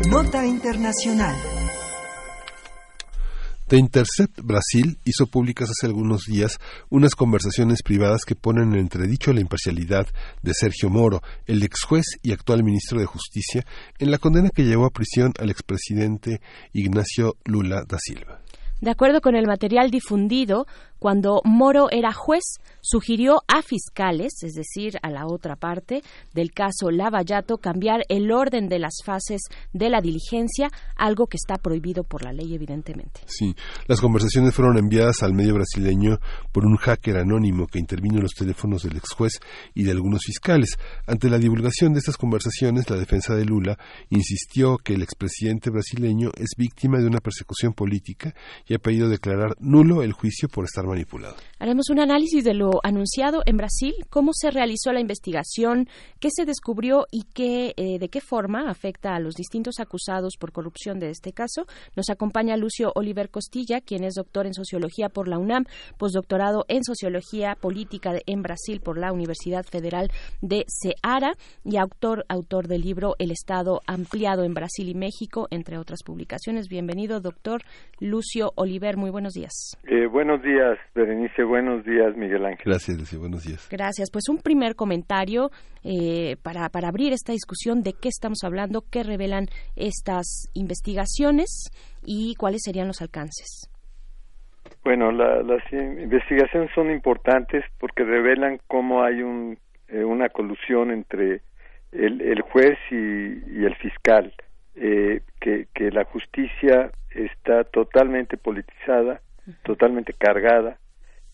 Nota 0.09 0.45
Internacional. 0.45 1.37
The 3.69 3.77
Intercept 3.77 4.41
Brasil 4.43 4.97
hizo 5.05 5.27
públicas 5.27 5.69
hace 5.69 5.87
algunos 5.87 6.23
días 6.25 6.57
unas 6.89 7.15
conversaciones 7.15 7.81
privadas 7.81 8.25
que 8.25 8.35
ponen 8.35 8.73
en 8.73 8.79
entredicho 8.79 9.31
la 9.31 9.39
imparcialidad 9.39 10.07
de 10.41 10.51
Sergio 10.53 10.89
Moro, 10.89 11.21
el 11.45 11.63
ex 11.63 11.83
juez 11.87 12.05
y 12.21 12.33
actual 12.33 12.65
ministro 12.65 12.99
de 12.99 13.05
Justicia, 13.05 13.65
en 13.99 14.11
la 14.11 14.17
condena 14.17 14.49
que 14.49 14.65
llevó 14.65 14.85
a 14.85 14.89
prisión 14.89 15.31
al 15.39 15.49
expresidente 15.49 16.41
Ignacio 16.73 17.37
Lula 17.45 17.85
da 17.87 17.97
Silva. 17.97 18.41
De 18.81 18.89
acuerdo 18.89 19.21
con 19.21 19.35
el 19.35 19.45
material 19.45 19.91
difundido, 19.91 20.65
cuando 21.01 21.41
Moro 21.45 21.89
era 21.89 22.13
juez, 22.13 22.43
sugirió 22.79 23.41
a 23.47 23.63
fiscales, 23.63 24.43
es 24.43 24.53
decir, 24.53 24.99
a 25.01 25.09
la 25.09 25.25
otra 25.25 25.55
parte 25.55 26.03
del 26.35 26.51
caso 26.51 26.91
Lavallato, 26.91 27.57
cambiar 27.57 28.03
el 28.07 28.31
orden 28.31 28.69
de 28.69 28.77
las 28.77 28.97
fases 29.03 29.41
de 29.73 29.89
la 29.89 29.99
diligencia, 29.99 30.69
algo 30.95 31.25
que 31.25 31.37
está 31.37 31.57
prohibido 31.57 32.03
por 32.03 32.23
la 32.23 32.31
ley, 32.31 32.53
evidentemente. 32.53 33.21
Sí, 33.25 33.55
las 33.87 33.99
conversaciones 33.99 34.53
fueron 34.53 34.77
enviadas 34.77 35.23
al 35.23 35.33
medio 35.33 35.55
brasileño 35.55 36.19
por 36.51 36.67
un 36.67 36.77
hacker 36.77 37.17
anónimo 37.17 37.65
que 37.65 37.79
intervino 37.79 38.17
en 38.17 38.23
los 38.23 38.35
teléfonos 38.35 38.83
del 38.83 38.97
ex 38.97 39.13
juez 39.13 39.39
y 39.73 39.85
de 39.85 39.91
algunos 39.91 40.21
fiscales. 40.23 40.77
Ante 41.07 41.31
la 41.31 41.39
divulgación 41.39 41.93
de 41.93 41.99
estas 41.99 42.17
conversaciones, 42.17 42.87
la 42.91 42.97
defensa 42.97 43.33
de 43.33 43.45
Lula 43.45 43.75
insistió 44.09 44.77
que 44.77 44.93
el 44.93 45.01
expresidente 45.01 45.71
brasileño 45.71 46.29
es 46.37 46.51
víctima 46.55 46.99
de 46.99 47.07
una 47.07 47.21
persecución 47.21 47.73
política 47.73 48.35
y 48.67 48.75
ha 48.75 48.79
pedido 48.79 49.09
declarar 49.09 49.55
nulo 49.59 50.03
el 50.03 50.13
juicio 50.13 50.47
por 50.47 50.65
estar 50.65 50.85
manipulado. 50.91 51.35
Haremos 51.59 51.89
un 51.89 51.99
análisis 51.99 52.43
de 52.43 52.53
lo 52.53 52.79
anunciado 52.83 53.41
en 53.45 53.57
Brasil, 53.57 53.93
cómo 54.09 54.31
se 54.33 54.51
realizó 54.51 54.91
la 54.91 54.99
investigación, 54.99 55.87
qué 56.19 56.29
se 56.31 56.45
descubrió 56.45 57.05
y 57.11 57.23
qué, 57.33 57.73
eh, 57.77 57.97
de 57.99 58.09
qué 58.09 58.21
forma 58.21 58.69
afecta 58.69 59.15
a 59.15 59.19
los 59.19 59.35
distintos 59.35 59.79
acusados 59.79 60.35
por 60.39 60.51
corrupción 60.51 60.99
de 60.99 61.09
este 61.09 61.33
caso. 61.33 61.65
Nos 61.95 62.09
acompaña 62.09 62.57
Lucio 62.57 62.91
Oliver 62.95 63.29
Costilla, 63.29 63.81
quien 63.81 64.03
es 64.03 64.13
doctor 64.15 64.45
en 64.45 64.53
sociología 64.53 65.09
por 65.09 65.27
la 65.27 65.37
UNAM, 65.39 65.65
postdoctorado 65.97 66.65
en 66.67 66.83
sociología 66.83 67.55
política 67.55 68.13
de- 68.13 68.23
en 68.25 68.41
Brasil 68.41 68.81
por 68.81 68.97
la 68.97 69.11
Universidad 69.11 69.63
Federal 69.65 70.11
de 70.41 70.65
Ceará 70.67 71.35
y 71.63 71.77
autor, 71.77 72.25
autor 72.27 72.67
del 72.67 72.81
libro 72.81 73.15
El 73.19 73.31
Estado 73.31 73.81
ampliado 73.87 74.43
en 74.43 74.53
Brasil 74.53 74.89
y 74.89 74.95
México, 74.95 75.47
entre 75.51 75.77
otras 75.77 75.99
publicaciones. 76.05 76.67
Bienvenido, 76.67 77.19
doctor 77.21 77.61
Lucio 77.99 78.51
Oliver. 78.55 78.97
Muy 78.97 79.09
buenos 79.09 79.33
días. 79.33 79.77
Eh, 79.85 80.07
buenos 80.07 80.41
días, 80.41 80.77
Berenice. 80.95 81.43
Buenos 81.43 81.83
días, 81.85 82.15
Miguel 82.15 82.45
Ángel. 82.45 82.63
Gracias. 82.65 83.17
Buenos 83.17 83.43
días. 83.43 83.67
Gracias. 83.71 84.09
Pues 84.11 84.27
un 84.29 84.37
primer 84.39 84.75
comentario 84.75 85.49
eh, 85.83 86.35
para, 86.43 86.69
para 86.69 86.89
abrir 86.89 87.13
esta 87.13 87.31
discusión 87.33 87.81
de 87.81 87.93
qué 87.93 88.09
estamos 88.09 88.43
hablando, 88.43 88.83
qué 88.91 89.03
revelan 89.03 89.45
estas 89.75 90.49
investigaciones 90.53 91.69
y 92.05 92.35
cuáles 92.35 92.61
serían 92.63 92.87
los 92.87 93.01
alcances. 93.01 93.69
Bueno, 94.83 95.11
la- 95.11 95.43
las 95.43 95.61
in- 95.71 95.99
investigaciones 96.01 96.71
son 96.73 96.91
importantes 96.91 97.63
porque 97.79 98.03
revelan 98.03 98.59
cómo 98.67 99.03
hay 99.03 99.21
un, 99.21 99.57
eh, 99.87 100.03
una 100.03 100.29
colusión 100.29 100.91
entre 100.91 101.41
el, 101.91 102.21
el 102.21 102.41
juez 102.41 102.77
y, 102.89 102.95
y 102.95 103.65
el 103.65 103.75
fiscal, 103.75 104.33
eh, 104.75 105.21
que, 105.39 105.67
que 105.73 105.91
la 105.91 106.05
justicia 106.05 106.91
está 107.13 107.63
totalmente 107.65 108.37
politizada, 108.37 109.21
totalmente 109.63 110.13
cargada 110.13 110.77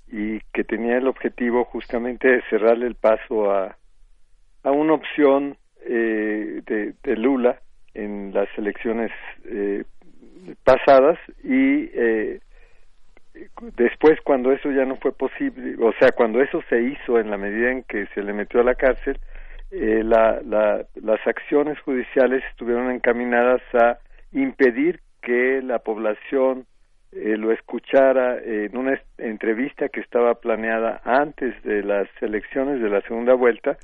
y 0.09 0.39
que 0.53 0.63
tenía 0.63 0.97
el 0.97 1.07
objetivo 1.07 1.65
justamente 1.65 2.27
de 2.27 2.41
cerrarle 2.49 2.87
el 2.87 2.95
paso 2.95 3.51
a, 3.51 3.77
a 4.63 4.71
una 4.71 4.93
opción 4.93 5.57
eh, 5.85 6.61
de, 6.65 6.93
de 7.03 7.15
Lula 7.17 7.59
en 7.93 8.33
las 8.33 8.47
elecciones 8.57 9.11
eh, 9.45 9.83
pasadas 10.63 11.17
y 11.43 11.89
eh, 11.93 12.39
después 13.75 14.19
cuando 14.23 14.51
eso 14.51 14.71
ya 14.71 14.85
no 14.85 14.97
fue 14.97 15.11
posible, 15.11 15.75
o 15.79 15.93
sea, 15.99 16.11
cuando 16.11 16.41
eso 16.41 16.61
se 16.69 16.81
hizo 16.81 17.19
en 17.19 17.29
la 17.29 17.37
medida 17.37 17.71
en 17.71 17.83
que 17.83 18.07
se 18.13 18.21
le 18.21 18.33
metió 18.33 18.61
a 18.61 18.63
la 18.63 18.75
cárcel, 18.75 19.19
eh, 19.71 20.01
la, 20.03 20.41
la, 20.45 20.85
las 20.95 21.25
acciones 21.27 21.79
judiciales 21.81 22.43
estuvieron 22.51 22.91
encaminadas 22.91 23.61
a 23.73 23.97
impedir 24.31 25.01
que 25.21 25.61
la 25.61 25.79
población 25.79 26.65
eh, 27.11 27.37
lo 27.37 27.51
escuchara 27.51 28.37
en 28.43 28.75
una 28.77 28.99
entrevista 29.17 29.89
que 29.89 30.01
estaba 30.01 30.35
planeada 30.35 31.01
antes 31.03 31.61
de 31.63 31.83
las 31.83 32.07
elecciones 32.21 32.81
de 32.81 32.89
la 32.89 33.01
segunda 33.01 33.33
vuelta 33.33 33.77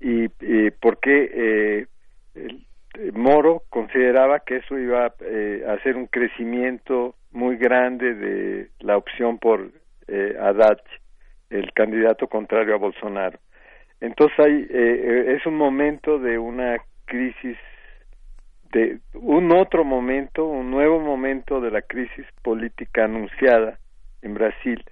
y, 0.00 0.24
y 0.40 0.70
porque 0.70 1.30
eh, 1.32 1.86
el- 2.34 2.66
eh, 2.98 3.10
Moro 3.14 3.62
consideraba 3.70 4.40
que 4.40 4.56
eso 4.56 4.78
iba 4.78 5.14
eh, 5.20 5.64
a 5.66 5.72
hacer 5.72 5.96
un 5.96 6.06
crecimiento 6.06 7.14
muy 7.30 7.56
grande 7.56 8.14
de 8.14 8.68
la 8.80 8.96
opción 8.98 9.38
por 9.38 9.70
eh, 10.08 10.36
Haddad, 10.38 10.78
el 11.50 11.72
candidato 11.72 12.26
contrario 12.28 12.74
a 12.74 12.78
Bolsonaro. 12.78 13.38
Entonces 14.00 14.38
hay, 14.38 14.66
eh, 14.68 15.34
es 15.36 15.46
un 15.46 15.56
momento 15.56 16.18
de 16.18 16.38
una 16.38 16.76
crisis, 17.06 17.56
de 18.72 18.98
un 19.14 19.52
otro 19.52 19.84
momento, 19.84 20.46
un 20.46 20.70
nuevo 20.70 20.98
momento 20.98 21.60
de 21.60 21.70
la 21.70 21.82
crisis 21.82 22.26
política 22.42 23.04
anunciada 23.04 23.78
en 24.22 24.34
Brasil, 24.34 24.82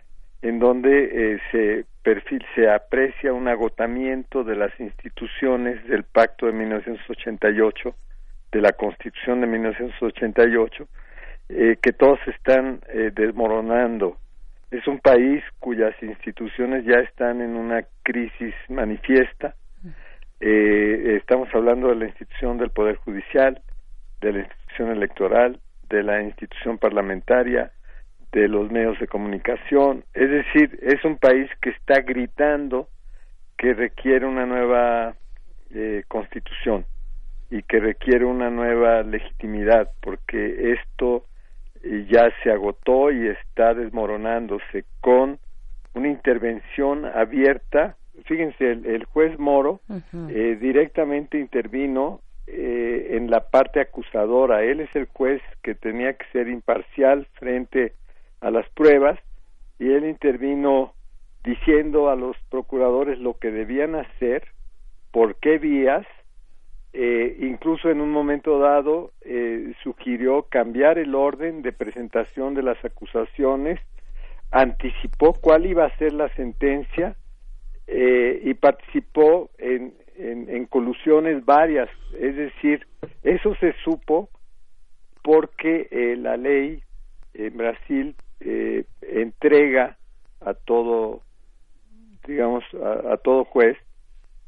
en 0.42 0.58
donde 0.58 1.04
eh, 1.34 1.40
se 1.50 1.84
perfil, 2.02 2.44
se 2.54 2.70
aprecia 2.70 3.32
un 3.32 3.48
agotamiento 3.48 4.44
de 4.44 4.56
las 4.56 4.78
instituciones 4.80 5.84
del 5.86 6.04
Pacto 6.04 6.46
de 6.46 6.52
1988, 6.52 7.94
de 8.52 8.60
la 8.60 8.72
Constitución 8.72 9.40
de 9.40 9.46
1988, 9.46 10.88
eh, 11.48 11.76
que 11.80 11.92
todos 11.92 12.18
están 12.26 12.80
eh, 12.88 13.10
desmoronando. 13.14 14.16
Es 14.70 14.86
un 14.86 14.98
país 14.98 15.42
cuyas 15.58 15.94
instituciones 16.02 16.84
ya 16.84 17.00
están 17.00 17.40
en 17.40 17.56
una 17.56 17.84
crisis 18.02 18.54
manifiesta. 18.68 19.54
Eh, 20.38 21.16
estamos 21.18 21.48
hablando 21.54 21.88
de 21.88 21.96
la 21.96 22.06
institución 22.06 22.56
del 22.56 22.70
Poder 22.70 22.96
Judicial, 22.96 23.60
de 24.20 24.32
la 24.32 24.38
institución 24.40 24.90
electoral, 24.90 25.60
de 25.88 26.02
la 26.02 26.22
institución 26.22 26.78
parlamentaria, 26.78 27.72
de 28.32 28.48
los 28.48 28.70
medios 28.70 28.98
de 29.00 29.08
comunicación. 29.08 30.04
Es 30.14 30.30
decir, 30.30 30.78
es 30.82 31.04
un 31.04 31.18
país 31.18 31.50
que 31.60 31.70
está 31.70 32.00
gritando 32.00 32.88
que 33.58 33.74
requiere 33.74 34.24
una 34.24 34.46
nueva 34.46 35.14
eh, 35.74 36.04
constitución 36.08 36.86
y 37.50 37.62
que 37.62 37.80
requiere 37.80 38.24
una 38.24 38.48
nueva 38.50 39.02
legitimidad, 39.02 39.90
porque 40.00 40.72
esto 40.72 41.24
eh, 41.82 42.06
ya 42.08 42.30
se 42.42 42.50
agotó 42.50 43.10
y 43.10 43.26
está 43.28 43.74
desmoronándose 43.74 44.84
con 45.00 45.38
una 45.94 46.08
intervención 46.08 47.04
abierta. 47.04 47.96
Fíjense, 48.24 48.70
el, 48.70 48.86
el 48.86 49.04
juez 49.04 49.38
Moro 49.38 49.80
eh, 50.28 50.56
directamente 50.60 51.38
intervino 51.38 52.20
eh, 52.46 53.16
en 53.16 53.30
la 53.30 53.50
parte 53.50 53.80
acusadora. 53.80 54.62
Él 54.62 54.80
es 54.80 54.94
el 54.96 55.06
juez 55.06 55.42
que 55.62 55.74
tenía 55.74 56.14
que 56.14 56.26
ser 56.32 56.48
imparcial 56.48 57.26
frente 57.34 57.94
a 58.40 58.50
las 58.50 58.68
pruebas 58.70 59.18
y 59.78 59.90
él 59.92 60.04
intervino 60.04 60.94
diciendo 61.44 62.10
a 62.10 62.16
los 62.16 62.36
procuradores 62.50 63.18
lo 63.18 63.38
que 63.38 63.50
debían 63.50 63.94
hacer, 63.94 64.44
por 65.10 65.36
qué 65.36 65.58
vías, 65.58 66.06
eh, 66.92 67.36
incluso 67.40 67.88
en 67.88 68.00
un 68.00 68.10
momento 68.10 68.58
dado 68.58 69.12
eh, 69.22 69.72
sugirió 69.82 70.42
cambiar 70.42 70.98
el 70.98 71.14
orden 71.14 71.62
de 71.62 71.72
presentación 71.72 72.54
de 72.54 72.62
las 72.62 72.84
acusaciones, 72.84 73.80
anticipó 74.50 75.34
cuál 75.34 75.66
iba 75.66 75.84
a 75.84 75.96
ser 75.96 76.12
la 76.12 76.28
sentencia 76.34 77.14
eh, 77.86 78.40
y 78.44 78.54
participó 78.54 79.50
en, 79.58 79.94
en, 80.20 80.48
en 80.48 80.66
colusiones 80.66 81.44
varias. 81.44 81.88
Es 82.18 82.36
decir, 82.36 82.86
eso 83.22 83.54
se 83.56 83.72
supo 83.84 84.28
porque 85.22 85.88
eh, 85.90 86.16
la 86.16 86.36
ley 86.36 86.82
en 87.34 87.56
Brasil 87.56 88.14
eh, 88.40 88.84
entrega 89.02 89.96
a 90.40 90.54
todo, 90.54 91.22
digamos, 92.26 92.64
a, 92.74 93.14
a 93.14 93.16
todo 93.18 93.44
juez, 93.44 93.76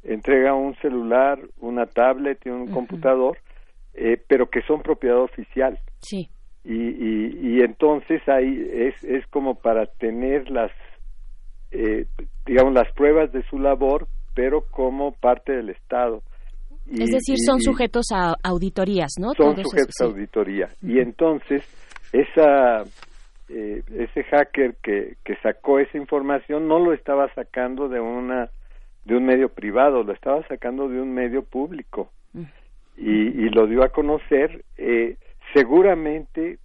entrega 0.03 0.55
un 0.55 0.75
celular, 0.77 1.39
una 1.61 1.87
tablet 1.87 2.39
y 2.45 2.51
un 2.51 2.69
computador, 2.69 3.39
eh, 3.95 4.21
pero 4.27 4.49
que 4.49 4.63
son 4.63 4.83
propiedad 4.83 5.19
oficial. 5.19 5.79
Sí. 6.01 6.29
Y, 6.65 6.75
y, 6.75 7.57
y 7.57 7.61
entonces 7.61 8.27
ahí 8.29 8.69
es, 8.73 9.03
es 9.05 9.27
como 9.29 9.57
para 9.57 9.87
tener 9.87 10.49
las, 10.51 10.71
eh, 11.73 12.07
digamos, 12.47 12.73
las 12.73 12.91
pruebas 12.93 13.33
de 13.33 13.43
su 13.45 13.59
labor, 13.59 14.07
pero 14.35 14.63
como 14.71 15.13
parte 15.13 15.53
del 15.53 15.71
Estado. 15.71 16.23
Y- 16.87 17.03
es 17.03 17.11
decir, 17.11 17.37
son 17.47 17.59
y- 17.59 17.63
sujetos 17.63 18.07
a 18.13 18.35
auditorías, 18.43 19.13
¿no? 19.19 19.29
son 19.35 19.55
Todos 19.55 19.63
sujetos 19.71 19.95
a 20.01 20.05
sí. 20.05 20.11
auditoría 20.11 20.69
y 20.83 20.99
entonces 20.99 21.63
esa 22.13 22.83
eh, 23.49 23.83
ese 23.95 24.25
hacker 24.25 24.77
que, 24.83 25.17
que 25.25 25.37
sacó 25.43 25.79
esa 25.79 25.97
información 25.99 26.67
no 26.69 26.79
lo 26.79 26.93
estaba 26.93 27.33
sacando 27.35 27.89
de 27.89 28.01
una 28.01 28.51
de 29.05 29.17
un 29.17 29.25
medio 29.27 29.49
privado, 29.49 30.03
lo 30.05 30.13
estaba 30.13 30.47
sacando 30.49 30.89
de 30.89 31.01
un 31.01 31.13
medio 31.13 31.43
público 31.43 32.11
y, 32.97 33.11
y 33.11 33.49
lo 33.51 33.67
dio 33.67 33.83
a 33.83 33.89
conocer. 33.89 34.65
Eh, 34.77 35.17
seguramente, 35.55 36.59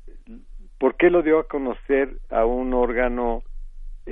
¿por 0.78 0.96
qué 0.96 1.10
lo 1.10 1.24
dio 1.24 1.40
a 1.40 1.48
conocer 1.48 2.18
a 2.30 2.46
un 2.46 2.74
órgano 2.74 3.42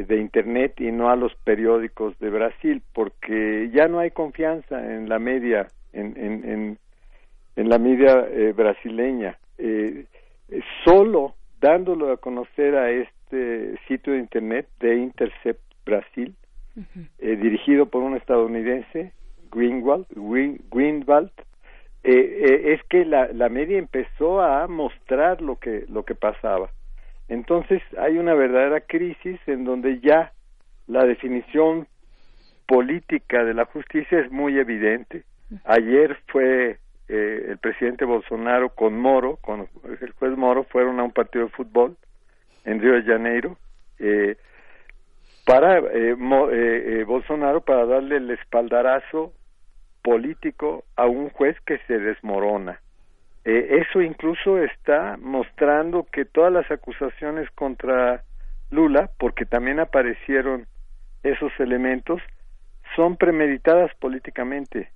de 0.04 0.18
Internet 0.18 0.80
y 0.80 0.92
no 0.92 1.10
a 1.10 1.16
los 1.16 1.34
periódicos 1.44 2.18
de 2.20 2.30
Brasil? 2.30 2.82
Porque 2.94 3.70
ya 3.74 3.88
no 3.88 4.00
hay 4.00 4.12
confianza 4.12 4.94
en 4.94 5.10
la 5.10 5.20
media, 5.20 5.68
en, 5.94 6.16
en, 6.18 6.50
en, 6.50 6.78
en 7.56 7.70
la 7.70 7.80
media 7.80 8.28
eh, 8.30 8.54
brasileña. 8.54 9.38
Eh, 9.58 10.06
solo 10.84 11.36
dándolo 11.62 12.12
a 12.12 12.18
conocer 12.18 12.76
a 12.76 12.92
este 12.92 13.78
sitio 13.88 14.14
de 14.14 14.20
Internet 14.20 14.68
de 14.80 14.98
Intercept 14.98 15.62
Brasil, 15.86 16.36
eh, 17.20 17.36
dirigido 17.38 17.86
por 17.86 18.04
un 18.04 18.16
estadounidense, 18.16 19.14
Greenwald, 19.52 20.06
Green, 20.14 20.60
Greenwald 20.70 21.32
eh, 22.04 22.74
es 22.74 22.84
que 22.90 23.06
la, 23.06 23.28
la 23.34 23.50
media 23.50 23.78
empezó 23.78 24.42
a 24.42 24.68
mostrar 24.68 25.42
lo 25.42 25.56
que 25.56 25.86
lo 25.90 26.04
que 26.04 26.14
pasaba. 26.14 26.70
Entonces 27.28 27.82
hay 27.98 28.18
una 28.18 28.34
verdadera 28.34 28.82
crisis 28.82 29.40
en 29.48 29.66
donde 29.66 30.00
ya 30.00 30.32
la 30.88 31.04
definición 31.06 31.88
política 32.68 33.44
de 33.44 33.54
la 33.54 33.66
justicia 33.66 34.20
es 34.20 34.32
muy 34.32 34.58
evidente. 34.58 35.24
Ayer 35.66 36.18
fue 36.28 36.78
eh, 37.08 37.46
el 37.50 37.58
presidente 37.60 38.06
Bolsonaro 38.06 38.70
con 38.70 38.98
Moro, 39.00 39.38
con 39.38 39.68
el 40.02 40.12
juez 40.14 40.38
Moro, 40.38 40.64
fueron 40.66 41.00
a 41.00 41.04
un 41.04 41.12
partido 41.12 41.46
de 41.46 41.52
fútbol 41.52 41.96
en 42.66 42.80
Río 42.82 42.94
de 42.94 43.04
Janeiro. 43.04 43.58
Eh, 44.00 44.38
para 45.46 45.78
eh, 45.78 46.16
Mo- 46.16 46.50
eh, 46.50 47.00
eh, 47.02 47.04
Bolsonaro 47.04 47.62
para 47.62 47.86
darle 47.86 48.18
el 48.18 48.32
espaldarazo 48.32 49.34
político 50.04 50.84
a 50.96 51.06
un 51.06 51.30
juez 51.30 51.56
que 51.66 51.78
se 51.88 52.00
desmorona. 52.00 52.80
Eh, 53.46 53.84
eso 53.88 54.02
incluso 54.02 54.58
está 54.58 55.18
mostrando 55.22 56.08
que 56.12 56.26
todas 56.26 56.52
las 56.52 56.70
acusaciones 56.72 57.50
contra 57.52 58.24
Lula, 58.72 59.12
porque 59.20 59.46
también 59.46 59.80
aparecieron 59.80 60.66
esos 61.24 61.52
elementos, 61.60 62.22
son 62.96 63.18
premeditadas 63.18 63.94
políticamente. 63.96 64.90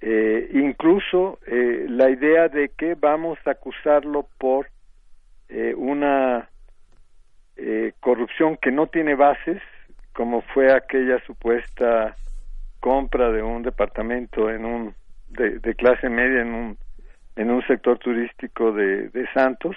Eh, 0.00 0.50
incluso 0.54 1.38
eh, 1.46 1.86
la 1.88 2.10
idea 2.10 2.48
de 2.48 2.70
que 2.70 2.94
vamos 2.94 3.38
a 3.46 3.52
acusarlo 3.52 4.26
por 4.38 4.68
eh, 5.48 5.72
una 5.76 6.48
eh, 7.56 7.92
corrupción 8.00 8.56
que 8.56 8.72
no 8.72 8.88
tiene 8.88 9.14
bases, 9.14 9.62
como 10.12 10.42
fue 10.42 10.72
aquella 10.72 11.24
supuesta 11.26 12.16
compra 12.80 13.30
de 13.30 13.42
un 13.42 13.62
departamento 13.62 14.50
en 14.50 14.64
un 14.64 14.94
de, 15.28 15.58
de 15.58 15.74
clase 15.74 16.08
media 16.08 16.42
en 16.42 16.52
un 16.52 16.78
en 17.36 17.50
un 17.50 17.66
sector 17.66 17.98
turístico 17.98 18.72
de, 18.72 19.08
de 19.08 19.26
Santos 19.32 19.76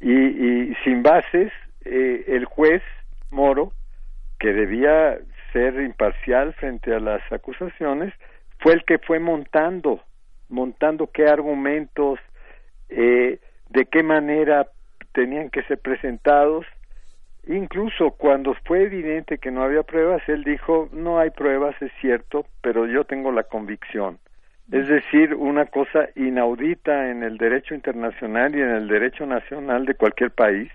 y, 0.00 0.74
sin 0.84 1.02
bases 1.02 1.52
eh, 1.84 2.24
el 2.28 2.44
juez 2.44 2.82
Moro 3.30 3.72
que 4.38 4.52
debía 4.52 5.18
ser 5.52 5.80
imparcial 5.80 6.54
frente 6.54 6.94
a 6.94 7.00
las 7.00 7.20
acusaciones 7.32 8.12
fue 8.58 8.74
el 8.74 8.84
que 8.84 8.98
fue 8.98 9.18
montando 9.18 10.00
montando 10.48 11.10
qué 11.10 11.26
argumentos 11.26 12.18
eh, 12.88 13.38
de 13.70 13.86
qué 13.86 14.02
manera 14.02 14.68
tenían 15.12 15.50
que 15.50 15.62
ser 15.64 15.78
presentados 15.78 16.66
Incluso 17.46 18.12
cuando 18.12 18.54
fue 18.64 18.84
evidente 18.84 19.38
que 19.38 19.50
no 19.50 19.62
había 19.62 19.82
pruebas, 19.82 20.22
él 20.28 20.44
dijo, 20.44 20.88
no 20.92 21.18
hay 21.18 21.30
pruebas, 21.30 21.74
es 21.82 21.92
cierto, 22.00 22.46
pero 22.62 22.86
yo 22.86 23.04
tengo 23.04 23.32
la 23.32 23.42
convicción. 23.42 24.18
Es 24.72 24.88
decir, 24.88 25.34
una 25.34 25.66
cosa 25.66 26.08
inaudita 26.16 27.10
en 27.10 27.22
el 27.22 27.36
derecho 27.36 27.74
internacional 27.74 28.54
y 28.54 28.60
en 28.60 28.70
el 28.70 28.88
derecho 28.88 29.26
nacional 29.26 29.84
de 29.84 29.94
cualquier 29.94 30.30
país, 30.30 30.70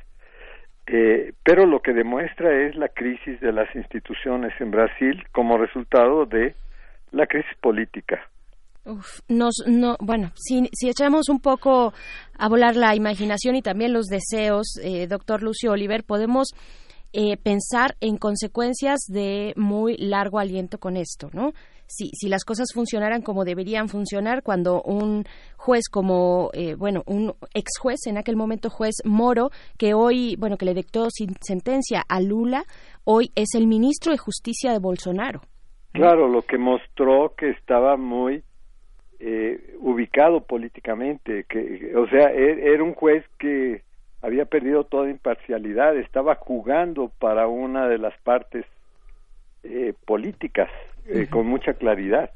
eh, 0.87 1.33
pero 1.43 1.65
lo 1.65 1.81
que 1.81 1.93
demuestra 1.93 2.67
es 2.67 2.75
la 2.75 2.89
crisis 2.89 3.39
de 3.41 3.51
las 3.51 3.73
instituciones 3.75 4.53
en 4.59 4.71
Brasil 4.71 5.23
como 5.31 5.57
resultado 5.57 6.25
de 6.25 6.55
la 7.11 7.27
crisis 7.27 7.55
política. 7.61 8.19
Uf, 8.85 9.19
nos, 9.27 9.63
no, 9.67 9.97
bueno, 9.99 10.31
si, 10.35 10.67
si 10.73 10.89
echamos 10.89 11.29
un 11.29 11.39
poco 11.41 11.93
a 12.37 12.49
volar 12.49 12.75
la 12.75 12.95
imaginación 12.95 13.55
y 13.55 13.61
también 13.61 13.93
los 13.93 14.05
deseos, 14.05 14.79
eh, 14.83 15.07
doctor 15.07 15.43
Lucio 15.43 15.71
Oliver, 15.71 16.03
podemos 16.03 16.49
eh, 17.11 17.37
pensar 17.37 17.95
en 18.01 18.17
consecuencias 18.17 18.99
de 19.07 19.53
muy 19.55 19.97
largo 19.97 20.39
aliento 20.39 20.79
con 20.79 20.95
esto, 20.95 21.29
¿no? 21.33 21.53
Si, 21.91 22.11
si 22.13 22.29
las 22.29 22.45
cosas 22.45 22.67
funcionaran 22.71 23.23
como 23.23 23.45
deberían 23.45 23.89
funcionar, 23.89 24.43
cuando 24.43 24.83
un 24.83 25.23
juez 25.57 25.89
como, 25.89 26.51
eh, 26.53 26.75
bueno, 26.75 27.01
un 27.07 27.33
ex 27.55 27.79
juez, 27.81 28.05
en 28.05 28.19
aquel 28.19 28.35
momento 28.35 28.69
juez 28.69 28.97
Moro, 29.05 29.49
que 29.75 29.95
hoy, 29.95 30.35
bueno, 30.37 30.55
que 30.55 30.65
le 30.65 30.75
dictó 30.75 31.09
sin 31.09 31.33
sentencia 31.41 32.03
a 32.07 32.21
Lula, 32.21 32.63
hoy 33.05 33.31
es 33.35 33.55
el 33.55 33.65
ministro 33.65 34.11
de 34.11 34.19
Justicia 34.19 34.71
de 34.71 34.77
Bolsonaro. 34.77 35.41
Claro, 35.91 36.27
lo 36.27 36.43
que 36.43 36.59
mostró 36.59 37.33
que 37.35 37.49
estaba 37.49 37.97
muy 37.97 38.43
eh, 39.19 39.75
ubicado 39.79 40.41
políticamente, 40.41 41.45
que, 41.49 41.91
o 41.97 42.07
sea, 42.07 42.29
e- 42.31 42.71
era 42.71 42.83
un 42.83 42.93
juez 42.93 43.25
que 43.39 43.81
había 44.21 44.45
perdido 44.45 44.83
toda 44.83 45.09
imparcialidad, 45.09 45.97
estaba 45.97 46.35
jugando 46.35 47.11
para 47.17 47.47
una 47.47 47.87
de 47.87 47.97
las 47.97 48.15
partes 48.21 48.65
eh, 49.63 49.93
políticas 50.05 50.69
eh, 51.11 51.27
con 51.29 51.47
mucha 51.47 51.73
claridad. 51.73 52.29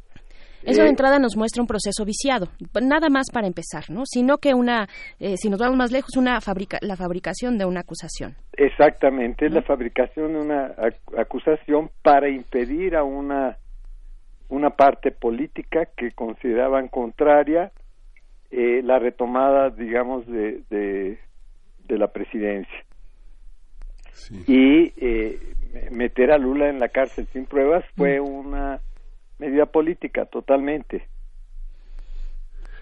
Eso 0.64 0.80
Eh, 0.82 0.84
de 0.84 0.90
entrada 0.90 1.20
nos 1.20 1.36
muestra 1.36 1.62
un 1.62 1.68
proceso 1.68 2.06
viciado, 2.06 2.48
nada 2.82 3.10
más 3.10 3.30
para 3.32 3.48
empezar, 3.48 3.84
¿no? 3.90 4.04
Sino 4.06 4.38
que 4.38 4.54
una, 4.54 4.88
eh, 5.20 5.36
si 5.36 5.50
nos 5.50 5.60
vamos 5.60 5.76
más 5.76 5.92
lejos, 5.92 6.16
una 6.16 6.40
fabrica, 6.40 6.78
la 6.82 6.96
fabricación 6.96 7.58
de 7.58 7.66
una 7.66 7.82
acusación. 7.82 8.36
Exactamente, 8.54 9.48
es 9.48 9.52
la 9.52 9.62
fabricación 9.64 10.34
de 10.34 10.40
una 10.40 10.74
ac- 10.78 11.20
acusación 11.20 11.90
para 12.02 12.30
impedir 12.30 12.96
a 12.96 13.04
una 13.04 13.58
una 14.50 14.70
parte 14.70 15.10
política 15.12 15.88
que 15.98 16.12
consideraban 16.12 16.88
contraria 16.88 17.72
eh, 18.52 18.82
la 18.84 19.00
retomada, 19.00 19.72
digamos, 19.72 20.28
de, 20.28 20.62
de, 20.70 21.18
de 21.88 21.98
la 21.98 22.08
presidencia. 22.10 22.86
Y 24.48 24.94
eh, 24.98 25.40
meter 25.92 26.32
a 26.32 26.38
Lula 26.38 26.70
en 26.70 26.80
la 26.80 26.90
cárcel 26.90 27.28
sin 27.34 27.46
pruebas 27.46 27.84
fue 27.96 28.20
una 28.20 28.82
medida 29.40 29.66
política 29.66 30.26
totalmente. 30.26 31.08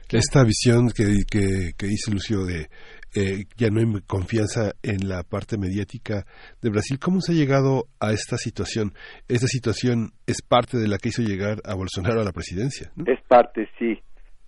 Esta 0.10 0.44
visión 0.44 0.90
que, 0.90 1.06
que, 1.30 1.72
que 1.78 1.86
dice 1.86 2.12
Lucio 2.12 2.44
de 2.44 2.68
eh, 3.14 3.44
ya 3.58 3.70
no 3.70 3.80
hay 3.80 4.02
confianza 4.08 4.72
en 4.84 5.10
la 5.10 5.24
parte 5.24 5.58
mediática 5.58 6.26
de 6.62 6.70
Brasil, 6.70 6.98
¿cómo 6.98 7.20
se 7.20 7.34
ha 7.34 7.36
llegado 7.36 7.88
a 8.00 8.12
esta 8.14 8.38
situación? 8.38 8.94
Esta 9.28 9.48
situación 9.48 10.12
es 10.28 10.42
parte 10.42 10.78
de 10.78 10.88
la 10.88 10.98
que 10.98 11.10
hizo 11.10 11.22
llegar 11.22 11.58
a 11.66 11.76
Bolsonaro 11.76 12.22
a 12.22 12.24
la 12.24 12.32
presidencia. 12.32 12.92
¿no? 12.96 13.04
Es 13.12 13.22
parte, 13.28 13.68
sí, 13.78 14.02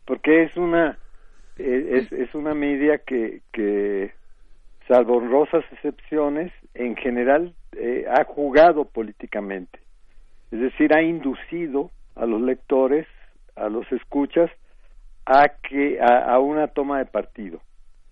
porque 0.06 0.44
es 0.44 0.56
una 0.56 0.98
eh, 1.58 2.00
es, 2.00 2.12
es 2.14 2.34
una 2.34 2.54
media 2.54 3.02
que, 3.06 3.42
que 3.52 4.14
salvo 4.88 5.18
honrosas 5.18 5.64
excepciones, 5.72 6.52
en 6.74 6.96
general 6.96 7.54
eh, 7.74 8.06
ha 8.10 8.24
jugado 8.26 8.86
políticamente. 8.86 9.80
Es 10.52 10.60
decir, 10.60 10.94
ha 10.96 11.02
inducido 11.02 11.90
a 12.16 12.26
los 12.26 12.42
lectores, 12.42 13.08
a 13.56 13.70
los 13.70 13.92
escuchas, 13.92 14.52
a 15.26 15.50
que 15.50 16.00
a, 16.00 16.34
a 16.34 16.40
una 16.40 16.68
toma 16.68 17.00
de 17.00 17.06
partido. 17.06 17.62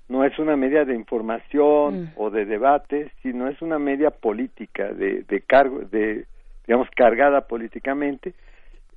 No 0.07 0.25
es 0.25 0.37
una 0.39 0.57
media 0.57 0.83
de 0.83 0.95
información 0.95 2.11
o 2.17 2.29
de 2.29 2.45
debate, 2.45 3.11
sino 3.21 3.47
es 3.47 3.61
una 3.61 3.79
media 3.79 4.11
política 4.11 4.91
de, 4.91 5.23
de 5.23 5.41
cargo, 5.41 5.79
de 5.79 6.25
digamos 6.67 6.89
cargada 6.95 7.47
políticamente, 7.47 8.33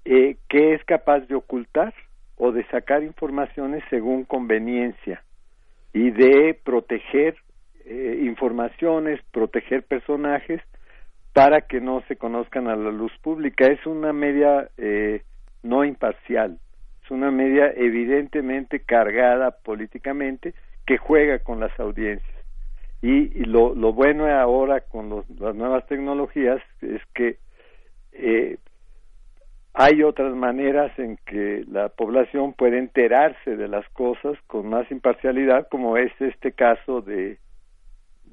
eh, 0.04 0.36
que 0.48 0.74
es 0.74 0.84
capaz 0.84 1.20
de 1.20 1.34
ocultar 1.34 1.94
o 2.36 2.50
de 2.50 2.64
sacar 2.66 3.02
informaciones 3.02 3.82
según 3.90 4.24
conveniencia 4.24 5.22
y 5.92 6.10
de 6.10 6.58
proteger 6.64 7.36
eh, 7.84 8.20
informaciones, 8.22 9.20
proteger 9.32 9.82
personajes 9.82 10.60
para 11.32 11.62
que 11.62 11.80
no 11.80 12.02
se 12.08 12.16
conozcan 12.16 12.68
a 12.68 12.76
la 12.76 12.90
luz 12.90 13.12
pública. 13.22 13.66
Es 13.66 13.84
una 13.86 14.12
media 14.12 14.68
eh, 14.78 15.22
no 15.62 15.84
imparcial, 15.84 16.58
es 17.04 17.10
una 17.10 17.30
media 17.30 17.72
evidentemente 17.74 18.80
cargada 18.80 19.50
políticamente 19.50 20.54
que 20.86 20.98
juega 20.98 21.40
con 21.40 21.60
las 21.60 21.78
audiencias. 21.80 22.34
Y, 23.02 23.38
y 23.38 23.44
lo, 23.44 23.74
lo 23.74 23.92
bueno 23.92 24.26
ahora 24.26 24.80
con 24.80 25.10
los, 25.10 25.28
las 25.38 25.54
nuevas 25.54 25.86
tecnologías 25.86 26.62
es 26.80 27.02
que 27.14 27.36
eh, 28.12 28.56
hay 29.74 30.02
otras 30.04 30.34
maneras 30.34 30.96
en 30.98 31.18
que 31.26 31.64
la 31.68 31.88
población 31.88 32.52
puede 32.52 32.78
enterarse 32.78 33.56
de 33.56 33.68
las 33.68 33.86
cosas 33.90 34.38
con 34.46 34.68
más 34.68 34.88
imparcialidad, 34.90 35.68
como 35.68 35.96
es 35.96 36.12
este 36.20 36.52
caso 36.52 37.00
de 37.00 37.38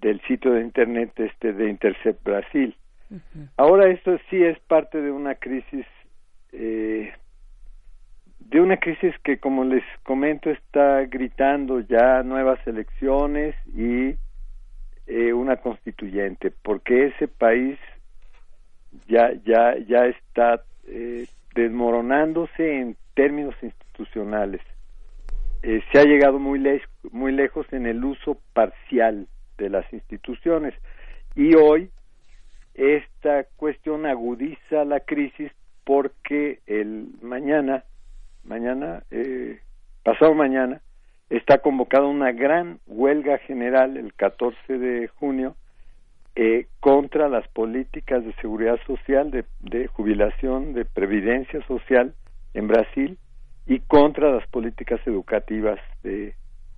del 0.01 0.19
sitio 0.21 0.51
de 0.51 0.61
internet 0.61 1.11
este 1.19 1.53
de 1.53 1.69
Intercept 1.69 2.23
Brasil. 2.23 2.75
Ahora 3.57 3.89
esto 3.89 4.17
sí 4.29 4.41
es 4.41 4.57
parte 4.59 5.01
de 5.01 5.11
una 5.11 5.35
crisis 5.35 5.85
eh, 6.53 7.13
de 8.39 8.59
una 8.59 8.77
crisis 8.77 9.13
que, 9.23 9.37
como 9.37 9.63
les 9.63 9.83
comento, 10.03 10.49
está 10.49 11.05
gritando 11.05 11.79
ya 11.79 12.23
nuevas 12.23 12.59
elecciones 12.67 13.55
y 13.73 14.15
eh, 15.07 15.33
una 15.33 15.57
constituyente, 15.57 16.51
porque 16.51 17.07
ese 17.07 17.27
país 17.27 17.77
ya 19.07 19.31
ya 19.45 19.77
ya 19.87 20.05
está 20.07 20.63
eh, 20.87 21.27
desmoronándose 21.55 22.79
en 22.79 22.97
términos 23.13 23.55
institucionales. 23.61 24.61
Eh, 25.63 25.81
se 25.91 25.99
ha 25.99 26.03
llegado 26.03 26.39
muy, 26.39 26.59
muy 27.11 27.31
lejos 27.31 27.71
en 27.71 27.85
el 27.85 28.03
uso 28.03 28.37
parcial 28.53 29.27
de 29.61 29.69
las 29.69 29.91
instituciones 29.93 30.73
y 31.35 31.55
hoy 31.55 31.89
esta 32.73 33.45
cuestión 33.55 34.05
agudiza 34.05 34.85
la 34.85 35.01
crisis 35.01 35.51
porque 35.83 36.59
el 36.67 37.07
mañana 37.21 37.83
mañana 38.43 39.03
eh, 39.11 39.59
pasado 40.03 40.33
mañana 40.33 40.81
está 41.29 41.59
convocada 41.59 42.05
una 42.05 42.31
gran 42.31 42.79
huelga 42.87 43.37
general 43.39 43.97
el 43.97 44.13
14 44.13 44.77
de 44.77 45.07
junio 45.07 45.55
eh, 46.35 46.67
contra 46.79 47.29
las 47.29 47.47
políticas 47.49 48.23
de 48.23 48.33
seguridad 48.35 48.79
social, 48.87 49.31
de, 49.31 49.43
de, 49.59 49.87
jubilación, 49.87 50.73
de 50.73 50.85
previdencia 50.85 51.61
social 51.67 52.13
en 52.53 52.67
Brasil 52.67 53.17
y 53.67 53.79
contra 53.79 54.31
las 54.31 54.47
políticas 54.47 54.99
educativas 55.05 55.79
de, 56.03 56.33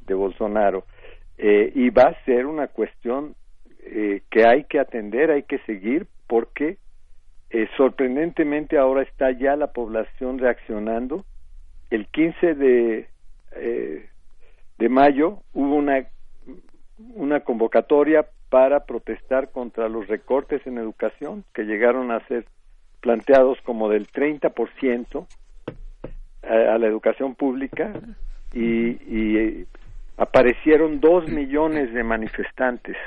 de 0.07 0.13
Bolsonaro. 0.13 0.85
Eh, 1.37 1.71
y 1.75 1.89
va 1.89 2.03
a 2.03 2.25
ser 2.25 2.45
una 2.45 2.67
cuestión 2.67 3.35
eh, 3.85 4.21
que 4.29 4.45
hay 4.45 4.63
que 4.65 4.79
atender, 4.79 5.31
hay 5.31 5.43
que 5.43 5.59
seguir, 5.59 6.07
porque 6.27 6.77
eh, 7.49 7.67
sorprendentemente 7.75 8.77
ahora 8.77 9.03
está 9.03 9.31
ya 9.31 9.55
la 9.55 9.67
población 9.67 10.39
reaccionando. 10.39 11.25
El 11.89 12.07
15 12.07 12.55
de, 12.55 13.07
eh, 13.51 14.09
de 14.79 14.89
mayo 14.89 15.39
hubo 15.53 15.75
una, 15.75 16.07
una 17.13 17.41
convocatoria 17.41 18.25
para 18.49 18.85
protestar 18.85 19.51
contra 19.51 19.89
los 19.89 20.07
recortes 20.07 20.65
en 20.65 20.77
educación 20.77 21.43
que 21.53 21.63
llegaron 21.63 22.11
a 22.11 22.25
ser 22.27 22.45
planteados 23.01 23.59
como 23.61 23.89
del 23.89 24.07
30% 24.07 25.27
a, 26.43 26.47
a 26.47 26.77
la 26.77 26.87
educación 26.87 27.35
pública 27.35 27.93
y, 28.53 28.97
y 29.13 29.67
aparecieron 30.17 30.99
dos 30.99 31.27
millones 31.27 31.93
de 31.93 32.03
manifestantes. 32.03 32.97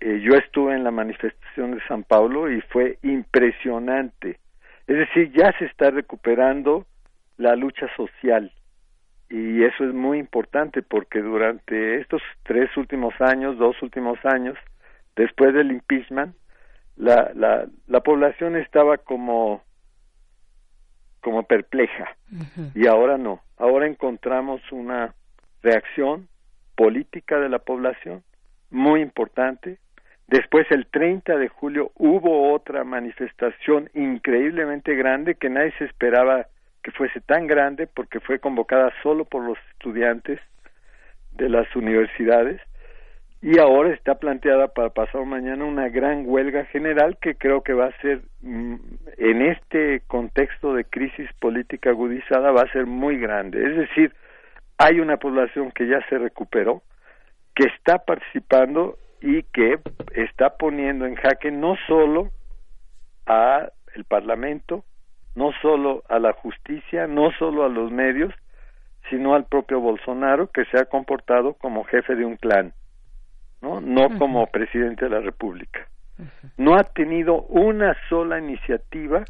Eh, 0.00 0.20
yo 0.22 0.34
estuve 0.34 0.74
en 0.74 0.84
la 0.84 0.90
manifestación 0.90 1.72
de 1.72 1.80
San 1.86 2.04
Paulo 2.04 2.50
y 2.50 2.60
fue 2.62 2.98
impresionante. 3.02 4.38
Es 4.86 4.96
decir, 4.96 5.32
ya 5.32 5.52
se 5.58 5.66
está 5.66 5.90
recuperando 5.90 6.86
la 7.36 7.56
lucha 7.56 7.86
social. 7.96 8.52
Y 9.30 9.62
eso 9.62 9.84
es 9.84 9.92
muy 9.92 10.18
importante 10.18 10.82
porque 10.82 11.20
durante 11.20 12.00
estos 12.00 12.22
tres 12.44 12.74
últimos 12.76 13.14
años, 13.20 13.58
dos 13.58 13.80
últimos 13.82 14.18
años, 14.24 14.56
después 15.16 15.52
del 15.52 15.70
impeachment, 15.70 16.34
la, 16.96 17.30
la, 17.34 17.66
la 17.86 18.00
población 18.00 18.56
estaba 18.56 18.98
como 18.98 19.62
como 21.20 21.42
perpleja. 21.42 22.16
Y 22.74 22.86
ahora 22.86 23.18
no, 23.18 23.42
ahora 23.58 23.86
encontramos 23.86 24.62
una 24.70 25.14
reacción 25.62 26.28
política 26.78 27.40
de 27.40 27.48
la 27.48 27.58
población 27.58 28.22
muy 28.70 29.02
importante. 29.02 29.78
Después, 30.28 30.64
el 30.70 30.86
30 30.86 31.36
de 31.36 31.48
julio, 31.48 31.90
hubo 31.96 32.52
otra 32.52 32.84
manifestación 32.84 33.90
increíblemente 33.94 34.94
grande 34.94 35.34
que 35.34 35.50
nadie 35.50 35.72
se 35.78 35.86
esperaba 35.86 36.46
que 36.84 36.92
fuese 36.92 37.20
tan 37.20 37.48
grande 37.48 37.88
porque 37.88 38.20
fue 38.20 38.38
convocada 38.38 38.92
solo 39.02 39.24
por 39.24 39.42
los 39.42 39.58
estudiantes 39.72 40.38
de 41.32 41.48
las 41.48 41.74
universidades 41.74 42.60
y 43.42 43.58
ahora 43.58 43.90
está 43.90 44.16
planteada 44.16 44.68
para 44.68 44.90
pasado 44.90 45.24
mañana 45.24 45.64
una 45.64 45.88
gran 45.88 46.24
huelga 46.26 46.64
general 46.66 47.18
que 47.20 47.34
creo 47.34 47.62
que 47.62 47.72
va 47.72 47.86
a 47.86 48.00
ser 48.00 48.22
mm, 48.42 48.74
en 49.16 49.42
este 49.42 50.02
contexto 50.06 50.74
de 50.74 50.84
crisis 50.84 51.28
política 51.40 51.90
agudizada 51.90 52.50
va 52.50 52.62
a 52.62 52.72
ser 52.72 52.86
muy 52.86 53.18
grande 53.18 53.64
es 53.64 53.76
decir 53.76 54.12
hay 54.78 55.00
una 55.00 55.16
población 55.16 55.72
que 55.72 55.88
ya 55.88 56.00
se 56.08 56.18
recuperó 56.18 56.82
que 57.54 57.64
está 57.64 57.98
participando 57.98 58.96
y 59.20 59.42
que 59.42 59.80
está 60.14 60.56
poniendo 60.56 61.04
en 61.04 61.16
jaque 61.16 61.50
no 61.50 61.76
solo 61.88 62.30
a 63.26 63.68
el 63.94 64.04
parlamento 64.04 64.84
no 65.34 65.50
solo 65.60 66.04
a 66.08 66.20
la 66.20 66.32
justicia 66.32 67.08
no 67.08 67.32
solo 67.32 67.64
a 67.64 67.68
los 67.68 67.90
medios 67.90 68.32
sino 69.10 69.34
al 69.34 69.46
propio 69.46 69.80
Bolsonaro 69.80 70.50
que 70.50 70.64
se 70.66 70.78
ha 70.78 70.84
comportado 70.84 71.54
como 71.54 71.84
jefe 71.84 72.14
de 72.14 72.24
un 72.24 72.36
clan 72.36 72.72
no 73.60 73.80
no 73.80 74.06
uh 74.06 74.08
-huh. 74.08 74.18
como 74.18 74.46
presidente 74.46 75.06
de 75.06 75.10
la 75.10 75.20
República 75.20 75.88
uh 76.18 76.22
-huh. 76.22 76.50
no 76.56 76.76
ha 76.76 76.84
tenido 76.84 77.42
una 77.42 77.96
sola 78.08 78.38
iniciativa 78.38 79.24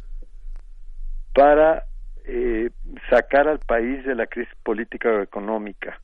para 1.34 1.84
eh, 2.30 2.68
sacar 3.08 3.48
al 3.48 3.58
país 3.58 4.04
de 4.04 4.14
la 4.14 4.26
crisis 4.26 4.54
política 4.62 5.08
o 5.08 5.22
económica. 5.22 5.98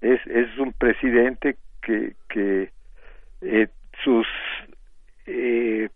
Es 0.00 0.20
es 0.26 0.58
un 0.58 0.72
presidente 0.72 1.56
que 1.80 2.14
que 2.28 2.70
eh, 3.40 3.68
sus 4.02 4.26
eh, 5.26 5.88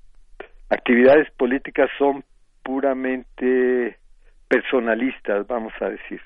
actividades 0.70 1.28
políticas 1.32 1.90
son 1.98 2.22
puramente 2.62 3.98
personalistas 4.46 5.46
vamos 5.48 5.72
a 5.80 5.88
decir. 5.88 6.20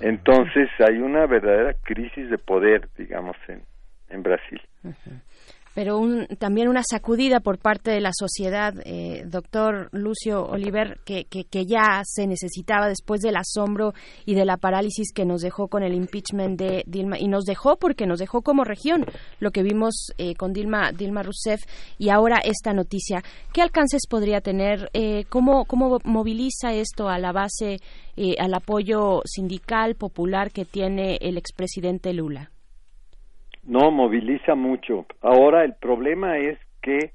Entonces 0.00 0.68
hay 0.80 0.98
una 0.98 1.26
verdadera 1.26 1.72
crisis 1.84 2.28
de 2.28 2.36
poder 2.36 2.86
digamos 2.98 3.36
en 3.48 3.62
en 4.10 4.22
Brasil. 4.22 4.60
Pero 5.76 5.98
un, 5.98 6.26
también 6.38 6.68
una 6.68 6.82
sacudida 6.82 7.40
por 7.40 7.58
parte 7.58 7.90
de 7.90 8.00
la 8.00 8.12
sociedad, 8.18 8.72
eh, 8.86 9.24
doctor 9.26 9.90
Lucio 9.92 10.46
Oliver, 10.46 11.00
que, 11.04 11.26
que, 11.26 11.44
que, 11.44 11.66
ya 11.66 12.00
se 12.02 12.26
necesitaba 12.26 12.88
después 12.88 13.20
del 13.20 13.36
asombro 13.36 13.92
y 14.24 14.34
de 14.34 14.46
la 14.46 14.56
parálisis 14.56 15.12
que 15.12 15.26
nos 15.26 15.42
dejó 15.42 15.68
con 15.68 15.82
el 15.82 15.92
impeachment 15.92 16.58
de 16.58 16.82
Dilma, 16.86 17.18
y 17.18 17.28
nos 17.28 17.44
dejó 17.44 17.76
porque 17.76 18.06
nos 18.06 18.20
dejó 18.20 18.40
como 18.40 18.64
región 18.64 19.04
lo 19.38 19.50
que 19.50 19.62
vimos 19.62 20.14
eh, 20.16 20.34
con 20.34 20.54
Dilma, 20.54 20.92
Dilma 20.92 21.22
Rousseff 21.22 21.60
y 21.98 22.08
ahora 22.08 22.38
esta 22.42 22.72
noticia. 22.72 23.22
¿Qué 23.52 23.60
alcances 23.60 24.06
podría 24.08 24.40
tener? 24.40 24.88
Eh, 24.94 25.26
¿cómo, 25.28 25.66
¿Cómo 25.66 25.98
moviliza 26.04 26.72
esto 26.72 27.10
a 27.10 27.18
la 27.18 27.32
base, 27.32 27.80
eh, 28.16 28.36
al 28.38 28.54
apoyo 28.54 29.20
sindical, 29.26 29.94
popular 29.94 30.52
que 30.52 30.64
tiene 30.64 31.18
el 31.20 31.36
expresidente 31.36 32.14
Lula? 32.14 32.50
No, 33.66 33.90
moviliza 33.90 34.54
mucho. 34.54 35.06
Ahora 35.20 35.64
el 35.64 35.74
problema 35.74 36.38
es 36.38 36.58
que 36.80 37.10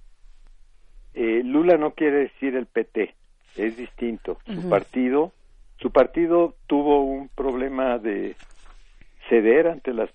eh, 1.13 1.41
Lula 1.43 1.77
no 1.77 1.91
quiere 1.91 2.19
decir 2.23 2.55
el 2.55 2.65
PT, 2.65 3.15
es 3.55 3.77
distinto. 3.77 4.37
Su 4.45 4.51
uh 4.51 4.55
-huh. 4.55 4.69
partido, 4.69 5.31
su 5.77 5.91
partido 5.91 6.55
tuvo 6.67 7.03
un 7.03 7.29
problema 7.29 7.97
de 7.97 8.35
ceder 9.29 9.67
ante 9.67 9.93
las 9.93 10.09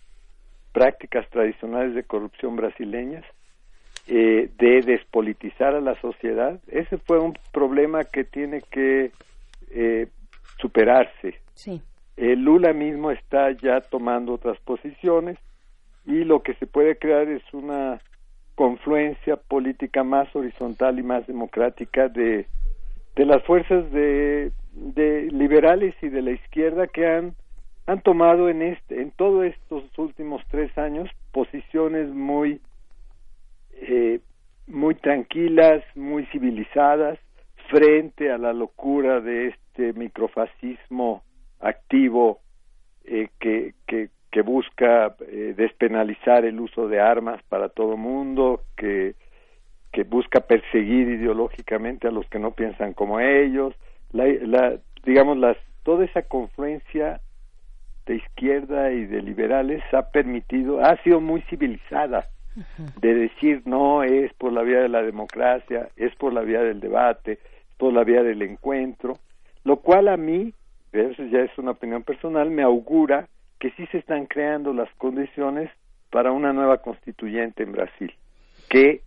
prácticas 0.72 1.26
tradicionales 1.30 1.94
de 1.94 2.04
corrupción 2.04 2.54
brasileñas, 2.54 3.24
eh, 4.06 4.50
de 4.58 4.82
despolitizar 4.82 5.74
a 5.74 5.80
la 5.80 5.98
sociedad. 6.02 6.60
Ese 6.68 6.98
fue 6.98 7.18
un 7.18 7.36
problema 7.50 8.04
que 8.04 8.24
tiene 8.24 8.60
que 8.60 9.10
eh, 9.70 10.08
superarse. 10.60 11.40
Sí. 11.54 11.80
Lula 12.18 12.72
mismo 12.72 13.10
está 13.10 13.50
ya 13.50 13.80
tomando 13.82 14.34
otras 14.34 14.58
posiciones 14.60 15.38
y 16.06 16.24
lo 16.24 16.42
que 16.42 16.54
se 16.54 16.66
puede 16.66 16.96
crear 16.96 17.28
es 17.28 17.42
una 17.52 18.00
confluencia 18.54 19.36
política 19.36 20.02
más 20.04 20.34
horizontal 20.34 20.98
y 20.98 21.02
más 21.02 21.26
democrática 21.26 22.08
de, 22.08 22.46
de 23.16 23.26
las 23.26 23.42
fuerzas 23.44 23.90
de, 23.90 24.52
de 24.72 25.28
liberales 25.30 25.94
y 26.00 26.08
de 26.08 26.22
la 26.22 26.30
izquierda 26.30 26.86
que 26.86 27.06
han 27.06 27.34
han 27.86 28.00
tomado 28.00 28.48
en 28.48 28.62
este 28.62 29.00
en 29.00 29.12
todos 29.12 29.44
estos 29.44 29.84
últimos 29.96 30.42
tres 30.50 30.76
años 30.76 31.08
posiciones 31.32 32.08
muy 32.08 32.60
eh, 33.74 34.20
muy 34.66 34.96
tranquilas 34.96 35.84
muy 35.94 36.26
civilizadas 36.26 37.18
frente 37.70 38.32
a 38.32 38.38
la 38.38 38.52
locura 38.52 39.20
de 39.20 39.48
este 39.48 39.92
microfascismo 39.92 41.22
activo 41.60 42.40
eh, 43.04 43.28
que, 43.38 43.74
que 43.86 44.10
que 44.36 44.42
busca 44.42 45.16
eh, 45.32 45.54
despenalizar 45.56 46.44
el 46.44 46.60
uso 46.60 46.88
de 46.88 47.00
armas 47.00 47.42
para 47.48 47.70
todo 47.70 47.96
mundo, 47.96 48.60
que, 48.76 49.14
que 49.90 50.04
busca 50.04 50.40
perseguir 50.40 51.08
ideológicamente 51.08 52.06
a 52.06 52.10
los 52.10 52.28
que 52.28 52.38
no 52.38 52.50
piensan 52.50 52.92
como 52.92 53.18
ellos, 53.18 53.74
la, 54.12 54.26
la, 54.26 54.76
digamos, 55.06 55.38
las, 55.38 55.56
toda 55.84 56.04
esa 56.04 56.20
confluencia 56.20 57.22
de 58.04 58.16
izquierda 58.16 58.92
y 58.92 59.06
de 59.06 59.22
liberales 59.22 59.82
ha 59.94 60.10
permitido, 60.10 60.84
ha 60.84 61.02
sido 61.02 61.22
muy 61.22 61.40
civilizada, 61.48 62.26
de 63.00 63.14
decir 63.14 63.62
no 63.64 64.02
es 64.02 64.34
por 64.34 64.52
la 64.52 64.60
vía 64.60 64.80
de 64.80 64.90
la 64.90 65.00
democracia, 65.00 65.88
es 65.96 66.14
por 66.16 66.34
la 66.34 66.42
vía 66.42 66.60
del 66.60 66.80
debate, 66.80 67.32
es 67.32 67.76
por 67.78 67.94
la 67.94 68.04
vía 68.04 68.22
del 68.22 68.42
encuentro. 68.42 69.14
lo 69.64 69.76
cual 69.76 70.08
a 70.08 70.18
mí, 70.18 70.52
eso 70.92 71.24
ya 71.24 71.40
es 71.40 71.56
una 71.56 71.70
opinión 71.70 72.02
personal, 72.02 72.50
me 72.50 72.62
augura 72.62 73.28
que 73.58 73.70
sí 73.72 73.86
se 73.86 73.98
están 73.98 74.26
creando 74.26 74.72
las 74.72 74.92
condiciones 74.96 75.70
para 76.10 76.32
una 76.32 76.52
nueva 76.52 76.78
constituyente 76.78 77.62
en 77.62 77.72
Brasil, 77.72 78.12
que, 78.68 79.02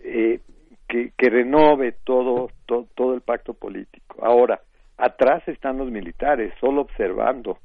eh, 0.00 0.40
que, 0.88 1.12
que, 1.16 1.30
renove 1.30 1.92
todo, 2.04 2.50
todo, 2.66 2.86
todo 2.94 3.14
el 3.14 3.20
pacto 3.20 3.54
político. 3.54 4.24
Ahora, 4.24 4.60
atrás 4.96 5.46
están 5.48 5.78
los 5.78 5.90
militares, 5.90 6.52
solo 6.60 6.82
observando. 6.82 7.58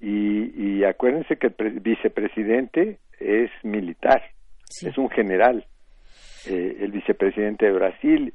Y, 0.00 0.78
y 0.80 0.84
acuérdense 0.84 1.36
que 1.36 1.46
el 1.56 1.80
vicepresidente 1.80 2.98
es 3.20 3.50
militar, 3.62 4.22
sí. 4.64 4.88
es 4.88 4.98
un 4.98 5.08
general, 5.10 5.64
eh, 6.48 6.78
el 6.80 6.90
vicepresidente 6.90 7.66
de 7.66 7.72
Brasil. 7.72 8.34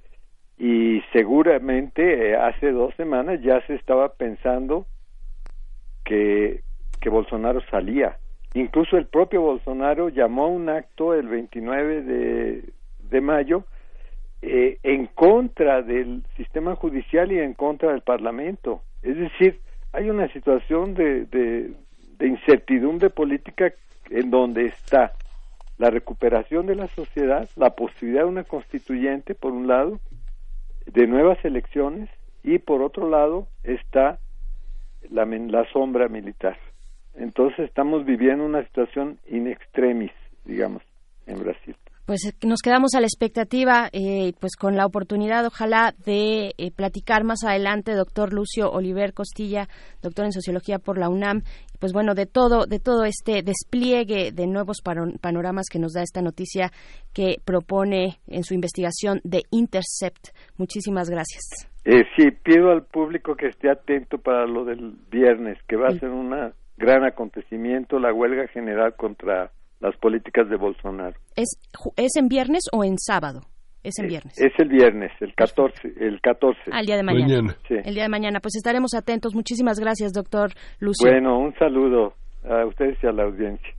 Y 0.58 1.02
seguramente 1.14 2.32
eh, 2.32 2.36
hace 2.36 2.72
dos 2.72 2.96
semanas 2.96 3.42
ya 3.42 3.60
se 3.68 3.76
estaba 3.76 4.14
pensando 4.14 4.88
que, 6.04 6.62
que 7.00 7.10
Bolsonaro 7.10 7.62
salía. 7.70 8.18
Incluso 8.54 8.98
el 8.98 9.06
propio 9.06 9.42
Bolsonaro 9.42 10.10
llamó 10.10 10.46
a 10.46 10.50
un 10.50 10.70
acto 10.70 11.14
el 11.14 11.28
29 11.28 12.02
de, 12.02 12.64
de 13.10 13.22
mayo 13.22 13.64
eh, 14.42 14.78
en 14.84 15.08
contra 15.08 15.82
del 15.82 16.24
sistema 16.36 16.76
judicial 16.76 17.32
y 17.32 17.40
en 17.40 17.54
contra 17.54 17.92
del 17.92 18.02
Parlamento. 18.02 18.82
Es 19.02 19.18
decir, 19.18 19.60
hay 19.94 20.10
una 20.10 20.28
situación 20.30 20.94
de, 20.94 21.26
de, 21.26 21.72
de 22.18 22.28
incertidumbre 22.28 23.10
política 23.10 23.74
en 24.10 24.30
donde 24.32 24.66
está 24.66 25.14
la 25.78 25.90
recuperación 25.90 26.66
de 26.66 26.76
la 26.76 26.88
sociedad, 26.88 27.48
la 27.56 27.72
posibilidad 27.72 28.24
de 28.24 28.30
una 28.30 28.44
constituyente, 28.44 29.36
por 29.36 29.54
un 29.54 29.68
lado, 29.68 30.00
de 30.86 31.06
nuevas 31.06 31.44
elecciones, 31.46 32.10
y 32.44 32.60
por 32.60 32.82
otro 32.82 33.10
lado 33.10 33.48
está 33.64 34.20
la, 35.10 35.26
la 35.26 35.66
sombra 35.72 36.08
militar. 36.08 36.58
Entonces 37.18 37.60
estamos 37.68 38.06
viviendo 38.06 38.46
una 38.46 38.64
situación 38.64 39.20
in 39.28 39.48
extremis, 39.48 40.12
digamos, 40.46 40.82
en 41.26 41.40
Brasil 41.40 41.76
pues 42.08 42.22
nos 42.42 42.62
quedamos 42.62 42.96
a 42.96 43.02
la 43.02 43.06
expectativa, 43.06 43.90
eh, 43.92 44.32
pues 44.40 44.56
con 44.56 44.78
la 44.78 44.86
oportunidad, 44.86 45.46
ojalá, 45.46 45.94
de 46.06 46.54
eh, 46.58 46.72
platicar 46.74 47.26
más 47.26 47.44
adelante, 47.44 47.92
doctor 47.96 48.32
Lucio 48.32 48.72
Oliver 48.72 49.14
Costilla, 49.14 49.68
doctor 50.02 50.24
en 50.24 50.32
sociología 50.32 50.80
por 50.80 50.98
la 50.98 51.10
UNAM, 51.10 51.42
pues 51.82 51.92
bueno, 51.92 52.16
de 52.16 52.26
todo, 52.26 52.66
de 52.66 52.80
todo 52.80 53.04
este 53.04 53.44
despliegue 53.44 54.32
de 54.32 54.48
nuevos 54.48 54.78
panoramas 54.82 55.66
que 55.70 55.80
nos 55.80 55.92
da 55.92 56.02
esta 56.02 56.22
noticia 56.22 56.72
que 57.14 57.42
propone 57.44 58.20
en 58.28 58.44
su 58.44 58.54
investigación 58.54 59.20
de 59.26 59.42
Intercept. 59.52 60.30
Muchísimas 60.58 61.10
gracias. 61.10 61.70
Eh, 61.84 62.06
sí, 62.16 62.32
pido 62.32 62.72
al 62.72 62.86
público 62.86 63.36
que 63.36 63.48
esté 63.48 63.70
atento 63.70 64.18
para 64.18 64.48
lo 64.48 64.64
del 64.64 64.94
viernes, 65.12 65.58
que 65.68 65.76
va 65.76 65.88
a 65.90 65.92
ser 65.92 66.10
un 66.10 66.30
gran 66.78 67.04
acontecimiento, 67.04 68.00
la 68.00 68.14
huelga 68.14 68.48
general 68.48 68.96
contra 68.96 69.52
las 69.80 69.96
políticas 69.98 70.50
de 70.50 70.56
Bolsonaro. 70.56 71.16
¿Es, 71.36 71.60
es 71.98 72.16
en 72.16 72.28
viernes 72.28 72.64
o 72.72 72.84
en 72.84 72.98
sábado? 72.98 73.42
Es 73.84 74.00
en 74.00 74.08
viernes. 74.08 74.34
Es, 74.38 74.52
el 74.58 74.70
viernes, 74.70 75.12
el 75.22 75.34
14. 75.34 75.94
El 76.00 76.20
14. 76.20 76.60
Al 76.72 76.86
día 76.86 76.98
de 76.98 77.04
mañana. 77.04 77.56
El 77.70 77.94
día 77.94 78.04
de 78.04 78.10
mañana. 78.10 78.40
Pues 78.42 78.56
estaremos 78.56 78.94
atentos. 78.94 79.34
Muchísimas 79.34 79.80
gracias, 79.80 80.12
doctor 80.12 80.52
Lucio. 80.80 81.10
Bueno, 81.10 81.40
un 81.40 81.54
saludo 81.56 82.14
a 82.44 82.66
ustedes 82.66 82.98
y 83.02 83.08
a 83.08 83.12
la 83.12 83.24
audiencia. 83.24 83.77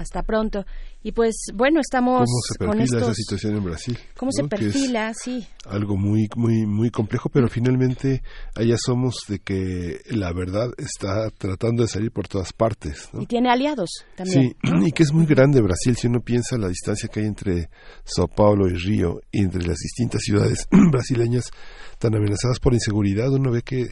Hasta 0.00 0.22
pronto. 0.22 0.64
Y 1.02 1.12
pues 1.12 1.34
bueno, 1.52 1.78
estamos 1.80 2.24
¿Cómo 2.24 2.40
se 2.48 2.58
perfila 2.58 2.72
con 2.72 2.80
estos... 2.80 3.02
esa 3.02 3.14
situación 3.14 3.56
en 3.56 3.64
Brasil? 3.64 3.98
¿Cómo 4.16 4.32
se 4.32 4.44
perfila? 4.44 5.12
Sí. 5.12 5.46
Algo 5.66 5.98
muy, 5.98 6.26
muy, 6.36 6.64
muy 6.64 6.90
complejo, 6.90 7.28
pero 7.28 7.48
finalmente 7.48 8.22
allá 8.54 8.76
somos 8.78 9.16
de 9.28 9.40
que 9.40 10.00
la 10.06 10.32
verdad 10.32 10.70
está 10.78 11.28
tratando 11.36 11.82
de 11.82 11.88
salir 11.88 12.12
por 12.12 12.28
todas 12.28 12.54
partes. 12.54 13.10
¿no? 13.12 13.20
Y 13.20 13.26
tiene 13.26 13.50
aliados 13.50 13.90
también. 14.16 14.56
Sí, 14.62 14.86
y 14.86 14.92
que 14.92 15.02
es 15.02 15.12
muy 15.12 15.26
grande 15.26 15.60
Brasil, 15.60 15.94
si 15.96 16.06
uno 16.06 16.20
piensa 16.20 16.56
la 16.56 16.68
distancia 16.68 17.10
que 17.12 17.20
hay 17.20 17.26
entre 17.26 17.68
Sao 18.04 18.26
Paulo 18.26 18.68
y 18.68 18.74
Río, 18.74 19.20
y 19.30 19.40
entre 19.40 19.60
las 19.66 19.76
distintas 19.76 20.22
ciudades 20.22 20.66
brasileñas 20.90 21.50
tan 21.98 22.14
amenazadas 22.14 22.58
por 22.58 22.72
inseguridad, 22.72 23.28
uno 23.30 23.50
ve 23.50 23.60
que 23.60 23.90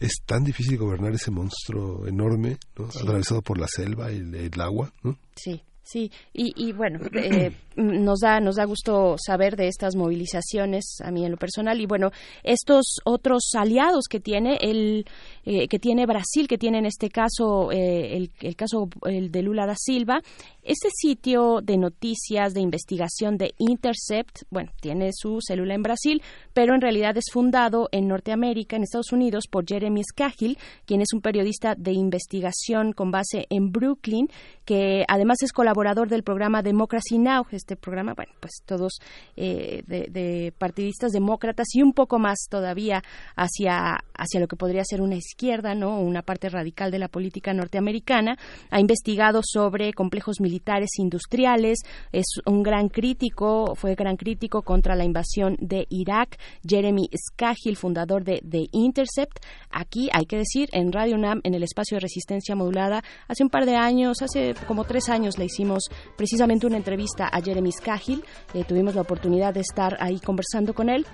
es 0.00 0.22
tan 0.24 0.42
difícil 0.42 0.78
gobernar 0.78 1.12
ese 1.12 1.30
monstruo 1.30 2.06
enorme, 2.06 2.58
¿no? 2.76 2.90
sí. 2.90 2.98
atravesado 2.98 3.42
por 3.42 3.58
la 3.58 3.68
selva 3.68 4.10
y 4.10 4.16
el, 4.16 4.34
el 4.34 4.60
agua. 4.60 4.92
¿no? 5.02 5.18
Sí. 5.36 5.62
Sí, 5.90 6.12
y, 6.32 6.52
y 6.56 6.72
bueno, 6.72 7.00
eh, 7.14 7.50
nos 7.76 8.20
da 8.20 8.38
nos 8.38 8.54
da 8.54 8.64
gusto 8.64 9.16
saber 9.18 9.56
de 9.56 9.66
estas 9.66 9.96
movilizaciones 9.96 10.98
a 11.02 11.10
mí 11.10 11.24
en 11.24 11.32
lo 11.32 11.36
personal 11.36 11.80
y 11.80 11.86
bueno, 11.86 12.12
estos 12.44 12.98
otros 13.04 13.50
aliados 13.56 14.04
que 14.08 14.20
tiene 14.20 14.56
el 14.60 15.04
eh, 15.44 15.66
que 15.66 15.80
tiene 15.80 16.06
Brasil, 16.06 16.46
que 16.46 16.58
tiene 16.58 16.78
en 16.78 16.86
este 16.86 17.08
caso 17.08 17.72
eh, 17.72 18.16
el, 18.16 18.30
el, 18.40 18.54
caso 18.54 18.88
el 19.04 19.32
de 19.32 19.42
Lula 19.42 19.66
da 19.66 19.74
Silva, 19.76 20.20
este 20.62 20.90
sitio 20.94 21.60
de 21.60 21.76
noticias 21.76 22.54
de 22.54 22.60
investigación 22.60 23.36
de 23.36 23.54
Intercept, 23.58 24.42
bueno, 24.50 24.70
tiene 24.80 25.10
su 25.12 25.38
célula 25.40 25.74
en 25.74 25.82
Brasil, 25.82 26.22
pero 26.52 26.74
en 26.74 26.82
realidad 26.82 27.16
es 27.16 27.24
fundado 27.32 27.88
en 27.90 28.06
Norteamérica, 28.06 28.76
en 28.76 28.82
Estados 28.82 29.12
Unidos, 29.12 29.44
por 29.50 29.66
Jeremy 29.66 30.02
Scahill, 30.04 30.58
quien 30.84 31.00
es 31.00 31.12
un 31.14 31.22
periodista 31.22 31.74
de 31.76 31.92
investigación 31.92 32.92
con 32.92 33.10
base 33.10 33.46
en 33.48 33.72
Brooklyn, 33.72 34.28
que 34.64 35.04
además 35.08 35.38
es 35.42 35.52
colaborador 35.52 35.79
del 35.80 36.22
programa 36.22 36.62
Democracy 36.62 37.18
Now, 37.18 37.46
este 37.50 37.74
programa, 37.74 38.12
bueno, 38.14 38.32
pues 38.38 38.62
todos 38.66 38.98
eh, 39.34 39.82
de, 39.86 40.08
de, 40.10 40.52
partidistas 40.56 41.10
demócratas 41.10 41.68
y 41.74 41.82
un 41.82 41.94
poco 41.94 42.18
más 42.18 42.46
todavía 42.50 43.02
hacia, 43.34 43.98
hacia 44.14 44.40
lo 44.40 44.46
que 44.46 44.56
podría 44.56 44.84
ser 44.84 45.00
una 45.00 45.16
izquierda, 45.16 45.74
¿no? 45.74 45.98
Una 45.98 46.20
parte 46.20 46.50
radical 46.50 46.90
de 46.90 46.98
la 46.98 47.08
política 47.08 47.54
norteamericana. 47.54 48.36
Ha 48.70 48.78
investigado 48.78 49.40
sobre 49.42 49.94
complejos 49.94 50.40
militares 50.40 50.90
industriales, 50.98 51.78
es 52.12 52.26
un 52.44 52.62
gran 52.62 52.88
crítico, 52.90 53.74
fue 53.74 53.94
gran 53.94 54.16
crítico 54.16 54.60
contra 54.62 54.94
la 54.94 55.04
invasión 55.04 55.56
de 55.60 55.86
Irak. 55.88 56.38
Jeremy 56.62 57.08
Scahill, 57.16 57.76
fundador 57.76 58.22
de 58.22 58.42
The 58.48 58.66
Intercept, 58.72 59.38
aquí 59.70 60.10
hay 60.12 60.26
que 60.26 60.36
decir, 60.36 60.68
en 60.72 60.92
Radio 60.92 61.16
UNAM, 61.16 61.40
en 61.42 61.54
el 61.54 61.62
espacio 61.62 61.96
de 61.96 62.00
resistencia 62.00 62.54
modulada, 62.54 63.02
hace 63.28 63.42
un 63.42 63.50
par 63.50 63.64
de 63.64 63.76
años, 63.76 64.20
hace 64.20 64.54
como 64.68 64.84
tres 64.84 65.08
años 65.08 65.38
le 65.38 65.46
hicimos 65.46 65.69
precisamente 66.16 66.66
una 66.66 66.76
entrevista 66.76 67.28
a 67.28 67.40
Jeremy 67.40 67.72
Scahill, 67.72 68.24
eh, 68.54 68.64
tuvimos 68.64 68.94
la 68.94 69.02
oportunidad 69.02 69.54
de 69.54 69.60
estar 69.60 69.96
ahí 70.00 70.20
conversando 70.20 70.74
con 70.74 70.88
él 70.88 71.06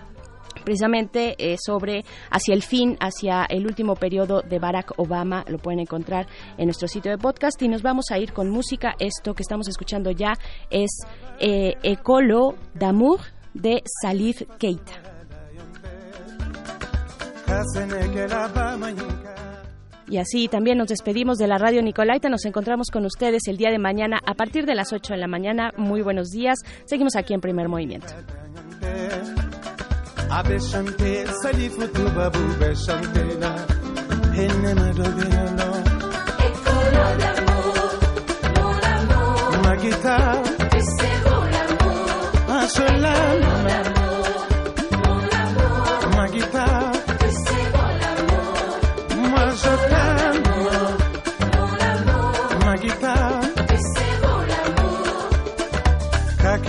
precisamente 0.65 1.37
eh, 1.39 1.57
sobre 1.65 2.05
hacia 2.31 2.55
el 2.55 2.63
fin, 2.63 2.97
hacia 3.01 3.45
el 3.45 3.67
último 3.67 3.95
periodo 3.95 4.43
de 4.43 4.59
Barack 4.59 4.99
Obama. 4.99 5.45
Lo 5.49 5.59
pueden 5.59 5.81
encontrar 5.81 6.27
en 6.59 6.67
nuestro 6.67 6.89
sitio 6.89 7.11
de 7.11 7.19
podcast 7.19 7.61
y 7.63 7.69
nos 7.69 7.83
vamos 7.83 8.07
a 8.11 8.19
ir 8.19 8.33
con 8.33 8.51
música. 8.51 8.95
Esto 8.99 9.35
que 9.35 9.43
estamos 9.43 9.69
escuchando 9.69 10.11
ya 10.11 10.33
es 10.71 10.91
eh, 11.39 11.75
Ecolo 11.83 12.57
d'Amour 12.75 13.21
de 13.55 13.83
Salif 14.03 14.43
Keita. 14.59 14.93
Y 20.09 20.19
así 20.19 20.49
también 20.49 20.79
nos 20.79 20.89
despedimos 20.89 21.39
de 21.39 21.49
la 21.49 21.59
radio 21.59 21.83
Nicolaita. 21.83 22.29
Nos 22.29 22.45
encontramos 22.45 22.91
con 22.91 23.05
ustedes 23.05 23.49
el 23.49 23.57
día 23.57 23.71
de 23.71 23.79
mañana 23.79 24.21
a 24.25 24.35
partir 24.35 24.67
de 24.67 24.75
las 24.75 24.93
8 24.93 25.15
de 25.15 25.19
la 25.19 25.27
mañana. 25.27 25.73
Muy 25.77 26.03
buenos 26.03 26.31
días. 26.31 26.59
Seguimos 26.85 27.17
aquí 27.17 27.35
en 27.35 27.41
Primer 27.41 27.69
Movimiento. 27.69 28.15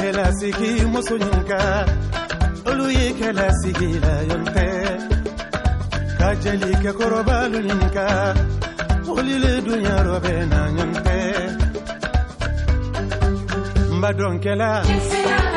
kɛla 0.07 0.27
sigi 0.39 0.69
muso 0.91 1.15
ɲinka 1.23 1.59
ye 2.97 3.05
kɛla 3.19 3.45
sigi 3.59 3.89
la 4.03 4.13
yɔn 4.29 4.43
tɛ 4.55 4.67
ka 6.19 6.27
jeli 6.41 6.71
kɛ 6.83 6.91
olile 9.15 9.51
dunya 9.65 9.95
rɔ 10.07 10.15
na 10.51 10.59
ɲɔn 10.75 10.91
tɛ 11.05 11.17
n 13.91 15.56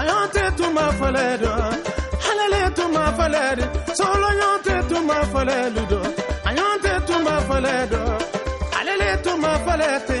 Ayante 0.00 0.44
tu 0.56 0.66
ma 0.76 0.86
faledo 0.98 1.52
halale 2.24 2.62
tu 2.76 2.84
ma 2.94 3.04
faledo 3.18 3.66
solo 3.98 4.26
ayante 4.32 4.74
tu 4.88 4.98
ma 5.08 5.18
faledo 5.32 5.98
ayonte 6.48 6.92
tu 7.06 7.14
ma 7.26 7.34
faledo 7.48 8.00
halale 8.74 9.10
tu 9.24 9.32
ma 9.42 9.52
falete 9.66 10.20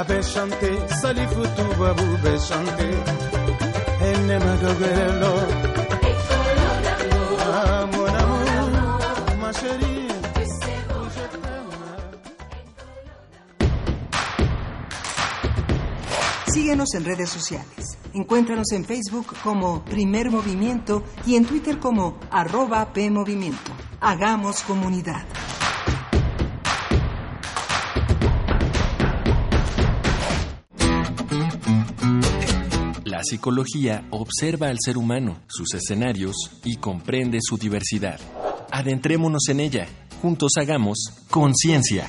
abe 0.00 0.18
chante 0.32 0.70
salifu 1.00 1.42
tu 1.56 1.64
babu 1.80 2.06
be 2.22 2.32
chante 2.48 2.88
enne 4.08 4.36
madogelo 4.44 5.32
Síguenos 16.72 16.94
en 16.94 17.04
redes 17.04 17.28
sociales. 17.28 17.98
Encuéntranos 18.14 18.72
en 18.72 18.86
Facebook 18.86 19.34
como 19.44 19.84
Primer 19.84 20.30
Movimiento 20.30 21.04
y 21.26 21.36
en 21.36 21.44
Twitter 21.44 21.78
como 21.78 22.18
arroba 22.30 22.94
PMovimiento. 22.94 23.72
Hagamos 24.00 24.62
comunidad. 24.62 25.22
La 33.04 33.22
psicología 33.22 34.06
observa 34.08 34.68
al 34.68 34.78
ser 34.82 34.96
humano, 34.96 35.42
sus 35.48 35.74
escenarios 35.74 36.58
y 36.64 36.76
comprende 36.76 37.40
su 37.42 37.58
diversidad. 37.58 38.18
Adentrémonos 38.70 39.46
en 39.50 39.60
ella. 39.60 39.86
Juntos 40.22 40.52
hagamos 40.56 40.96
conciencia, 41.28 42.08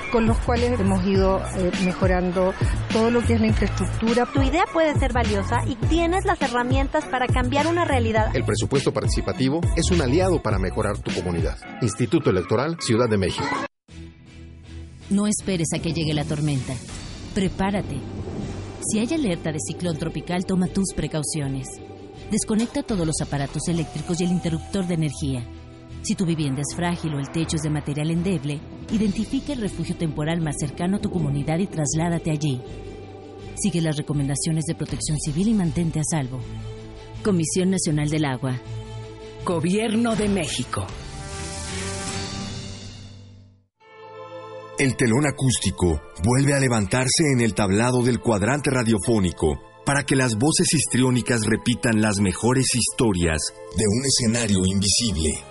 con 0.11 0.27
los 0.27 0.37
cuales 0.39 0.79
hemos 0.79 1.05
ido 1.05 1.39
eh, 1.39 1.71
mejorando 1.85 2.53
todo 2.91 3.09
lo 3.09 3.21
que 3.21 3.33
es 3.33 3.41
la 3.41 3.47
infraestructura. 3.47 4.25
Tu 4.25 4.41
idea 4.41 4.65
puede 4.71 4.93
ser 4.99 5.13
valiosa 5.13 5.61
y 5.65 5.75
tienes 5.87 6.25
las 6.25 6.41
herramientas 6.41 7.05
para 7.05 7.27
cambiar 7.27 7.67
una 7.67 7.85
realidad. 7.85 8.35
El 8.35 8.43
presupuesto 8.43 8.93
participativo 8.93 9.61
es 9.75 9.89
un 9.91 10.01
aliado 10.01 10.41
para 10.41 10.59
mejorar 10.59 10.97
tu 10.99 11.11
comunidad. 11.13 11.57
Instituto 11.81 12.29
Electoral 12.29 12.77
Ciudad 12.79 13.09
de 13.09 13.17
México. 13.17 13.47
No 15.09 15.27
esperes 15.27 15.67
a 15.75 15.79
que 15.79 15.93
llegue 15.93 16.13
la 16.13 16.25
tormenta. 16.25 16.73
Prepárate. 17.33 17.97
Si 18.81 18.99
hay 18.99 19.13
alerta 19.13 19.51
de 19.51 19.59
ciclón 19.59 19.97
tropical, 19.97 20.45
toma 20.45 20.67
tus 20.67 20.93
precauciones. 20.93 21.67
Desconecta 22.31 22.81
todos 22.83 23.05
los 23.05 23.19
aparatos 23.21 23.67
eléctricos 23.67 24.19
y 24.19 24.23
el 24.23 24.31
interruptor 24.31 24.87
de 24.87 24.93
energía. 24.93 25.45
Si 26.03 26.15
tu 26.15 26.25
vivienda 26.25 26.61
es 26.61 26.75
frágil 26.75 27.13
o 27.13 27.19
el 27.19 27.29
techo 27.29 27.57
es 27.57 27.61
de 27.61 27.69
material 27.69 28.09
endeble, 28.09 28.59
identifica 28.91 29.53
el 29.53 29.61
refugio 29.61 29.95
temporal 29.95 30.41
más 30.41 30.55
cercano 30.59 30.97
a 30.97 30.99
tu 30.99 31.11
comunidad 31.11 31.59
y 31.59 31.67
trasládate 31.67 32.31
allí. 32.31 32.59
Sigue 33.55 33.81
las 33.81 33.97
recomendaciones 33.97 34.65
de 34.65 34.73
protección 34.73 35.19
civil 35.19 35.49
y 35.49 35.53
mantente 35.53 35.99
a 35.99 36.03
salvo. 36.03 36.39
Comisión 37.23 37.69
Nacional 37.69 38.09
del 38.09 38.25
Agua. 38.25 38.59
Gobierno 39.45 40.15
de 40.15 40.27
México. 40.27 40.87
El 44.79 44.95
telón 44.95 45.27
acústico 45.27 46.01
vuelve 46.23 46.55
a 46.55 46.59
levantarse 46.59 47.31
en 47.35 47.41
el 47.41 47.53
tablado 47.53 48.01
del 48.01 48.19
cuadrante 48.19 48.71
radiofónico 48.71 49.59
para 49.85 50.03
que 50.03 50.15
las 50.15 50.35
voces 50.35 50.73
histriónicas 50.73 51.41
repitan 51.45 52.01
las 52.01 52.19
mejores 52.19 52.65
historias 52.73 53.41
de 53.77 53.83
un 53.87 54.03
escenario 54.05 54.65
invisible. 54.65 55.50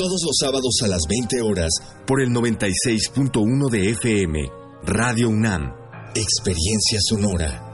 Todos 0.00 0.22
los 0.24 0.36
sábados 0.40 0.78
a 0.82 0.88
las 0.88 1.02
20 1.06 1.42
horas 1.42 1.68
por 2.06 2.22
el 2.22 2.30
96.1 2.30 3.68
de 3.68 3.90
FM, 3.90 4.50
Radio 4.84 5.28
UNAM, 5.28 5.74
Experiencia 6.14 6.98
Sonora. 7.02 7.66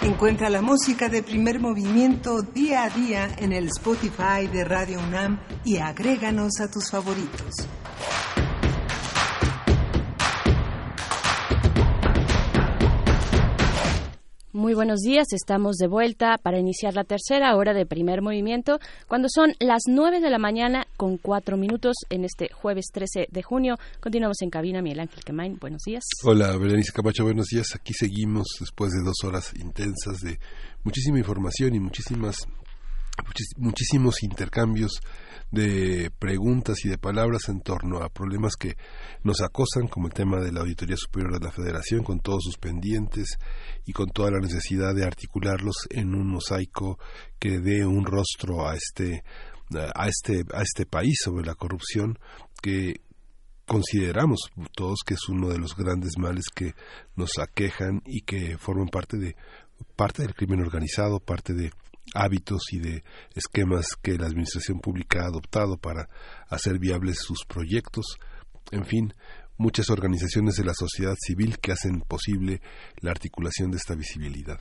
Encuentra 0.00 0.48
la 0.48 0.62
música 0.62 1.10
de 1.10 1.22
primer 1.22 1.60
movimiento 1.60 2.40
día 2.40 2.84
a 2.84 2.88
día 2.88 3.28
en 3.36 3.52
el 3.52 3.66
Spotify 3.66 4.46
de 4.50 4.64
Radio 4.64 4.98
UNAM 5.00 5.38
y 5.62 5.76
agréganos 5.76 6.58
a 6.60 6.70
tus 6.70 6.90
favoritos. 6.90 7.68
Muy 14.56 14.72
buenos 14.72 15.00
días, 15.00 15.26
estamos 15.34 15.76
de 15.76 15.86
vuelta 15.86 16.38
para 16.42 16.58
iniciar 16.58 16.94
la 16.94 17.04
tercera 17.04 17.54
hora 17.56 17.74
de 17.74 17.84
primer 17.84 18.22
movimiento, 18.22 18.78
cuando 19.06 19.28
son 19.28 19.52
las 19.60 19.82
nueve 19.86 20.18
de 20.18 20.30
la 20.30 20.38
mañana 20.38 20.86
con 20.96 21.18
cuatro 21.18 21.58
minutos 21.58 21.94
en 22.08 22.24
este 22.24 22.48
jueves 22.54 22.86
13 22.90 23.28
de 23.30 23.42
junio. 23.42 23.76
Continuamos 24.00 24.40
en 24.40 24.48
cabina, 24.48 24.80
Miguel 24.80 25.00
Ángel 25.00 25.22
Quemain, 25.24 25.58
buenos 25.60 25.82
días. 25.84 26.04
Hola, 26.24 26.56
Berenice 26.56 26.90
Camacho, 26.90 27.24
buenos 27.24 27.48
días. 27.48 27.66
Aquí 27.74 27.92
seguimos 27.92 28.46
después 28.58 28.92
de 28.92 29.02
dos 29.04 29.16
horas 29.24 29.52
intensas 29.60 30.20
de 30.22 30.38
muchísima 30.84 31.18
información 31.18 31.74
y 31.74 31.80
muchísimas 31.80 32.48
muchísimos 33.56 34.22
intercambios 34.22 35.00
de 35.50 36.10
preguntas 36.18 36.84
y 36.84 36.88
de 36.88 36.98
palabras 36.98 37.48
en 37.48 37.60
torno 37.60 38.02
a 38.02 38.08
problemas 38.08 38.56
que 38.56 38.76
nos 39.22 39.40
acosan, 39.40 39.86
como 39.88 40.08
el 40.08 40.14
tema 40.14 40.40
de 40.40 40.52
la 40.52 40.60
Auditoría 40.60 40.96
Superior 40.96 41.38
de 41.38 41.44
la 41.44 41.52
Federación, 41.52 42.02
con 42.02 42.20
todos 42.20 42.42
sus 42.44 42.58
pendientes 42.58 43.38
y 43.84 43.92
con 43.92 44.08
toda 44.08 44.30
la 44.32 44.40
necesidad 44.40 44.94
de 44.94 45.04
articularlos 45.04 45.76
en 45.90 46.14
un 46.14 46.28
mosaico 46.28 46.98
que 47.38 47.60
dé 47.60 47.86
un 47.86 48.04
rostro 48.04 48.68
a 48.68 48.74
este 48.74 49.22
a 49.94 50.08
este 50.08 50.44
a 50.54 50.62
este 50.62 50.86
país 50.86 51.18
sobre 51.24 51.44
la 51.44 51.56
corrupción 51.56 52.18
que 52.62 53.00
consideramos 53.66 54.38
todos 54.76 55.00
que 55.04 55.14
es 55.14 55.28
uno 55.28 55.48
de 55.48 55.58
los 55.58 55.74
grandes 55.76 56.18
males 56.18 56.44
que 56.54 56.74
nos 57.16 57.38
aquejan 57.38 58.00
y 58.06 58.20
que 58.20 58.56
forman 58.58 58.86
parte 58.86 59.16
de 59.16 59.34
parte 59.96 60.22
del 60.22 60.34
crimen 60.34 60.60
organizado, 60.60 61.20
parte 61.20 61.52
de 61.52 61.72
hábitos 62.14 62.62
y 62.72 62.78
de 62.78 63.04
esquemas 63.34 63.86
que 64.02 64.16
la 64.16 64.26
administración 64.26 64.80
pública 64.80 65.22
ha 65.22 65.28
adoptado 65.28 65.76
para 65.76 66.08
hacer 66.48 66.78
viables 66.78 67.18
sus 67.18 67.44
proyectos. 67.46 68.04
En 68.70 68.84
fin, 68.84 69.14
muchas 69.58 69.90
organizaciones 69.90 70.56
de 70.56 70.64
la 70.64 70.74
sociedad 70.74 71.14
civil 71.18 71.58
que 71.58 71.72
hacen 71.72 72.00
posible 72.00 72.60
la 73.00 73.10
articulación 73.10 73.70
de 73.70 73.78
esta 73.78 73.94
visibilidad. 73.94 74.58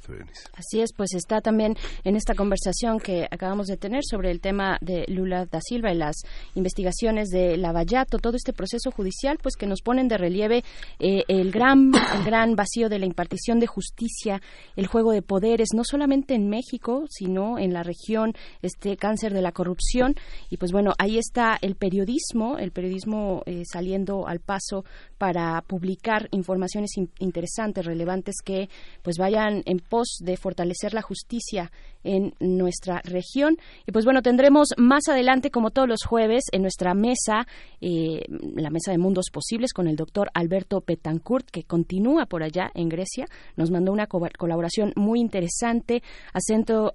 Así 0.53 0.81
es, 0.81 0.93
pues 0.95 1.13
está 1.13 1.41
también 1.41 1.75
en 2.03 2.15
esta 2.15 2.33
conversación 2.35 2.99
que 2.99 3.27
acabamos 3.29 3.67
de 3.67 3.77
tener 3.77 4.01
sobre 4.03 4.31
el 4.31 4.39
tema 4.39 4.77
de 4.81 5.05
Lula 5.07 5.45
da 5.45 5.59
Silva 5.61 5.91
y 5.91 5.97
las 5.97 6.15
investigaciones 6.53 7.29
de 7.29 7.57
Lavallato, 7.57 8.19
todo 8.19 8.35
este 8.35 8.53
proceso 8.53 8.91
judicial, 8.91 9.37
pues 9.41 9.55
que 9.55 9.67
nos 9.67 9.81
ponen 9.81 10.07
de 10.07 10.17
relieve 10.17 10.63
eh, 10.99 11.23
el 11.27 11.51
gran 11.51 11.91
el 11.93 12.23
gran 12.23 12.55
vacío 12.55 12.89
de 12.89 12.99
la 12.99 13.05
impartición 13.05 13.59
de 13.59 13.67
justicia, 13.67 14.41
el 14.75 14.87
juego 14.87 15.11
de 15.11 15.21
poderes, 15.21 15.69
no 15.73 15.83
solamente 15.83 16.35
en 16.35 16.49
México, 16.49 17.05
sino 17.09 17.59
en 17.59 17.73
la 17.73 17.83
región, 17.83 18.33
este 18.61 18.97
cáncer 18.97 19.33
de 19.33 19.41
la 19.41 19.51
corrupción 19.51 20.15
y 20.49 20.57
pues 20.57 20.71
bueno, 20.71 20.93
ahí 20.97 21.17
está 21.17 21.57
el 21.61 21.75
periodismo, 21.75 22.57
el 22.57 22.71
periodismo 22.71 23.43
eh, 23.45 23.63
saliendo 23.65 24.27
al 24.27 24.39
paso 24.39 24.84
para 25.17 25.61
publicar 25.61 26.27
informaciones 26.31 26.91
interesantes, 27.19 27.85
relevantes 27.85 28.35
que 28.43 28.69
pues 29.01 29.17
vayan 29.17 29.63
en 29.65 29.79
pos 29.79 30.17
de 30.21 30.37
fortalecer 30.37 30.93
la 30.93 31.01
justicia 31.01 31.71
en 32.03 32.33
nuestra 32.39 33.01
región. 33.03 33.57
Y 33.85 33.91
pues 33.91 34.05
bueno, 34.05 34.21
tendremos 34.21 34.69
más 34.77 35.07
adelante, 35.07 35.51
como 35.51 35.71
todos 35.71 35.87
los 35.87 36.03
jueves, 36.03 36.43
en 36.51 36.61
nuestra 36.61 36.93
mesa, 36.93 37.47
eh, 37.81 38.23
la 38.55 38.69
mesa 38.69 38.91
de 38.91 38.97
mundos 38.97 39.29
posibles 39.31 39.73
con 39.73 39.87
el 39.87 39.95
doctor 39.95 40.29
Alberto 40.33 40.81
Petancourt, 40.81 41.49
que 41.49 41.63
continúa 41.63 42.25
por 42.25 42.43
allá 42.43 42.69
en 42.73 42.89
Grecia. 42.89 43.25
Nos 43.55 43.71
mandó 43.71 43.91
una 43.91 44.07
colaboración 44.07 44.93
muy 44.95 45.19
interesante 45.19 46.03
acento, 46.33 46.93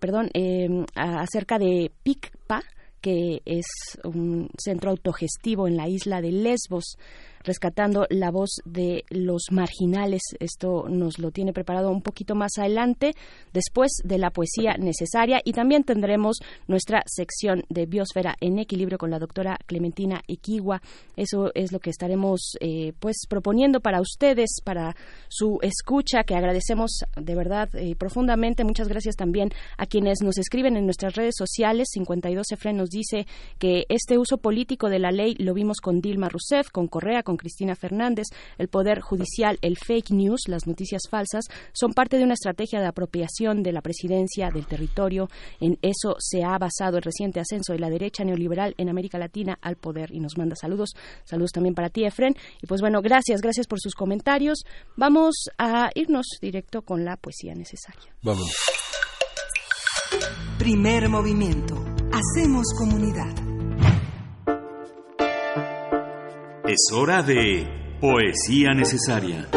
perdón, 0.00 0.30
eh, 0.34 0.68
acerca 0.94 1.58
de 1.58 1.90
PICPA, 2.02 2.62
que 3.06 3.40
es 3.44 3.66
un 4.02 4.50
centro 4.58 4.90
autogestivo 4.90 5.68
en 5.68 5.76
la 5.76 5.88
isla 5.88 6.20
de 6.20 6.32
Lesbos 6.32 6.98
rescatando 7.46 8.06
la 8.10 8.30
voz 8.30 8.60
de 8.64 9.04
los 9.08 9.44
marginales. 9.50 10.20
Esto 10.40 10.86
nos 10.88 11.18
lo 11.18 11.30
tiene 11.30 11.52
preparado 11.52 11.90
un 11.90 12.02
poquito 12.02 12.34
más 12.34 12.58
adelante, 12.58 13.14
después 13.54 13.92
de 14.04 14.18
la 14.18 14.30
poesía 14.30 14.76
necesaria. 14.78 15.40
Y 15.44 15.52
también 15.52 15.84
tendremos 15.84 16.38
nuestra 16.66 17.02
sección 17.06 17.64
de 17.70 17.86
Biosfera 17.86 18.36
en 18.40 18.58
equilibrio 18.58 18.98
con 18.98 19.10
la 19.10 19.18
doctora 19.18 19.58
Clementina 19.66 20.20
Equigua. 20.28 20.82
Eso 21.16 21.52
es 21.54 21.72
lo 21.72 21.78
que 21.78 21.90
estaremos 21.90 22.56
eh, 22.60 22.92
pues 22.98 23.16
proponiendo 23.28 23.80
para 23.80 24.00
ustedes, 24.00 24.60
para 24.64 24.96
su 25.28 25.58
escucha, 25.62 26.24
que 26.24 26.34
agradecemos 26.34 27.04
de 27.16 27.34
verdad 27.34 27.68
eh, 27.74 27.94
profundamente. 27.96 28.64
Muchas 28.64 28.88
gracias 28.88 29.16
también 29.16 29.50
a 29.78 29.86
quienes 29.86 30.20
nos 30.22 30.38
escriben 30.38 30.76
en 30.76 30.84
nuestras 30.84 31.14
redes 31.14 31.34
sociales. 31.38 31.88
52 31.92 32.50
Efren 32.50 32.76
nos 32.76 32.90
dice 32.90 33.26
que 33.58 33.84
este 33.88 34.18
uso 34.18 34.38
político 34.38 34.88
de 34.88 34.98
la 34.98 35.12
ley 35.12 35.34
lo 35.38 35.54
vimos 35.54 35.80
con 35.80 36.00
Dilma 36.00 36.28
Rousseff, 36.28 36.70
con 36.70 36.88
Correa, 36.88 37.22
con 37.22 37.35
Cristina 37.36 37.74
Fernández, 37.74 38.26
el 38.58 38.68
Poder 38.68 39.00
Judicial, 39.00 39.58
el 39.62 39.76
fake 39.76 40.10
news, 40.10 40.42
las 40.48 40.66
noticias 40.66 41.02
falsas, 41.10 41.44
son 41.72 41.92
parte 41.92 42.18
de 42.18 42.24
una 42.24 42.34
estrategia 42.34 42.80
de 42.80 42.86
apropiación 42.86 43.62
de 43.62 43.72
la 43.72 43.80
presidencia 43.80 44.50
del 44.50 44.66
territorio. 44.66 45.28
En 45.60 45.78
eso 45.82 46.16
se 46.18 46.44
ha 46.44 46.56
basado 46.58 46.96
el 46.96 47.02
reciente 47.02 47.40
ascenso 47.40 47.72
de 47.72 47.78
la 47.78 47.90
derecha 47.90 48.24
neoliberal 48.24 48.74
en 48.78 48.88
América 48.88 49.18
Latina 49.18 49.58
al 49.60 49.76
poder. 49.76 50.10
Y 50.12 50.20
nos 50.20 50.36
manda 50.36 50.56
saludos. 50.56 50.90
Saludos 51.24 51.52
también 51.52 51.74
para 51.74 51.90
ti, 51.90 52.04
Efren. 52.04 52.34
Y 52.62 52.66
pues 52.66 52.80
bueno, 52.80 53.00
gracias, 53.02 53.40
gracias 53.40 53.66
por 53.66 53.80
sus 53.80 53.94
comentarios. 53.94 54.64
Vamos 54.96 55.34
a 55.58 55.90
irnos 55.94 56.26
directo 56.40 56.82
con 56.82 57.04
la 57.04 57.16
poesía 57.16 57.54
necesaria. 57.54 58.14
Vamos. 58.22 58.52
Primer 60.58 61.08
movimiento. 61.08 61.84
Hacemos 62.12 62.66
comunidad. 62.78 63.45
Es 66.68 66.88
hora 66.92 67.22
de 67.22 67.64
Poesía 68.00 68.74
Necesaria. 68.74 69.48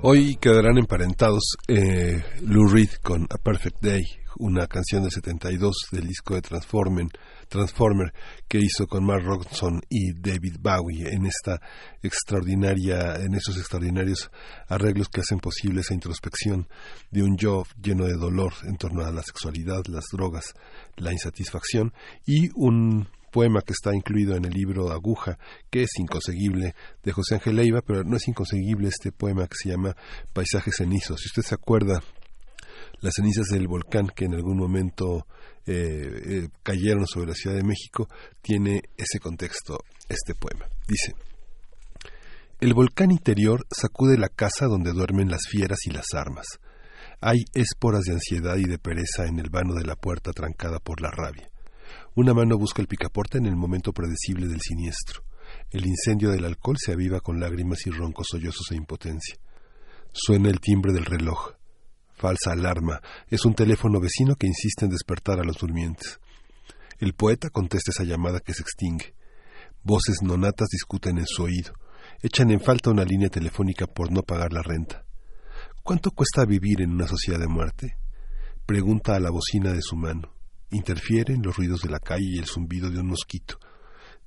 Hoy 0.00 0.36
quedarán 0.36 0.78
emparentados 0.78 1.54
eh, 1.66 2.24
Lou 2.40 2.66
Reed 2.66 2.92
con 3.02 3.24
A 3.24 3.36
Perfect 3.36 3.76
Day, 3.82 4.02
una 4.38 4.66
canción 4.68 5.02
de 5.02 5.10
72 5.10 5.88
del 5.92 6.06
disco 6.06 6.34
de 6.34 6.40
Transformer, 6.40 7.08
Transformer 7.48 8.14
que 8.48 8.58
hizo 8.58 8.86
con 8.86 9.04
Mark 9.04 9.24
Ronson 9.24 9.82
y 9.90 10.14
David 10.14 10.56
Bowie 10.60 11.12
en 11.12 11.26
esta 11.26 11.60
extraordinaria, 12.02 13.16
en 13.16 13.34
esos 13.34 13.58
extraordinarios 13.58 14.30
arreglos 14.68 15.10
que 15.10 15.20
hacen 15.20 15.40
posible 15.40 15.82
esa 15.82 15.92
introspección 15.92 16.68
de 17.10 17.22
un 17.22 17.36
yo 17.36 17.64
lleno 17.82 18.06
de 18.06 18.14
dolor 18.14 18.54
en 18.64 18.78
torno 18.78 19.04
a 19.04 19.12
la 19.12 19.22
sexualidad, 19.22 19.84
las 19.88 20.04
drogas, 20.10 20.54
la 20.96 21.12
insatisfacción 21.12 21.92
y 22.24 22.48
un 22.54 23.08
poema 23.30 23.62
que 23.62 23.72
está 23.72 23.94
incluido 23.94 24.36
en 24.36 24.44
el 24.44 24.52
libro 24.52 24.90
Aguja, 24.90 25.38
que 25.70 25.82
es 25.82 25.90
inconseguible, 25.98 26.74
de 27.02 27.12
José 27.12 27.36
Ángel 27.36 27.56
Leiva, 27.56 27.82
pero 27.82 28.04
no 28.04 28.16
es 28.16 28.28
inconseguible 28.28 28.88
este 28.88 29.12
poema 29.12 29.46
que 29.46 29.56
se 29.62 29.70
llama 29.70 29.96
Paisajes 30.32 30.76
cenizos. 30.76 31.20
Si 31.20 31.28
usted 31.28 31.42
se 31.42 31.54
acuerda, 31.54 32.02
las 33.00 33.14
cenizas 33.14 33.46
del 33.46 33.68
volcán 33.68 34.08
que 34.08 34.24
en 34.24 34.34
algún 34.34 34.56
momento 34.56 35.26
eh, 35.66 36.22
eh, 36.24 36.48
cayeron 36.62 37.06
sobre 37.06 37.28
la 37.28 37.34
Ciudad 37.34 37.56
de 37.56 37.64
México, 37.64 38.08
tiene 38.40 38.82
ese 38.96 39.18
contexto 39.20 39.78
este 40.08 40.34
poema. 40.34 40.66
Dice, 40.86 41.14
el 42.60 42.74
volcán 42.74 43.10
interior 43.10 43.66
sacude 43.70 44.18
la 44.18 44.28
casa 44.28 44.66
donde 44.66 44.92
duermen 44.92 45.30
las 45.30 45.42
fieras 45.48 45.78
y 45.86 45.90
las 45.90 46.06
armas. 46.14 46.46
Hay 47.20 47.38
esporas 47.54 48.02
de 48.02 48.14
ansiedad 48.14 48.56
y 48.56 48.64
de 48.64 48.78
pereza 48.78 49.26
en 49.26 49.38
el 49.38 49.50
vano 49.50 49.74
de 49.74 49.84
la 49.84 49.94
puerta 49.94 50.32
trancada 50.32 50.78
por 50.78 51.00
la 51.00 51.10
rabia. 51.10 51.48
Una 52.18 52.34
mano 52.34 52.58
busca 52.58 52.82
el 52.82 52.88
picaporte 52.88 53.38
en 53.38 53.46
el 53.46 53.54
momento 53.54 53.92
predecible 53.92 54.48
del 54.48 54.60
siniestro. 54.60 55.22
El 55.70 55.86
incendio 55.86 56.30
del 56.30 56.46
alcohol 56.46 56.76
se 56.76 56.90
aviva 56.90 57.20
con 57.20 57.38
lágrimas 57.38 57.86
y 57.86 57.90
roncos 57.90 58.26
sollozos 58.32 58.72
e 58.72 58.74
impotencia. 58.74 59.36
Suena 60.10 60.48
el 60.48 60.58
timbre 60.58 60.92
del 60.92 61.04
reloj. 61.04 61.52
Falsa 62.16 62.50
alarma. 62.50 63.00
Es 63.28 63.44
un 63.44 63.54
teléfono 63.54 64.00
vecino 64.00 64.34
que 64.34 64.48
insiste 64.48 64.84
en 64.84 64.90
despertar 64.90 65.38
a 65.38 65.44
los 65.44 65.58
durmientes. 65.58 66.18
El 66.98 67.14
poeta 67.14 67.50
contesta 67.50 67.92
esa 67.92 68.02
llamada 68.02 68.40
que 68.40 68.52
se 68.52 68.62
extingue. 68.62 69.14
Voces 69.84 70.16
nonatas 70.20 70.70
discuten 70.72 71.18
en 71.18 71.26
su 71.26 71.44
oído. 71.44 71.72
Echan 72.20 72.50
en 72.50 72.60
falta 72.60 72.90
una 72.90 73.04
línea 73.04 73.28
telefónica 73.28 73.86
por 73.86 74.10
no 74.10 74.24
pagar 74.24 74.52
la 74.52 74.62
renta. 74.62 75.04
¿Cuánto 75.84 76.10
cuesta 76.10 76.44
vivir 76.44 76.80
en 76.80 76.90
una 76.90 77.06
sociedad 77.06 77.38
de 77.38 77.46
muerte? 77.46 77.96
Pregunta 78.66 79.14
a 79.14 79.20
la 79.20 79.30
bocina 79.30 79.72
de 79.72 79.82
su 79.82 79.94
mano. 79.94 80.36
Interfieren 80.70 81.42
los 81.42 81.56
ruidos 81.56 81.80
de 81.80 81.90
la 81.90 81.98
calle 81.98 82.26
y 82.34 82.38
el 82.38 82.46
zumbido 82.46 82.90
de 82.90 83.00
un 83.00 83.08
mosquito. 83.08 83.58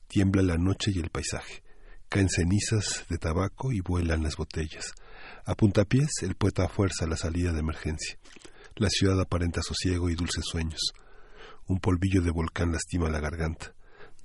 Tiembla 0.07 0.41
la 0.41 0.57
noche 0.57 0.91
y 0.93 0.99
el 0.99 1.09
paisaje. 1.09 1.63
Caen 2.09 2.29
cenizas 2.29 3.05
de 3.09 3.17
tabaco 3.17 3.71
y 3.71 3.81
vuelan 3.81 4.23
las 4.23 4.35
botellas. 4.35 4.93
A 5.45 5.55
puntapiés, 5.55 6.09
el 6.23 6.35
poeta 6.35 6.67
fuerza 6.67 7.05
la 7.05 7.15
salida 7.15 7.53
de 7.53 7.59
emergencia. 7.59 8.17
La 8.75 8.89
ciudad 8.89 9.19
aparenta 9.21 9.61
sosiego 9.61 10.09
y 10.09 10.15
dulces 10.15 10.45
sueños. 10.45 10.81
Un 11.67 11.79
polvillo 11.79 12.21
de 12.21 12.31
volcán 12.31 12.71
lastima 12.71 13.09
la 13.09 13.19
garganta. 13.19 13.73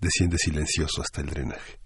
Desciende 0.00 0.38
silencioso 0.38 1.02
hasta 1.02 1.20
el 1.20 1.28
drenaje. 1.28 1.85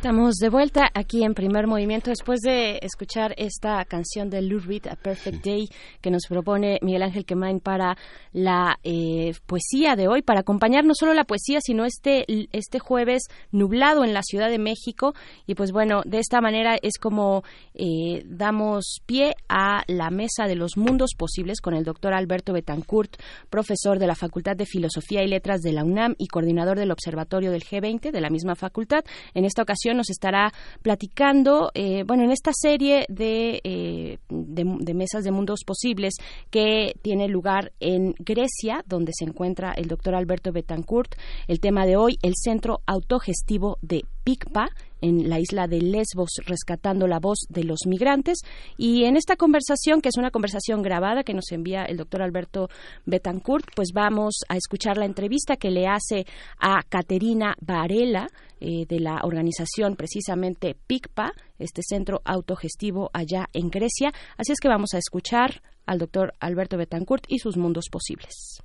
Estamos 0.00 0.36
de 0.36 0.48
vuelta 0.48 0.88
aquí 0.94 1.24
en 1.24 1.34
primer 1.34 1.66
movimiento 1.66 2.08
después 2.08 2.40
de 2.40 2.78
escuchar 2.80 3.34
esta 3.36 3.84
canción 3.84 4.30
de 4.30 4.40
Lou 4.40 4.58
Reed, 4.58 4.86
A 4.86 4.96
Perfect 4.96 5.44
Day, 5.44 5.68
que 6.00 6.10
nos 6.10 6.22
propone 6.26 6.78
Miguel 6.80 7.02
Ángel 7.02 7.26
Quemain 7.26 7.60
para 7.60 7.98
la 8.32 8.78
eh, 8.82 9.34
poesía 9.44 9.96
de 9.96 10.08
hoy, 10.08 10.22
para 10.22 10.40
acompañar 10.40 10.86
no 10.86 10.94
solo 10.94 11.12
la 11.12 11.24
poesía, 11.24 11.60
sino 11.60 11.84
este, 11.84 12.24
este 12.52 12.78
jueves 12.78 13.24
nublado 13.52 14.02
en 14.02 14.14
la 14.14 14.22
Ciudad 14.22 14.48
de 14.48 14.58
México. 14.58 15.12
Y 15.46 15.54
pues 15.54 15.70
bueno, 15.70 16.00
de 16.06 16.18
esta 16.18 16.40
manera 16.40 16.78
es 16.80 16.96
como 16.98 17.42
eh, 17.74 18.22
damos 18.24 19.02
pie 19.04 19.34
a 19.50 19.82
la 19.86 20.08
mesa 20.08 20.46
de 20.46 20.54
los 20.54 20.78
mundos 20.78 21.10
posibles 21.14 21.60
con 21.60 21.74
el 21.74 21.84
doctor 21.84 22.14
Alberto 22.14 22.54
Betancourt, 22.54 23.18
profesor 23.50 23.98
de 23.98 24.06
la 24.06 24.14
Facultad 24.14 24.56
de 24.56 24.64
Filosofía 24.64 25.22
y 25.22 25.28
Letras 25.28 25.60
de 25.60 25.72
la 25.72 25.84
UNAM 25.84 26.14
y 26.16 26.28
coordinador 26.28 26.78
del 26.78 26.90
Observatorio 26.90 27.50
del 27.50 27.64
G20 27.64 28.12
de 28.12 28.20
la 28.22 28.30
misma 28.30 28.54
facultad. 28.54 29.04
En 29.34 29.44
esta 29.44 29.60
ocasión 29.60 29.89
nos 29.94 30.10
estará 30.10 30.52
platicando, 30.82 31.70
eh, 31.74 32.04
bueno, 32.06 32.24
en 32.24 32.30
esta 32.30 32.52
serie 32.54 33.06
de, 33.08 33.60
eh, 33.64 34.18
de, 34.28 34.64
de, 34.80 34.94
mesas 34.94 35.24
de 35.24 35.30
mundos 35.30 35.60
posibles 35.66 36.14
que 36.50 36.94
tiene 37.02 37.28
lugar 37.28 37.72
en 37.80 38.14
Grecia, 38.18 38.84
donde 38.86 39.12
se 39.16 39.24
encuentra 39.24 39.72
el 39.72 39.86
doctor 39.86 40.14
Alberto 40.14 40.52
Betancourt. 40.52 41.14
El 41.48 41.60
tema 41.60 41.86
de 41.86 41.96
hoy, 41.96 42.18
el 42.22 42.34
Centro 42.36 42.80
Autogestivo 42.86 43.78
de 43.82 44.04
PICPA, 44.30 44.68
en 45.00 45.28
la 45.28 45.40
isla 45.40 45.66
de 45.66 45.80
Lesbos, 45.80 46.30
rescatando 46.46 47.08
la 47.08 47.18
voz 47.18 47.46
de 47.48 47.64
los 47.64 47.80
migrantes. 47.86 48.38
Y 48.76 49.06
en 49.06 49.16
esta 49.16 49.34
conversación, 49.34 50.00
que 50.00 50.08
es 50.08 50.16
una 50.16 50.30
conversación 50.30 50.82
grabada 50.82 51.24
que 51.24 51.34
nos 51.34 51.50
envía 51.50 51.82
el 51.82 51.96
doctor 51.96 52.22
Alberto 52.22 52.68
Betancourt, 53.06 53.66
pues 53.74 53.88
vamos 53.92 54.42
a 54.48 54.56
escuchar 54.56 54.98
la 54.98 55.06
entrevista 55.06 55.56
que 55.56 55.72
le 55.72 55.88
hace 55.88 56.26
a 56.60 56.84
Caterina 56.88 57.56
Varela, 57.60 58.28
eh, 58.60 58.86
de 58.86 59.00
la 59.00 59.20
organización 59.24 59.96
precisamente 59.96 60.76
PICPA, 60.86 61.32
este 61.58 61.82
centro 61.82 62.20
autogestivo 62.24 63.10
allá 63.12 63.48
en 63.52 63.68
Grecia. 63.68 64.12
Así 64.36 64.52
es 64.52 64.60
que 64.60 64.68
vamos 64.68 64.90
a 64.94 64.98
escuchar 64.98 65.60
al 65.86 65.98
doctor 65.98 66.34
Alberto 66.38 66.76
Betancourt 66.76 67.24
y 67.26 67.40
sus 67.40 67.56
mundos 67.56 67.86
posibles. 67.90 68.62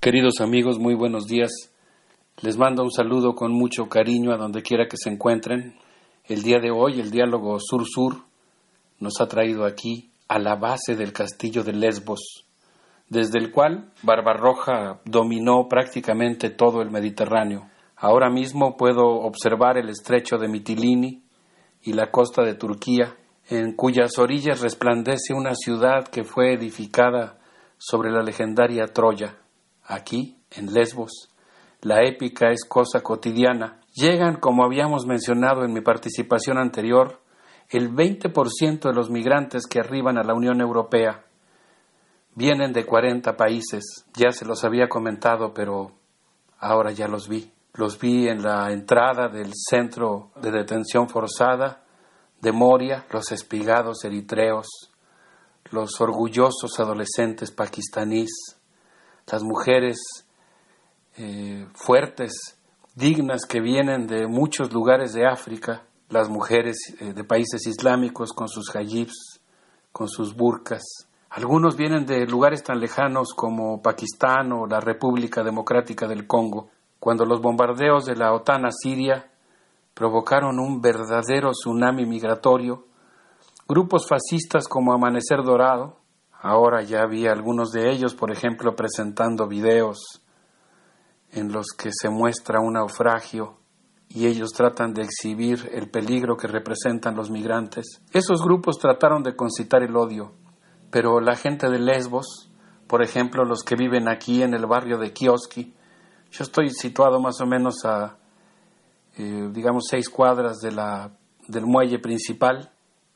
Queridos 0.00 0.40
amigos, 0.40 0.80
muy 0.80 0.94
buenos 0.94 1.26
días. 1.26 1.75
Les 2.42 2.58
mando 2.58 2.82
un 2.82 2.90
saludo 2.90 3.34
con 3.34 3.50
mucho 3.50 3.88
cariño 3.88 4.30
a 4.30 4.36
donde 4.36 4.60
quiera 4.60 4.86
que 4.88 4.98
se 4.98 5.08
encuentren. 5.08 5.74
El 6.26 6.42
día 6.42 6.58
de 6.58 6.70
hoy, 6.70 7.00
el 7.00 7.10
diálogo 7.10 7.56
Sur-Sur 7.58 8.24
nos 9.00 9.22
ha 9.22 9.26
traído 9.26 9.64
aquí 9.64 10.10
a 10.28 10.38
la 10.38 10.54
base 10.54 10.96
del 10.96 11.14
castillo 11.14 11.64
de 11.64 11.72
Lesbos, 11.72 12.44
desde 13.08 13.38
el 13.38 13.50
cual 13.50 13.90
Barbarroja 14.02 15.00
dominó 15.06 15.66
prácticamente 15.66 16.50
todo 16.50 16.82
el 16.82 16.90
Mediterráneo. 16.90 17.70
Ahora 17.96 18.28
mismo 18.28 18.76
puedo 18.76 19.06
observar 19.06 19.78
el 19.78 19.88
estrecho 19.88 20.36
de 20.36 20.48
Mitilini 20.48 21.22
y 21.84 21.94
la 21.94 22.10
costa 22.10 22.42
de 22.42 22.54
Turquía, 22.54 23.16
en 23.48 23.72
cuyas 23.72 24.18
orillas 24.18 24.60
resplandece 24.60 25.32
una 25.32 25.54
ciudad 25.54 26.06
que 26.08 26.22
fue 26.22 26.52
edificada 26.52 27.38
sobre 27.78 28.10
la 28.10 28.22
legendaria 28.22 28.88
Troya. 28.88 29.38
Aquí, 29.84 30.36
en 30.50 30.74
Lesbos, 30.74 31.30
la 31.82 32.04
épica 32.04 32.50
es 32.50 32.64
cosa 32.68 33.02
cotidiana. 33.02 33.80
Llegan, 33.94 34.36
como 34.36 34.64
habíamos 34.64 35.06
mencionado 35.06 35.64
en 35.64 35.72
mi 35.72 35.80
participación 35.80 36.58
anterior, 36.58 37.20
el 37.68 37.92
20% 37.92 38.80
de 38.80 38.92
los 38.92 39.10
migrantes 39.10 39.66
que 39.66 39.80
arriban 39.80 40.18
a 40.18 40.24
la 40.24 40.34
Unión 40.34 40.60
Europea. 40.60 41.24
Vienen 42.34 42.72
de 42.72 42.84
40 42.84 43.36
países. 43.36 44.04
Ya 44.14 44.30
se 44.30 44.44
los 44.44 44.64
había 44.64 44.88
comentado, 44.88 45.52
pero 45.54 45.92
ahora 46.58 46.92
ya 46.92 47.08
los 47.08 47.28
vi. 47.28 47.52
Los 47.74 47.98
vi 47.98 48.28
en 48.28 48.42
la 48.42 48.72
entrada 48.72 49.28
del 49.28 49.52
centro 49.54 50.30
de 50.40 50.50
detención 50.50 51.08
forzada 51.08 51.82
de 52.40 52.52
Moria, 52.52 53.06
los 53.10 53.32
espigados 53.32 54.04
eritreos, 54.04 54.66
los 55.70 56.00
orgullosos 56.00 56.78
adolescentes 56.78 57.50
pakistaníes, 57.50 58.60
las 59.26 59.42
mujeres 59.42 60.25
eh, 61.18 61.66
fuertes, 61.74 62.58
dignas 62.94 63.46
que 63.48 63.60
vienen 63.60 64.06
de 64.06 64.26
muchos 64.26 64.72
lugares 64.72 65.12
de 65.12 65.26
África, 65.26 65.84
las 66.10 66.28
mujeres 66.28 66.76
eh, 67.00 67.12
de 67.12 67.24
países 67.24 67.66
islámicos 67.66 68.32
con 68.32 68.48
sus 68.48 68.68
hajibs, 68.74 69.40
con 69.92 70.08
sus 70.08 70.34
burkas. 70.36 70.82
Algunos 71.30 71.76
vienen 71.76 72.06
de 72.06 72.26
lugares 72.26 72.62
tan 72.62 72.80
lejanos 72.80 73.34
como 73.34 73.82
Pakistán 73.82 74.52
o 74.52 74.66
la 74.66 74.80
República 74.80 75.42
Democrática 75.42 76.06
del 76.06 76.26
Congo. 76.26 76.68
Cuando 77.00 77.24
los 77.24 77.40
bombardeos 77.40 78.04
de 78.04 78.16
la 78.16 78.32
OTAN 78.32 78.66
a 78.66 78.70
Siria 78.70 79.30
provocaron 79.94 80.58
un 80.58 80.80
verdadero 80.80 81.50
tsunami 81.52 82.06
migratorio. 82.06 82.84
Grupos 83.66 84.06
fascistas 84.08 84.68
como 84.68 84.92
Amanecer 84.92 85.42
Dorado, 85.42 85.96
ahora 86.40 86.82
ya 86.82 87.02
había 87.02 87.32
algunos 87.32 87.70
de 87.70 87.90
ellos, 87.90 88.14
por 88.14 88.30
ejemplo, 88.30 88.76
presentando 88.76 89.48
videos 89.48 90.22
en 91.36 91.52
los 91.52 91.66
que 91.76 91.90
se 91.92 92.08
muestra 92.08 92.60
un 92.60 92.72
naufragio 92.72 93.58
y 94.08 94.26
ellos 94.26 94.52
tratan 94.52 94.94
de 94.94 95.02
exhibir 95.02 95.68
el 95.72 95.90
peligro 95.90 96.36
que 96.36 96.48
representan 96.48 97.14
los 97.14 97.30
migrantes. 97.30 98.00
Esos 98.12 98.42
grupos 98.42 98.78
trataron 98.78 99.22
de 99.22 99.36
concitar 99.36 99.82
el 99.82 99.96
odio, 99.96 100.32
pero 100.90 101.20
la 101.20 101.36
gente 101.36 101.68
de 101.68 101.78
Lesbos, 101.78 102.50
por 102.86 103.02
ejemplo, 103.02 103.44
los 103.44 103.62
que 103.62 103.76
viven 103.76 104.08
aquí 104.08 104.42
en 104.42 104.54
el 104.54 104.64
barrio 104.64 104.96
de 104.96 105.12
Kioski, 105.12 105.74
yo 106.30 106.42
estoy 106.42 106.70
situado 106.70 107.20
más 107.20 107.40
o 107.42 107.46
menos 107.46 107.84
a, 107.84 108.16
eh, 109.18 109.50
digamos, 109.52 109.84
seis 109.90 110.08
cuadras 110.08 110.60
del 110.60 111.66
muelle 111.66 111.98
principal, 111.98 112.72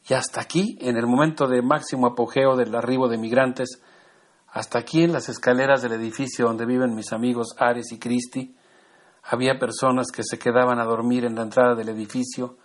y 0.08 0.14
hasta 0.14 0.42
aquí, 0.42 0.76
en 0.80 0.96
el 0.96 1.06
momento 1.06 1.46
de 1.46 1.62
máximo 1.62 2.06
apogeo 2.06 2.56
del 2.56 2.74
arribo 2.74 3.08
de 3.08 3.18
migrantes, 3.18 3.80
hasta 4.52 4.78
aquí 4.78 5.02
en 5.02 5.12
las 5.12 5.28
escaleras 5.28 5.82
del 5.82 5.92
edificio 5.92 6.46
donde 6.46 6.66
viven 6.66 6.94
mis 6.94 7.12
amigos 7.12 7.54
Ares 7.58 7.92
y 7.92 7.98
Cristi, 7.98 8.56
había 9.22 9.58
personas 9.58 10.10
que 10.10 10.22
se 10.24 10.38
quedaban 10.38 10.80
a 10.80 10.84
dormir 10.84 11.24
en 11.24 11.36
la 11.36 11.42
entrada 11.42 11.74
del 11.74 11.90
edificio 11.90 12.56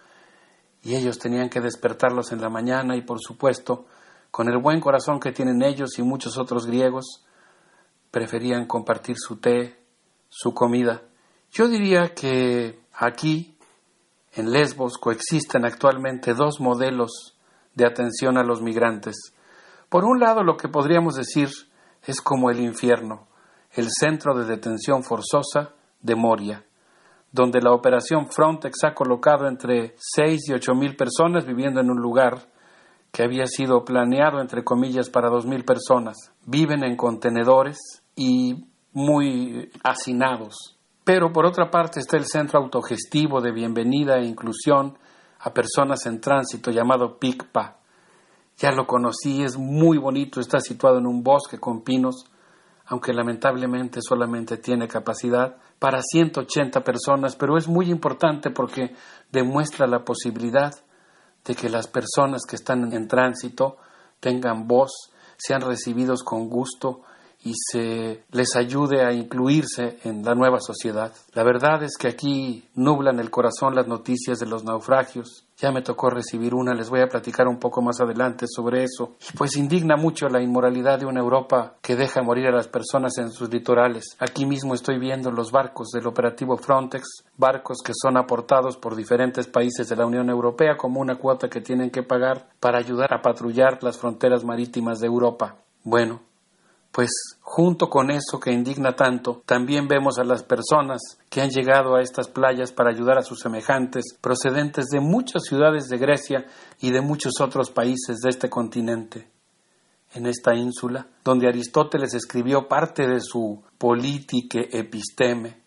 y 0.82 0.96
ellos 0.96 1.20
tenían 1.20 1.50
que 1.50 1.62
despertarlos 1.62 2.32
en 2.32 2.42
la 2.42 2.50
mañana 2.50 2.96
y 2.96 3.02
por 3.02 3.20
supuesto, 3.20 3.86
con 4.32 4.50
el 4.50 4.58
buen 4.58 4.80
corazón 4.80 5.20
que 5.20 5.32
tienen 5.32 5.62
ellos 5.62 5.98
y 6.00 6.04
muchos 6.04 6.38
otros 6.38 6.66
griegos, 6.66 7.26
preferían 8.12 8.66
compartir 8.66 9.16
su 9.18 9.38
té, 9.38 9.80
su 10.30 10.54
comida. 10.54 11.04
Yo 11.52 11.68
diría 11.68 12.14
que 12.14 12.80
aquí, 12.94 13.58
en 14.34 14.52
Lesbos, 14.52 14.98
coexisten 14.98 15.66
actualmente 15.66 16.34
dos 16.34 16.60
modelos 16.60 17.38
de 17.74 17.86
atención 17.86 18.38
a 18.38 18.44
los 18.44 18.62
migrantes. 18.62 19.34
Por 19.90 20.04
un 20.06 20.20
lado, 20.20 20.44
lo 20.44 20.58
que 20.58 20.68
podríamos 20.68 21.16
decir 21.16 21.50
es 22.06 22.22
como 22.22 22.50
el 22.50 22.60
infierno, 22.60 23.28
el 23.72 23.88
centro 23.90 24.36
de 24.36 24.46
detención 24.46 25.04
forzosa 25.04 25.72
de 26.02 26.16
Moria, 26.16 26.64
donde 27.32 27.62
la 27.62 27.74
operación 27.74 28.28
Frontex 28.30 28.84
ha 28.84 28.94
colocado 28.94 29.48
entre 29.48 29.96
seis 29.98 30.48
y 30.48 30.54
ocho 30.54 30.74
mil 30.74 30.96
personas 30.96 31.46
viviendo 31.46 31.82
en 31.82 31.90
un 31.90 32.02
lugar 32.02 32.48
que 33.12 33.24
había 33.24 33.48
sido 33.48 33.86
planeado, 33.86 34.42
entre 34.42 34.64
comillas, 34.64 35.10
para 35.10 35.30
dos 35.30 35.46
mil 35.46 35.64
personas. 35.64 36.34
Viven 36.46 36.84
en 36.84 36.98
contenedores 36.98 37.78
y 38.16 38.66
muy 38.92 39.70
hacinados. 39.84 40.78
Pero 41.04 41.32
por 41.32 41.46
otra 41.46 41.70
parte 41.70 42.00
está 42.00 42.18
el 42.18 42.26
centro 42.26 42.60
autogestivo 42.60 43.40
de 43.40 43.52
bienvenida 43.52 44.18
e 44.18 44.26
inclusión 44.26 44.98
a 45.40 45.54
personas 45.54 46.06
en 46.08 46.20
tránsito 46.20 46.72
llamado 46.72 47.18
PICPA. 47.20 47.78
Ya 48.58 48.72
lo 48.72 48.88
conocí, 48.88 49.44
es 49.44 49.58
muy 49.58 49.98
bonito, 49.98 50.40
está 50.40 50.60
situado 50.60 50.98
en 51.00 51.08
un 51.08 51.24
bosque 51.24 51.60
con 51.60 51.82
pinos, 51.82 52.26
aunque 52.86 53.14
lamentablemente 53.14 54.00
solamente 54.02 54.58
tiene 54.58 54.88
capacidad 54.88 55.58
para 55.80 56.02
180 56.02 56.84
personas, 56.84 57.36
pero 57.36 57.58
es 57.58 57.68
muy 57.68 57.90
importante 57.90 58.52
porque 58.52 58.96
demuestra 59.32 59.88
la 59.88 60.06
posibilidad 60.06 60.74
de 61.44 61.56
que 61.56 61.70
las 61.70 61.88
personas 61.88 62.44
que 62.48 62.56
están 62.56 62.92
en 62.94 63.08
tránsito 63.08 63.78
tengan 64.20 64.68
voz, 64.68 65.12
sean 65.38 65.62
recibidos 65.62 66.24
con 66.24 66.50
gusto 66.50 67.02
y 67.44 67.54
se 67.72 68.24
les 68.32 68.56
ayude 68.56 69.06
a 69.06 69.14
incluirse 69.14 70.00
en 70.04 70.24
la 70.24 70.34
nueva 70.34 70.60
sociedad. 70.60 71.14
La 71.34 71.44
verdad 71.44 71.84
es 71.84 71.98
que 71.98 72.08
aquí 72.08 72.68
nublan 72.74 73.20
el 73.20 73.30
corazón 73.30 73.76
las 73.76 73.88
noticias 73.88 74.40
de 74.40 74.48
los 74.48 74.64
naufragios. 74.64 75.45
Ya 75.58 75.72
me 75.72 75.82
tocó 75.82 76.10
recibir 76.10 76.54
una, 76.54 76.74
les 76.74 76.90
voy 76.90 77.00
a 77.00 77.08
platicar 77.08 77.48
un 77.48 77.60
poco 77.60 77.82
más 77.82 78.02
adelante 78.02 78.46
sobre 78.48 78.84
eso. 78.84 79.16
Pues 79.38 79.56
indigna 79.56 79.96
mucho 79.96 80.28
la 80.28 80.42
inmoralidad 80.42 81.00
de 81.00 81.06
una 81.06 81.22
Europa 81.22 81.76
que 81.82 81.96
deja 81.96 82.22
morir 82.22 82.48
a 82.48 82.56
las 82.56 82.68
personas 82.68 83.18
en 83.18 83.32
sus 83.32 83.50
litorales. 83.50 84.18
Aquí 84.20 84.46
mismo 84.46 84.74
estoy 84.74 85.00
viendo 85.00 85.32
los 85.32 85.52
barcos 85.52 85.92
del 85.92 86.08
operativo 86.08 86.58
Frontex, 86.58 87.24
barcos 87.38 87.78
que 87.84 87.94
son 87.96 88.18
aportados 88.18 88.76
por 88.76 88.96
diferentes 88.96 89.48
países 89.48 89.88
de 89.88 89.96
la 89.96 90.06
Unión 90.06 90.30
Europea 90.30 90.76
como 90.76 91.00
una 91.00 91.18
cuota 91.18 91.50
que 91.50 91.62
tienen 91.62 91.90
que 91.90 92.04
pagar 92.04 92.50
para 92.60 92.78
ayudar 92.78 93.14
a 93.14 93.22
patrullar 93.22 93.82
las 93.82 93.98
fronteras 93.98 94.44
marítimas 94.44 95.00
de 95.00 95.08
Europa. 95.08 95.56
Bueno, 95.84 96.22
pues 96.96 97.12
junto 97.42 97.90
con 97.90 98.10
eso 98.10 98.40
que 98.40 98.54
indigna 98.54 98.96
tanto, 98.96 99.42
también 99.46 99.90
vemos 99.90 100.18
a 100.18 100.24
las 100.24 100.44
personas 100.44 101.02
que 101.30 101.42
han 101.42 101.50
llegado 101.50 101.96
a 101.96 102.02
estas 102.02 102.30
playas 102.30 102.72
para 102.72 102.90
ayudar 102.90 103.18
a 103.18 103.22
sus 103.22 103.42
semejantes, 103.42 104.18
procedentes 104.22 104.86
de 104.86 105.02
muchas 105.02 105.44
ciudades 105.44 105.90
de 105.90 105.98
Grecia 105.98 106.46
y 106.80 106.92
de 106.92 107.02
muchos 107.02 107.42
otros 107.42 107.70
países 107.70 108.20
de 108.24 108.30
este 108.30 108.50
continente. 108.50 109.28
En 110.14 110.26
esta 110.26 110.56
ínsula, 110.56 111.08
donde 111.26 111.50
Aristóteles 111.50 112.14
escribió 112.14 112.70
parte 112.70 113.06
de 113.06 113.20
su 113.20 113.62
Politique 113.78 114.70
Episteme, 114.72 115.58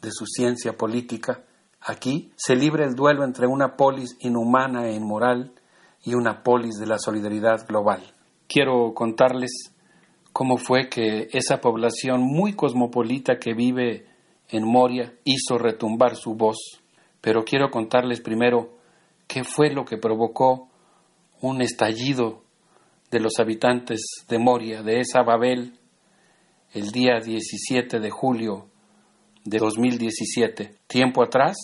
de 0.00 0.12
su 0.12 0.26
ciencia 0.26 0.76
política, 0.76 1.42
aquí 1.80 2.30
se 2.36 2.54
libra 2.54 2.84
el 2.84 2.94
duelo 2.94 3.24
entre 3.24 3.48
una 3.48 3.74
polis 3.74 4.16
inhumana 4.20 4.86
e 4.86 4.94
inmoral 4.94 5.50
y 6.04 6.14
una 6.14 6.44
polis 6.44 6.76
de 6.78 6.86
la 6.86 7.00
solidaridad 7.00 7.66
global. 7.66 8.00
Quiero 8.46 8.94
contarles 8.94 9.72
cómo 10.38 10.56
fue 10.56 10.88
que 10.88 11.26
esa 11.32 11.60
población 11.60 12.20
muy 12.22 12.52
cosmopolita 12.52 13.40
que 13.40 13.54
vive 13.54 14.06
en 14.48 14.64
Moria 14.64 15.12
hizo 15.24 15.58
retumbar 15.58 16.14
su 16.14 16.36
voz. 16.36 16.80
Pero 17.20 17.42
quiero 17.42 17.72
contarles 17.72 18.20
primero 18.20 18.70
qué 19.26 19.42
fue 19.42 19.74
lo 19.74 19.84
que 19.84 19.96
provocó 19.96 20.68
un 21.40 21.60
estallido 21.60 22.44
de 23.10 23.18
los 23.18 23.32
habitantes 23.40 24.00
de 24.28 24.38
Moria, 24.38 24.84
de 24.84 25.00
esa 25.00 25.24
Babel, 25.24 25.76
el 26.72 26.92
día 26.92 27.18
17 27.18 27.98
de 27.98 28.10
julio 28.10 28.68
de 29.44 29.58
2017. 29.58 30.72
Tiempo 30.86 31.24
atrás, 31.24 31.56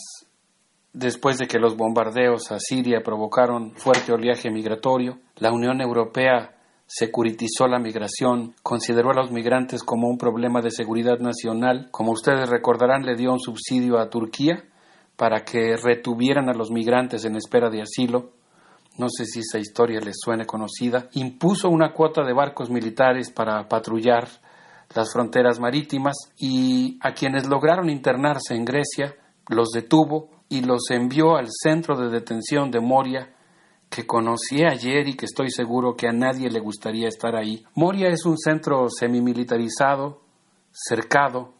después 0.92 1.38
de 1.38 1.46
que 1.46 1.60
los 1.60 1.76
bombardeos 1.76 2.50
a 2.50 2.58
Siria 2.58 3.02
provocaron 3.04 3.70
fuerte 3.76 4.12
oleaje 4.12 4.50
migratorio, 4.50 5.20
la 5.36 5.52
Unión 5.52 5.80
Europea 5.80 6.53
securitizó 6.86 7.66
la 7.66 7.78
migración, 7.78 8.54
consideró 8.62 9.10
a 9.10 9.14
los 9.14 9.30
migrantes 9.30 9.82
como 9.82 10.08
un 10.08 10.18
problema 10.18 10.60
de 10.60 10.70
seguridad 10.70 11.18
nacional. 11.18 11.88
Como 11.90 12.12
ustedes 12.12 12.48
recordarán, 12.48 13.04
le 13.04 13.16
dio 13.16 13.32
un 13.32 13.40
subsidio 13.40 13.98
a 13.98 14.10
Turquía 14.10 14.64
para 15.16 15.44
que 15.44 15.76
retuvieran 15.76 16.48
a 16.48 16.54
los 16.54 16.70
migrantes 16.70 17.24
en 17.24 17.36
espera 17.36 17.70
de 17.70 17.82
asilo. 17.82 18.32
No 18.98 19.08
sé 19.08 19.24
si 19.24 19.40
esa 19.40 19.58
historia 19.58 20.00
les 20.00 20.16
suene 20.20 20.46
conocida. 20.46 21.08
Impuso 21.14 21.68
una 21.68 21.92
cuota 21.92 22.22
de 22.22 22.32
barcos 22.32 22.70
militares 22.70 23.30
para 23.30 23.66
patrullar 23.68 24.28
las 24.94 25.12
fronteras 25.12 25.58
marítimas 25.58 26.14
y 26.38 26.98
a 27.00 27.12
quienes 27.12 27.48
lograron 27.48 27.90
internarse 27.90 28.54
en 28.54 28.64
Grecia 28.64 29.16
los 29.48 29.70
detuvo 29.70 30.30
y 30.48 30.60
los 30.60 30.90
envió 30.90 31.36
al 31.36 31.48
centro 31.50 31.96
de 31.96 32.10
detención 32.10 32.70
de 32.70 32.80
Moria 32.80 33.33
que 33.88 34.06
conocí 34.06 34.64
ayer 34.64 35.08
y 35.08 35.14
que 35.14 35.26
estoy 35.26 35.50
seguro 35.50 35.94
que 35.94 36.08
a 36.08 36.12
nadie 36.12 36.50
le 36.50 36.60
gustaría 36.60 37.08
estar 37.08 37.36
ahí. 37.36 37.64
Moria 37.74 38.08
es 38.08 38.24
un 38.26 38.36
centro 38.38 38.88
semimilitarizado, 38.88 40.22
cercado, 40.72 41.54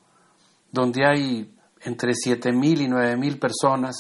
donde 0.73 1.07
hay 1.07 1.55
entre 1.83 2.15
siete 2.15 2.53
mil 2.53 2.81
y 2.81 2.89
nueve 2.89 3.17
mil 3.17 3.39
personas. 3.39 3.97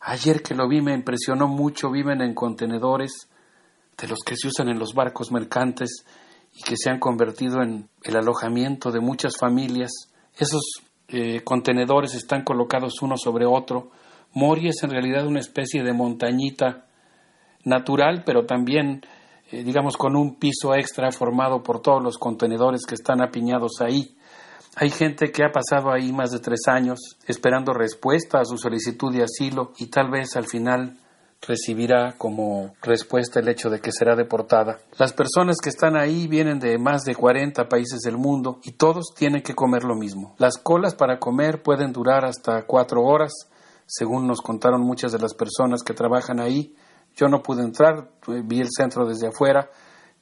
Ayer 0.00 0.42
que 0.42 0.54
lo 0.54 0.68
vi 0.68 0.80
me 0.80 0.94
impresionó 0.94 1.48
mucho, 1.48 1.90
viven 1.90 2.20
en 2.20 2.34
contenedores 2.34 3.28
de 4.00 4.06
los 4.06 4.20
que 4.24 4.36
se 4.36 4.48
usan 4.48 4.68
en 4.68 4.78
los 4.78 4.94
barcos 4.94 5.32
mercantes 5.32 6.04
y 6.54 6.62
que 6.62 6.76
se 6.76 6.90
han 6.90 7.00
convertido 7.00 7.62
en 7.62 7.88
el 8.04 8.16
alojamiento 8.16 8.92
de 8.92 9.00
muchas 9.00 9.36
familias. 9.36 9.90
Esos 10.36 10.62
eh, 11.08 11.42
contenedores 11.42 12.14
están 12.14 12.44
colocados 12.44 13.02
uno 13.02 13.16
sobre 13.16 13.46
otro. 13.46 13.90
Moria 14.34 14.70
es 14.70 14.82
en 14.84 14.90
realidad 14.90 15.26
una 15.26 15.40
especie 15.40 15.82
de 15.82 15.92
montañita 15.92 16.87
natural, 17.68 18.22
pero 18.24 18.46
también, 18.46 19.02
eh, 19.52 19.62
digamos, 19.62 19.96
con 19.96 20.16
un 20.16 20.36
piso 20.36 20.74
extra 20.74 21.12
formado 21.12 21.62
por 21.62 21.80
todos 21.80 22.02
los 22.02 22.18
contenedores 22.18 22.82
que 22.86 22.94
están 22.94 23.22
apiñados 23.22 23.80
ahí. 23.80 24.16
Hay 24.76 24.90
gente 24.90 25.30
que 25.32 25.44
ha 25.44 25.50
pasado 25.50 25.92
ahí 25.92 26.12
más 26.12 26.30
de 26.30 26.38
tres 26.38 26.60
años 26.68 26.98
esperando 27.26 27.72
respuesta 27.72 28.40
a 28.40 28.44
su 28.44 28.58
solicitud 28.58 29.12
de 29.12 29.24
asilo 29.24 29.72
y 29.78 29.86
tal 29.86 30.10
vez 30.10 30.36
al 30.36 30.46
final 30.46 30.98
recibirá 31.46 32.14
como 32.16 32.74
respuesta 32.82 33.40
el 33.40 33.48
hecho 33.48 33.70
de 33.70 33.80
que 33.80 33.92
será 33.92 34.16
deportada. 34.16 34.78
Las 34.98 35.12
personas 35.12 35.58
que 35.62 35.68
están 35.68 35.96
ahí 35.96 36.26
vienen 36.26 36.58
de 36.58 36.78
más 36.78 37.04
de 37.04 37.14
40 37.14 37.68
países 37.68 38.00
del 38.00 38.18
mundo 38.18 38.60
y 38.64 38.72
todos 38.72 39.14
tienen 39.16 39.42
que 39.42 39.54
comer 39.54 39.84
lo 39.84 39.94
mismo. 39.94 40.34
Las 40.38 40.58
colas 40.58 40.94
para 40.94 41.18
comer 41.18 41.62
pueden 41.62 41.92
durar 41.92 42.24
hasta 42.24 42.64
cuatro 42.66 43.02
horas, 43.02 43.32
según 43.86 44.26
nos 44.26 44.40
contaron 44.40 44.82
muchas 44.82 45.12
de 45.12 45.18
las 45.18 45.34
personas 45.34 45.82
que 45.82 45.94
trabajan 45.94 46.40
ahí, 46.40 46.74
yo 47.18 47.28
no 47.28 47.42
pude 47.42 47.62
entrar, 47.62 48.08
vi 48.26 48.60
el 48.60 48.68
centro 48.70 49.06
desde 49.06 49.28
afuera 49.28 49.68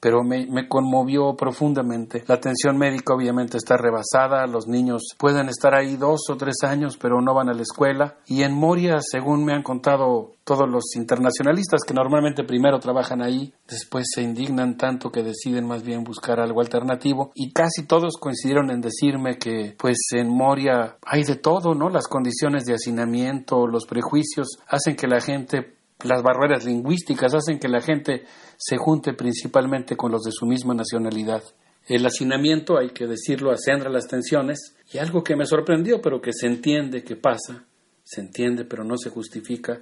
pero 0.01 0.23
me, 0.23 0.47
me, 0.47 0.69
conmovió 0.69 1.35
profundamente. 1.37 2.25
La 2.27 2.37
atención 2.37 2.77
médica 2.77 3.15
obviamente 3.15 3.57
está 3.57 3.77
rebasada, 3.77 4.47
los 4.47 4.67
niños 4.67 5.03
pueden 5.19 5.49
estar 5.49 5.75
ahí 5.75 5.97
dos 5.97 6.21
o 6.31 6.37
tres 6.37 6.57
años, 6.63 6.97
pero 6.97 7.21
no 7.21 7.35
van 7.35 7.49
a 7.49 7.55
la 7.55 7.63
escuela. 7.63 8.17
Y 8.27 8.43
en 8.43 8.55
Moria, 8.55 8.99
según 9.01 9.45
me 9.45 9.55
han 9.55 9.63
contado 9.63 10.33
todos 10.45 10.69
los 10.71 10.95
internacionalistas 10.95 11.81
que 11.85 11.95
normalmente 11.95 12.45
primero 12.45 12.79
trabajan 12.79 13.21
ahí, 13.21 13.53
después 13.67 14.07
se 14.15 14.23
indignan 14.23 14.77
tanto 14.77 15.11
que 15.11 15.25
deciden 15.25 15.67
más 15.67 15.83
bien 15.83 16.05
buscar 16.05 16.39
algo 16.39 16.61
alternativo. 16.61 17.33
Y 17.35 17.53
casi 17.53 17.85
todos 17.87 18.17
coincidieron 18.17 18.71
en 18.71 18.81
decirme 18.81 19.39
que 19.39 19.75
pues 19.77 19.97
en 20.13 20.29
Moria 20.29 20.99
hay 21.05 21.25
de 21.25 21.37
todo, 21.37 21.75
¿no? 21.75 21.89
Las 21.89 22.07
condiciones 22.07 22.65
de 22.65 22.75
hacinamiento, 22.75 23.67
los 23.67 23.87
prejuicios 23.87 24.59
hacen 24.69 24.95
que 24.95 25.09
la 25.09 25.21
gente 25.21 25.76
las 26.05 26.23
barreras 26.23 26.65
lingüísticas 26.65 27.35
hacen 27.35 27.59
que 27.59 27.69
la 27.69 27.81
gente 27.81 28.25
se 28.57 28.77
junte 28.77 29.15
principalmente 29.15 29.97
con 29.97 30.13
los 30.13 30.23
de 30.23 30.33
su 30.33 30.47
misma 30.47 30.75
nacionalidad. 30.75 31.43
El 31.89 32.05
hacinamiento, 32.05 32.79
hay 32.79 32.91
que 32.91 33.07
decirlo, 33.07 33.53
acendra 33.53 33.89
las 33.89 34.09
tensiones 34.09 34.77
y 34.93 34.99
algo 34.99 35.23
que 35.23 35.37
me 35.37 35.47
sorprendió, 35.47 36.01
pero 36.03 36.21
que 36.21 36.33
se 36.33 36.47
entiende 36.47 37.05
que 37.05 37.17
pasa, 37.17 37.65
se 38.03 38.21
entiende 38.21 38.65
pero 38.65 38.85
no 38.85 38.97
se 38.99 39.11
justifica, 39.11 39.81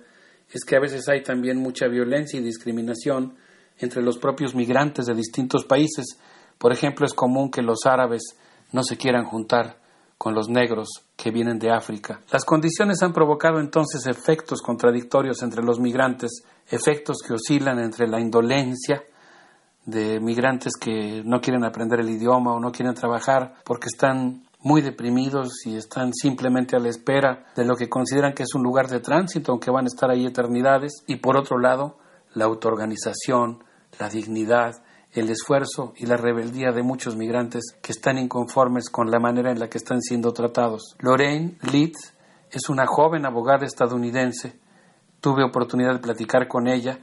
es 0.52 0.64
que 0.64 0.76
a 0.76 0.80
veces 0.80 1.08
hay 1.08 1.22
también 1.22 1.58
mucha 1.58 1.88
violencia 1.88 2.38
y 2.38 2.42
discriminación 2.42 3.36
entre 3.78 4.02
los 4.02 4.18
propios 4.18 4.54
migrantes 4.54 5.06
de 5.06 5.14
distintos 5.14 5.64
países. 5.64 6.18
Por 6.58 6.72
ejemplo, 6.72 7.06
es 7.06 7.14
común 7.14 7.50
que 7.50 7.62
los 7.62 7.86
árabes 7.86 8.22
no 8.70 8.82
se 8.84 8.96
quieran 8.96 9.24
juntar 9.24 9.78
con 10.24 10.34
los 10.34 10.48
negros 10.48 10.88
que 11.18 11.30
vienen 11.30 11.58
de 11.58 11.70
África. 11.70 12.18
Las 12.32 12.46
condiciones 12.46 13.02
han 13.02 13.12
provocado 13.12 13.60
entonces 13.60 14.06
efectos 14.06 14.62
contradictorios 14.62 15.42
entre 15.42 15.62
los 15.62 15.78
migrantes, 15.78 16.44
efectos 16.66 17.18
que 17.18 17.34
oscilan 17.34 17.78
entre 17.78 18.08
la 18.08 18.18
indolencia 18.18 19.02
de 19.84 20.20
migrantes 20.20 20.78
que 20.80 21.20
no 21.26 21.42
quieren 21.42 21.62
aprender 21.62 22.00
el 22.00 22.08
idioma 22.08 22.54
o 22.54 22.58
no 22.58 22.72
quieren 22.72 22.94
trabajar 22.94 23.56
porque 23.66 23.88
están 23.92 24.44
muy 24.60 24.80
deprimidos 24.80 25.66
y 25.66 25.76
están 25.76 26.14
simplemente 26.14 26.74
a 26.74 26.80
la 26.80 26.88
espera 26.88 27.44
de 27.54 27.66
lo 27.66 27.76
que 27.76 27.90
consideran 27.90 28.32
que 28.32 28.44
es 28.44 28.54
un 28.54 28.62
lugar 28.62 28.88
de 28.88 29.00
tránsito, 29.00 29.52
aunque 29.52 29.70
van 29.70 29.84
a 29.84 29.88
estar 29.88 30.10
ahí 30.10 30.24
eternidades, 30.24 31.04
y 31.06 31.16
por 31.16 31.36
otro 31.36 31.58
lado, 31.58 31.98
la 32.32 32.46
autoorganización, 32.46 33.62
la 34.00 34.08
dignidad, 34.08 34.82
el 35.14 35.30
esfuerzo 35.30 35.94
y 35.96 36.06
la 36.06 36.16
rebeldía 36.16 36.72
de 36.72 36.82
muchos 36.82 37.16
migrantes 37.16 37.76
que 37.80 37.92
están 37.92 38.18
inconformes 38.18 38.90
con 38.90 39.10
la 39.10 39.20
manera 39.20 39.52
en 39.52 39.60
la 39.60 39.68
que 39.68 39.78
están 39.78 40.02
siendo 40.02 40.32
tratados. 40.32 40.96
Lorraine 40.98 41.56
Leeds 41.62 42.14
es 42.50 42.68
una 42.68 42.86
joven 42.86 43.24
abogada 43.24 43.64
estadounidense. 43.64 44.58
Tuve 45.20 45.44
oportunidad 45.44 45.94
de 45.94 46.00
platicar 46.00 46.48
con 46.48 46.66
ella 46.66 46.98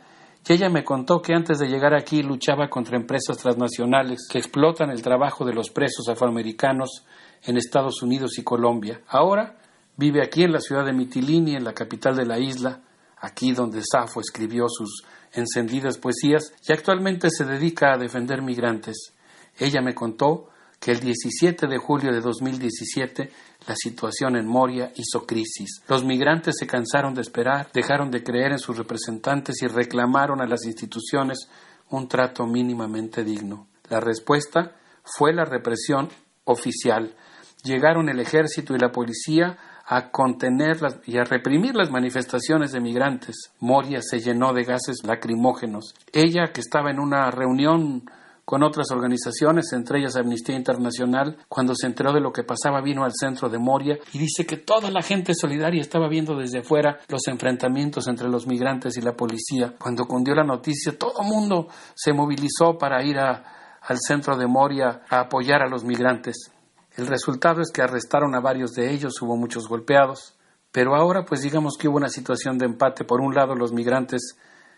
y 0.48 0.54
ella 0.54 0.70
me 0.70 0.84
contó 0.84 1.22
que 1.22 1.34
antes 1.34 1.60
de 1.60 1.68
llegar 1.68 1.94
aquí 1.94 2.22
luchaba 2.24 2.70
contra 2.70 2.98
empresas 2.98 3.38
transnacionales 3.38 4.28
que 4.30 4.40
explotan 4.40 4.90
el 4.90 5.02
trabajo 5.02 5.46
de 5.46 5.54
los 5.54 5.70
presos 5.70 6.10
afroamericanos 6.10 7.06
en 7.44 7.58
Estados 7.58 8.02
Unidos 8.02 8.38
y 8.38 8.44
Colombia. 8.44 9.02
Ahora 9.08 9.58
vive 9.96 10.22
aquí 10.24 10.44
en 10.44 10.52
la 10.52 10.60
ciudad 10.60 10.86
de 10.86 10.94
Mitilini, 10.94 11.56
en 11.56 11.64
la 11.64 11.74
capital 11.74 12.16
de 12.16 12.26
la 12.26 12.40
isla, 12.40 12.82
aquí 13.18 13.54
donde 13.54 13.82
Safo 13.84 14.20
escribió 14.20 14.66
sus 14.68 15.04
encendidas 15.34 15.98
poesías 15.98 16.54
y 16.68 16.74
actualmente 16.74 17.30
se 17.30 17.46
dedica 17.46 17.94
a 17.94 17.98
defender 17.98 18.42
migrantes. 18.42 19.14
Ella 19.58 19.82
me 19.82 19.94
contó 19.94 20.50
que 20.80 20.92
el 20.92 21.00
17 21.00 21.68
de 21.68 21.78
julio 21.78 22.12
de 22.12 22.22
2017 22.22 23.30
la 23.68 23.76
situación 23.76 24.36
en 24.36 24.48
Moria 24.48 24.92
hizo 24.96 25.28
crisis. 25.28 25.84
Los 25.88 26.04
migrantes 26.04 26.56
se 26.58 26.66
cansaron 26.66 27.14
de 27.14 27.22
esperar, 27.22 27.70
dejaron 27.72 28.10
de 28.10 28.24
creer 28.24 28.52
en 28.52 28.60
sus 28.60 28.78
representantes 28.78 29.62
y 29.62 29.68
reclamaron 29.68 30.42
a 30.42 30.48
las 30.48 30.66
instituciones 30.66 31.48
un 31.92 32.08
trato 32.08 32.48
mínimamente 32.48 33.24
digno. 33.24 33.68
La 33.90 34.00
respuesta 34.00 34.76
fue 35.04 35.34
la 35.34 35.46
represión 35.46 36.10
oficial. 36.46 37.16
Llegaron 37.64 38.10
el 38.10 38.20
ejército 38.20 38.74
y 38.76 38.80
la 38.80 38.92
policía 38.92 39.58
a 39.92 40.10
contener 40.10 40.78
y 41.06 41.18
a 41.18 41.26
reprimir 41.26 41.76
las 41.76 41.92
manifestaciones 41.92 42.72
de 42.72 42.80
migrantes. 42.80 43.52
Moria 43.60 44.00
se 44.02 44.22
llenó 44.22 44.54
de 44.54 44.64
gases 44.64 45.04
lacrimógenos. 45.04 45.94
Ella, 46.14 46.54
que 46.54 46.62
estaba 46.62 46.92
en 46.92 47.00
una 47.02 47.30
reunión 47.30 48.10
con 48.46 48.64
otras 48.64 48.90
organizaciones, 48.92 49.74
entre 49.74 50.00
ellas 50.00 50.16
Amnistía 50.16 50.56
Internacional, 50.56 51.36
cuando 51.50 51.76
se 51.76 51.88
enteró 51.88 52.14
de 52.14 52.22
lo 52.22 52.32
que 52.32 52.46
pasaba, 52.46 52.82
vino 52.82 53.04
al 53.04 53.12
centro 53.14 53.50
de 53.50 53.60
Moria 53.60 54.00
y 54.14 54.18
dice 54.18 54.46
que 54.46 54.56
toda 54.56 54.90
la 54.92 55.02
gente 55.02 55.34
solidaria 55.34 55.82
estaba 55.82 56.08
viendo 56.08 56.38
desde 56.38 56.60
afuera 56.60 57.00
los 57.10 57.28
enfrentamientos 57.28 58.08
entre 58.08 58.30
los 58.30 58.48
migrantes 58.48 58.96
y 58.96 59.02
la 59.02 59.18
policía. 59.18 59.74
Cuando 59.78 60.06
cundió 60.06 60.34
la 60.34 60.46
noticia, 60.46 60.98
todo 60.98 61.16
el 61.22 61.28
mundo 61.28 61.68
se 61.96 62.14
movilizó 62.14 62.78
para 62.78 63.04
ir 63.04 63.20
al 63.20 63.98
centro 64.00 64.38
de 64.38 64.48
Moria 64.48 65.02
a 65.10 65.20
apoyar 65.20 65.62
a 65.62 65.70
los 65.70 65.84
migrantes. 65.84 66.50
El 66.98 67.08
resultado 67.08 67.62
es 67.62 67.72
que 67.72 67.82
arrestaron 67.82 68.36
a 68.36 68.42
varios 68.42 68.72
de 68.72 68.92
ellos, 68.92 69.22
hubo 69.22 69.38
muchos 69.38 69.68
golpeados, 69.68 70.36
pero 70.72 70.96
ahora 70.96 71.24
pues 71.26 71.42
digamos 71.42 71.78
que 71.78 71.88
hubo 71.88 71.98
una 71.98 72.10
situación 72.10 72.58
de 72.58 72.66
empate. 72.66 73.06
Por 73.06 73.22
un 73.22 73.34
lado 73.34 73.56
los 73.56 73.72
migrantes 73.72 74.36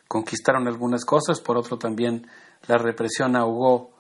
conquistaron 0.07 0.67
algunas 0.67 1.05
cosas, 1.05 1.41
por 1.41 1.57
otro 1.57 1.77
también 1.77 2.27
la 2.67 2.77
represión 2.77 3.35
ahogó 3.35 3.91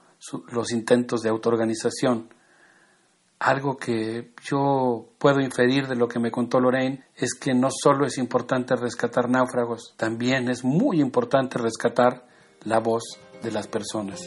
los 0.51 0.71
intentos 0.71 1.21
de 1.21 1.29
autoorganización. 1.29 2.29
Algo 3.39 3.75
que 3.75 4.31
yo 4.43 5.09
puedo 5.17 5.41
inferir 5.41 5.87
de 5.87 5.95
lo 5.95 6.07
que 6.07 6.19
me 6.19 6.31
contó 6.31 6.59
Lorraine 6.59 7.03
es 7.15 7.33
que 7.33 7.53
no 7.53 7.69
solo 7.71 8.05
es 8.05 8.17
importante 8.17 8.75
rescatar 8.75 9.29
náufragos, 9.29 9.95
también 9.97 10.49
es 10.49 10.63
muy 10.63 11.01
importante 11.01 11.57
rescatar 11.57 12.25
la 12.63 12.79
voz 12.79 13.03
de 13.41 13.51
las 13.51 13.67
personas. 13.67 14.21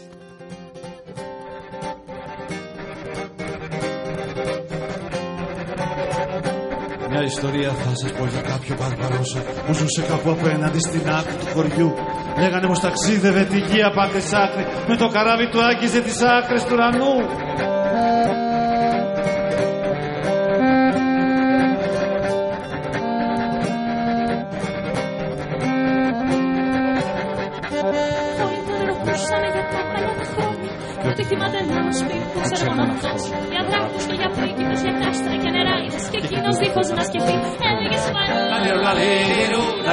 Μια 7.19 7.25
ιστορία 7.25 7.70
θα 7.73 7.93
σας 7.95 8.12
πω 8.12 8.25
για 8.27 8.41
κάποιο 8.41 8.77
Βαρβαρόσα 8.81 9.41
που 9.67 9.73
ζούσε 9.73 10.03
κάπου 10.11 10.31
απέναντι 10.31 10.78
στην 10.78 11.05
άκρη 11.19 11.35
του 11.41 11.47
χωριού. 11.55 11.91
Λέγανε 12.39 12.67
πως 12.67 12.81
ταξίδευε 12.81 13.45
τη 13.45 13.59
γη 13.59 13.83
απ' 13.83 13.99
άκρη 13.99 14.23
με 14.89 14.97
το 14.97 15.07
καράβι 15.09 15.47
του 15.51 15.61
άγγιζε 15.69 16.01
τις 16.01 16.19
άκρες 16.36 16.62
του 16.65 16.73
ουρανού. 16.73 17.15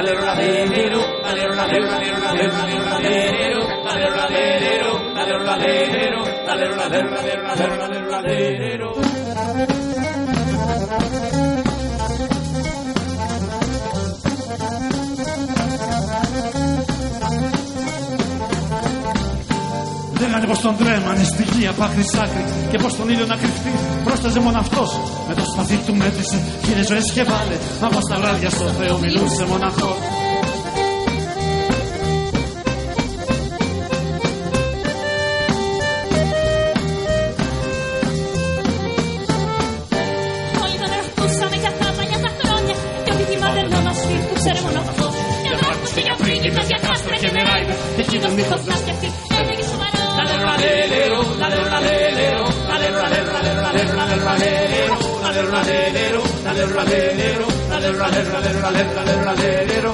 Dale 0.04 0.84
Λέγανε 20.34 20.52
πως 20.52 20.62
τον 20.66 20.76
τρέμανε 20.76 21.24
στη 21.24 21.42
γη 21.52 21.66
απ' 21.66 21.82
άκρη 21.82 22.02
σ' 22.12 22.18
άκρη 22.24 22.44
Και 22.70 22.78
πως 22.82 22.96
τον 22.96 23.08
ήλιο 23.08 23.26
να 23.26 23.36
κρυφτεί. 23.36 23.72
Πρόσταζε 24.04 24.40
μόνο 24.40 24.58
αυτός 24.58 24.90
Με 25.28 25.34
το 25.34 25.44
σπαθί 25.52 25.76
του 25.86 25.94
μέτρησε. 25.94 26.38
Χίλιες 26.64 26.86
ζωές 26.86 27.12
και 27.14 27.22
βάλε 27.22 27.56
Από 27.80 27.98
στα 28.06 28.16
βράδια 28.20 28.50
στο 28.50 28.66
Θεό 28.78 28.98
μιλούσε 28.98 29.44
μοναχός 29.48 30.13
ralero, 57.92 57.98
ralero, 57.98 58.30
ralero, 58.30 58.60
ralero, 58.60 58.94
ralero, 58.94 59.24
ralero, 59.24 59.93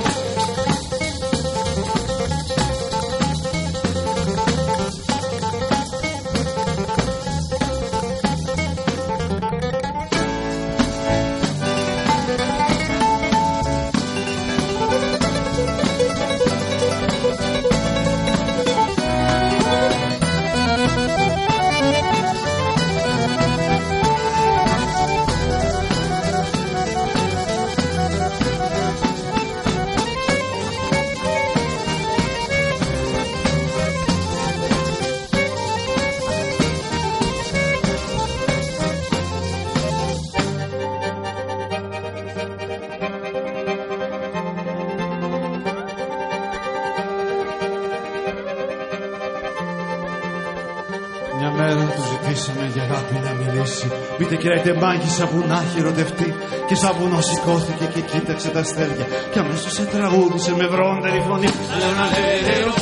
μάγισσα 54.83 55.25
που 55.31 55.39
να 55.51 55.57
έχει 55.65 55.79
ερωτευτεί. 55.83 56.29
Και 56.69 56.75
σαν 56.75 56.93
βουνό 56.99 57.21
σηκώθηκε 57.21 57.87
και 57.95 58.01
κοίταξε 58.11 58.49
τα 58.49 58.61
αστέρια. 58.61 59.07
Και 59.33 59.39
αμέσως 59.39 59.73
σε 59.73 59.85
τραγούδισε 59.93 60.53
με 60.61 60.67
βρόντερη 60.73 61.21
φωνή. 61.29 61.49
Αλερολαλέρο, 61.73 62.73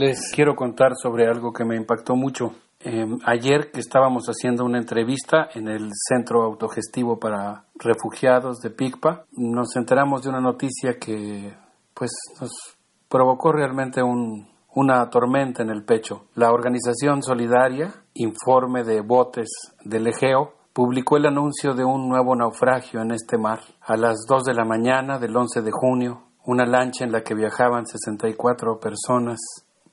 Les 0.00 0.32
quiero 0.34 0.56
contar 0.56 0.92
sobre 0.96 1.26
algo 1.26 1.52
que 1.52 1.66
me 1.66 1.76
impactó 1.76 2.16
mucho. 2.16 2.54
Eh, 2.82 3.04
ayer 3.26 3.70
que 3.70 3.80
estábamos 3.80 4.28
haciendo 4.28 4.64
una 4.64 4.78
entrevista 4.78 5.50
en 5.54 5.68
el 5.68 5.90
Centro 5.92 6.42
Autogestivo 6.42 7.18
para 7.18 7.64
Refugiados 7.74 8.60
de 8.60 8.70
PICPA, 8.70 9.26
nos 9.32 9.76
enteramos 9.76 10.22
de 10.22 10.30
una 10.30 10.40
noticia 10.40 10.98
que 10.98 11.52
pues 11.92 12.12
nos 12.40 12.50
provocó 13.10 13.52
realmente 13.52 14.02
un, 14.02 14.48
una 14.74 15.10
tormenta 15.10 15.62
en 15.62 15.68
el 15.68 15.84
pecho. 15.84 16.28
La 16.34 16.50
organización 16.50 17.22
solidaria, 17.22 17.92
Informe 18.14 18.84
de 18.84 19.02
Botes 19.02 19.50
del 19.84 20.06
Egeo, 20.06 20.54
publicó 20.72 21.18
el 21.18 21.26
anuncio 21.26 21.74
de 21.74 21.84
un 21.84 22.08
nuevo 22.08 22.34
naufragio 22.34 23.02
en 23.02 23.10
este 23.10 23.36
mar. 23.36 23.60
A 23.82 23.98
las 23.98 24.24
2 24.26 24.44
de 24.44 24.54
la 24.54 24.64
mañana 24.64 25.18
del 25.18 25.36
11 25.36 25.60
de 25.60 25.70
junio, 25.70 26.22
una 26.46 26.64
lancha 26.64 27.04
en 27.04 27.12
la 27.12 27.22
que 27.22 27.34
viajaban 27.34 27.84
64 27.84 28.80
personas 28.80 29.38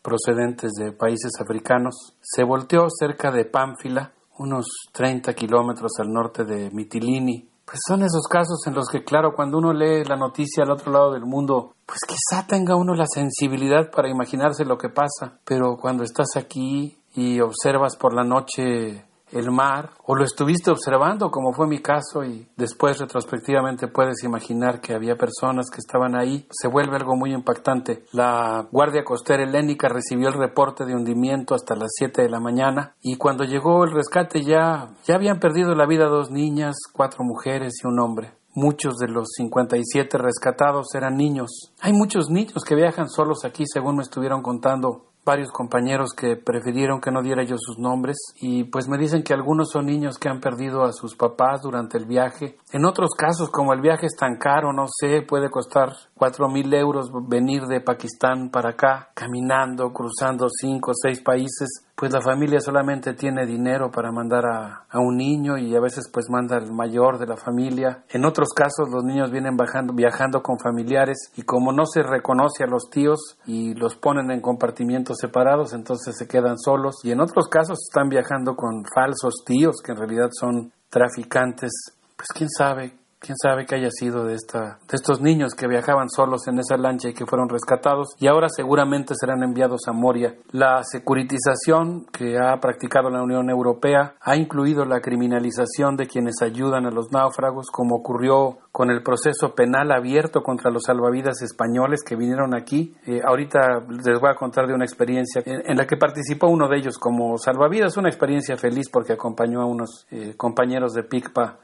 procedentes 0.08 0.72
de 0.80 0.94
países 0.94 1.34
africanos, 1.38 2.14
se 2.22 2.45
volteó 2.45 2.88
cerca 2.90 3.30
de 3.30 3.44
Pánfila, 3.44 4.14
unos 4.38 4.66
30 4.94 5.34
kilómetros 5.34 5.92
al 6.00 6.14
norte 6.14 6.45
de 6.45 6.72
Mitilini. 6.72 7.45
Pues 7.66 7.80
son 7.86 8.03
esos 8.03 8.26
casos 8.30 8.66
en 8.68 8.74
los 8.74 8.88
que, 8.88 9.03
claro, 9.03 9.34
cuando 9.36 9.58
uno 9.58 9.74
lee 9.74 10.06
la 10.06 10.16
noticia 10.16 10.64
al 10.64 10.72
otro 10.72 10.94
lado 10.94 11.11
del 11.11 11.26
mundo, 11.26 11.74
pues 11.86 12.00
quizá 12.08 12.48
tenga 12.48 12.77
uno 12.77 12.95
la 12.95 13.06
sensibilidad 13.06 13.92
para 13.92 14.10
imaginarse 14.10 14.64
lo 14.64 14.77
que 14.77 14.88
pasa, 14.88 15.40
pero 15.44 15.76
cuando 15.76 16.06
estás 16.06 16.38
aquí 16.38 16.98
y 17.14 17.42
observas 17.42 17.98
por 17.98 18.14
la 18.14 18.24
noche 18.24 19.03
el 19.32 19.52
mar, 19.52 19.92
o 20.06 20.16
lo 20.16 20.24
estuviste 20.24 20.72
observando, 20.72 21.30
como 21.30 21.54
fue 21.54 21.68
mi 21.68 21.80
caso, 21.80 22.24
y 22.24 22.48
después 22.56 23.00
retrospectivamente 23.00 23.88
puedes 23.88 24.24
imaginar 24.24 24.80
que 24.80 24.94
había 24.94 25.16
personas 25.16 25.70
que 25.70 25.80
estaban 25.80 26.16
ahí, 26.16 26.48
se 26.50 26.68
vuelve 26.68 26.96
algo 26.96 27.16
muy 27.16 27.34
impactante. 27.34 28.06
La 28.14 28.68
Guardia 28.72 29.04
Costera 29.04 29.44
Helénica 29.44 29.90
recibió 29.90 30.30
el 30.30 30.36
reporte 30.36 30.86
de 30.86 30.96
hundimiento 30.96 31.56
hasta 31.56 31.76
las 31.76 31.90
7 31.98 32.22
de 32.22 32.30
la 32.30 32.40
mañana, 32.40 32.96
y 33.02 33.18
cuando 33.18 33.44
llegó 33.44 33.84
el 33.84 33.92
rescate 33.92 34.44
ya, 34.44 34.90
ya 35.06 35.16
habían 35.16 35.40
perdido 35.40 35.76
la 35.76 35.86
vida 35.86 36.06
dos 36.06 36.32
niñas, 36.32 36.76
cuatro 36.94 37.24
mujeres 37.24 37.74
y 37.84 37.88
un 37.88 38.00
hombre. 38.00 38.34
Muchos 38.54 38.98
de 38.98 39.08
los 39.08 39.34
57 39.36 40.18
rescatados 40.18 40.88
eran 40.96 41.16
niños. 41.16 41.76
Hay 41.80 41.94
muchos 41.94 42.32
niños 42.32 42.64
que 42.68 42.74
viajan 42.74 43.08
solos 43.08 43.46
aquí, 43.46 43.66
según 43.68 43.98
me 43.98 44.02
estuvieron 44.02 44.42
contando 44.42 45.06
varios 45.28 45.52
compañeros 45.52 46.14
que 46.14 46.38
prefirieron 46.38 47.02
que 47.02 47.12
no 47.12 47.22
diera 47.22 47.44
yo 47.44 47.58
sus 47.60 47.78
nombres 47.78 48.16
y 48.40 48.64
pues 48.64 48.88
me 48.88 48.98
dicen 48.98 49.24
que 49.24 49.34
algunos 49.34 49.70
son 49.72 49.86
niños 49.86 50.18
que 50.18 50.30
han 50.30 50.40
perdido 50.40 50.84
a 50.84 50.94
sus 50.94 51.16
papás 51.16 51.62
durante 51.62 51.98
el 51.98 52.06
viaje. 52.06 52.58
En 52.72 52.86
otros 52.86 53.12
casos, 53.14 53.50
como 53.50 53.74
el 53.74 53.82
viaje 53.82 54.06
es 54.06 54.16
tan 54.16 54.38
caro, 54.38 54.72
no 54.72 54.86
sé, 54.88 55.22
puede 55.28 55.50
costar 55.50 55.90
cuatro 56.16 56.48
mil 56.48 56.74
euros 56.74 57.12
venir 57.28 57.64
de 57.64 57.82
Pakistán 57.82 58.50
para 58.50 58.70
acá, 58.70 59.10
caminando, 59.14 59.92
cruzando 59.92 60.48
cinco 60.50 60.92
o 60.92 60.96
seis 60.96 61.22
países, 61.22 61.87
pues 61.98 62.14
la 62.14 62.22
familia 62.22 62.59
solamente 62.59 63.16
tiene 63.16 63.48
dinero 63.48 63.90
para 63.90 64.11
mandar 64.11 64.45
a, 64.45 64.85
a, 64.88 65.00
un 65.00 65.17
niño 65.17 65.58
y 65.58 65.76
a 65.76 65.80
veces 65.80 66.08
pues 66.14 66.27
manda 66.30 66.56
al 66.56 66.72
mayor 66.72 67.17
de 67.17 67.26
la 67.26 67.38
familia. 67.38 68.03
En 68.09 68.24
otros 68.24 68.50
casos 68.56 68.88
los 68.92 69.03
niños 69.03 69.32
vienen 69.32 69.58
bajando, 69.58 69.93
viajando 69.93 70.43
con 70.43 70.59
familiares 70.59 71.32
y 71.35 71.42
como 71.42 71.72
no 71.72 71.88
se 71.88 72.03
reconoce 72.03 72.64
a 72.64 72.67
los 72.67 72.92
tíos 72.92 73.40
y 73.48 73.74
los 73.74 73.95
ponen 73.95 74.30
en 74.30 74.42
compartimientos 74.42 75.17
separados, 75.19 75.74
entonces 75.74 76.16
se 76.16 76.27
quedan 76.27 76.59
solos. 76.59 76.98
Y 77.03 77.11
en 77.11 77.19
otros 77.19 77.48
casos 77.48 77.80
están 77.90 78.09
viajando 78.09 78.56
con 78.56 78.84
falsos 78.93 79.43
tíos 79.43 79.77
que 79.84 79.93
en 79.93 79.98
realidad 79.98 80.30
son 80.32 80.72
traficantes. 80.92 81.72
Pues 82.16 82.27
quién 82.32 82.50
sabe 82.50 82.93
quién 83.20 83.36
sabe 83.42 83.66
qué 83.66 83.76
haya 83.76 83.90
sido 83.92 84.26
de 84.26 84.36
esta 84.36 84.80
de 84.90 84.96
estos 84.96 85.22
niños 85.22 85.54
que 85.54 85.68
viajaban 85.68 86.10
solos 86.10 86.48
en 86.48 86.60
esa 86.60 86.78
lancha 86.78 87.10
y 87.10 87.14
que 87.14 87.26
fueron 87.26 87.50
rescatados 87.50 88.16
y 88.20 88.28
ahora 88.28 88.48
seguramente 88.50 89.14
serán 89.20 89.44
enviados 89.44 89.82
a 89.88 89.94
Moria. 89.94 90.36
La 90.52 90.84
securitización 90.84 92.06
que 92.12 92.38
ha 92.38 92.60
practicado 92.60 93.10
la 93.10 93.24
Unión 93.24 93.50
Europea 93.50 94.16
ha 94.22 94.36
incluido 94.36 94.86
la 94.86 95.02
criminalización 95.02 95.96
de 95.96 96.08
quienes 96.08 96.42
ayudan 96.42 96.86
a 96.86 96.92
los 96.92 97.12
náufragos, 97.12 97.68
como 97.72 97.96
ocurrió 97.96 98.60
con 98.72 98.92
el 98.92 99.02
proceso 99.02 99.56
penal 99.56 99.92
abierto 99.92 100.44
contra 100.44 100.72
los 100.72 100.84
salvavidas 100.84 101.42
españoles 101.42 102.04
que 102.04 102.16
vinieron 102.16 102.56
aquí. 102.56 102.96
Eh, 103.06 103.22
ahorita 103.26 103.86
les 103.90 104.20
voy 104.20 104.30
a 104.30 104.36
contar 104.36 104.68
de 104.68 104.74
una 104.74 104.86
experiencia 104.86 105.42
en, 105.46 105.78
la 105.78 105.88
que 105.88 105.98
participó 105.98 106.48
uno 106.48 106.68
de 106.70 106.78
ellos 106.78 106.98
como 106.98 107.38
salvavidas, 107.38 107.98
una 107.98 108.10
experiencia 108.10 108.56
feliz 108.58 108.90
porque 108.92 109.14
acompañó 109.14 109.62
a 109.62 109.66
unos 109.66 110.06
eh, 110.12 110.36
compañeros 110.38 110.94
de 110.94 111.04
PICPA 111.04 111.60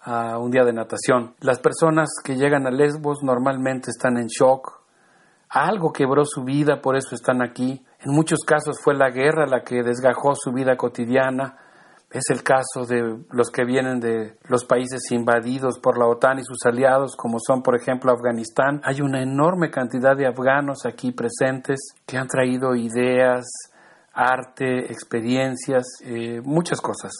a 0.00 0.38
un 0.38 0.50
día 0.50 0.64
de 0.64 0.72
natación. 0.72 1.34
Las 1.40 1.58
personas 1.58 2.08
que 2.24 2.36
llegan 2.36 2.66
a 2.66 2.70
Lesbos 2.70 3.18
normalmente 3.22 3.90
están 3.90 4.16
en 4.16 4.26
shock. 4.26 4.80
Algo 5.50 5.92
quebró 5.92 6.24
su 6.24 6.44
vida, 6.44 6.80
por 6.80 6.96
eso 6.96 7.14
están 7.14 7.42
aquí. 7.42 7.84
En 8.00 8.14
muchos 8.14 8.40
casos 8.46 8.78
fue 8.82 8.94
la 8.94 9.10
guerra 9.10 9.46
la 9.46 9.62
que 9.62 9.82
desgajó 9.82 10.34
su 10.34 10.52
vida 10.52 10.76
cotidiana. 10.76 11.56
Es 12.10 12.30
el 12.30 12.42
caso 12.42 12.86
de 12.86 13.18
los 13.30 13.50
que 13.50 13.64
vienen 13.64 14.00
de 14.00 14.38
los 14.48 14.64
países 14.64 15.10
invadidos 15.10 15.78
por 15.78 15.98
la 15.98 16.06
OTAN 16.06 16.38
y 16.38 16.42
sus 16.42 16.58
aliados, 16.64 17.16
como 17.16 17.38
son, 17.38 17.62
por 17.62 17.76
ejemplo, 17.76 18.12
Afganistán. 18.12 18.80
Hay 18.84 19.02
una 19.02 19.22
enorme 19.22 19.70
cantidad 19.70 20.16
de 20.16 20.26
afganos 20.26 20.86
aquí 20.86 21.12
presentes 21.12 21.78
que 22.06 22.16
han 22.16 22.28
traído 22.28 22.74
ideas, 22.74 23.46
arte, 24.14 24.90
experiencias, 24.90 25.84
eh, 26.02 26.40
muchas 26.42 26.80
cosas. 26.80 27.12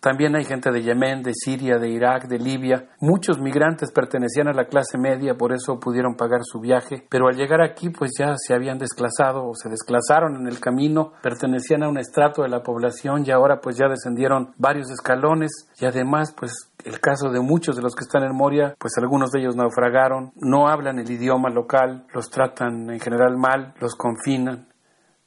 También 0.00 0.36
hay 0.36 0.44
gente 0.44 0.70
de 0.70 0.82
Yemen, 0.82 1.22
de 1.22 1.32
Siria, 1.34 1.78
de 1.78 1.88
Irak, 1.88 2.28
de 2.28 2.38
Libia. 2.38 2.88
Muchos 3.00 3.40
migrantes 3.40 3.90
pertenecían 3.92 4.48
a 4.48 4.52
la 4.52 4.66
clase 4.66 4.98
media, 4.98 5.34
por 5.34 5.52
eso 5.52 5.80
pudieron 5.80 6.14
pagar 6.14 6.40
su 6.44 6.60
viaje, 6.60 7.04
pero 7.08 7.28
al 7.28 7.36
llegar 7.36 7.62
aquí 7.62 7.90
pues 7.90 8.12
ya 8.18 8.34
se 8.36 8.54
habían 8.54 8.78
desclasado 8.78 9.46
o 9.46 9.54
se 9.54 9.68
desclasaron 9.68 10.36
en 10.36 10.46
el 10.46 10.60
camino, 10.60 11.12
pertenecían 11.22 11.82
a 11.82 11.88
un 11.88 11.98
estrato 11.98 12.42
de 12.42 12.48
la 12.48 12.62
población 12.62 13.24
y 13.26 13.30
ahora 13.30 13.60
pues 13.60 13.76
ya 13.76 13.88
descendieron 13.88 14.52
varios 14.58 14.90
escalones 14.90 15.50
y 15.80 15.86
además 15.86 16.32
pues 16.36 16.52
el 16.84 17.00
caso 17.00 17.30
de 17.30 17.40
muchos 17.40 17.74
de 17.74 17.82
los 17.82 17.94
que 17.94 18.04
están 18.04 18.22
en 18.22 18.36
Moria, 18.36 18.74
pues 18.78 18.92
algunos 18.98 19.30
de 19.32 19.40
ellos 19.40 19.56
naufragaron, 19.56 20.32
no 20.36 20.68
hablan 20.68 20.98
el 20.98 21.10
idioma 21.10 21.50
local, 21.50 22.06
los 22.14 22.30
tratan 22.30 22.90
en 22.90 23.00
general 23.00 23.36
mal, 23.36 23.74
los 23.80 23.96
confinan. 23.96 24.68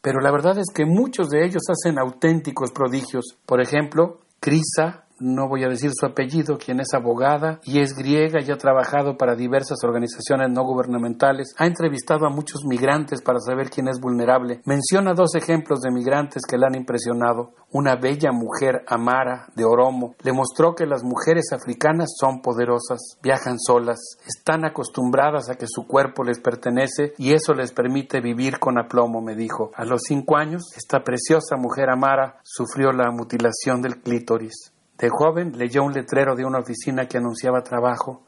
Pero 0.02 0.22
la 0.22 0.32
verdad 0.32 0.58
es 0.58 0.68
que 0.74 0.86
muchos 0.86 1.30
de 1.30 1.46
ellos 1.46 1.64
hacen 1.70 2.00
auténticos 2.00 2.72
prodigios. 2.72 3.38
Por 3.46 3.60
ejemplo, 3.60 4.20
Crisa, 4.40 5.04
no 5.20 5.48
voy 5.48 5.64
a 5.64 5.70
decir 5.70 5.92
su 5.94 6.06
apellido, 6.06 6.58
quien 6.58 6.80
es 6.80 6.94
abogada 6.94 7.60
y 7.64 7.80
es 7.80 7.94
griega 7.94 8.40
y 8.42 8.52
ha 8.52 8.58
trabajado 8.58 9.18
para 9.18 9.36
diversas 9.36 9.78
organizaciones 9.84 10.50
no 10.50 10.64
gubernamentales, 10.64 11.54
ha 11.58 11.66
entrevistado 11.66 12.26
a 12.26 12.30
muchos 12.30 12.64
migrantes 12.66 13.22
para 13.22 13.40
saber 13.40 13.70
quién 13.70 13.88
es 13.88 14.00
vulnerable. 14.00 14.62
Menciona 14.66 15.14
dos 15.14 15.36
ejemplos 15.36 15.82
de 15.82 15.92
migrantes 15.92 16.44
que 16.48 16.58
le 16.58 16.66
han 16.66 16.76
impresionado. 16.76 17.54
Una 17.72 17.96
bella 17.96 18.32
mujer, 18.32 18.84
Amara, 18.88 19.48
de 19.56 19.64
Oromo, 19.64 20.16
le 20.24 20.34
mostró 20.34 20.74
que 20.74 20.86
las 20.86 21.04
mujeres 21.04 21.52
africanas 21.52 22.16
son 22.20 22.42
poderosas, 22.42 23.18
viajan 23.22 23.60
solas, 23.60 24.00
están 24.26 24.66
acostumbradas 24.66 25.50
a 25.50 25.56
que 25.56 25.68
su 25.68 25.86
cuerpo 25.86 26.24
les 26.24 26.40
pertenece 26.40 27.14
y 27.18 27.34
eso 27.34 27.54
les 27.54 27.72
permite 27.72 28.22
vivir 28.22 28.60
con 28.60 28.80
aplomo, 28.80 29.22
me 29.22 29.36
dijo. 29.36 29.72
A 29.76 29.86
los 29.86 30.02
cinco 30.08 30.38
años, 30.38 30.64
esta 30.76 31.04
preciosa 31.04 31.58
mujer 31.58 31.90
Amara 31.90 32.40
sufrió 32.44 32.92
la 32.92 33.12
mutilación 33.12 33.82
del 33.82 34.02
clítoris. 34.02 34.74
De 35.00 35.10
joven 35.10 35.58
leyó 35.58 35.84
un 35.84 35.94
letrero 35.94 36.36
de 36.36 36.44
una 36.44 36.60
oficina 36.60 37.08
que 37.08 37.18
anunciaba 37.18 37.64
trabajo. 37.64 38.26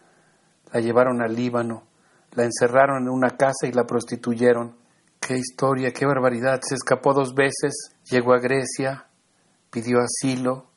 La 0.72 0.80
llevaron 0.80 1.22
al 1.22 1.36
Líbano, 1.36 1.84
la 2.32 2.46
encerraron 2.46 3.04
en 3.04 3.10
una 3.10 3.32
casa 3.32 3.68
y 3.68 3.74
la 3.74 3.86
prostituyeron. 3.86 4.78
Qué 5.20 5.38
historia, 5.38 5.92
qué 5.92 6.06
barbaridad. 6.06 6.62
Se 6.64 6.76
escapó 6.76 7.14
dos 7.14 7.34
veces, 7.36 7.98
llegó 8.10 8.34
a 8.34 8.40
Grecia, 8.40 9.06
pidió 9.70 10.00
asilo, 10.00 10.68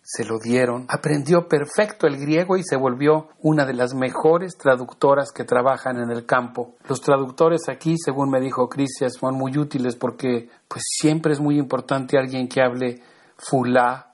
se 0.00 0.24
lo 0.24 0.38
dieron, 0.38 0.86
aprendió 0.88 1.46
perfecto 1.48 2.06
el 2.06 2.16
griego 2.16 2.56
y 2.56 2.64
se 2.64 2.76
volvió 2.76 3.28
una 3.40 3.66
de 3.66 3.74
las 3.74 3.94
mejores 3.94 4.56
traductoras 4.56 5.32
que 5.32 5.44
trabajan 5.44 5.98
en 5.98 6.10
el 6.10 6.24
campo. 6.24 6.76
Los 6.88 7.02
traductores 7.02 7.68
aquí, 7.68 7.96
según 8.02 8.30
me 8.30 8.40
dijo 8.40 8.70
Crisias, 8.70 9.12
son 9.20 9.36
muy 9.36 9.56
útiles 9.58 9.96
porque 9.96 10.48
pues 10.66 10.82
siempre 10.98 11.34
es 11.34 11.40
muy 11.40 11.58
importante 11.58 12.18
alguien 12.18 12.48
que 12.48 12.62
hable 12.62 13.02
fulá 13.36 14.11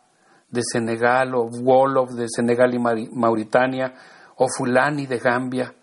de 0.50 0.62
Senegal 0.62 1.34
o 1.34 1.44
Wolof 1.44 2.12
de 2.12 2.26
Senegal 2.28 2.74
y 2.74 2.78
Mauritania 3.12 3.94
o 4.36 4.46
Fulani 4.48 5.06
de 5.06 5.18
Gambia 5.18 5.74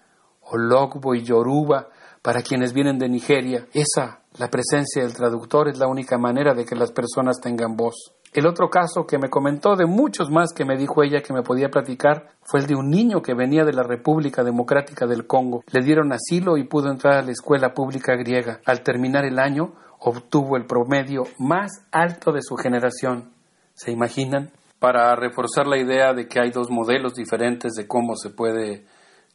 o 0.42 0.58
Logbo 0.58 1.14
y 1.16 1.24
Yoruba 1.24 1.90
Para 2.22 2.42
quienes 2.42 2.74
vienen 2.74 2.98
de 2.98 3.08
Nigeria, 3.08 3.68
esa, 3.72 4.22
la 4.40 4.50
presencia 4.50 5.03
del 5.03 5.14
traductor, 5.14 5.69
es 5.69 5.77
la 5.77 5.88
única 5.88 6.18
manera 6.18 6.56
de 6.56 6.66
que 6.66 6.76
las 6.76 6.92
personas 6.92 7.40
tengan 7.40 7.76
voz. 7.76 8.16
El 8.34 8.48
otro 8.48 8.68
caso 8.69 9.06
que 9.06 9.19
me 9.19 9.30
comentó 9.30 9.76
de 9.76 9.85
muchos 9.85 10.32
más 10.32 10.52
que 10.52 10.66
me 10.66 10.76
dijo 10.76 11.03
ella 11.03 11.22
que 11.22 11.34
me 11.34 11.44
podía 11.44 11.69
platicar 11.69 12.32
fue 12.42 12.61
el 12.61 12.66
de 12.66 12.76
un 12.76 12.90
niño 12.90 13.22
que 13.22 13.35
venía 13.35 13.64
de 13.64 13.74
la 13.74 13.84
República 13.84 14.44
Democrática 14.44 15.06
del 15.06 15.27
Congo. 15.27 15.64
Le 15.72 15.85
dieron 15.85 16.11
asilo 16.11 16.58
y 16.58 16.68
pudo 16.68 16.90
entrar 16.90 17.14
a 17.14 17.22
la 17.22 17.32
escuela 17.32 17.76
pública 17.76 18.16
griega. 18.16 18.60
Al 18.66 18.82
terminar 18.82 19.24
el 19.24 19.38
año, 19.38 19.76
obtuvo 20.00 20.58
el 20.58 20.66
promedio 20.66 21.26
más 21.38 21.85
alto 21.92 22.32
de 22.32 22.42
su 22.42 22.56
generación. 22.56 23.34
¿Se 23.76 23.92
imaginan? 23.92 24.52
Para 24.80 25.14
reforzar 25.18 25.68
la 25.68 25.78
idea 25.78 26.14
de 26.14 26.28
que 26.28 26.40
hay 26.40 26.50
dos 26.50 26.70
modelos 26.70 27.14
diferentes 27.14 27.74
de 27.74 27.88
cómo 27.88 28.16
se 28.16 28.30
puede 28.30 28.86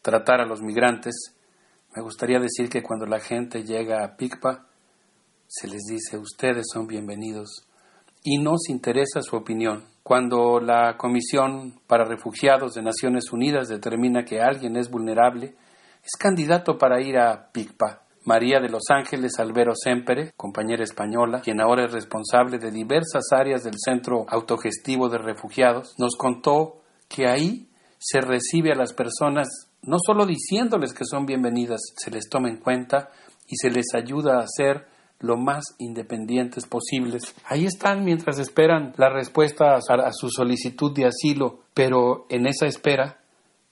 tratar 0.01 0.41
a 0.41 0.47
los 0.47 0.63
migrantes, 0.63 1.37
me 1.95 2.03
gustaría 2.03 2.39
decir 2.39 2.71
que 2.71 2.83
cuando 2.83 3.05
la 3.05 3.21
gente 3.21 3.65
llega 3.65 4.03
a 4.03 4.17
PICPA, 4.17 4.67
se 5.47 5.69
les 5.69 5.83
dice 5.83 6.17
ustedes 6.17 6.67
son 6.73 6.87
bienvenidos 6.87 7.67
y 8.23 8.39
nos 8.39 8.71
interesa 8.71 9.21
su 9.21 9.37
opinión. 9.37 9.85
Cuando 10.03 10.59
la 10.59 10.97
Comisión 10.97 11.79
para 11.87 12.05
Refugiados 12.05 12.73
de 12.73 12.83
Naciones 12.83 13.33
Unidas 13.33 13.69
determina 13.69 14.25
que 14.25 14.41
alguien 14.41 14.77
es 14.77 14.91
vulnerable, 14.91 15.55
es 16.03 16.17
candidato 16.19 16.79
para 16.79 17.03
ir 17.03 17.19
a 17.19 17.51
PICPA. 17.53 18.05
María 18.31 18.61
de 18.61 18.69
los 18.69 18.85
Ángeles 18.91 19.41
Albero 19.41 19.73
Sempere, 19.75 20.31
compañera 20.37 20.85
española, 20.85 21.41
quien 21.41 21.61
ahora 21.61 21.87
es 21.87 21.93
responsable 21.93 22.59
de 22.59 22.71
diversas 22.71 23.25
áreas 23.33 23.65
del 23.65 23.75
Centro 23.77 24.25
Autogestivo 24.29 25.09
de 25.09 25.19
Refugiados, 25.19 25.97
nos 25.99 26.15
contó 26.15 26.77
que 27.09 27.29
ahí 27.29 27.67
se 27.99 28.21
recibe 28.21 28.71
a 28.71 28.77
las 28.77 28.93
personas 28.93 29.49
no 29.83 29.97
solo 29.99 30.27
diciéndoles 30.27 30.93
que 30.93 31.05
son 31.05 31.27
bienvenidas, 31.27 31.81
se 31.97 32.13
les 32.13 32.29
toma 32.29 32.49
en 32.49 32.59
cuenta 32.59 33.11
y 33.49 33.57
se 33.57 33.69
les 33.69 33.87
ayuda 33.97 34.39
a 34.39 34.47
ser 34.47 34.87
lo 35.19 35.37
más 35.37 35.65
independientes 35.79 36.67
posibles. 36.67 37.35
Ahí 37.47 37.67
están 37.67 38.05
mientras 38.05 38.39
esperan 38.39 38.93
la 38.97 39.09
respuesta 39.09 39.75
a, 39.75 40.13
su 40.13 40.31
solicitud 40.31 40.95
de 40.95 41.07
asilo, 41.07 41.65
pero 41.75 42.27
en 42.29 42.47
esa 42.47 42.67
espera 42.67 43.19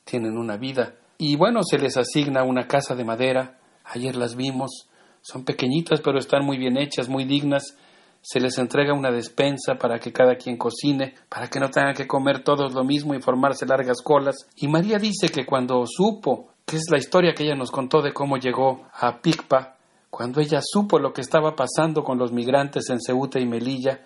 tienen 0.04 0.36
una 0.36 0.56
vida. 0.56 0.96
Y 1.16 1.36
bueno, 1.36 1.60
se 1.62 1.78
les 1.78 1.96
asigna 1.96 2.42
una 2.42 2.66
casa 2.66 2.96
de 2.96 3.04
madera, 3.04 3.57
ayer 3.88 4.16
las 4.16 4.36
vimos, 4.36 4.88
son 5.20 5.44
pequeñitas 5.44 6.00
pero 6.00 6.18
están 6.18 6.44
muy 6.44 6.58
bien 6.58 6.76
hechas, 6.76 7.08
muy 7.08 7.24
dignas, 7.24 7.76
se 8.20 8.40
les 8.40 8.58
entrega 8.58 8.92
una 8.92 9.10
despensa 9.10 9.76
para 9.80 9.98
que 9.98 10.12
cada 10.12 10.36
quien 10.36 10.56
cocine, 10.56 11.14
para 11.28 11.48
que 11.48 11.60
no 11.60 11.70
tengan 11.70 11.94
que 11.94 12.06
comer 12.06 12.42
todos 12.42 12.74
lo 12.74 12.84
mismo 12.84 13.14
y 13.14 13.22
formarse 13.22 13.66
largas 13.66 14.02
colas. 14.02 14.48
Y 14.56 14.68
María 14.68 14.98
dice 14.98 15.28
que 15.28 15.46
cuando 15.46 15.84
supo, 15.86 16.48
que 16.66 16.76
es 16.76 16.84
la 16.90 16.98
historia 16.98 17.32
que 17.32 17.44
ella 17.44 17.54
nos 17.54 17.70
contó 17.70 18.02
de 18.02 18.12
cómo 18.12 18.36
llegó 18.36 18.86
a 18.92 19.20
Picpa, 19.20 19.76
cuando 20.10 20.40
ella 20.40 20.60
supo 20.62 20.98
lo 20.98 21.12
que 21.12 21.20
estaba 21.20 21.54
pasando 21.54 22.02
con 22.02 22.18
los 22.18 22.32
migrantes 22.32 22.90
en 22.90 23.00
Ceuta 23.00 23.38
y 23.38 23.46
Melilla, 23.46 24.00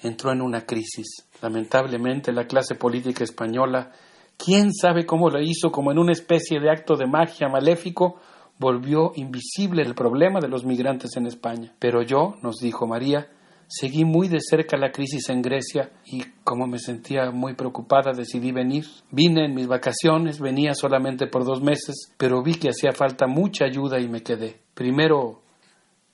entró 0.00 0.32
en 0.32 0.42
una 0.42 0.64
crisis. 0.64 1.28
Lamentablemente 1.42 2.32
la 2.32 2.46
clase 2.46 2.74
política 2.74 3.24
española, 3.24 3.90
quién 4.36 4.72
sabe 4.72 5.06
cómo 5.06 5.30
lo 5.30 5.40
hizo, 5.40 5.72
como 5.72 5.92
en 5.92 5.98
una 5.98 6.12
especie 6.12 6.60
de 6.60 6.70
acto 6.70 6.96
de 6.96 7.06
magia 7.06 7.48
maléfico, 7.48 8.20
volvió 8.58 9.12
invisible 9.14 9.82
el 9.82 9.94
problema 9.94 10.40
de 10.40 10.48
los 10.48 10.64
migrantes 10.64 11.16
en 11.16 11.26
España. 11.26 11.72
Pero 11.78 12.02
yo, 12.02 12.36
nos 12.42 12.56
dijo 12.56 12.86
María, 12.86 13.28
seguí 13.66 14.04
muy 14.04 14.28
de 14.28 14.38
cerca 14.40 14.76
la 14.76 14.92
crisis 14.92 15.28
en 15.28 15.42
Grecia 15.42 15.90
y 16.04 16.22
como 16.44 16.66
me 16.66 16.78
sentía 16.78 17.30
muy 17.30 17.54
preocupada 17.54 18.12
decidí 18.12 18.52
venir. 18.52 18.84
Vine 19.10 19.46
en 19.46 19.54
mis 19.54 19.66
vacaciones, 19.66 20.40
venía 20.40 20.74
solamente 20.74 21.26
por 21.26 21.44
dos 21.44 21.62
meses, 21.62 22.12
pero 22.16 22.42
vi 22.42 22.54
que 22.54 22.70
hacía 22.70 22.92
falta 22.92 23.26
mucha 23.26 23.64
ayuda 23.64 24.00
y 24.00 24.08
me 24.08 24.22
quedé. 24.22 24.60
Primero 24.74 25.42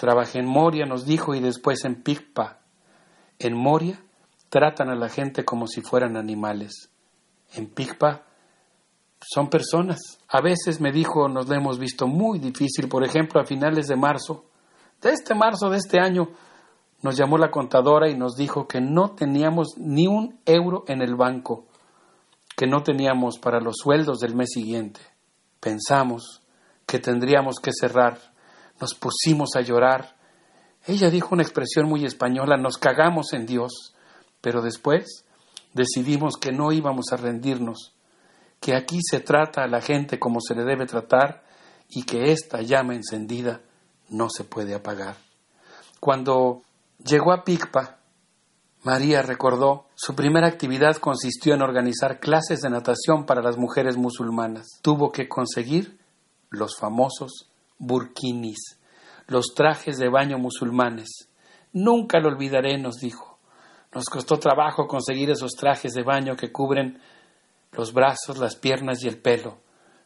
Trabajé 0.03 0.41
en 0.41 0.47
Moria, 0.47 0.85
nos 0.85 1.07
dijo, 1.07 1.33
y 1.33 1.39
después 1.39 1.85
en 1.85 2.03
Picpa. 2.03 2.59
En 3.39 3.57
Moria 3.57 4.03
tratan 4.49 4.89
a 4.89 4.97
la 4.97 5.09
gente 5.09 5.45
como 5.45 5.69
si 5.69 5.81
fueran 5.81 6.17
animales. 6.17 6.91
En 7.55 7.69
Picpa 7.69 8.25
son 9.21 9.49
personas. 9.49 10.01
A 10.33 10.41
veces 10.41 10.81
me 10.81 10.93
dijo, 10.93 11.29
nos 11.29 11.49
lo 11.49 11.55
hemos 11.55 11.79
visto 11.79 12.07
muy 12.07 12.39
difícil. 12.39 12.89
Por 12.89 13.05
ejemplo, 13.05 13.41
a 13.41 13.45
finales 13.45 13.87
de 13.87 13.97
marzo, 13.97 14.45
de 15.01 15.11
este 15.11 15.35
marzo 15.35 15.71
de 15.71 15.79
este 15.79 16.01
año, 16.01 16.31
nos 17.03 17.17
llamó 17.17 17.39
la 17.39 17.51
contadora 17.51 18.09
y 18.09 18.17
nos 18.17 18.35
dijo 18.37 18.67
que 18.67 18.81
no 18.81 19.11
teníamos 19.11 19.75
ni 19.77 20.07
un 20.07 20.41
euro 20.47 20.85
en 20.89 21.03
el 21.03 21.17
banco, 21.17 21.67
que 22.57 22.67
no 22.67 22.83
teníamos 22.83 23.39
para 23.39 23.61
los 23.61 23.77
sueldos 23.77 24.21
del 24.21 24.35
mes 24.35 24.51
siguiente. 24.53 25.01
Pensamos 25.61 26.41
que 26.87 26.99
tendríamos 26.99 27.57
que 27.61 27.73
cerrar 27.73 28.33
nos 28.83 28.95
pusimos 28.95 29.51
a 29.55 29.61
llorar. 29.61 30.17
Ella 30.87 31.09
dijo 31.09 31.29
una 31.31 31.45
expresión 31.45 31.89
muy 31.89 32.05
española, 32.05 32.57
nos 32.57 32.77
cagamos 32.77 33.33
en 33.33 33.47
Dios, 33.47 33.95
pero 34.41 34.61
después 34.61 35.25
decidimos 35.73 36.37
que 36.37 36.51
no 36.51 36.73
íbamos 36.73 37.13
a 37.13 37.17
rendirnos, 37.17 37.95
que 38.63 38.77
aquí 38.77 39.01
se 39.03 39.19
trata 39.19 39.65
a 39.65 39.67
la 39.67 39.81
gente 39.81 40.21
como 40.21 40.41
se 40.41 40.55
le 40.55 40.63
debe 40.63 40.87
tratar 40.87 41.43
y 41.89 42.05
que 42.05 42.31
esta 42.31 42.63
llama 42.63 42.95
encendida 42.95 43.61
no 44.09 44.31
se 44.31 44.45
puede 44.45 44.73
apagar. 44.73 45.17
Cuando 45.99 46.63
llegó 47.05 47.33
a 47.33 47.43
Picpa, 47.43 47.99
María 48.85 49.23
recordó, 49.23 49.89
su 49.97 50.15
primera 50.15 50.47
actividad 50.47 50.97
consistió 50.97 51.55
en 51.55 51.63
organizar 51.63 52.21
clases 52.21 52.61
de 52.61 52.71
natación 52.71 53.27
para 53.27 53.43
las 53.43 53.57
mujeres 53.57 53.97
musulmanas. 53.97 54.69
Tuvo 54.81 55.11
que 55.11 55.29
conseguir 55.29 55.99
los 56.49 56.77
famosos 56.79 57.51
burkinis, 57.79 58.79
los 59.27 59.55
trajes 59.57 59.99
de 59.99 60.09
baño 60.09 60.39
musulmanes. 60.39 61.29
Nunca 61.73 62.21
lo 62.21 62.29
olvidaré, 62.29 62.79
nos 62.79 62.99
dijo. 63.01 63.39
Nos 63.93 64.05
costó 64.05 64.39
trabajo 64.39 64.87
conseguir 64.87 65.31
esos 65.31 65.51
trajes 65.53 65.95
de 65.95 66.05
baño 66.05 66.37
que 66.37 66.53
cubren 66.53 67.01
los 67.73 67.93
brazos, 67.93 68.39
las 68.39 68.57
piernas 68.57 69.03
y 69.03 69.09
el 69.09 69.19
pelo, 69.19 69.59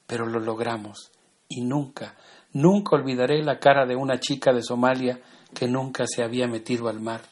pero 0.07 0.27
lo 0.27 0.41
logramos. 0.41 1.11
Y 1.49 1.63
nunca, 1.63 2.17
nunca 2.53 2.97
olvidaré 2.97 3.43
la 3.43 3.59
cara 3.59 3.87
de 3.87 3.97
una 3.97 4.19
chica 4.19 4.53
de 4.53 4.63
Somalia 4.63 5.21
que 5.55 5.67
nunca 5.69 6.07
se 6.07 6.23
había 6.23 6.47
metido 6.47 6.89
al 6.89 7.01
mar. 7.01 7.23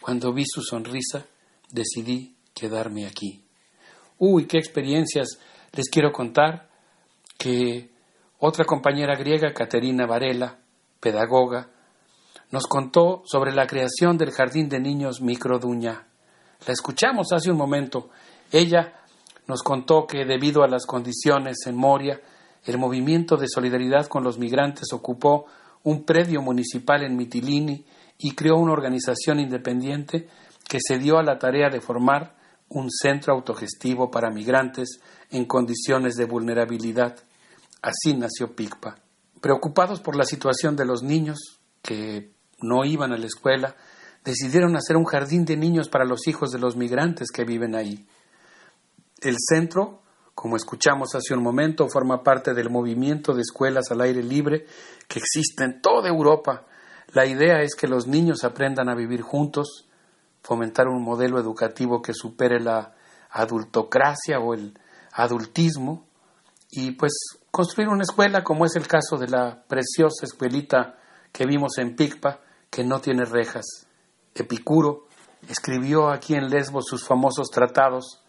Cuando 0.00 0.32
vi 0.32 0.44
su 0.46 0.62
sonrisa, 0.62 1.24
decidí 1.70 2.34
quedarme 2.54 3.06
aquí. 3.06 3.42
Uy, 4.18 4.46
qué 4.46 4.58
experiencias 4.58 5.38
les 5.72 5.88
quiero 5.88 6.12
contar 6.12 6.68
que 7.36 7.90
otra 8.38 8.64
compañera 8.64 9.16
griega, 9.16 9.52
Caterina 9.52 10.06
Varela, 10.06 10.58
pedagoga, 11.00 11.68
nos 12.50 12.66
contó 12.66 13.22
sobre 13.26 13.52
la 13.52 13.66
creación 13.66 14.16
del 14.16 14.30
Jardín 14.30 14.68
de 14.68 14.78
Niños 14.78 15.20
Microduña. 15.20 16.06
La 16.66 16.72
escuchamos 16.72 17.32
hace 17.32 17.50
un 17.50 17.56
momento. 17.56 18.10
Ella 18.52 19.03
nos 19.46 19.62
contó 19.62 20.06
que 20.06 20.24
debido 20.24 20.62
a 20.62 20.68
las 20.68 20.86
condiciones 20.86 21.58
en 21.66 21.76
Moria, 21.76 22.20
el 22.64 22.78
movimiento 22.78 23.36
de 23.36 23.48
solidaridad 23.48 24.06
con 24.06 24.24
los 24.24 24.38
migrantes 24.38 24.92
ocupó 24.92 25.46
un 25.82 26.04
predio 26.04 26.40
municipal 26.40 27.02
en 27.02 27.16
Mitilini 27.16 27.84
y 28.18 28.34
creó 28.34 28.56
una 28.56 28.72
organización 28.72 29.38
independiente 29.38 30.28
que 30.66 30.78
se 30.80 30.98
dio 30.98 31.18
a 31.18 31.22
la 31.22 31.38
tarea 31.38 31.68
de 31.68 31.80
formar 31.80 32.36
un 32.68 32.90
centro 32.90 33.34
autogestivo 33.34 34.10
para 34.10 34.30
migrantes 34.30 35.00
en 35.30 35.44
condiciones 35.44 36.14
de 36.14 36.24
vulnerabilidad. 36.24 37.16
Así 37.82 38.14
nació 38.14 38.56
PICPA. 38.56 38.96
Preocupados 39.40 40.00
por 40.00 40.16
la 40.16 40.24
situación 40.24 40.74
de 40.74 40.86
los 40.86 41.02
niños 41.02 41.60
que 41.82 42.32
no 42.62 42.84
iban 42.84 43.12
a 43.12 43.18
la 43.18 43.26
escuela, 43.26 43.76
decidieron 44.24 44.74
hacer 44.74 44.96
un 44.96 45.04
jardín 45.04 45.44
de 45.44 45.56
niños 45.56 45.90
para 45.90 46.06
los 46.06 46.26
hijos 46.26 46.50
de 46.50 46.58
los 46.58 46.76
migrantes 46.76 47.30
que 47.30 47.44
viven 47.44 47.74
ahí. 47.74 48.06
El 49.20 49.36
centro, 49.38 50.02
como 50.34 50.56
escuchamos 50.56 51.14
hace 51.14 51.34
un 51.34 51.42
momento, 51.42 51.88
forma 51.88 52.22
parte 52.22 52.54
del 52.54 52.70
movimiento 52.70 53.32
de 53.34 53.42
escuelas 53.42 53.90
al 53.90 54.00
aire 54.00 54.22
libre 54.22 54.66
que 55.08 55.18
existe 55.18 55.64
en 55.64 55.80
toda 55.80 56.08
Europa. 56.08 56.66
La 57.12 57.26
idea 57.26 57.62
es 57.62 57.74
que 57.74 57.88
los 57.88 58.06
niños 58.06 58.44
aprendan 58.44 58.88
a 58.88 58.94
vivir 58.94 59.22
juntos, 59.22 59.88
fomentar 60.42 60.88
un 60.88 61.02
modelo 61.02 61.38
educativo 61.38 62.02
que 62.02 62.12
supere 62.12 62.60
la 62.60 62.94
adultocracia 63.30 64.38
o 64.40 64.54
el 64.54 64.78
adultismo 65.12 66.06
y 66.70 66.92
pues 66.92 67.12
construir 67.50 67.88
una 67.88 68.02
escuela 68.02 68.42
como 68.42 68.66
es 68.66 68.74
el 68.76 68.86
caso 68.86 69.16
de 69.16 69.28
la 69.28 69.62
preciosa 69.68 70.24
escuelita 70.24 70.98
que 71.32 71.46
vimos 71.46 71.78
en 71.78 71.94
Picpa 71.94 72.40
que 72.68 72.84
no 72.84 73.00
tiene 73.00 73.24
rejas. 73.24 73.86
Epicuro 74.34 75.06
escribió 75.48 76.10
aquí 76.10 76.34
en 76.34 76.50
Lesbos 76.50 76.86
sus 76.88 77.06
famosos 77.06 77.48
tratados 77.50 78.23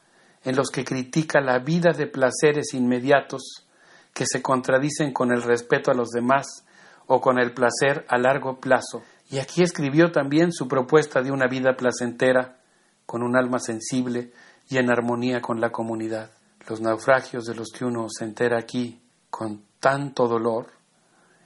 en 0.46 0.56
los 0.56 0.70
que 0.70 0.86
critica 0.86 1.42
la 1.42 1.60
vida 1.60 1.92
de 1.92 2.08
placeres 2.08 2.74
inmediatos 2.74 3.68
que 4.14 4.26
se 4.26 4.42
contradicen 4.42 5.12
con 5.12 5.34
el 5.34 5.42
respeto 5.42 5.92
a 5.92 5.96
los 5.96 6.10
demás 6.12 6.66
o 7.08 7.20
con 7.20 7.38
el 7.38 7.54
placer 7.54 8.06
a 8.08 8.18
largo 8.18 8.62
plazo. 8.62 9.04
Y 9.30 9.40
aquí 9.40 9.64
escribió 9.64 10.12
también 10.12 10.54
su 10.54 10.68
propuesta 10.68 11.22
de 11.22 11.32
una 11.32 11.48
vida 11.48 11.76
placentera, 11.76 12.58
con 13.06 13.22
un 13.22 13.36
alma 13.36 13.60
sensible 13.60 14.32
y 14.70 14.78
en 14.78 14.90
armonía 14.90 15.42
con 15.42 15.60
la 15.60 15.72
comunidad 15.72 16.32
los 16.68 16.82
naufragios 16.82 17.46
de 17.46 17.56
los 17.56 17.70
que 17.70 17.86
uno 17.86 18.08
se 18.10 18.26
entera 18.26 18.58
aquí 18.58 19.00
con 19.30 19.64
tanto 19.80 20.28
dolor, 20.28 20.68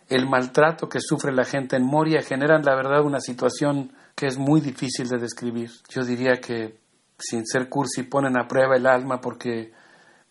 el 0.08 0.28
maltrato 0.28 0.88
que 0.88 1.00
sufre 1.02 1.32
la 1.34 1.44
gente 1.46 1.76
en 1.76 1.84
Moria 1.84 2.22
generan, 2.22 2.64
la 2.64 2.76
verdad, 2.76 3.04
una 3.04 3.20
situación 3.20 3.92
que 4.16 4.28
es 4.28 4.38
muy 4.38 4.62
difícil 4.62 5.08
de 5.08 5.18
describir. 5.18 5.70
Yo 5.90 6.04
diría 6.04 6.40
que, 6.42 6.80
sin 7.20 7.46
ser 7.46 7.70
cursi, 7.70 8.04
ponen 8.04 8.38
a 8.38 8.48
prueba 8.48 8.76
el 8.76 8.88
alma 8.88 9.20
porque 9.20 9.72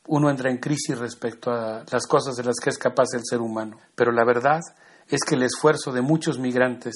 uno 0.07 0.31
entra 0.31 0.51
en 0.51 0.59
crisis 0.59 0.99
respecto 0.99 1.51
a 1.51 1.85
las 1.91 2.07
cosas 2.07 2.35
de 2.37 2.45
las 2.45 2.57
que 2.63 2.71
es 2.71 2.79
capaz 2.79 3.09
el 3.15 3.23
ser 3.25 3.41
humano. 3.41 3.79
Pero 3.95 4.11
la 4.11 4.25
verdad 4.25 4.61
es 5.07 5.21
que 5.23 5.35
el 5.35 5.43
esfuerzo 5.43 5.93
de 5.93 6.01
muchos 6.01 6.39
migrantes 6.39 6.95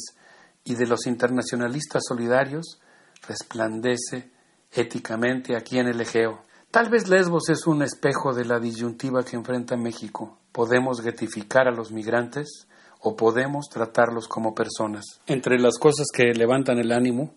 y 0.64 0.74
de 0.74 0.86
los 0.86 1.06
internacionalistas 1.06 2.02
solidarios 2.08 2.80
resplandece 3.26 4.30
éticamente 4.72 5.56
aquí 5.56 5.78
en 5.78 5.88
el 5.88 6.00
Egeo. 6.00 6.42
Tal 6.70 6.88
vez 6.88 7.08
Lesbos 7.08 7.50
es 7.50 7.66
un 7.66 7.82
espejo 7.82 8.32
de 8.32 8.46
la 8.46 8.58
disyuntiva 8.58 9.22
que 9.24 9.36
enfrenta 9.36 9.76
México. 9.76 10.38
¿Podemos 10.52 11.02
getificar 11.02 11.68
a 11.68 11.74
los 11.74 11.92
migrantes 11.92 12.66
o 13.00 13.14
podemos 13.14 13.68
tratarlos 13.68 14.26
como 14.26 14.54
personas? 14.54 15.04
Entre 15.26 15.58
las 15.58 15.78
cosas 15.78 16.06
que 16.14 16.32
levantan 16.32 16.78
el 16.78 16.92
ánimo, 16.92 17.34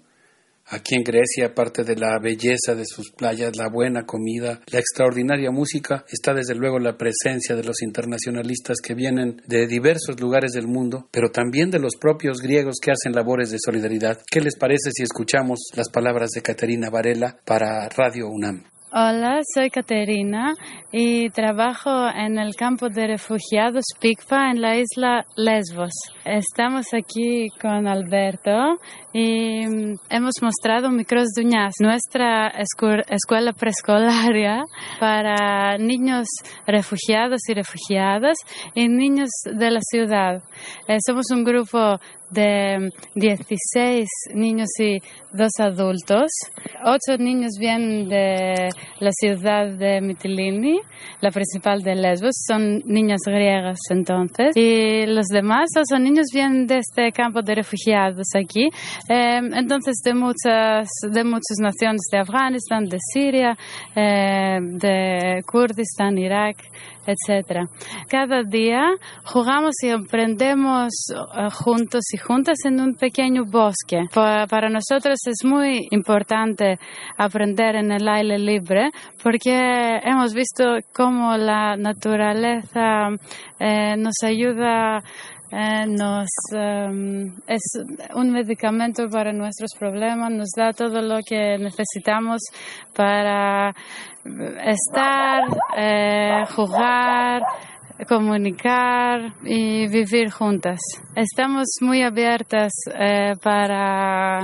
Aquí 0.68 0.96
en 0.96 1.04
Grecia, 1.04 1.48
aparte 1.48 1.84
de 1.84 1.96
la 1.96 2.18
belleza 2.20 2.74
de 2.76 2.86
sus 2.86 3.12
playas, 3.12 3.56
la 3.56 3.70
buena 3.70 4.04
comida, 4.06 4.62
la 4.72 4.80
extraordinaria 4.80 5.52
música, 5.52 6.06
está 6.12 6.34
desde 6.34 6.56
luego 6.56 6.80
la 6.80 6.98
presencia 6.98 7.56
de 7.56 7.64
los 7.64 7.84
internacionalistas 7.84 8.78
que 8.82 8.96
vienen 8.96 9.42
de 9.46 9.68
diversos 9.68 10.20
lugares 10.20 10.54
del 10.54 10.68
mundo, 10.68 11.08
pero 11.12 11.30
también 11.30 11.70
de 11.70 11.80
los 11.80 11.96
propios 11.98 12.42
griegos 12.42 12.78
que 12.82 12.92
hacen 12.92 13.14
labores 13.14 13.52
de 13.52 13.60
solidaridad. 13.60 14.20
¿Qué 14.30 14.42
les 14.42 14.58
parece 14.58 14.90
si 14.92 15.04
escuchamos 15.04 15.60
las 15.76 15.90
palabras 15.90 16.32
de 16.32 16.42
Caterina 16.42 16.90
Varela 16.90 17.38
para 17.46 17.88
Radio 17.90 18.28
UNAM? 18.28 18.64
Hola, 18.92 19.42
soy 19.54 19.70
Caterina 19.70 20.54
y 20.92 21.30
trabajo 21.30 22.08
en 22.08 22.40
el 22.40 22.56
campo 22.56 22.90
de 22.90 23.08
refugiados 23.08 23.84
PICPA 24.00 24.52
en 24.52 24.62
la 24.62 24.78
isla 24.78 25.26
Lesbos. 25.36 25.92
Estamos 26.26 26.88
aquí 26.92 27.50
con 27.62 27.88
Alberto 27.88 28.80
y 29.14 29.64
mm, 29.68 29.94
hemos 30.10 30.34
mostrado 30.42 30.90
Micros 30.90 31.28
Duñas, 31.38 31.76
nuestra 31.80 32.48
escuela 32.48 33.54
preescolaria 33.54 34.64
para 35.00 35.78
niños 35.78 36.26
refugiados 36.66 37.42
y 37.48 37.54
refugiadas 37.54 38.38
y 38.74 38.88
niños 38.88 39.30
de 39.46 39.70
la 39.70 39.82
ciudad. 39.82 40.42
Eh, 40.88 40.98
somos 41.06 41.26
un 41.32 41.44
grupo 41.44 42.00
de 42.32 42.90
16 43.16 44.08
niños 44.34 44.70
y 44.80 45.00
dos 45.32 45.52
adultos. 45.60 46.32
Ocho 46.84 47.18
niños 47.18 47.52
vienen 47.60 48.10
de 48.10 48.70
la 49.00 49.12
ciudad 49.12 49.68
de 49.78 50.02
Mitilini, 50.02 50.80
la 51.22 51.32
principal 51.32 51.82
de 51.82 51.96
Lesbos. 51.96 52.36
Son 52.48 52.82
niñas 52.86 53.22
griegas 53.26 53.80
entonces. 53.90 54.56
Y 54.56 55.06
los 55.06 55.28
demás 55.28 55.70
son 55.90 56.04
niños 56.04 56.15
vienen 56.34 56.68
de 56.68 56.80
este 56.80 57.12
campo 57.12 57.42
de 57.42 57.56
refugiados 57.56 58.28
aquí. 58.36 58.70
Eh, 59.10 59.40
entonces 59.54 59.96
de 60.04 60.14
muchas, 60.14 60.88
de 61.12 61.24
muchas 61.24 61.58
naciones 61.60 62.02
de 62.12 62.20
Afganistán, 62.20 62.86
de 62.86 62.98
Siria, 63.14 63.58
eh, 63.96 64.60
de 64.62 65.42
Kurdistán, 65.46 66.18
Irak 66.18 66.58
etcétera. 67.06 67.66
Cada 68.10 68.44
día 68.44 68.82
jugamos 69.24 69.76
y 69.84 69.90
aprendemos 69.90 70.94
uh, 71.12 71.50
juntos 71.52 72.02
y 72.14 72.18
juntas 72.18 72.58
en 72.66 72.80
un 72.80 72.96
pequeño 72.96 73.44
bosque. 73.46 74.02
para 74.14 74.70
nosotros 74.70 75.20
es 75.26 75.46
muy 75.46 75.88
importante 75.92 76.78
aprender 77.18 77.76
en 77.76 77.92
el 77.92 78.08
aire 78.08 78.40
libre 78.40 78.92
porque 79.22 80.00
hemos 80.04 80.34
visto 80.34 80.64
cómo 80.94 81.38
la 81.38 81.76
naturaleza 81.78 83.10
eh, 83.60 83.96
nos 83.98 84.16
ayuda 84.24 84.98
eh, 84.98 85.02
nos 85.52 86.30
um, 86.54 87.28
es 87.48 87.62
un 88.16 88.32
medicamento 88.32 89.08
para 89.10 89.32
nuestros 89.32 89.72
problemas, 89.78 90.32
nos 90.32 90.50
da 90.56 90.74
todo 90.74 91.02
lo 91.02 91.20
que 91.28 91.58
necesitamos 91.58 92.42
para 92.94 93.74
estar, 94.26 95.44
eh, 95.78 96.44
jugar, 96.56 97.42
comunicar 98.08 99.34
y 99.44 99.88
vivir 99.88 100.30
juntas. 100.32 100.80
Estamos 101.16 101.66
muy 101.82 102.02
abiertas 102.02 102.72
eh, 102.94 103.34
para 103.42 104.42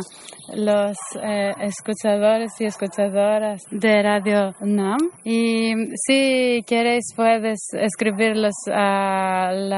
los 0.54 0.98
eh, 1.22 1.52
escuchadores 1.60 2.52
y 2.60 2.66
escuchadoras 2.66 3.62
de 3.72 4.02
Radio 4.02 4.54
NAM 4.62 5.00
y 5.24 5.74
si 5.96 6.64
queréis 6.68 7.14
puedes 7.16 7.60
escribirlos 7.74 8.54
al 8.68 9.72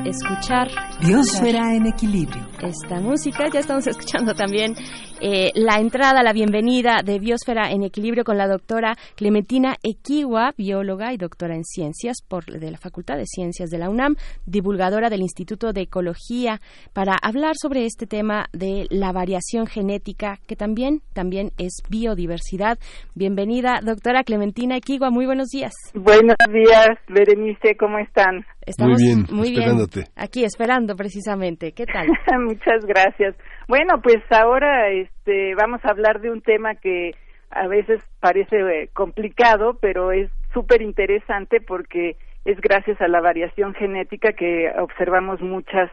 Escuchar... 0.08 0.68
Biosfera 1.00 1.74
en 1.74 1.86
equilibrio. 1.86 2.42
Esta 2.62 3.00
música, 3.00 3.48
ya 3.52 3.60
estamos 3.60 3.86
escuchando 3.86 4.34
también 4.34 4.74
eh, 5.20 5.50
la 5.54 5.80
entrada, 5.80 6.22
la 6.22 6.32
bienvenida 6.32 7.02
de 7.04 7.18
Biosfera 7.18 7.70
en 7.70 7.82
Equilibrio 7.82 8.24
con 8.24 8.38
la 8.38 8.48
doctora 8.48 8.96
Clementina 9.16 9.76
Equiwa, 9.82 10.52
bióloga 10.56 11.12
y 11.12 11.16
doctora 11.16 11.54
en 11.54 11.64
ciencias 11.64 12.18
por, 12.26 12.46
de 12.46 12.70
la 12.70 12.78
Facultad 12.78 13.16
de 13.16 13.26
Ciencias 13.26 13.70
de 13.70 13.78
la 13.78 13.90
UNAM, 13.90 14.16
divulgadora 14.46 15.10
del 15.10 15.20
Instituto 15.20 15.72
de 15.72 15.82
Ecología, 15.82 16.60
para 16.92 17.16
hablar 17.20 17.54
sobre 17.56 17.84
este 17.84 18.06
tema 18.06 18.46
de 18.52 18.86
la 18.90 19.12
variación 19.12 19.66
genética, 19.66 20.38
que 20.46 20.56
también, 20.56 21.00
también 21.12 21.50
es 21.58 21.82
biodiversidad. 21.88 22.78
Bienvenida, 23.14 23.80
doctora 23.82 24.24
Clementina 24.24 24.76
Equiwa, 24.76 25.10
muy 25.10 25.26
buenos 25.26 25.48
días. 25.48 25.72
Buenos 25.94 26.36
días, 26.52 26.88
Berenice, 27.08 27.76
¿cómo 27.76 27.98
están? 27.98 28.44
Estamos 28.68 29.00
Muy 29.00 29.02
bien, 29.02 29.26
muy 29.30 29.50
bien 29.50 29.62
esperándote. 29.62 30.04
aquí 30.14 30.44
esperando 30.44 30.94
precisamente. 30.94 31.72
¿Qué 31.72 31.86
tal? 31.86 32.06
Muchas 32.44 32.84
gracias. 32.84 33.34
Bueno, 33.66 34.00
pues 34.02 34.18
ahora 34.30 34.90
este, 34.90 35.54
vamos 35.54 35.80
a 35.84 35.90
hablar 35.90 36.20
de 36.20 36.30
un 36.30 36.42
tema 36.42 36.74
que 36.74 37.12
a 37.50 37.66
veces 37.66 38.02
parece 38.20 38.56
eh, 38.56 38.90
complicado, 38.92 39.78
pero 39.80 40.12
es 40.12 40.30
súper 40.52 40.82
interesante 40.82 41.60
porque 41.60 42.16
es 42.44 42.60
gracias 42.60 43.00
a 43.00 43.08
la 43.08 43.20
variación 43.20 43.74
genética 43.74 44.32
que 44.32 44.70
observamos 44.78 45.40
muchas 45.40 45.90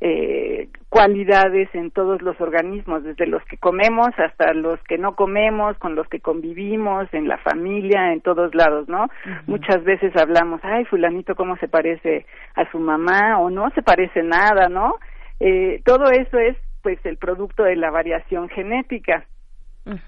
eh, 0.00 0.68
cualidades 0.90 1.68
en 1.74 1.90
todos 1.90 2.20
los 2.20 2.38
organismos, 2.40 3.02
desde 3.02 3.26
los 3.26 3.42
que 3.44 3.56
comemos 3.56 4.08
hasta 4.18 4.52
los 4.52 4.78
que 4.84 4.98
no 4.98 5.14
comemos, 5.14 5.78
con 5.78 5.94
los 5.94 6.06
que 6.08 6.20
convivimos, 6.20 7.08
en 7.12 7.28
la 7.28 7.38
familia, 7.38 8.12
en 8.12 8.20
todos 8.20 8.54
lados, 8.54 8.88
¿no? 8.88 9.08
Muchas 9.46 9.82
veces 9.84 10.14
hablamos, 10.16 10.60
ay, 10.62 10.84
fulanito, 10.84 11.34
¿cómo 11.34 11.56
se 11.56 11.68
parece 11.68 12.26
a 12.54 12.70
su 12.70 12.78
mamá? 12.78 13.38
O 13.40 13.48
no 13.48 13.70
se 13.70 13.82
parece 13.82 14.22
nada, 14.22 14.68
¿no? 14.68 14.96
Eh, 15.40 15.80
todo 15.84 16.10
eso 16.10 16.38
es, 16.38 16.56
pues, 16.82 16.98
el 17.04 17.16
producto 17.16 17.62
de 17.62 17.76
la 17.76 17.90
variación 17.90 18.48
genética. 18.48 19.24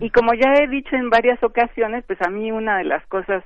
Y 0.00 0.10
como 0.10 0.34
ya 0.34 0.54
he 0.54 0.66
dicho 0.66 0.96
en 0.96 1.08
varias 1.08 1.40
ocasiones, 1.40 2.04
pues 2.04 2.20
a 2.20 2.30
mí 2.30 2.50
una 2.50 2.78
de 2.78 2.84
las 2.84 3.06
cosas 3.06 3.44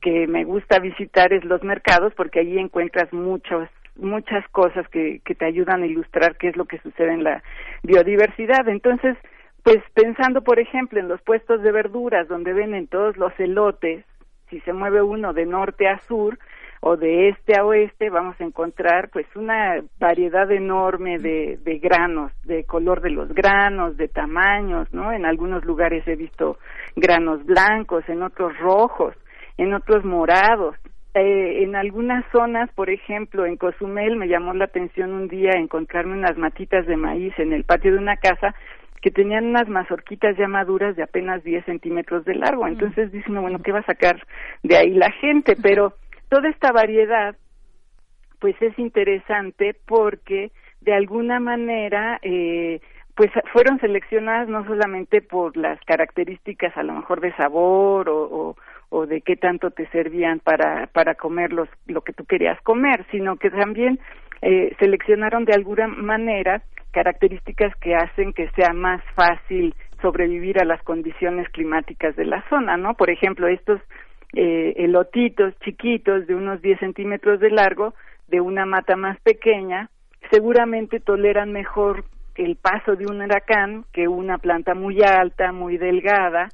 que 0.00 0.26
me 0.26 0.42
gusta 0.42 0.80
visitar 0.80 1.32
es 1.32 1.44
los 1.44 1.62
mercados 1.62 2.12
porque 2.16 2.40
allí 2.40 2.58
encuentras 2.58 3.12
muchos 3.12 3.68
muchas 3.98 4.46
cosas 4.48 4.88
que, 4.88 5.20
que 5.24 5.34
te 5.34 5.44
ayudan 5.44 5.82
a 5.82 5.86
ilustrar 5.86 6.36
qué 6.36 6.48
es 6.48 6.56
lo 6.56 6.64
que 6.64 6.78
sucede 6.78 7.12
en 7.12 7.24
la 7.24 7.42
biodiversidad. 7.82 8.68
Entonces, 8.68 9.16
pues 9.62 9.78
pensando, 9.94 10.42
por 10.42 10.58
ejemplo, 10.58 10.98
en 10.98 11.08
los 11.08 11.20
puestos 11.22 11.62
de 11.62 11.72
verduras 11.72 12.28
donde 12.28 12.52
venden 12.52 12.86
todos 12.86 13.16
los 13.16 13.32
elotes, 13.38 14.04
si 14.48 14.60
se 14.60 14.72
mueve 14.72 15.02
uno 15.02 15.32
de 15.32 15.46
norte 15.46 15.88
a 15.88 15.98
sur 15.98 16.38
o 16.80 16.96
de 16.96 17.28
este 17.30 17.58
a 17.58 17.64
oeste, 17.64 18.08
vamos 18.08 18.40
a 18.40 18.44
encontrar 18.44 19.10
pues 19.10 19.26
una 19.34 19.82
variedad 19.98 20.50
enorme 20.50 21.18
de, 21.18 21.58
de 21.62 21.78
granos, 21.78 22.32
de 22.44 22.64
color 22.64 23.00
de 23.00 23.10
los 23.10 23.28
granos, 23.34 23.96
de 23.96 24.08
tamaños, 24.08 24.92
¿no? 24.94 25.12
En 25.12 25.26
algunos 25.26 25.64
lugares 25.64 26.06
he 26.06 26.14
visto 26.14 26.58
granos 26.94 27.44
blancos, 27.44 28.08
en 28.08 28.22
otros 28.22 28.56
rojos, 28.58 29.14
en 29.56 29.74
otros 29.74 30.04
morados. 30.04 30.76
Eh, 31.18 31.64
en 31.64 31.74
algunas 31.74 32.24
zonas, 32.30 32.70
por 32.74 32.90
ejemplo, 32.90 33.44
en 33.44 33.56
Cozumel 33.56 34.16
me 34.16 34.28
llamó 34.28 34.54
la 34.54 34.66
atención 34.66 35.12
un 35.12 35.26
día 35.26 35.52
encontrarme 35.52 36.12
unas 36.12 36.36
matitas 36.38 36.86
de 36.86 36.96
maíz 36.96 37.32
en 37.38 37.52
el 37.52 37.64
patio 37.64 37.92
de 37.92 37.98
una 37.98 38.16
casa 38.16 38.54
que 39.00 39.10
tenían 39.10 39.46
unas 39.46 39.68
mazorquitas 39.68 40.36
ya 40.36 40.48
maduras 40.48 40.96
de 40.96 41.02
apenas 41.02 41.42
10 41.42 41.64
centímetros 41.64 42.24
de 42.24 42.34
largo. 42.34 42.66
Entonces 42.66 43.10
dice 43.12 43.30
uno, 43.30 43.42
bueno, 43.42 43.60
¿qué 43.62 43.72
va 43.72 43.80
a 43.80 43.86
sacar 43.86 44.24
de 44.62 44.76
ahí 44.76 44.90
la 44.90 45.10
gente? 45.12 45.56
Pero 45.60 45.94
toda 46.28 46.48
esta 46.48 46.72
variedad, 46.72 47.36
pues 48.38 48.54
es 48.60 48.78
interesante 48.78 49.74
porque 49.86 50.50
de 50.80 50.94
alguna 50.94 51.40
manera, 51.40 52.18
eh, 52.22 52.80
pues 53.14 53.30
fueron 53.52 53.80
seleccionadas 53.80 54.48
no 54.48 54.64
solamente 54.64 55.20
por 55.22 55.56
las 55.56 55.80
características 55.84 56.76
a 56.76 56.84
lo 56.84 56.92
mejor 56.92 57.20
de 57.20 57.34
sabor 57.34 58.08
o, 58.08 58.22
o, 58.22 58.56
o 58.90 59.06
de 59.06 59.20
qué 59.20 59.36
tanto 59.36 59.70
te 59.70 59.86
servían 59.88 60.40
para, 60.40 60.86
para 60.92 61.14
comer 61.14 61.52
los, 61.52 61.68
lo 61.86 62.00
que 62.02 62.12
tú 62.12 62.24
querías 62.24 62.60
comer, 62.62 63.04
sino 63.10 63.36
que 63.36 63.50
también 63.50 63.98
eh, 64.42 64.74
seleccionaron 64.78 65.44
de 65.44 65.54
alguna 65.54 65.88
manera 65.88 66.62
características 66.90 67.74
que 67.76 67.94
hacen 67.94 68.32
que 68.32 68.48
sea 68.50 68.72
más 68.72 69.02
fácil 69.14 69.74
sobrevivir 70.00 70.60
a 70.60 70.64
las 70.64 70.82
condiciones 70.82 71.48
climáticas 71.50 72.16
de 72.16 72.24
la 72.24 72.42
zona, 72.48 72.76
¿no? 72.76 72.94
Por 72.94 73.10
ejemplo, 73.10 73.46
estos 73.48 73.80
eh, 74.34 74.74
elotitos 74.76 75.54
chiquitos 75.60 76.26
de 76.26 76.34
unos 76.34 76.62
10 76.62 76.80
centímetros 76.80 77.40
de 77.40 77.50
largo 77.50 77.94
de 78.28 78.40
una 78.40 78.66
mata 78.66 78.96
más 78.96 79.18
pequeña 79.20 79.90
seguramente 80.30 81.00
toleran 81.00 81.52
mejor 81.52 82.04
el 82.34 82.56
paso 82.56 82.94
de 82.94 83.06
un 83.06 83.20
huracán 83.20 83.84
que 83.92 84.06
una 84.06 84.38
planta 84.38 84.74
muy 84.74 85.02
alta, 85.02 85.52
muy 85.52 85.76
delgada, 85.76 86.48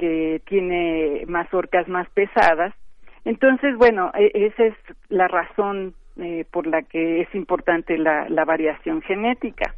que 0.00 0.40
tiene 0.46 1.24
mazorcas 1.28 1.86
más 1.86 2.08
pesadas. 2.10 2.74
Entonces, 3.26 3.76
bueno, 3.76 4.10
e- 4.14 4.32
esa 4.34 4.64
es 4.64 4.74
la 5.10 5.28
razón 5.28 5.94
eh, 6.16 6.46
por 6.50 6.66
la 6.66 6.80
que 6.82 7.20
es 7.20 7.34
importante 7.34 7.98
la, 7.98 8.26
la 8.30 8.46
variación 8.46 9.02
genética. 9.02 9.74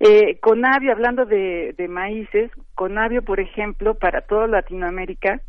Eh, 0.00 0.38
Conavio, 0.40 0.90
hablando 0.90 1.24
de, 1.24 1.72
de 1.78 1.86
maíces, 1.86 2.50
Conavio, 2.74 3.22
por 3.22 3.38
ejemplo, 3.38 3.94
para 3.94 4.22
toda 4.22 4.48
Latinoamérica, 4.48 5.40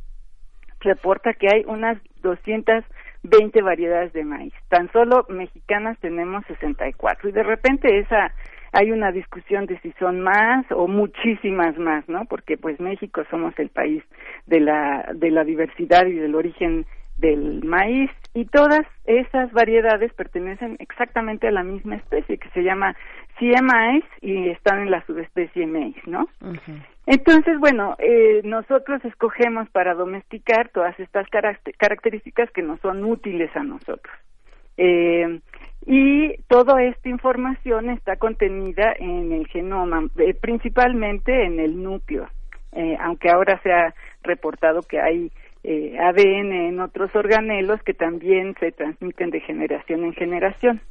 reporta 0.81 1.33
que 1.33 1.47
hay 1.51 1.63
unas 1.65 1.97
220 2.21 3.61
variedades 3.63 4.13
de 4.13 4.23
maíz. 4.23 4.53
Tan 4.69 4.91
solo 4.91 5.25
mexicanas 5.29 5.97
tenemos 5.99 6.45
64. 6.45 7.29
Y 7.29 7.31
de 7.31 7.43
repente 7.43 7.97
esa 7.97 8.33
hay 8.71 8.91
una 8.91 9.11
discusión 9.11 9.65
de 9.65 9.79
si 9.79 9.91
son 9.99 10.21
más 10.21 10.65
o 10.71 10.87
muchísimas 10.87 11.77
más, 11.77 12.07
¿no? 12.07 12.25
Porque 12.25 12.57
pues 12.57 12.79
México 12.79 13.23
somos 13.29 13.57
el 13.59 13.69
país 13.69 14.03
de 14.47 14.59
la 14.59 15.11
de 15.13 15.31
la 15.31 15.43
diversidad 15.43 16.05
y 16.05 16.13
del 16.13 16.35
origen 16.35 16.85
del 17.17 17.63
maíz 17.63 18.09
y 18.33 18.45
todas 18.45 18.81
esas 19.05 19.51
variedades 19.51 20.11
pertenecen 20.13 20.75
exactamente 20.79 21.47
a 21.47 21.51
la 21.51 21.63
misma 21.63 21.95
especie 21.95 22.37
que 22.37 22.49
se 22.49 22.63
llama 22.63 22.95
CIE 23.37 23.61
maíz 23.61 24.03
y 24.21 24.49
están 24.49 24.81
en 24.81 24.91
la 24.91 25.05
subespecie 25.05 25.67
maíz, 25.67 25.95
¿no? 26.05 26.27
Entonces, 27.05 27.59
bueno, 27.59 27.95
eh, 27.99 28.41
nosotros 28.43 29.03
escogemos 29.05 29.69
para 29.69 29.93
domesticar 29.93 30.69
todas 30.69 30.99
estas 30.99 31.27
características 31.77 32.49
que 32.51 32.61
nos 32.61 32.79
son 32.81 33.03
útiles 33.03 33.55
a 33.55 33.63
nosotros. 33.63 34.13
Eh, 34.77 35.41
y 35.85 36.35
toda 36.47 36.83
esta 36.83 37.09
información 37.09 37.89
está 37.89 38.17
contenida 38.17 38.93
en 38.99 39.31
el 39.31 39.47
genoma, 39.47 40.07
eh, 40.17 40.33
principalmente 40.33 41.45
en 41.45 41.59
el 41.59 41.81
núcleo, 41.81 42.27
eh, 42.73 42.97
aunque 42.99 43.29
ahora 43.29 43.59
se 43.63 43.71
ha 43.71 43.93
reportado 44.23 44.81
que 44.83 44.99
hay 44.99 45.31
eh, 45.63 45.97
ADN 45.99 46.51
en 46.51 46.79
otros 46.79 47.15
organelos 47.15 47.81
que 47.83 47.93
también 47.93 48.55
se 48.59 48.71
transmiten 48.71 49.31
de 49.31 49.41
generación 49.41 50.03
en 50.03 50.13
generación. 50.13 50.81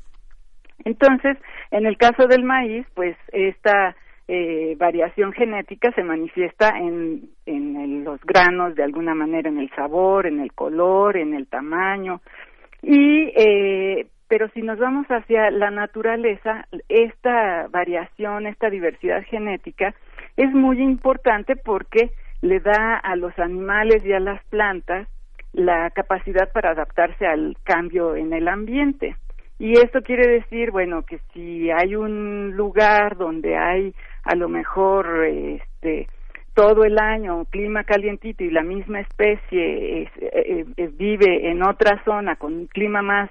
Entonces, 0.85 1.37
en 1.71 1.87
el 1.87 1.97
caso 1.97 2.27
del 2.27 2.43
maíz, 2.43 2.87
pues 2.95 3.17
esta 3.33 3.95
eh, 4.29 4.77
variación 4.79 5.33
genética 5.33 5.93
se 5.93 6.03
manifiesta 6.03 6.69
en, 6.79 7.31
en 7.47 8.05
los 8.05 8.21
granos 8.23 8.75
de 8.75 8.85
alguna 8.85 9.15
manera, 9.15 9.49
en 9.49 9.59
el 9.59 9.71
sabor, 9.71 10.27
en 10.27 10.41
el 10.41 10.53
color, 10.53 11.17
en 11.17 11.35
el 11.35 11.47
tamaño. 11.49 12.21
Y 12.83 13.33
eh, 13.37 14.07
pero 14.31 14.49
si 14.51 14.63
nos 14.63 14.79
vamos 14.79 15.09
hacia 15.09 15.51
la 15.51 15.73
naturaleza, 15.73 16.69
esta 16.89 17.67
variación, 17.67 18.47
esta 18.47 18.71
diversidad 18.71 19.25
genética 19.25 19.93
es 20.37 20.53
muy 20.53 20.81
importante 20.81 21.57
porque 21.57 22.13
le 22.41 22.61
da 22.61 22.97
a 22.97 23.17
los 23.17 23.37
animales 23.41 24.05
y 24.07 24.13
a 24.13 24.21
las 24.21 24.41
plantas 24.45 25.09
la 25.53 25.91
capacidad 25.91 26.49
para 26.53 26.71
adaptarse 26.71 27.27
al 27.27 27.57
cambio 27.65 28.15
en 28.15 28.33
el 28.33 28.47
ambiente. 28.47 29.17
Y 29.59 29.73
esto 29.73 30.01
quiere 30.03 30.29
decir, 30.29 30.71
bueno, 30.71 31.03
que 31.03 31.19
si 31.35 31.69
hay 31.73 31.97
un 31.97 32.53
lugar 32.57 33.17
donde 33.17 33.57
hay 33.57 33.93
a 34.23 34.37
lo 34.37 34.49
mejor 34.49 35.25
este 35.25 36.07
todo 36.55 36.85
el 36.85 36.99
año 37.01 37.47
clima 37.47 37.83
calientito 37.83 38.45
y 38.45 38.51
la 38.51 38.63
misma 38.63 39.01
especie 39.01 40.03
eh, 40.03 40.11
eh, 40.77 40.91
vive 40.93 41.51
en 41.51 41.63
otra 41.63 42.03
zona 42.05 42.37
con 42.37 42.55
un 42.55 42.67
clima 42.67 43.03
más 43.03 43.31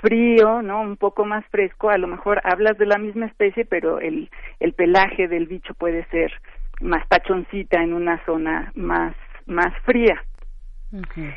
frío, 0.00 0.62
¿no? 0.62 0.80
Un 0.80 0.96
poco 0.96 1.24
más 1.24 1.44
fresco, 1.46 1.90
a 1.90 1.98
lo 1.98 2.06
mejor 2.06 2.40
hablas 2.44 2.78
de 2.78 2.86
la 2.86 2.98
misma 2.98 3.26
especie, 3.26 3.64
pero 3.64 4.00
el, 4.00 4.30
el 4.60 4.72
pelaje 4.72 5.28
del 5.28 5.46
bicho 5.46 5.74
puede 5.74 6.04
ser 6.06 6.32
más 6.80 7.06
tachoncita 7.08 7.82
en 7.82 7.92
una 7.92 8.24
zona 8.24 8.72
más, 8.74 9.14
más 9.46 9.72
fría. 9.84 10.22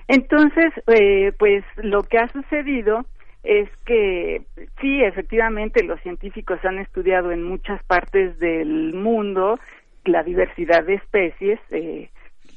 Entonces, 0.08 0.72
eh, 0.88 1.32
pues 1.40 1.64
lo 1.78 2.04
que 2.04 2.20
ha 2.20 2.28
sucedido 2.28 3.06
es 3.44 3.70
que 3.86 4.44
sí, 4.80 5.04
efectivamente, 5.04 5.84
los 5.84 6.00
científicos 6.02 6.64
han 6.64 6.78
estudiado 6.78 7.32
en 7.32 7.44
muchas 7.44 7.82
partes 7.84 8.38
del 8.40 8.94
mundo 8.94 9.60
la 10.06 10.24
diversidad 10.24 10.84
de 10.84 10.96
especies, 10.96 11.60
eh, 11.72 12.10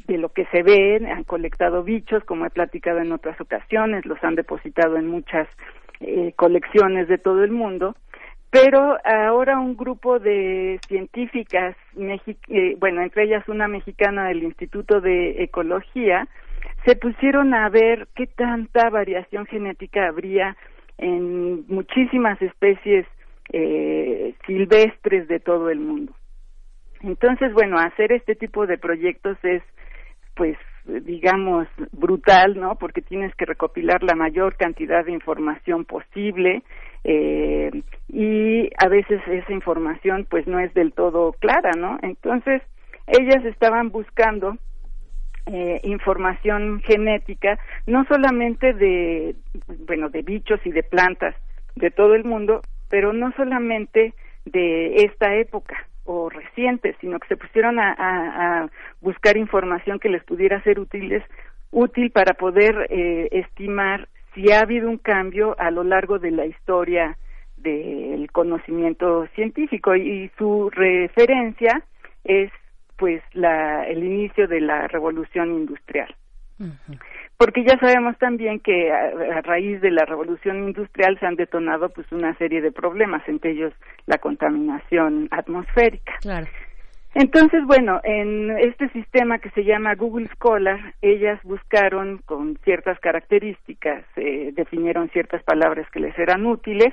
de 0.06 0.18
lo 0.18 0.30
que 0.30 0.44
se 0.46 0.62
ve, 0.62 1.00
han 1.10 1.24
colectado 1.24 1.84
bichos, 1.84 2.24
como 2.24 2.44
he 2.44 2.50
platicado 2.50 2.98
en 2.98 3.12
otras 3.12 3.40
ocasiones, 3.40 4.04
los 4.06 4.22
han 4.24 4.34
depositado 4.34 4.96
en 4.96 5.06
muchas 5.06 5.48
eh, 6.00 6.32
colecciones 6.36 7.08
de 7.08 7.18
todo 7.18 7.44
el 7.44 7.50
mundo, 7.50 7.94
pero 8.50 8.98
ahora 9.04 9.60
un 9.60 9.76
grupo 9.76 10.18
de 10.18 10.80
científicas, 10.88 11.76
eh, 11.96 12.76
bueno, 12.78 13.02
entre 13.02 13.24
ellas 13.24 13.48
una 13.48 13.68
mexicana 13.68 14.26
del 14.28 14.42
Instituto 14.42 15.00
de 15.00 15.42
Ecología, 15.42 16.26
se 16.84 16.96
pusieron 16.96 17.54
a 17.54 17.68
ver 17.68 18.08
qué 18.14 18.26
tanta 18.26 18.90
variación 18.90 19.46
genética 19.46 20.08
habría 20.08 20.56
en 20.98 21.64
muchísimas 21.68 22.40
especies 22.42 23.06
eh, 23.52 24.34
silvestres 24.46 25.28
de 25.28 25.40
todo 25.40 25.70
el 25.70 25.80
mundo. 25.80 26.12
Entonces, 27.02 27.52
bueno, 27.52 27.78
hacer 27.78 28.12
este 28.12 28.34
tipo 28.34 28.66
de 28.66 28.78
proyectos 28.78 29.38
es, 29.42 29.62
pues, 30.34 30.56
digamos, 31.02 31.68
brutal, 31.92 32.58
¿no? 32.58 32.76
Porque 32.76 33.02
tienes 33.02 33.34
que 33.34 33.46
recopilar 33.46 34.02
la 34.02 34.14
mayor 34.14 34.56
cantidad 34.56 35.04
de 35.04 35.12
información 35.12 35.84
posible 35.84 36.62
eh, 37.04 37.70
y 38.08 38.70
a 38.78 38.88
veces 38.88 39.20
esa 39.26 39.52
información, 39.52 40.26
pues, 40.28 40.46
no 40.46 40.58
es 40.58 40.72
del 40.74 40.92
todo 40.92 41.32
clara, 41.34 41.70
¿no? 41.76 41.98
Entonces, 42.02 42.62
ellas 43.06 43.44
estaban 43.44 43.90
buscando 43.90 44.56
eh, 45.46 45.80
información 45.84 46.80
genética, 46.82 47.58
no 47.86 48.04
solamente 48.04 48.72
de, 48.72 49.34
bueno, 49.86 50.08
de 50.08 50.22
bichos 50.22 50.60
y 50.64 50.70
de 50.70 50.82
plantas 50.82 51.34
de 51.76 51.90
todo 51.90 52.14
el 52.14 52.24
mundo, 52.24 52.60
pero 52.88 53.12
no 53.12 53.32
solamente 53.32 54.14
de 54.44 55.04
esta 55.04 55.34
época, 55.36 55.86
o 56.04 56.28
recientes, 56.28 56.96
sino 57.00 57.18
que 57.18 57.28
se 57.28 57.36
pusieron 57.36 57.78
a, 57.78 58.68
buscar 59.00 59.36
información 59.36 59.98
que 59.98 60.08
les 60.08 60.24
pudiera 60.24 60.62
ser 60.62 60.80
útiles, 60.80 61.22
útil 61.70 62.10
para 62.10 62.34
poder 62.34 62.86
eh, 62.90 63.28
estimar 63.32 64.08
si 64.34 64.52
ha 64.52 64.60
habido 64.60 64.88
un 64.88 64.98
cambio 64.98 65.56
a 65.58 65.70
lo 65.70 65.84
largo 65.84 66.18
de 66.18 66.30
la 66.30 66.46
historia 66.46 67.16
del 67.56 68.30
conocimiento 68.32 69.26
científico. 69.34 69.94
Y, 69.94 70.30
su 70.38 70.70
referencia 70.70 71.82
es 72.24 72.50
pues 72.96 73.22
la, 73.32 73.84
el 73.84 74.04
inicio 74.04 74.46
de 74.46 74.60
la 74.60 74.86
revolución 74.88 75.52
industrial 75.52 76.14
porque 77.40 77.64
ya 77.64 77.78
sabemos 77.78 78.18
también 78.18 78.60
que 78.60 78.92
a, 78.92 79.40
raíz 79.40 79.80
de 79.80 79.90
la 79.90 80.04
revolución 80.04 80.62
industrial 80.62 81.18
se 81.18 81.24
han 81.24 81.36
detonado 81.36 81.88
pues 81.88 82.06
una 82.12 82.36
serie 82.36 82.60
de 82.60 82.70
problemas, 82.70 83.26
entre 83.26 83.52
ellos 83.52 83.72
la 84.04 84.18
contaminación 84.18 85.26
atmosférica. 85.30 86.12
Claro. 86.20 86.46
Entonces, 87.14 87.64
bueno, 87.64 87.98
en 88.04 88.50
este 88.58 88.90
sistema 88.90 89.38
que 89.38 89.48
se 89.52 89.64
llama 89.64 89.94
Google 89.94 90.28
Scholar, 90.34 90.92
ellas 91.00 91.40
buscaron 91.42 92.18
con 92.26 92.58
ciertas 92.62 93.00
características, 93.00 94.04
eh, 94.16 94.52
definieron 94.54 95.08
ciertas 95.08 95.42
palabras 95.42 95.88
que 95.92 96.00
les 96.00 96.18
eran 96.18 96.44
útiles 96.44 96.92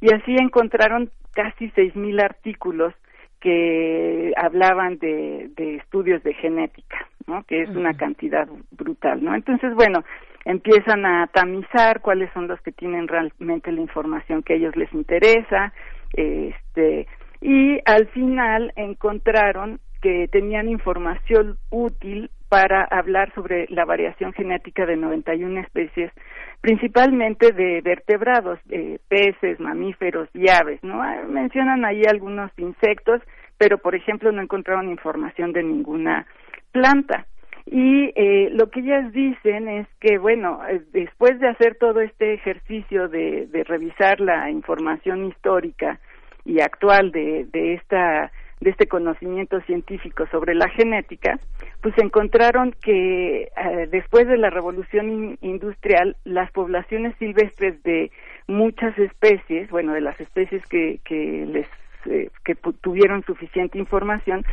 y 0.00 0.10
así 0.14 0.34
encontraron 0.40 1.10
casi 1.34 1.68
seis 1.74 1.94
mil 1.94 2.18
artículos 2.18 2.94
que 3.40 4.32
hablaban 4.36 4.96
de, 4.98 5.50
de 5.54 5.76
estudios 5.76 6.22
de 6.22 6.32
genética, 6.32 7.08
¿no? 7.26 7.42
Que 7.44 7.62
es 7.62 7.70
una 7.70 7.94
cantidad 7.94 8.48
brutal, 8.70 9.22
¿no? 9.22 9.34
Entonces, 9.34 9.74
bueno, 9.74 10.04
empiezan 10.44 11.04
a 11.06 11.26
tamizar 11.28 12.00
cuáles 12.00 12.32
son 12.32 12.48
los 12.48 12.60
que 12.62 12.72
tienen 12.72 13.08
realmente 13.08 13.72
la 13.72 13.80
información 13.80 14.42
que 14.42 14.54
a 14.54 14.56
ellos 14.56 14.76
les 14.76 14.92
interesa, 14.92 15.72
este, 16.12 17.06
y 17.40 17.78
al 17.84 18.06
final 18.08 18.72
encontraron 18.76 19.80
que 20.00 20.28
tenían 20.28 20.68
información 20.68 21.58
útil 21.70 22.30
para 22.48 22.84
hablar 22.84 23.32
sobre 23.34 23.66
la 23.70 23.86
variación 23.86 24.32
genética 24.34 24.84
de 24.84 24.96
91 24.96 25.60
especies, 25.60 26.12
principalmente 26.60 27.52
de 27.52 27.80
vertebrados, 27.80 28.58
de 28.66 29.00
peces, 29.08 29.58
mamíferos 29.58 30.28
y 30.34 30.50
aves, 30.50 30.82
¿no? 30.82 31.02
Ah, 31.02 31.22
mencionan 31.26 31.84
ahí 31.86 32.02
algunos 32.04 32.50
insectos, 32.58 33.22
pero 33.56 33.78
por 33.78 33.94
ejemplo 33.94 34.30
no 34.32 34.42
encontraron 34.42 34.90
información 34.90 35.52
de 35.52 35.62
ninguna 35.62 36.26
planta. 36.72 37.26
Y 37.64 38.12
eh, 38.16 38.50
lo 38.52 38.70
que 38.70 38.80
ellas 38.80 39.12
dicen 39.12 39.68
es 39.68 39.86
que, 40.00 40.18
bueno, 40.18 40.60
eh, 40.68 40.82
después 40.92 41.38
de 41.38 41.48
hacer 41.48 41.76
todo 41.76 42.00
este 42.00 42.34
ejercicio 42.34 43.08
de, 43.08 43.46
de 43.46 43.62
revisar 43.64 44.20
la 44.20 44.50
información 44.50 45.26
histórica 45.26 46.00
y 46.44 46.60
actual 46.60 47.12
de, 47.12 47.46
de 47.52 47.74
esta 47.74 48.32
de 48.62 48.70
este 48.70 48.86
conocimiento 48.86 49.60
científico 49.62 50.24
sobre 50.30 50.54
la 50.54 50.68
genética, 50.68 51.38
pues 51.80 51.98
encontraron 51.98 52.72
que 52.80 53.42
eh, 53.42 53.88
después 53.90 54.28
de 54.28 54.38
la 54.38 54.50
revolución 54.50 55.36
industrial, 55.40 56.16
las 56.24 56.50
poblaciones 56.52 57.16
silvestres 57.18 57.82
de 57.82 58.12
muchas 58.46 58.96
especies, 58.98 59.68
bueno, 59.70 59.92
de 59.92 60.00
las 60.00 60.20
especies 60.20 60.64
que, 60.66 61.00
que 61.04 61.44
les 61.46 61.66
eh, 62.06 62.30
que 62.44 62.54
tuvieron 62.54 63.22
suficiente 63.24 63.78
información, 63.78 64.44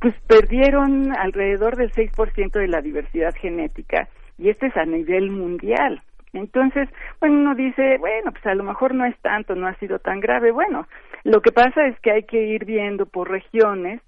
pues 0.00 0.14
perdieron 0.26 1.16
alrededor 1.16 1.76
del 1.76 1.92
6% 1.92 2.52
de 2.52 2.68
la 2.68 2.80
diversidad 2.80 3.34
genética 3.34 4.08
y 4.38 4.50
este 4.50 4.66
es 4.66 4.76
a 4.76 4.84
nivel 4.84 5.30
mundial. 5.30 6.02
Entonces, 6.32 6.88
bueno, 7.18 7.36
uno 7.36 7.54
dice, 7.54 7.96
bueno, 7.98 8.30
pues 8.30 8.44
a 8.46 8.54
lo 8.54 8.62
mejor 8.62 8.94
no 8.94 9.06
es 9.06 9.16
tanto, 9.20 9.54
no 9.54 9.66
ha 9.66 9.74
sido 9.76 9.98
tan 9.98 10.20
grave. 10.20 10.50
Bueno, 10.50 10.86
lo 11.24 11.40
que 11.40 11.50
pasa 11.50 11.86
es 11.86 11.98
que 12.00 12.10
hay 12.10 12.24
que 12.24 12.42
ir 12.42 12.66
viendo 12.66 13.06
por 13.06 13.30
regiones 13.30 14.02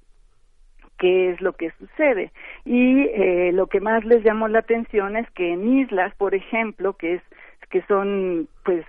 qué 0.98 1.30
es 1.30 1.40
lo 1.40 1.52
que 1.54 1.70
sucede. 1.78 2.32
Y 2.64 3.02
eh, 3.02 3.52
lo 3.52 3.68
que 3.68 3.80
más 3.80 4.04
les 4.04 4.22
llamó 4.24 4.48
la 4.48 4.58
atención 4.58 5.16
es 5.16 5.30
que 5.30 5.52
en 5.52 5.78
islas, 5.78 6.14
por 6.16 6.34
ejemplo, 6.34 6.94
que 6.94 7.14
es 7.14 7.22
que 7.70 7.82
son, 7.82 8.48
pues, 8.64 8.84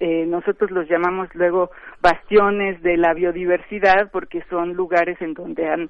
eh, 0.00 0.24
nosotros 0.26 0.70
los 0.72 0.88
llamamos 0.88 1.32
luego 1.34 1.70
bastiones 2.02 2.82
de 2.82 2.96
la 2.96 3.14
biodiversidad 3.14 4.10
porque 4.10 4.42
son 4.50 4.74
lugares 4.74 5.20
en 5.22 5.34
donde 5.34 5.68
han 5.68 5.88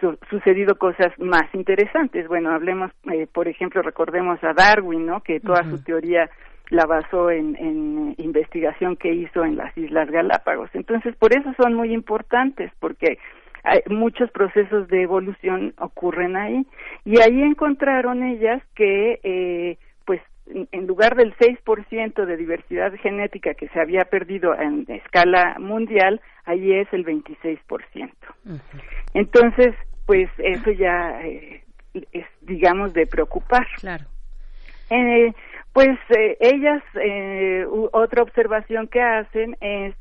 su 0.00 0.18
sucedido 0.28 0.76
cosas 0.76 1.12
más 1.18 1.52
interesantes. 1.54 2.28
Bueno, 2.28 2.50
hablemos, 2.50 2.90
eh, 3.12 3.26
por 3.32 3.48
ejemplo, 3.48 3.82
recordemos 3.82 4.42
a 4.42 4.52
Darwin, 4.52 5.06
¿no? 5.06 5.22
Que 5.22 5.40
toda 5.40 5.64
su 5.64 5.82
teoría 5.82 6.30
la 6.70 6.86
basó 6.86 7.30
en, 7.30 7.56
en 7.56 8.14
investigación 8.18 8.96
que 8.96 9.12
hizo 9.12 9.44
en 9.44 9.56
las 9.56 9.76
Islas 9.76 10.10
Galápagos. 10.10 10.70
Entonces, 10.74 11.16
por 11.16 11.36
eso 11.36 11.52
son 11.60 11.74
muy 11.74 11.92
importantes, 11.92 12.70
porque 12.78 13.18
hay 13.62 13.80
muchos 13.88 14.30
procesos 14.30 14.88
de 14.88 15.02
evolución 15.02 15.74
ocurren 15.78 16.36
ahí. 16.36 16.66
Y 17.04 17.20
ahí 17.20 17.42
encontraron 17.42 18.22
ellas 18.22 18.62
que 18.74 19.20
eh, 19.22 19.78
en 20.46 20.86
lugar 20.86 21.16
del 21.16 21.34
6% 21.36 22.24
de 22.24 22.36
diversidad 22.36 22.92
genética 22.94 23.54
que 23.54 23.68
se 23.68 23.80
había 23.80 24.04
perdido 24.04 24.54
en 24.54 24.84
escala 24.88 25.56
mundial, 25.58 26.20
ahí 26.44 26.72
es 26.72 26.88
el 26.92 27.04
26%. 27.04 28.10
Entonces, 29.14 29.74
pues 30.06 30.28
eso 30.38 30.70
ya 30.72 31.20
eh, 31.22 31.62
es, 32.12 32.26
digamos, 32.40 32.92
de 32.92 33.06
preocupar. 33.06 33.66
Claro. 33.80 34.04
Eh, 34.90 35.32
pues 35.72 35.98
eh, 36.16 36.36
ellas, 36.40 36.82
eh, 37.00 37.64
otra 37.92 38.22
observación 38.22 38.88
que 38.88 39.00
hacen 39.00 39.56
es 39.60 39.94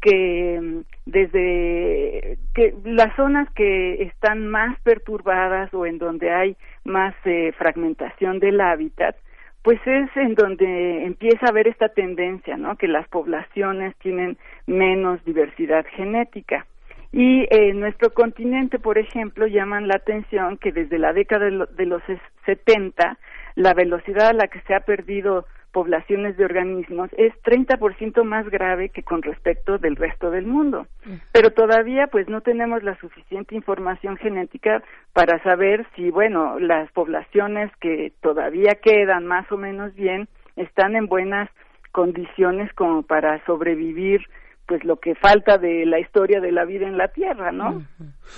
que 0.00 0.60
mm, 0.60 0.80
desde 1.06 2.38
que 2.54 2.74
las 2.84 3.14
zonas 3.16 3.48
que 3.54 4.02
están 4.02 4.48
más 4.48 4.78
perturbadas 4.80 5.72
o 5.72 5.86
en 5.86 5.98
donde 5.98 6.32
hay 6.32 6.56
más 6.84 7.14
eh, 7.24 7.52
fragmentación 7.56 8.40
del 8.40 8.60
hábitat, 8.60 9.16
pues 9.64 9.80
es 9.86 10.14
en 10.16 10.34
donde 10.34 11.06
empieza 11.06 11.46
a 11.46 11.48
haber 11.48 11.68
esta 11.68 11.88
tendencia, 11.88 12.58
¿no? 12.58 12.76
Que 12.76 12.86
las 12.86 13.08
poblaciones 13.08 13.96
tienen 13.96 14.36
menos 14.66 15.24
diversidad 15.24 15.86
genética. 15.96 16.66
Y 17.12 17.46
en 17.48 17.80
nuestro 17.80 18.12
continente, 18.12 18.78
por 18.78 18.98
ejemplo, 18.98 19.46
llaman 19.46 19.88
la 19.88 19.94
atención 19.96 20.58
que 20.58 20.70
desde 20.70 20.98
la 20.98 21.14
década 21.14 21.46
de, 21.46 21.86
los 21.86 22.02
70, 22.44 23.18
la 23.54 23.72
velocidad 23.72 24.28
a 24.28 24.32
la 24.34 24.48
que 24.48 24.60
se 24.66 24.74
ha 24.74 24.80
perdido 24.80 25.46
poblaciones 25.74 26.36
de 26.36 26.44
organismos 26.44 27.10
es 27.18 27.34
30% 27.42 28.22
más 28.22 28.48
grave 28.48 28.90
que 28.90 29.02
con 29.02 29.22
respecto 29.22 29.76
del 29.76 29.96
resto 29.96 30.30
del 30.30 30.46
mundo. 30.46 30.86
Pero 31.32 31.50
todavía 31.50 32.06
pues 32.06 32.28
no 32.28 32.42
tenemos 32.42 32.84
la 32.84 32.96
suficiente 33.00 33.56
información 33.56 34.16
genética 34.16 34.84
para 35.12 35.42
saber 35.42 35.84
si, 35.96 36.10
bueno, 36.10 36.60
las 36.60 36.90
poblaciones 36.92 37.72
que 37.80 38.12
todavía 38.22 38.78
quedan 38.80 39.26
más 39.26 39.50
o 39.50 39.56
menos 39.56 39.92
bien 39.94 40.28
están 40.54 40.94
en 40.94 41.06
buenas 41.06 41.50
condiciones 41.90 42.72
como 42.74 43.02
para 43.02 43.44
sobrevivir 43.44 44.20
pues 44.66 44.82
lo 44.84 44.96
que 44.96 45.14
falta 45.16 45.58
de 45.58 45.84
la 45.86 45.98
historia 45.98 46.40
de 46.40 46.52
la 46.52 46.64
vida 46.64 46.86
en 46.86 46.96
la 46.96 47.08
Tierra, 47.08 47.50
¿no? 47.52 47.82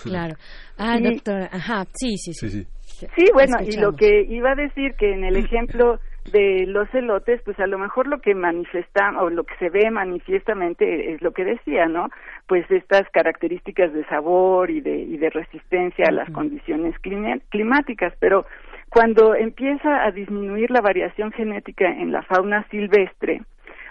Claro. 0.02 0.34
Ah, 0.78 0.98
doctora, 0.98 1.48
ajá, 1.52 1.84
sí, 1.92 2.16
sí, 2.16 2.32
sí. 2.32 2.48
Sí, 2.48 3.06
sí. 3.14 3.24
bueno, 3.32 3.58
y 3.62 3.76
lo 3.76 3.92
que 3.92 4.22
iba 4.22 4.52
a 4.52 4.54
decir 4.54 4.94
que 4.98 5.12
en 5.12 5.22
el 5.22 5.36
ejemplo 5.36 6.00
de 6.32 6.66
los 6.66 6.92
elotes, 6.94 7.40
pues 7.42 7.58
a 7.60 7.66
lo 7.66 7.78
mejor 7.78 8.06
lo 8.06 8.20
que 8.20 8.34
manifiesta 8.34 9.20
o 9.20 9.30
lo 9.30 9.44
que 9.44 9.54
se 9.56 9.70
ve 9.70 9.90
manifiestamente 9.90 11.12
es 11.12 11.22
lo 11.22 11.32
que 11.32 11.44
decía, 11.44 11.86
¿no? 11.86 12.10
Pues 12.46 12.70
estas 12.70 13.08
características 13.10 13.92
de 13.92 14.04
sabor 14.06 14.70
y 14.70 14.80
de, 14.80 14.96
y 14.96 15.16
de 15.16 15.30
resistencia 15.30 16.06
a 16.08 16.12
las 16.12 16.30
condiciones 16.30 16.94
climáticas, 17.50 18.14
pero 18.18 18.46
cuando 18.88 19.34
empieza 19.34 20.04
a 20.04 20.10
disminuir 20.10 20.70
la 20.70 20.80
variación 20.80 21.32
genética 21.32 21.86
en 21.86 22.12
la 22.12 22.22
fauna 22.22 22.66
silvestre, 22.70 23.42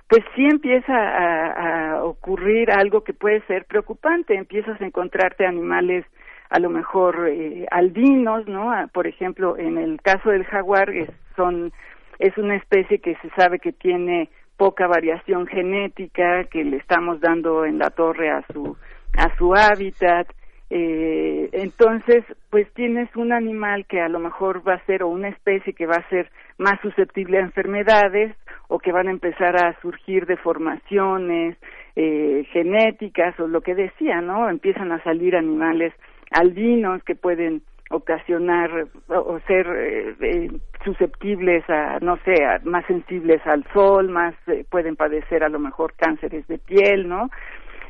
pues 0.07 0.23
sí 0.35 0.45
empieza 0.45 0.93
a, 0.93 2.03
ocurrir 2.03 2.71
algo 2.71 3.03
que 3.03 3.13
puede 3.13 3.41
ser 3.47 3.65
preocupante, 3.65 4.35
empiezas 4.35 4.79
a 4.79 4.85
encontrarte 4.85 5.45
animales 5.45 6.05
a 6.49 6.59
lo 6.59 6.69
mejor 6.69 7.27
eh, 7.27 7.65
albinos, 7.71 8.47
¿no? 8.47 8.71
Por 8.93 9.07
ejemplo, 9.07 9.57
en 9.57 9.77
el 9.77 9.99
caso 10.01 10.29
del 10.29 10.45
jaguar 10.45 10.91
son 11.35 11.73
es 12.19 12.37
una 12.37 12.55
especie 12.55 12.99
que 12.99 13.15
se 13.21 13.29
sabe 13.31 13.59
que 13.59 13.71
tiene 13.71 14.29
poca 14.57 14.87
variación 14.87 15.47
genética, 15.47 16.45
que 16.45 16.63
le 16.63 16.77
estamos 16.77 17.19
dando 17.19 17.65
en 17.65 17.79
la 17.79 17.89
torre 17.89 18.29
a 18.29 18.43
su 18.51 18.77
a 19.17 19.35
su 19.37 19.53
hábitat. 19.53 20.27
Eh, 20.69 21.49
entonces, 21.53 22.23
pues 22.49 22.67
tienes 22.73 23.13
un 23.15 23.31
animal 23.31 23.85
que 23.85 24.01
a 24.01 24.09
lo 24.09 24.19
mejor 24.19 24.67
va 24.67 24.73
a 24.73 24.85
ser 24.85 25.03
o 25.03 25.09
una 25.09 25.29
especie 25.29 25.73
que 25.73 25.85
va 25.85 25.97
a 25.97 26.09
ser 26.09 26.31
más 26.57 26.79
susceptible 26.81 27.37
a 27.37 27.41
enfermedades 27.41 28.35
o 28.67 28.79
que 28.79 28.91
van 28.91 29.07
a 29.07 29.11
empezar 29.11 29.55
a 29.57 29.79
surgir 29.81 30.25
deformaciones 30.25 31.55
eh, 31.95 32.45
genéticas 32.51 33.39
o 33.39 33.47
lo 33.47 33.61
que 33.61 33.75
decía, 33.75 34.21
¿no? 34.21 34.49
Empiezan 34.49 34.91
a 34.91 35.03
salir 35.03 35.35
animales 35.35 35.93
albinos 36.31 37.03
que 37.03 37.15
pueden 37.15 37.61
ocasionar 37.95 38.87
o 39.07 39.39
ser 39.47 39.67
eh, 39.67 40.15
eh, 40.21 40.51
susceptibles 40.83 41.67
a 41.69 41.99
no 41.99 42.17
sé 42.25 42.35
más 42.63 42.85
sensibles 42.85 43.45
al 43.45 43.65
sol 43.73 44.09
más 44.09 44.35
eh, 44.47 44.65
pueden 44.69 44.95
padecer 44.95 45.43
a 45.43 45.49
lo 45.49 45.59
mejor 45.59 45.93
cánceres 45.95 46.47
de 46.47 46.57
piel 46.57 47.07
no 47.07 47.29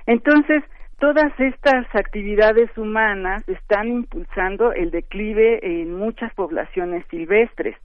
entonces 0.06 0.64
todas 1.00 1.32
estas 1.40 1.86
actividades 1.94 2.76
humanas 2.78 3.48
están 3.48 3.88
impulsando 3.88 4.72
el 4.72 4.92
declive 4.92 5.60
en 5.62 5.94
muchas 5.96 6.34
poblaciones 6.34 7.06
silvestres. 7.10 7.76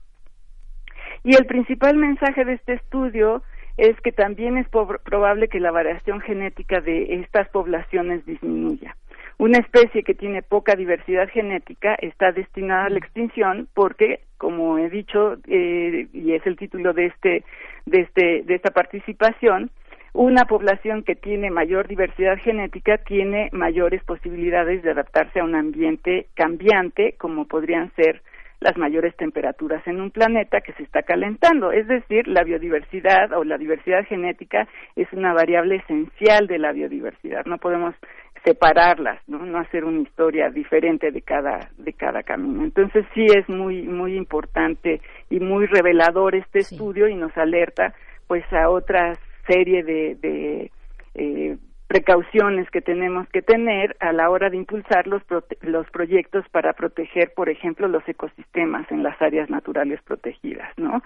Y 1.23 1.35
el 1.35 1.45
principal 1.45 1.97
mensaje 1.97 2.45
de 2.45 2.53
este 2.53 2.73
estudio 2.73 3.43
es 3.77 3.99
que 4.01 4.11
también 4.11 4.57
es 4.57 4.67
probable 4.69 5.47
que 5.49 5.59
la 5.59 5.71
variación 5.71 6.21
genética 6.21 6.81
de 6.81 7.15
estas 7.15 7.49
poblaciones 7.49 8.25
disminuya 8.25 8.95
una 9.37 9.57
especie 9.57 10.03
que 10.03 10.13
tiene 10.13 10.41
poca 10.41 10.75
diversidad 10.75 11.29
genética 11.29 11.95
está 11.95 12.31
destinada 12.31 12.85
a 12.85 12.89
la 12.89 12.99
extinción 12.99 13.67
porque, 13.73 14.21
como 14.37 14.77
he 14.77 14.89
dicho, 14.89 15.37
eh, 15.47 16.07
y 16.13 16.33
es 16.33 16.45
el 16.45 16.57
título 16.57 16.93
de 16.93 17.07
este, 17.07 17.43
de 17.85 18.01
este, 18.01 18.43
de 18.43 18.55
esta 18.55 18.71
participación, 18.71 19.71
una 20.13 20.43
población 20.45 21.03
que 21.03 21.15
tiene 21.15 21.49
mayor 21.51 21.87
diversidad 21.87 22.37
genética 22.37 22.97
tiene 22.97 23.49
mayores 23.53 24.03
posibilidades 24.03 24.83
de 24.83 24.91
adaptarse 24.91 25.39
a 25.39 25.45
un 25.45 25.55
ambiente 25.55 26.27
cambiante, 26.35 27.15
como 27.17 27.47
podrían 27.47 27.93
ser 27.95 28.21
las 28.59 28.77
mayores 28.77 29.15
temperaturas 29.15 29.85
en 29.87 29.99
un 29.99 30.11
planeta 30.11 30.61
que 30.61 30.73
se 30.73 30.83
está 30.83 31.01
calentando. 31.01 31.71
Es 31.71 31.87
decir, 31.87 32.27
la 32.27 32.43
biodiversidad 32.43 33.31
o 33.33 33.43
la 33.43 33.57
diversidad 33.57 34.05
genética 34.05 34.67
es 34.95 35.11
una 35.13 35.33
variable 35.33 35.77
esencial 35.77 36.45
de 36.45 36.59
la 36.59 36.71
biodiversidad. 36.71 37.45
No 37.45 37.57
podemos 37.57 37.95
separarlas, 38.43 39.19
¿no? 39.27 39.45
No 39.45 39.59
hacer 39.59 39.85
una 39.85 40.01
historia 40.01 40.49
diferente 40.49 41.11
de 41.11 41.21
cada 41.21 41.69
de 41.77 41.93
cada 41.93 42.23
camino. 42.23 42.63
Entonces 42.63 43.05
sí 43.13 43.25
es 43.25 43.47
muy 43.49 43.83
muy 43.83 44.15
importante 44.15 45.01
y 45.29 45.39
muy 45.39 45.67
revelador 45.67 46.35
este 46.35 46.59
estudio 46.59 47.07
y 47.07 47.15
nos 47.15 47.35
alerta 47.37 47.93
pues 48.27 48.43
a 48.53 48.69
otra 48.69 49.17
serie 49.47 49.83
de, 49.83 50.15
de 50.15 50.71
eh, 51.15 51.57
precauciones 51.91 52.69
que 52.69 52.79
tenemos 52.79 53.27
que 53.29 53.41
tener 53.41 53.97
a 53.99 54.13
la 54.13 54.29
hora 54.29 54.49
de 54.49 54.55
impulsar 54.55 55.07
los, 55.07 55.21
los 55.59 55.89
proyectos 55.89 56.45
para 56.49 56.71
proteger, 56.71 57.33
por 57.35 57.49
ejemplo, 57.49 57.89
los 57.89 58.07
ecosistemas 58.07 58.89
en 58.91 59.03
las 59.03 59.21
áreas 59.21 59.49
naturales 59.49 60.01
protegidas, 60.03 60.69
¿no? 60.77 61.03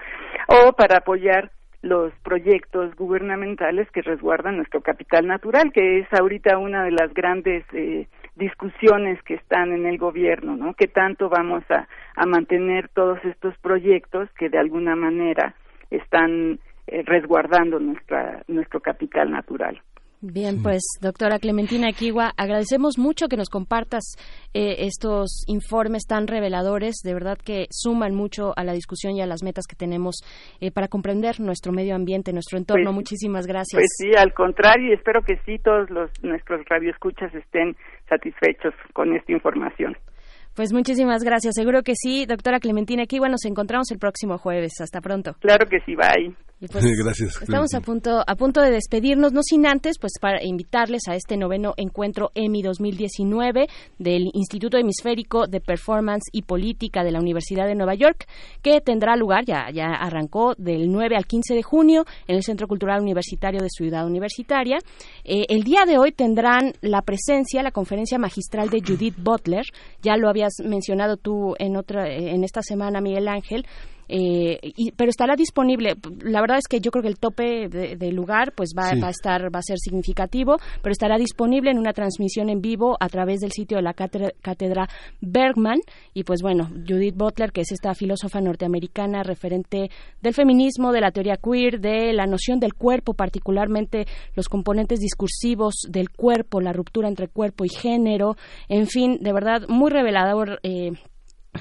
O 0.48 0.74
para 0.74 0.98
apoyar 0.98 1.50
los 1.86 2.12
proyectos 2.24 2.96
gubernamentales 2.96 3.90
que 3.92 4.02
resguardan 4.02 4.58
nuestro 4.58 4.82
capital 4.82 5.28
natural, 5.28 5.72
que 5.72 6.00
es 6.00 6.08
ahorita 6.12 6.58
una 6.58 6.84
de 6.84 6.90
las 6.90 7.14
grandes 7.14 7.64
eh, 7.74 8.08
discusiones 8.36 9.22
que 9.22 9.36
están 9.36 9.72
en 9.72 9.86
el 9.86 10.00
gobierno, 10.00 10.58
¿no? 10.58 10.74
¿Qué 10.74 10.88
tanto 10.88 11.30
vamos 11.30 11.64
a, 11.70 11.88
a 12.16 12.26
mantener 12.26 12.90
todos 12.90 13.24
estos 13.24 13.56
proyectos 13.60 14.28
que 14.32 14.50
de 14.50 14.58
alguna 14.58 14.96
manera 14.96 15.54
están 15.92 16.60
eh, 16.88 17.04
resguardando 17.06 17.80
nuestra, 17.80 18.42
nuestro 18.48 18.80
capital 18.80 19.30
natural? 19.30 19.80
Bien, 20.28 20.64
pues 20.64 20.82
doctora 21.02 21.38
Clementina 21.38 21.88
Equigua, 21.88 22.32
agradecemos 22.36 22.98
mucho 22.98 23.28
que 23.28 23.38
nos 23.38 23.50
compartas 23.50 24.16
eh, 24.56 24.78
estos 24.80 25.44
informes 25.46 26.08
tan 26.08 26.26
reveladores, 26.26 26.96
de 27.04 27.14
verdad 27.14 27.38
que 27.38 27.68
suman 27.70 28.16
mucho 28.16 28.52
a 28.58 28.64
la 28.64 28.74
discusión 28.74 29.16
y 29.16 29.22
a 29.22 29.28
las 29.28 29.44
metas 29.44 29.66
que 29.70 29.76
tenemos 29.76 30.16
eh, 30.62 30.72
para 30.72 30.88
comprender 30.88 31.40
nuestro 31.40 31.72
medio 31.72 31.94
ambiente, 31.94 32.34
nuestro 32.34 32.58
entorno. 32.58 32.86
Pues, 32.86 32.96
Muchísimas 32.96 33.46
gracias. 33.46 33.80
Pues 33.80 33.92
sí, 33.98 34.18
al 34.18 34.34
contrario, 34.34 34.90
y 34.90 34.94
espero 34.94 35.22
que 35.22 35.38
sí 35.46 35.60
todos 35.60 35.92
los, 35.92 36.10
nuestros 36.24 36.66
radioescuchas 36.68 37.32
estén 37.36 37.76
satisfechos 38.10 38.74
con 38.94 39.16
esta 39.16 39.32
información. 39.32 39.96
Pues 40.56 40.74
muchísimas 40.74 41.24
gracias, 41.24 41.54
seguro 41.54 41.84
que 41.84 41.94
sí. 41.96 42.26
Doctora 42.26 42.60
Clementina 42.60 43.04
Equigua, 43.04 43.30
nos 43.30 43.46
encontramos 43.46 43.92
el 43.92 44.00
próximo 44.00 44.40
jueves. 44.40 44.72
Hasta 44.82 45.02
pronto. 45.02 45.36
Claro 45.42 45.68
que 45.68 45.82
sí, 45.82 45.96
bye. 45.96 46.34
Pues, 46.72 46.86
Gracias. 46.98 47.42
Estamos 47.42 47.74
a 47.74 47.82
punto, 47.82 48.24
a 48.26 48.36
punto 48.36 48.62
de 48.62 48.72
despedirnos, 48.72 49.34
no 49.34 49.42
sin 49.44 49.66
antes, 49.66 49.98
pues 50.00 50.14
para 50.20 50.44
invitarles 50.44 51.08
a 51.08 51.16
este 51.16 51.38
noveno 51.38 51.74
encuentro 51.78 52.32
EMI 52.34 52.62
2019 52.62 53.68
del 54.00 54.30
Instituto 54.34 54.78
Hemisférico 54.78 55.48
de 55.48 55.62
Performance 55.62 56.30
y 56.32 56.44
Política 56.44 57.04
de 57.04 57.12
la 57.12 57.20
Universidad 57.20 57.68
de 57.68 57.76
Nueva 57.76 57.96
York, 57.96 58.28
que 58.62 58.82
tendrá 58.82 59.16
lugar, 59.16 59.46
ya, 59.46 59.70
ya 59.74 59.88
arrancó 59.88 60.54
del 60.58 60.92
9 60.92 61.16
al 61.16 61.26
15 61.26 61.54
de 61.54 61.64
junio 61.64 62.06
en 62.28 62.36
el 62.36 62.44
Centro 62.44 62.68
Cultural 62.68 63.02
Universitario 63.02 63.62
de 63.62 63.70
Ciudad 63.70 64.06
Universitaria. 64.06 64.78
Eh, 65.24 65.46
el 65.50 65.64
día 65.64 65.86
de 65.86 65.98
hoy 65.98 66.12
tendrán 66.12 66.74
la 66.82 67.02
presencia, 67.02 67.64
la 67.64 67.72
conferencia 67.72 68.18
magistral 68.18 68.70
de 68.70 68.82
Judith 68.86 69.16
Butler, 69.18 69.66
ya 70.02 70.18
lo 70.18 70.30
habías 70.30 70.54
mencionado 70.64 71.18
tú 71.18 71.56
en 71.60 71.78
otra, 71.78 72.08
en 72.08 72.44
esta 72.44 72.62
semana, 72.62 73.02
Miguel 73.02 73.28
Ángel, 73.28 73.66
eh, 74.08 74.60
y, 74.62 74.92
pero 74.92 75.10
estará 75.10 75.36
disponible. 75.36 75.96
La 76.22 76.42
verdad 76.42 76.58
es 76.58 76.68
que 76.68 76.80
yo 76.80 76.92
creo 76.92 77.04
que 77.04 77.10
el 77.10 77.20
tope 77.20 77.68
de 77.70 78.12
lugar 78.12 78.54
pues 78.56 78.74
va, 78.78 78.90
Sí. 78.90 79.00
va 79.00 79.08
a 79.08 79.12
estar 79.12 79.54
va 79.54 79.60
a 79.60 79.64
ser 79.64 79.78
significativo, 79.80 80.58
pero 80.82 80.92
estará 80.92 81.18
disponible 81.18 81.72
en 81.72 81.78
una 81.78 81.94
transmisión 81.94 82.50
en 82.50 82.62
vivo 82.62 82.98
a 83.00 83.10
través 83.10 83.40
del 83.40 83.52
sitio 83.52 83.78
de 83.78 83.84
la 83.84 83.94
cátedra, 83.94 84.30
cátedra 84.42 84.88
Bergman 85.22 85.80
y 86.14 86.24
pues 86.24 86.42
bueno 86.42 86.70
Judith 86.88 87.16
Butler 87.16 87.52
que 87.52 87.62
es 87.62 87.72
esta 87.72 87.94
filósofa 87.94 88.42
norteamericana 88.42 89.24
referente 89.24 89.90
del 90.22 90.34
feminismo, 90.34 90.92
de 90.92 91.02
la 91.02 91.12
teoría 91.12 91.38
queer, 91.38 91.80
de 91.80 92.14
la 92.14 92.26
noción 92.26 92.60
del 92.60 92.74
cuerpo, 92.74 93.14
particularmente 93.14 94.06
los 94.36 94.48
componentes 94.50 95.00
discursivos 95.00 95.74
del 95.90 96.10
cuerpo, 96.10 96.62
la 96.62 96.74
ruptura 96.74 97.08
entre 97.08 97.28
cuerpo 97.28 97.66
y 97.66 97.70
género, 97.70 98.36
en 98.70 98.88
fin, 98.88 99.18
de 99.22 99.34
verdad 99.34 99.68
muy 99.68 99.90
revelador. 99.92 100.60
Eh, 100.64 100.92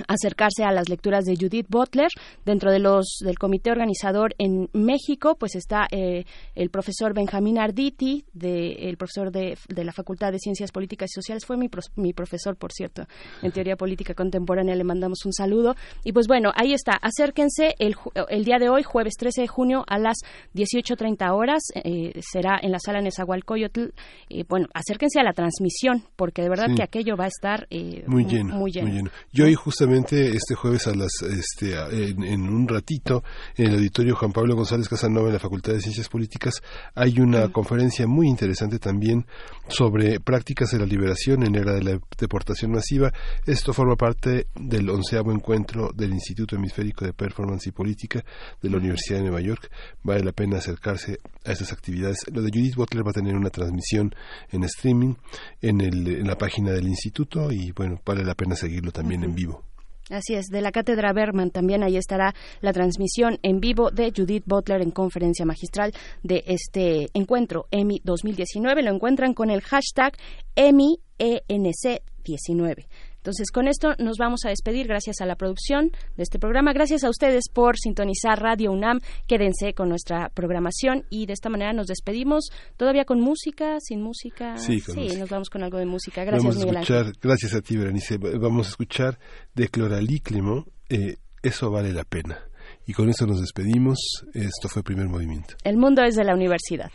acercarse 0.09 0.65
a 0.65 0.73
las 0.73 0.89
lecturas 0.89 1.25
de 1.25 1.37
Judith 1.37 1.67
Butler. 1.69 2.09
Dentro 2.45 2.71
de 2.71 2.79
los 2.79 3.19
del 3.25 3.39
comité 3.39 3.71
organizador 3.71 4.35
en 4.39 4.69
México 4.73 5.37
pues 5.39 5.55
está 5.55 5.87
eh, 5.91 6.25
el 6.55 6.71
profesor 6.71 7.15
Benjamín 7.15 7.59
Arditi 7.59 8.25
de, 8.33 8.73
el 8.89 8.97
profesor 8.97 9.31
de, 9.31 9.57
de 9.69 9.85
la 9.85 9.93
Facultad 9.93 10.33
de 10.33 10.39
Ciencias 10.39 10.73
Políticas 10.73 11.11
y 11.11 11.15
Sociales. 11.15 11.45
Fue 11.45 11.57
mi, 11.57 11.69
pros- 11.69 11.91
mi 11.97 12.13
profesor 12.13 12.57
por 12.57 12.73
cierto 12.73 13.05
en 13.43 13.53
teoría 13.53 13.77
política 13.77 14.15
contemporánea. 14.15 14.75
Le 14.75 14.85
mandamos 14.85 15.25
un 15.25 15.33
saludo. 15.33 15.75
Y 16.05 16.13
pues 16.13 16.27
bueno 16.27 16.51
ahí 16.55 16.73
está. 16.73 16.93
Acérquense 17.01 17.75
el, 17.79 17.95
el 18.29 18.45
día 18.45 18.59
de 18.59 18.69
hoy 18.69 18.83
jueves 18.83 19.15
13 19.19 19.43
de 19.43 19.49
junio 19.49 19.85
a 19.87 19.99
las 19.99 20.17
18.30 20.55 21.31
horas. 21.35 21.63
Eh, 21.75 22.13
será 22.21 22.59
en 22.63 22.73
la 22.73 22.79
sala 22.79 23.01
Nezahualcóyotl. 23.01 23.89
Eh, 24.29 24.45
bueno 24.49 24.67
acérquense 24.75 25.21
a 25.21 25.23
la 25.25 25.33
transmisión 25.33 26.03
porque 26.17 26.43
de 26.43 26.49
verdad 26.49 26.65
Sí. 26.69 26.77
que 26.77 26.83
aquello 26.83 27.17
va 27.17 27.25
a 27.25 27.29
estar 27.29 27.67
eh, 27.71 28.05
Muy 28.07 28.25
lleno, 28.25 28.55
muy 28.57 28.71
lleno. 28.73 29.11
Yo 29.33 29.45
hoy 29.45 29.55
justamente 29.85 30.35
este 30.35 30.55
jueves 30.55 30.87
a 30.87 30.95
las 30.95 31.11
este 31.21 31.75
en 31.75 32.49
un 32.49 32.67
ratito 32.67 33.23
en 33.55 33.67
el 33.67 33.75
auditorio 33.75 34.17
Juan 34.17 34.33
Pablo 34.33 34.57
González 34.57 34.89
Casanova 34.89 35.27
en 35.27 35.35
la 35.35 35.39
Facultad 35.39 35.75
de 35.75 35.83
Ciencias 35.83 36.09
Políticas 36.09 36.63
hay 36.95 37.21
una 37.21 37.53
conferencia 37.53 38.07
muy 38.07 38.27
interesante 38.27 38.79
también 38.79 39.27
sobre 39.69 40.21
prácticas 40.21 40.71
de 40.71 40.79
la 40.79 40.87
liberación 40.87 41.43
en 41.43 41.55
era 41.55 41.75
de 41.75 41.83
la 41.83 41.99
deportación 42.19 42.73
masiva. 42.73 43.13
Esto 43.45 43.75
forma 43.75 43.97
parte 43.97 44.47
del 44.55 44.89
onceavo 44.89 45.33
encuentro 45.33 45.91
del 45.95 46.15
Instituto 46.15 46.57
Hemisférico 46.57 47.05
de 47.05 47.13
Performance 47.13 47.67
y 47.67 47.73
Política 47.73 48.25
de 48.63 48.71
la 48.71 48.79
Universidad 48.79 49.19
de 49.19 49.25
Nueva 49.25 49.43
York. 49.43 49.71
Vale 50.03 50.25
la 50.25 50.33
pena 50.33 50.59
acercarse 50.59 51.19
a 51.45 51.53
estas 51.53 51.73
actividades. 51.73 52.21
Lo 52.33 52.41
de 52.41 52.51
Judith 52.51 52.77
Butler 52.77 53.07
va 53.07 53.11
a 53.11 53.15
tener 53.15 53.37
una 53.37 53.51
transmisión 53.51 54.15
en 54.51 54.65
streaming 54.65 55.15
en, 55.61 55.83
el, 55.83 56.07
en 56.09 56.27
la 56.27 56.39
página 56.39 56.73
del 56.73 56.89
instituto 56.89 57.53
y 57.53 57.73
bueno, 57.73 58.01
vale 58.05 58.25
la 58.25 58.35
pena 58.35 58.57
seguirlo 58.57 58.91
también 58.91 59.25
en 59.25 59.35
vivo. 59.35 59.74
Así 60.11 60.35
es, 60.35 60.47
de 60.49 60.61
la 60.61 60.71
Cátedra 60.71 61.15
Berman 61.15 61.51
también 61.51 61.83
ahí 61.83 61.97
estará 61.97 62.35
la 62.61 62.75
transmisión 62.75 63.39
en 63.43 63.61
vivo 63.61 63.91
de 63.91 64.13
Judith 64.15 64.45
Butler 64.47 64.83
en 64.83 64.91
conferencia 64.91 65.47
magistral 65.47 65.93
de 66.23 66.45
este 66.47 67.09
encuentro 67.15 67.67
EMI 67.71 68.03
2019. 68.05 68.83
Lo 68.83 68.91
encuentran 68.91 69.33
con 69.33 69.49
el 69.49 69.63
hashtag 69.63 70.13
EMI 70.57 70.99
ENC 71.19 72.03
19. 72.23 72.87
Entonces, 73.25 73.51
con 73.51 73.69
esto 73.69 73.95
nos 73.99 74.19
vamos 74.19 74.41
a 74.45 74.51
despedir. 74.51 74.87
Gracias 74.87 75.23
a 75.23 75.25
la 75.25 75.35
producción 75.35 75.91
de 76.15 76.23
este 76.23 76.39
programa. 76.39 76.75
Gracias 76.75 77.05
a 77.05 77.09
ustedes 77.09 77.45
por 77.51 77.79
sintonizar 77.79 78.39
Radio 78.43 78.71
UNAM. 78.71 79.01
Quédense 79.27 79.73
con 79.73 79.89
nuestra 79.89 80.29
programación 80.29 81.05
y 81.09 81.25
de 81.25 81.33
esta 81.33 81.49
manera 81.49 81.73
nos 81.73 81.87
despedimos. 81.87 82.51
Todavía 82.77 83.07
con 83.07 83.23
música, 83.23 83.79
sin 83.81 84.03
música. 84.03 84.59
Sí, 84.59 84.83
con 84.83 84.97
música. 84.97 85.19
nos 85.19 85.31
vamos 85.31 85.49
con 85.49 85.63
algo 85.63 85.79
de 85.79 85.87
música. 85.87 86.23
Gracias, 86.23 86.43
Vamos 86.43 86.57
a 86.57 86.59
Miguel 86.59 86.77
Ángel. 86.77 86.97
escuchar, 86.97 87.19
gracias 87.23 87.55
a 87.55 87.63
ti, 87.63 87.79
Berenice. 87.79 88.19
Vamos 88.19 88.67
a 88.67 88.71
escuchar 88.71 89.19
de 89.55 89.69
Cloralí 89.69 90.21
Clemón, 90.21 90.67
eh, 90.91 91.17
Eso 91.43 91.71
vale 91.71 91.95
la 91.95 92.05
pena. 92.05 92.39
Y 92.87 92.93
con 92.93 93.09
esto 93.09 93.27
nos 93.27 93.41
despedimos. 93.41 93.99
Esto 94.35 94.69
fue 94.69 94.83
Primer 94.83 95.09
Movimiento. 95.09 95.55
El 95.65 95.79
mundo 95.79 96.03
es 96.03 96.15
de 96.15 96.25
la 96.25 96.35
universidad. 96.35 96.91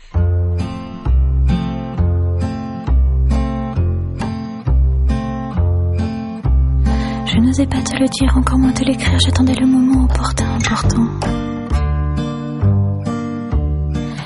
N'osais 7.50 7.66
pas 7.66 7.82
te 7.82 7.96
le 7.96 8.06
dire, 8.06 8.36
encore 8.36 8.58
moins 8.58 8.70
te 8.70 8.84
l'écrire, 8.84 9.18
j'attendais 9.18 9.54
le 9.54 9.66
moment 9.66 10.04
opportun, 10.04 10.54
important. 10.54 11.04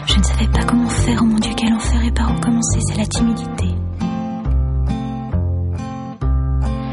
Je 0.05 0.19
ne 0.19 0.23
savais 0.23 0.49
pas 0.49 0.63
comment 0.65 0.89
faire, 0.89 1.21
oh 1.23 1.25
mon 1.25 1.39
Dieu, 1.39 1.53
quel 1.57 1.73
enfer 1.73 2.05
et 2.05 2.11
par 2.11 2.31
où 2.31 2.41
commencer, 2.41 2.81
c'est 2.83 2.99
la 2.99 3.07
timidité. 3.07 3.69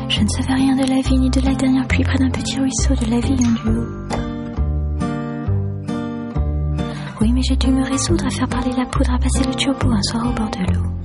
Je 0.07 0.21
ne 0.21 0.27
savais 0.29 0.53
rien 0.53 0.75
de 0.77 0.89
la 0.89 1.01
vie, 1.01 1.19
ni 1.19 1.29
de 1.29 1.41
la 1.41 1.53
dernière 1.53 1.87
pluie 1.87 2.03
près 2.03 2.17
d'un 2.17 2.29
petit 2.29 2.57
ruisseau, 2.57 2.95
de 2.95 3.11
la 3.11 3.19
vie 3.19 3.33
en 3.33 3.51
duo. 3.51 3.83
Oui, 7.19 7.33
mais 7.33 7.41
j'ai 7.43 7.57
dû 7.57 7.71
me 7.71 7.83
résoudre 7.83 8.25
à 8.25 8.29
faire 8.29 8.47
parler 8.47 8.71
la 8.77 8.85
poudre, 8.85 9.11
à 9.11 9.19
passer 9.19 9.43
le 9.45 9.53
turbo 9.55 9.91
un 9.91 10.01
soir 10.03 10.25
au 10.25 10.31
bord 10.31 10.49
de 10.49 10.73
l'eau. 10.73 11.00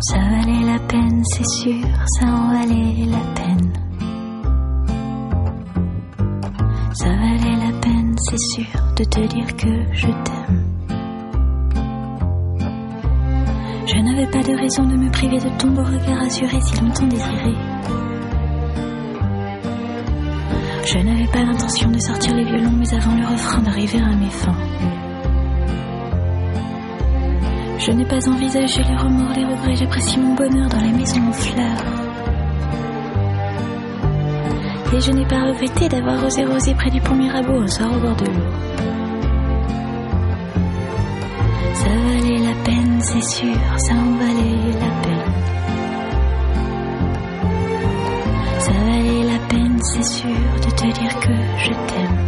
Ça 0.00 0.16
valait 0.16 0.64
la 0.64 0.78
peine, 0.78 1.22
c'est 1.24 1.44
sûr, 1.44 1.84
ça 2.06 2.26
en 2.26 2.52
valait 2.52 3.04
la 3.06 3.18
peine. 3.34 3.72
Ça 6.92 7.08
valait 7.08 7.56
la 7.56 7.72
peine, 7.80 8.14
c'est 8.18 8.38
sûr, 8.38 8.80
de 8.96 9.04
te 9.04 9.20
dire 9.26 9.56
que 9.56 9.92
je 9.92 10.06
t'aime. 10.06 10.64
Je 13.86 13.96
n'avais 13.96 14.30
pas 14.30 14.42
de 14.42 14.56
raison 14.56 14.84
de 14.84 14.94
me 14.94 15.10
priver 15.10 15.38
de 15.38 15.58
ton 15.58 15.68
beau 15.70 15.82
regard 15.82 16.22
azuré 16.22 16.60
si 16.60 16.80
longtemps 16.80 17.06
désiré. 17.08 17.54
Je 20.86 20.98
n'avais 20.98 21.26
pas 21.32 21.42
l'intention 21.42 21.90
de 21.90 21.98
sortir 21.98 22.36
les 22.36 22.44
violons, 22.44 22.76
mais 22.78 22.94
avant 22.94 23.16
le 23.16 23.26
refrain 23.26 23.62
d'arriver 23.62 24.00
à 24.00 24.14
mes 24.14 24.30
fins. 24.30 25.07
Je 27.78 27.92
n'ai 27.92 28.04
pas 28.04 28.28
envisagé 28.28 28.82
les 28.82 28.96
remords, 28.96 29.32
les 29.36 29.44
regrets, 29.44 29.76
j'apprécie 29.76 30.18
mon 30.18 30.34
bonheur 30.34 30.68
dans 30.68 30.80
la 30.80 30.90
maison 30.90 31.20
en 31.28 31.32
fleurs. 31.32 31.84
Et 34.92 35.00
je 35.00 35.12
n'ai 35.12 35.24
pas 35.26 35.44
regretté 35.44 35.88
d'avoir 35.88 36.24
osé 36.24 36.44
rosé 36.44 36.74
près 36.74 36.90
du 36.90 37.00
pont 37.00 37.14
Mirabeau 37.14 37.60
un 37.60 37.68
soir 37.68 37.88
au 37.94 38.00
bord 38.00 38.16
de 38.16 38.24
l'eau. 38.24 38.50
Ça 41.74 41.88
valait 41.88 42.38
la 42.40 42.64
peine, 42.64 42.98
c'est 43.00 43.22
sûr, 43.22 43.56
ça 43.76 43.92
en 43.94 44.16
valait 44.16 44.72
la 44.80 44.90
peine. 45.02 45.32
Ça 48.58 48.72
valait 48.72 49.24
la 49.24 49.38
peine, 49.48 49.78
c'est 49.82 50.04
sûr, 50.04 50.28
de 50.66 50.70
te 50.70 50.98
dire 51.00 51.20
que 51.20 51.32
je 51.58 51.70
t'aime. 51.70 52.27